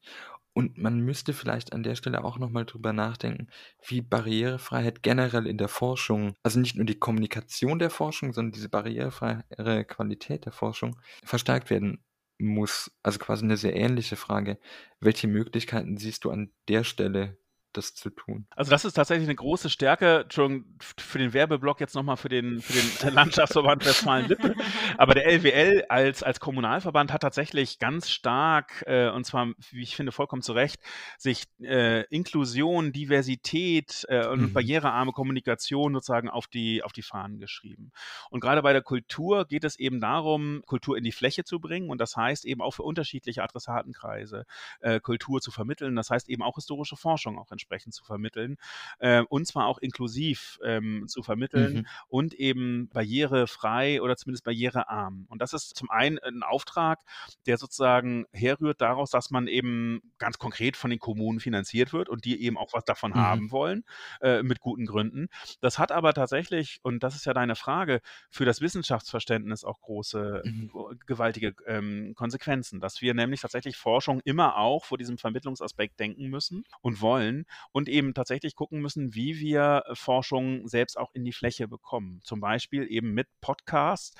Und 0.53 0.77
man 0.77 0.99
müsste 0.99 1.34
vielleicht 1.34 1.71
an 1.71 1.84
der 1.84 1.95
Stelle 1.95 2.23
auch 2.23 2.38
nochmal 2.38 2.65
drüber 2.65 2.91
nachdenken, 2.91 3.47
wie 3.88 4.01
Barrierefreiheit 4.01 5.01
generell 5.01 5.47
in 5.47 5.57
der 5.57 5.69
Forschung, 5.69 6.36
also 6.43 6.59
nicht 6.59 6.75
nur 6.75 6.86
die 6.86 6.99
Kommunikation 6.99 7.79
der 7.79 7.89
Forschung, 7.89 8.34
sondern 8.34 8.51
diese 8.51 8.67
barrierefreie 8.67 9.86
Qualität 9.86 10.45
der 10.45 10.51
Forschung 10.51 10.99
verstärkt 11.23 11.69
werden 11.69 12.03
muss. 12.46 12.92
Also 13.04 13.20
quasi 13.20 13.44
eine 13.46 13.58
sehr 13.58 13.76
ähnliche 13.76 14.16
Frage. 14.16 14.60
Welche 15.00 15.28
Möglichkeiten 15.28 15.98
siehst 15.98 16.26
du 16.26 16.32
an 16.32 16.52
der 16.68 16.84
Stelle 16.84 17.38
das 17.74 17.93
zu 17.93 18.09
tun. 18.09 18.45
Also 18.55 18.72
das 18.72 18.86
ist 18.86 18.93
tatsächlich 18.93 19.28
eine 19.28 19.36
große 19.36 19.69
Stärke, 19.69 20.26
schon 20.30 20.65
für 20.80 21.17
den 21.17 21.34
Werbeblock 21.34 21.80
jetzt 21.80 21.95
nochmal 21.95 22.17
für 22.17 22.30
den, 22.30 22.61
für 22.61 22.74
den 22.74 23.13
Landschaftsverband 23.13 23.86
Westfalen-Lippe. 23.86 24.55
Aber 24.97 25.13
der 25.13 25.26
LWL 25.28 25.86
als, 25.89 26.24
als 26.24 26.39
Kommunalverband 26.39 27.11
hat 27.11 27.22
tatsächlich 27.22 27.80
ganz 27.80 28.09
stark, 28.09 28.84
äh, 28.88 29.09
und 29.09 29.26
zwar, 29.26 29.47
wie 29.72 29.82
ich 29.82 29.95
finde, 29.95 30.11
vollkommen 30.11 30.41
zu 30.41 30.53
Recht, 30.53 30.80
sich 31.17 31.45
äh, 31.61 32.05
Inklusion, 32.07 32.91
Diversität 32.91 34.05
äh, 34.09 34.28
und 34.28 34.41
mhm. 34.41 34.53
barrierearme 34.53 35.11
Kommunikation 35.11 35.93
sozusagen 35.93 36.30
auf 36.30 36.47
die, 36.47 36.84
auf 36.84 36.93
die 36.93 37.03
Fahnen 37.03 37.39
geschrieben. 37.39 37.91
Und 38.30 38.39
gerade 38.39 38.61
bei 38.61 38.74
der 38.74 38.82
Kultur 38.82 39.45
geht 39.45 39.63
es 39.63 39.78
eben 39.78 39.99
darum, 39.99 40.61
Kultur 40.65 40.97
in 40.97 41.03
die 41.03 41.11
Fläche 41.11 41.43
zu 41.43 41.59
bringen 41.59 41.89
und 41.89 41.99
das 41.99 42.15
heißt 42.15 42.45
eben 42.45 42.61
auch 42.61 42.72
für 42.72 42.84
unterschiedliche 42.84 43.43
Adressatenkreise 43.43 44.45
äh, 44.80 44.99
Kultur 44.99 45.41
zu 45.41 45.51
vermitteln. 45.51 45.95
Das 45.95 46.09
heißt 46.09 46.30
eben 46.30 46.43
auch 46.43 46.55
historische 46.55 46.95
Forschung 46.95 47.38
auch 47.38 47.51
entsprechend 47.62 47.93
zu 47.93 48.03
vermitteln 48.03 48.57
äh, 48.99 49.22
und 49.30 49.47
zwar 49.47 49.68
auch 49.68 49.78
inklusiv 49.78 50.59
ähm, 50.64 51.05
zu 51.07 51.24
vermitteln 51.24 51.74
mhm. 51.74 51.86
und 52.07 52.34
eben 52.34 52.89
barrierefrei 52.89 54.01
oder 54.01 54.18
zumindest 54.18 54.43
barrierearm. 54.43 55.26
Und 55.30 55.41
das 55.41 55.53
ist 55.53 55.76
zum 55.76 55.89
einen 55.89 56.20
ein 56.20 56.43
Auftrag, 56.43 56.99
der 57.45 57.57
sozusagen 57.57 58.26
herrührt 58.32 58.82
daraus, 58.82 59.12
dass 59.12 59.30
man 59.30 59.47
eben 59.47 60.01
ganz 60.18 60.38
konkret 60.38 60.78
von 60.78 60.89
den 60.89 60.99
Kommunen 60.99 61.39
finanziert 61.39 61.93
wird 61.93 62.09
und 62.09 62.26
die 62.26 62.41
eben 62.43 62.57
auch 62.57 62.74
was 62.74 62.84
davon 62.84 63.12
mhm. 63.12 63.16
haben 63.16 63.51
wollen, 63.51 63.84
äh, 64.22 64.43
mit 64.43 64.59
guten 64.59 64.86
Gründen. 64.86 65.28
Das 65.59 65.78
hat 65.80 65.91
aber 65.91 66.14
tatsächlich, 66.14 66.80
und 66.84 67.03
das 67.03 67.16
ist 67.16 67.26
ja 67.26 67.34
deine 67.34 67.55
Frage, 67.55 68.01
für 68.30 68.45
das 68.45 68.62
Wissenschaftsverständnis 68.62 69.64
auch 69.64 69.82
große, 69.82 70.41
mhm. 70.45 70.72
gewaltige 71.05 71.55
ähm, 71.68 72.14
Konsequenzen, 72.16 72.80
dass 72.80 73.01
wir 73.01 73.14
nämlich 73.14 73.41
tatsächlich 73.41 73.78
Forschung 73.78 74.22
immer 74.24 74.57
auch 74.57 74.86
vor 74.86 74.97
diesem 74.97 75.18
Vermittlungsaspekt 75.18 75.99
denken 75.99 76.28
müssen 76.28 76.64
und 76.82 77.01
wollen 77.01 77.45
und 77.72 77.89
eben 77.89 78.14
tatsächlich 78.14 78.56
gucken 78.56 78.82
müssen, 78.82 79.14
wie 79.16 79.39
wir 79.39 79.84
äh, 79.88 79.95
Forschung 79.95 80.68
selbst 80.68 80.97
auch 80.97 81.12
in 81.14 81.24
die 81.24 81.34
Fläche 81.34 81.68
bekommen. 81.68 82.22
Zum 82.24 82.39
Beispiel 82.39 82.88
eben 82.89 83.14
mit 83.14 83.28
Podcasts 83.41 84.14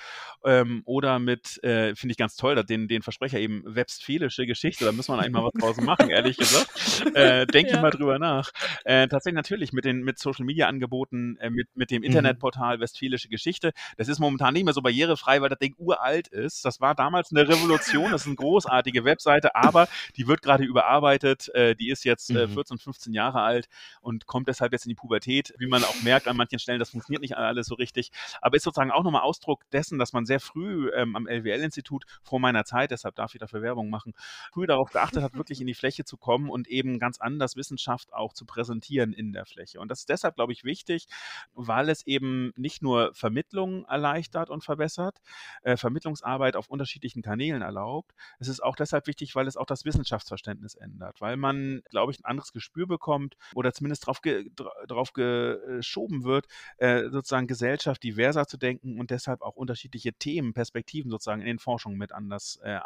ähm, 0.44 0.82
oder 0.86 1.20
mit, 1.20 1.64
äh, 1.64 1.96
finde 1.96 2.12
ich 2.12 2.18
ganz 2.18 2.36
toll, 2.36 2.62
den, 2.64 2.88
den 2.88 3.02
Versprecher 3.02 3.40
eben 3.40 3.64
westfälische 3.66 4.46
Geschichte, 4.46 4.86
da 4.86 4.92
müssen 4.92 5.14
wir 5.14 5.20
eigentlich 5.20 5.32
mal 5.32 5.44
was 5.44 5.54
draus 5.54 5.78
machen, 5.78 6.10
ehrlich 6.10 6.38
gesagt. 6.38 6.70
Äh, 7.16 7.46
denke 7.48 7.72
ja. 7.72 7.78
ich 7.78 7.82
mal 7.82 7.92
drüber 7.92 8.20
nach. 8.20 8.52
Äh, 8.84 9.08
tatsächlich 9.08 9.36
natürlich 9.36 9.74
mit 9.74 9.86
den 9.86 10.02
mit 10.04 10.20
Social 10.20 10.46
Media 10.46 10.68
Angeboten, 10.68 11.38
äh, 11.38 11.50
mit, 11.50 11.68
mit 11.76 11.92
dem 11.92 12.00
mhm. 12.00 12.08
Internetportal 12.08 12.80
Westfälische 12.80 13.30
Geschichte. 13.30 13.72
Das 13.98 14.08
ist 14.08 14.20
momentan 14.20 14.54
nicht 14.54 14.66
mehr 14.66 14.74
so 14.74 14.82
barrierefrei, 14.82 15.42
weil 15.42 15.50
das 15.50 15.60
Ding 15.60 15.76
uralt 15.78 16.28
ist. 16.28 16.66
Das 16.66 16.82
war 16.82 16.96
damals 16.96 17.32
eine 17.32 17.48
Revolution, 17.48 18.12
das 18.12 18.22
ist 18.22 18.28
eine 18.28 18.36
großartige 18.36 19.06
Webseite, 19.06 19.56
aber 19.56 19.88
die 20.16 20.28
wird 20.28 20.42
gerade 20.42 20.64
überarbeitet. 20.64 21.50
Äh, 21.54 21.76
die 21.76 21.90
ist 21.90 22.04
jetzt 22.04 22.32
äh, 22.32 22.48
14, 22.48 22.76
mhm. 22.76 22.80
15 22.80 23.14
Jahre 23.14 23.21
Jahre 23.22 23.42
alt 23.42 23.68
und 24.02 24.26
kommt 24.26 24.48
deshalb 24.48 24.72
jetzt 24.72 24.86
in 24.86 24.90
die 24.90 24.96
Pubertät. 24.96 25.54
Wie 25.58 25.68
man 25.68 25.84
auch 25.84 26.02
merkt 26.04 26.28
an 26.28 26.38
manchen 26.38 26.60
Stellen, 26.60 26.80
das 26.80 26.90
funktioniert 26.90 27.22
nicht 27.22 27.38
alles 27.38 27.68
so 27.68 27.76
richtig. 27.76 28.12
Aber 28.42 28.58
ist 28.58 28.64
sozusagen 28.64 28.92
auch 28.92 29.04
nochmal 29.04 29.22
Ausdruck 29.22 29.70
dessen, 29.72 30.00
dass 30.00 30.14
man 30.14 30.26
sehr 30.26 30.40
früh 30.40 30.90
ähm, 30.96 31.16
am 31.16 31.28
LWL-Institut 31.28 32.06
vor 32.24 32.40
meiner 32.40 32.66
Zeit, 32.66 32.92
deshalb 32.92 33.16
darf 33.16 33.34
ich 33.34 33.40
dafür 33.40 33.62
Werbung 33.62 33.90
machen, 33.90 34.14
früh 34.52 34.66
darauf 34.66 34.92
geachtet 34.92 35.24
hat, 35.24 35.36
wirklich 35.36 35.62
in 35.62 35.68
die 35.68 35.74
Fläche 35.74 36.04
zu 36.04 36.18
kommen 36.18 36.50
und 36.50 36.68
eben 36.68 37.00
ganz 37.00 37.20
anders 37.20 37.56
Wissenschaft 37.56 38.14
auch 38.14 38.34
zu 38.34 38.46
präsentieren 38.46 39.14
in 39.14 39.34
der 39.34 39.46
Fläche. 39.46 39.80
Und 39.80 39.90
das 39.90 40.00
ist 40.00 40.10
deshalb, 40.10 40.36
glaube 40.36 40.54
ich, 40.54 40.64
wichtig, 40.64 41.08
weil 41.54 41.90
es 41.90 42.06
eben 42.08 42.54
nicht 42.56 42.82
nur 42.82 43.14
Vermittlung 43.14 43.86
erleichtert 43.86 44.50
und 44.50 44.64
verbessert, 44.64 45.22
äh, 45.64 45.78
Vermittlungsarbeit 45.78 46.56
auf 46.56 46.70
unterschiedlichen 46.70 47.22
Kanälen 47.22 47.62
erlaubt. 47.62 48.14
Es 48.40 48.48
ist 48.48 48.62
auch 48.62 48.76
deshalb 48.76 49.08
wichtig, 49.08 49.36
weil 49.36 49.48
es 49.48 49.58
auch 49.58 49.66
das 49.66 49.86
Wissenschaftsverständnis 49.86 50.76
ändert, 50.76 51.22
weil 51.22 51.38
man, 51.38 51.82
glaube 51.90 52.12
ich, 52.12 52.20
ein 52.20 52.26
anderes 52.26 52.52
Gespür 52.54 52.88
bekommt, 52.88 53.11
kommt 53.12 53.36
oder 53.56 53.74
zumindest 53.74 54.08
drauf, 54.08 54.22
ge, 54.22 54.50
drauf 54.88 55.12
geschoben 55.12 56.24
wird, 56.24 56.48
äh, 56.78 57.10
sozusagen 57.10 57.46
Gesellschaft 57.46 58.02
diverser 58.04 58.48
zu 58.48 58.56
denken 58.56 59.02
und 59.02 59.12
deshalb 59.12 59.42
auch 59.42 59.58
unterschiedliche 59.58 60.14
Themen, 60.14 60.54
Perspektiven 60.54 61.12
sozusagen 61.12 61.42
in 61.42 61.48
den 61.48 61.60
Forschungen 61.60 61.98
mit 61.98 62.14
anders 62.14 62.58
äh, 62.64 62.80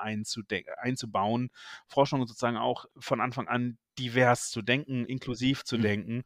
einzubauen. 0.78 1.52
Forschung 1.88 2.26
sozusagen 2.26 2.58
auch 2.58 2.88
von 2.98 3.22
Anfang 3.22 3.48
an 3.48 3.78
divers 4.00 4.50
zu 4.50 4.62
denken, 4.62 5.06
inklusiv 5.06 5.64
zu 5.64 5.78
mhm. 5.78 5.82
denken. 5.82 6.24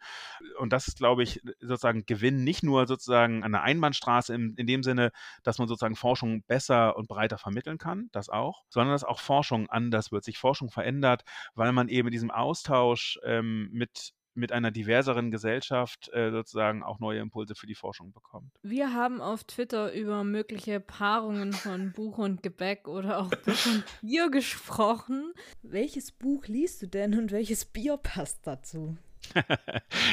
Und 0.57 0.73
das 0.73 0.87
ist, 0.87 0.97
glaube 0.97 1.23
ich, 1.23 1.41
sozusagen 1.59 2.05
Gewinn 2.05 2.43
nicht 2.43 2.63
nur 2.63 2.87
sozusagen 2.87 3.43
an 3.43 3.51
der 3.51 3.63
Einbahnstraße 3.63 4.33
in, 4.33 4.55
in 4.55 4.67
dem 4.67 4.83
Sinne, 4.83 5.11
dass 5.43 5.57
man 5.57 5.67
sozusagen 5.67 5.95
Forschung 5.95 6.43
besser 6.43 6.95
und 6.95 7.07
breiter 7.07 7.37
vermitteln 7.37 7.77
kann, 7.77 8.09
das 8.11 8.29
auch, 8.29 8.63
sondern 8.69 8.93
dass 8.93 9.03
auch 9.03 9.19
Forschung 9.19 9.69
anders 9.69 10.11
wird, 10.11 10.23
sich 10.23 10.37
Forschung 10.37 10.69
verändert, 10.69 11.23
weil 11.55 11.71
man 11.71 11.89
eben 11.89 12.07
in 12.07 12.13
diesem 12.13 12.31
Austausch 12.31 13.19
ähm, 13.23 13.69
mit 13.71 14.13
mit 14.39 14.51
einer 14.51 14.71
diverseren 14.71 15.31
Gesellschaft 15.31 16.09
äh, 16.13 16.31
sozusagen 16.31 16.83
auch 16.83 16.99
neue 16.99 17.19
Impulse 17.19 17.55
für 17.55 17.67
die 17.67 17.75
Forschung 17.75 18.11
bekommt. 18.11 18.51
Wir 18.63 18.93
haben 18.93 19.21
auf 19.21 19.43
Twitter 19.43 19.93
über 19.93 20.23
mögliche 20.23 20.79
Paarungen 20.79 21.53
von 21.53 21.91
Buch 21.91 22.17
und 22.17 22.41
Gebäck 22.43 22.87
oder 22.87 23.19
auch 23.19 23.29
Buch 23.29 23.65
und 23.65 23.83
Bier 24.01 24.29
gesprochen. 24.29 25.33
Welches 25.61 26.11
Buch 26.11 26.47
liest 26.47 26.81
du 26.81 26.87
denn 26.87 27.17
und 27.17 27.31
welches 27.31 27.65
Bier 27.65 27.97
passt 27.97 28.47
dazu? 28.47 28.97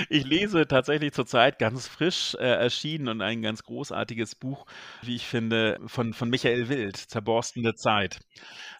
Ich 0.08 0.24
lese 0.24 0.66
tatsächlich 0.66 1.12
zurzeit 1.12 1.58
ganz 1.58 1.86
frisch 1.88 2.34
äh, 2.34 2.44
erschienen 2.44 3.08
und 3.08 3.22
ein 3.22 3.42
ganz 3.42 3.62
großartiges 3.62 4.34
Buch, 4.34 4.66
wie 5.02 5.16
ich 5.16 5.26
finde, 5.26 5.78
von, 5.86 6.12
von 6.12 6.30
Michael 6.30 6.68
Wild, 6.68 6.96
Zerborstene 6.96 7.74
Zeit. 7.74 8.20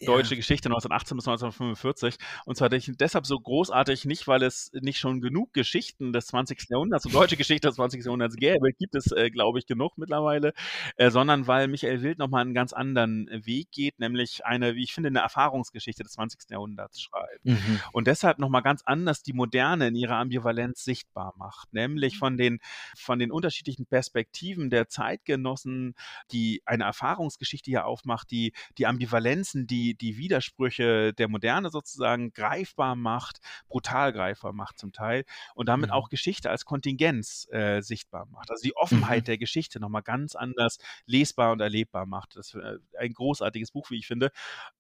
Ja. 0.01 0.07
Deutsche 0.07 0.37
Geschichte 0.37 0.69
1918 0.69 1.17
bis 1.17 1.29
1945. 1.29 2.17
Und 2.45 2.57
zwar 2.57 2.69
deshalb 2.69 3.27
so 3.27 3.39
großartig, 3.39 4.05
nicht 4.05 4.27
weil 4.27 4.43
es 4.43 4.71
nicht 4.73 4.99
schon 4.99 5.21
genug 5.21 5.53
Geschichten 5.53 6.13
des 6.13 6.27
20. 6.27 6.69
Jahrhunderts 6.69 7.07
und 7.07 7.15
deutsche 7.15 7.37
Geschichte 7.37 7.69
des 7.69 7.77
20. 7.77 8.05
Jahrhunderts 8.05 8.37
gäbe, 8.37 8.73
gibt 8.79 8.95
es, 8.95 9.13
äh, 9.13 9.31
glaube 9.31 9.59
ich, 9.59 9.67
genug 9.67 9.97
mittlerweile, 9.97 10.53
äh, 10.97 11.11
sondern 11.11 11.47
weil 11.47 11.69
Michael 11.69 12.03
Wild 12.03 12.19
nochmal 12.19 12.43
einen 12.43 12.55
ganz 12.55 12.73
anderen 12.73 13.29
Weg 13.45 13.71
geht, 13.71 13.99
nämlich 13.99 14.45
eine, 14.45 14.75
wie 14.75 14.83
ich 14.83 14.93
finde, 14.93 15.09
eine 15.09 15.21
Erfahrungsgeschichte 15.21 16.03
des 16.03 16.13
20. 16.13 16.51
Jahrhunderts 16.51 17.01
schreibt. 17.01 17.45
Mhm. 17.45 17.81
Und 17.93 18.07
deshalb 18.07 18.39
nochmal 18.39 18.63
ganz 18.63 18.83
anders 18.85 19.23
die 19.23 19.33
Moderne 19.33 19.89
in 19.89 19.95
ihrer 19.95 20.17
Ambivalenz 20.27 20.85
sichtbar 20.85 21.35
macht, 21.37 21.73
nämlich 21.73 22.15
mhm. 22.15 22.19
von 22.19 22.37
den, 22.37 22.59
von 22.97 23.19
den 23.19 23.31
unterschiedlichen 23.31 23.87
Perspektiven 23.87 24.71
der 24.71 24.89
Zeitgenossen, 24.89 25.95
die 26.33 26.63
eine 26.65 26.85
Erfahrungsgeschichte 26.85 27.71
hier 27.71 27.87
aufmacht, 27.87 28.31
die 28.31 28.53
die 28.79 28.87
Ambivalenzen, 28.87 29.67
die, 29.67 29.95
die 29.95 30.17
Widersprüche 30.17 31.13
der 31.13 31.29
Moderne 31.29 31.71
sozusagen 31.71 32.33
greifbar 32.33 32.97
macht, 32.97 33.39
brutal 33.69 34.13
greifbar 34.13 34.53
macht 34.53 34.79
zum 34.79 34.93
Teil 34.93 35.25
und 35.55 35.69
damit 35.69 35.91
mhm. 35.91 35.95
auch 35.95 36.09
Geschichte 36.09 36.51
als 36.51 36.65
Kontingenz 36.65 37.49
äh, 37.51 37.81
sichtbar 37.81 38.27
macht. 38.27 38.51
Also 38.51 38.63
die 38.63 38.77
Offenheit 38.77 39.23
mhm. 39.23 39.27
der 39.27 39.39
Geschichte 39.39 39.81
nochmal 39.81 40.03
ganz 40.03 40.35
anders 40.35 40.79
lesbar 41.07 41.53
und 41.53 41.61
erlebbar 41.61 42.07
macht. 42.07 42.37
Das 42.37 42.49
ist 42.49 42.55
äh, 42.55 42.79
ein 42.99 43.13
großartiges 43.13 43.71
Buch, 43.71 43.91
wie 43.91 43.99
ich 43.99 44.07
finde. 44.07 44.31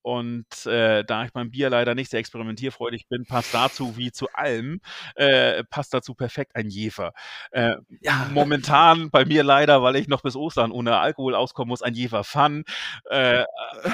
Und 0.02 0.66
äh, 0.66 1.04
da 1.04 1.24
ich 1.24 1.32
beim 1.32 1.50
Bier 1.50 1.70
leider 1.70 1.94
nicht 1.94 2.10
sehr 2.10 2.20
experimentierfreudig 2.20 3.08
bin, 3.08 3.24
passt 3.26 3.54
dazu 3.54 3.96
wie 3.96 4.12
zu 4.12 4.28
allem. 4.32 4.80
Äh, 5.14 5.26
äh, 5.36 5.64
passt 5.64 5.92
dazu 5.94 6.14
perfekt 6.14 6.54
ein 6.54 6.68
Jefer. 6.68 7.12
Äh, 7.50 7.76
ja. 8.00 8.28
Momentan 8.32 9.10
bei 9.10 9.24
mir 9.24 9.42
leider, 9.42 9.82
weil 9.82 9.96
ich 9.96 10.08
noch 10.08 10.22
bis 10.22 10.36
Ostern 10.36 10.70
ohne 10.70 10.98
Alkohol 10.98 11.34
auskommen 11.34 11.68
muss, 11.68 11.82
ein 11.82 11.94
Jefer 11.94 12.24
Fun. 12.24 12.64
Äh, 13.10 13.44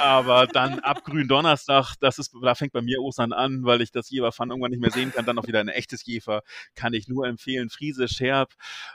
aber 0.00 0.46
dann 0.46 0.80
ab 0.80 1.04
Gründonnerstag, 1.04 1.94
das 2.00 2.18
ist, 2.18 2.34
da 2.42 2.54
fängt 2.54 2.72
bei 2.72 2.82
mir 2.82 3.00
Ostern 3.00 3.32
an, 3.32 3.64
weil 3.64 3.80
ich 3.80 3.90
das 3.90 4.10
Jefer 4.10 4.32
Fun 4.32 4.50
irgendwann 4.50 4.70
nicht 4.70 4.80
mehr 4.80 4.90
sehen 4.90 5.12
kann, 5.12 5.24
dann 5.24 5.36
noch 5.36 5.46
wieder 5.46 5.60
ein 5.60 5.68
echtes 5.68 6.04
Jefer. 6.04 6.42
Kann 6.74 6.94
ich 6.94 7.08
nur 7.08 7.26
empfehlen. 7.26 7.70
Friese 7.70 8.08
Scherb. 8.08 8.50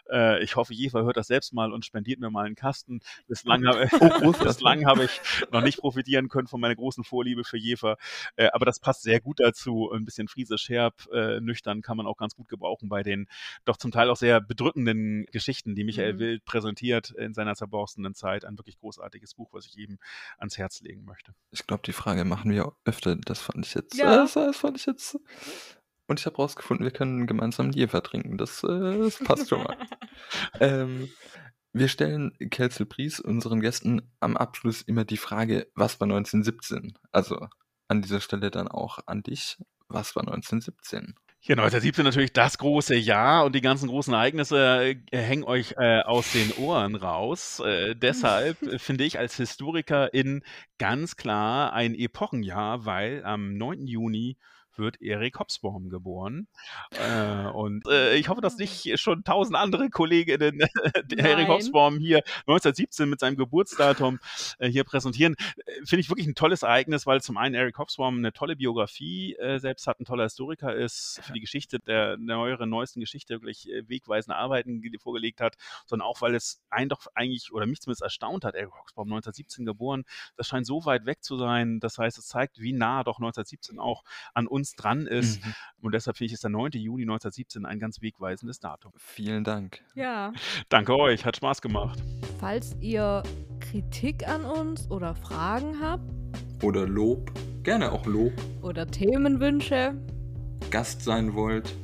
Äh, 0.10 0.44
ich 0.44 0.56
hoffe, 0.56 0.74
Jefer 0.74 1.04
hört 1.04 1.18
das 1.18 1.28
selbst 1.28 1.54
mal 1.54 1.74
und 1.74 1.86
spendiert 1.86 2.20
mir 2.20 2.30
mal 2.30 2.46
einen 2.46 2.56
Kasten. 2.56 3.02
Bislang, 3.28 3.64
oh, 4.24 4.32
bislang 4.44 4.86
habe 4.86 5.06
ich 5.06 5.22
noch 5.52 5.62
nicht 5.62 5.80
profitieren 5.80 6.30
können 6.30 6.48
von 6.48 6.62
meiner 6.62 6.76
großen 6.76 7.04
Vorliebe 7.04 7.44
für 7.44 7.58
Jefer. 7.58 7.98
Äh, 8.36 8.50
aber 8.54 8.66
das 8.66 8.80
passt 8.80 9.04
sehr 9.04 9.20
gut 9.20 9.40
dazu. 9.40 9.92
Ein 9.92 10.06
bisschen 10.06 10.28
Friese 10.28 10.58
Scherb, 10.58 10.96
nüchtern 11.40 11.82
kann 11.82 11.98
man 11.98 12.06
auch 12.06 12.18
ganz 12.18 12.28
ganz 12.28 12.36
gut 12.38 12.48
gebrauchen 12.48 12.88
bei 12.88 13.04
den 13.04 13.28
doch 13.66 13.78
zum 13.78 13.92
Teil 13.92 14.10
auch 14.10 14.16
sehr 14.16 14.40
bedrückenden 14.40 15.26
Geschichten, 15.26 15.76
die 15.76 15.84
Michael 15.84 16.14
mhm. 16.14 16.20
Wild 16.20 16.46
präsentiert 16.46 17.12
in 17.12 17.34
seiner 17.34 17.56
zerborstenen 17.56 18.14
Zeit. 18.14 18.46
Ein 18.46 18.58
wirklich 18.58 18.78
großartiges 18.78 19.34
Buch, 19.34 19.50
was 19.52 19.66
ich 19.66 19.78
ihm 19.78 19.98
ans 20.38 20.58
Herz 20.58 20.82
legen 20.82 21.04
möchte. 21.04 21.34
Ich 21.52 21.68
glaube, 21.68 21.84
die 21.86 21.94
Frage 21.94 22.24
machen 22.24 22.52
wir 22.52 22.74
öfter. 22.86 23.16
Das 23.16 23.42
fand 23.42 23.66
ich 23.66 23.74
jetzt. 23.74 23.96
Ja. 23.96 24.16
Das, 24.16 24.34
das 24.34 24.58
fand 24.58 24.78
ich 24.78 24.86
jetzt 24.86 25.20
Und 26.08 26.20
ich 26.20 26.26
habe 26.26 26.38
rausgefunden, 26.38 26.86
wir 26.86 26.92
können 26.92 27.28
gemeinsam 27.28 27.72
Jever 27.72 28.02
trinken. 28.02 28.38
Das, 28.38 28.64
äh, 28.64 29.00
das 29.00 29.20
passt 29.20 29.50
schon 29.50 29.64
mal. 29.64 29.78
ähm, 30.60 31.10
wir 31.74 31.90
stellen 31.90 32.36
Kelzel 32.50 32.86
Pries 32.86 33.20
unseren 33.20 33.62
Gästen 33.62 34.02
am 34.20 34.38
Abschluss 34.38 34.82
immer 34.82 35.06
die 35.06 35.18
Frage, 35.18 35.68
was 35.76 36.00
war 36.00 36.06
1917? 36.06 36.98
Also 37.12 37.48
an 37.88 38.02
dieser 38.02 38.22
Stelle 38.22 38.52
dann 38.52 38.68
auch 38.68 39.00
an 39.06 39.24
dich. 39.24 39.58
Was 39.88 40.16
war 40.16 40.24
1917? 40.24 41.16
Ja, 41.48 41.54
1917 41.54 42.04
natürlich 42.04 42.34
das 42.34 42.58
große 42.58 42.96
Jahr 42.96 43.46
und 43.46 43.56
die 43.56 43.62
ganzen 43.62 43.88
großen 43.88 44.14
Ereignisse 44.14 44.98
äh, 45.12 45.18
hängen 45.18 45.46
euch 45.46 45.76
äh, 45.78 46.02
aus 46.02 46.34
den 46.34 46.52
Ohren 46.52 46.96
raus. 46.96 47.62
Äh, 47.62 47.96
deshalb 47.96 48.58
finde 48.82 49.06
ich 49.06 49.18
als 49.18 49.38
Historikerin 49.38 50.44
ganz 50.78 51.16
klar 51.16 51.72
ein 51.72 51.96
Epochenjahr, 51.96 52.86
weil 52.86 53.24
am 53.24 53.54
9. 53.54 53.88
Juni 53.88 54.36
wird 54.78 55.02
Erik 55.02 55.40
Hobsbawm 55.40 55.90
geboren. 55.90 56.48
Äh, 56.92 57.48
und 57.48 57.86
äh, 57.88 58.16
ich 58.16 58.30
hoffe, 58.30 58.42
dass 58.42 58.58
nicht 58.58 59.00
schon 59.00 59.24
tausend 59.24 59.58
andere 59.58 59.90
Kolleginnen 59.90 60.62
Erik 61.18 61.48
Hobsbawm 61.48 62.00
hier 62.00 62.18
1917 62.48 63.10
mit 63.10 63.20
seinem 63.20 63.36
Geburtsdatum 63.36 64.20
äh, 64.60 64.70
hier 64.70 64.84
präsentieren. 64.84 65.36
Äh, 65.66 65.86
finde 65.86 66.02
ich 66.02 66.10
wirklich 66.10 66.28
ein 66.28 66.36
tolles 66.36 66.64
Ereignis, 66.64 67.06
weil 67.06 67.22
zum 67.22 67.38
einen 67.38 67.56
Erik 67.56 67.78
Hobsbawm 67.78 68.18
eine 68.18 68.34
tolle 68.34 68.56
Biografie 68.56 69.36
äh, 69.36 69.60
selbst 69.60 69.88
hat, 69.88 70.00
ein 70.00 70.06
toller 70.06 70.24
Historiker 70.24 70.76
ist, 70.76 71.20
für 71.24 71.34
die 71.34 71.42
Geschichte 71.42 71.80
der 71.80 72.18
neueren, 72.18 72.70
neuesten 72.70 73.00
Geschichte 73.00 73.36
wirklich 73.36 73.70
äh, 73.70 73.88
wegweisende 73.88 74.36
Arbeiten 74.36 74.82
vorgelegt 75.00 75.42
hat, 75.42 75.58
sondern 75.86 76.08
auch, 76.08 76.22
weil 76.22 76.36
es 76.36 76.62
einen 76.70 76.90
doch 76.90 77.08
eigentlich, 77.14 77.52
oder 77.52 77.66
mich 77.66 77.82
zumindest 77.82 78.04
erstaunt 78.04 78.44
hat, 78.46 78.56
Erik 78.56 78.74
Hobsbawm 78.74 79.08
1917 79.08 79.66
geboren, 79.66 80.06
das 80.36 80.48
scheint 80.48 80.66
so 80.66 80.86
weit 80.86 81.06
weg 81.06 81.24
zu 81.24 81.38
sein. 81.38 81.80
Das 81.80 81.98
heißt, 81.98 82.18
es 82.18 82.28
zeigt, 82.28 82.60
wie 82.60 82.74
nah 82.74 83.04
doch 83.04 83.18
1917 83.18 83.80
auch 83.80 84.04
an 84.34 84.48
uns 84.48 84.67
uns 84.68 84.76
dran 84.76 85.08
ist. 85.08 85.44
Mhm. 85.46 85.54
Und 85.82 85.94
deshalb 85.94 86.18
finde 86.18 86.28
ich, 86.28 86.34
ist 86.34 86.44
der 86.44 86.50
9. 86.50 86.72
Juni 86.74 87.04
1917 87.04 87.66
ein 87.66 87.80
ganz 87.80 88.02
wegweisendes 88.02 88.60
Datum. 88.60 88.92
Vielen 88.98 89.44
Dank. 89.44 89.82
Ja. 89.96 90.34
Danke 90.70 90.98
euch, 90.98 91.26
hat 91.26 91.38
Spaß 91.38 91.62
gemacht. 91.62 92.02
Falls 92.40 92.76
ihr 92.82 93.24
Kritik 93.60 94.28
an 94.28 94.44
uns 94.46 94.90
oder 94.92 95.16
Fragen 95.16 95.80
habt. 95.82 96.04
Oder 96.64 96.88
Lob, 96.88 97.32
gerne 97.64 97.92
auch 97.92 98.06
Lob. 98.06 98.34
Oder 98.62 98.88
Themenwünsche. 98.88 99.94
Gast 100.72 101.04
sein 101.04 101.34
wollt. 101.34 101.76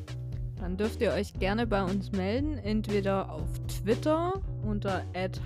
Dann 0.59 0.77
dürft 0.77 1.01
ihr 1.01 1.11
euch 1.11 1.33
gerne 1.33 1.67
bei 1.67 1.83
uns 1.83 2.11
melden, 2.11 2.57
entweder 2.57 3.29
auf 3.29 3.49
Twitter 3.67 4.33
unter 4.63 5.03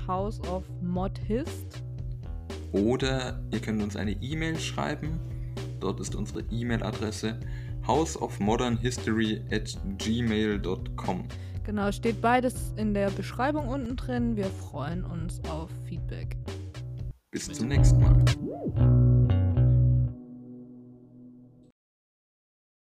houseofmodhist. 0.07 1.83
Oder 2.71 3.41
ihr 3.51 3.59
könnt 3.59 3.81
uns 3.81 3.95
eine 3.95 4.11
E-Mail 4.11 4.59
schreiben 4.59 5.19
Dort 5.79 5.99
ist 5.99 6.15
unsere 6.15 6.41
E-Mail-Adresse 6.51 7.39
houseofmodernhistory 7.85 9.41
at 9.51 9.77
gmail.com. 9.97 11.27
Genau, 11.65 11.91
steht 11.91 12.21
beides 12.21 12.73
in 12.77 12.93
der 12.93 13.09
Beschreibung 13.09 13.67
unten 13.67 13.95
drin. 13.95 14.35
Wir 14.35 14.45
freuen 14.45 15.03
uns 15.03 15.41
auf 15.49 15.69
Feedback. 15.87 16.37
Bis 17.31 17.51
zum 17.51 17.67
nächsten 17.67 17.99
Mal. 17.99 19.16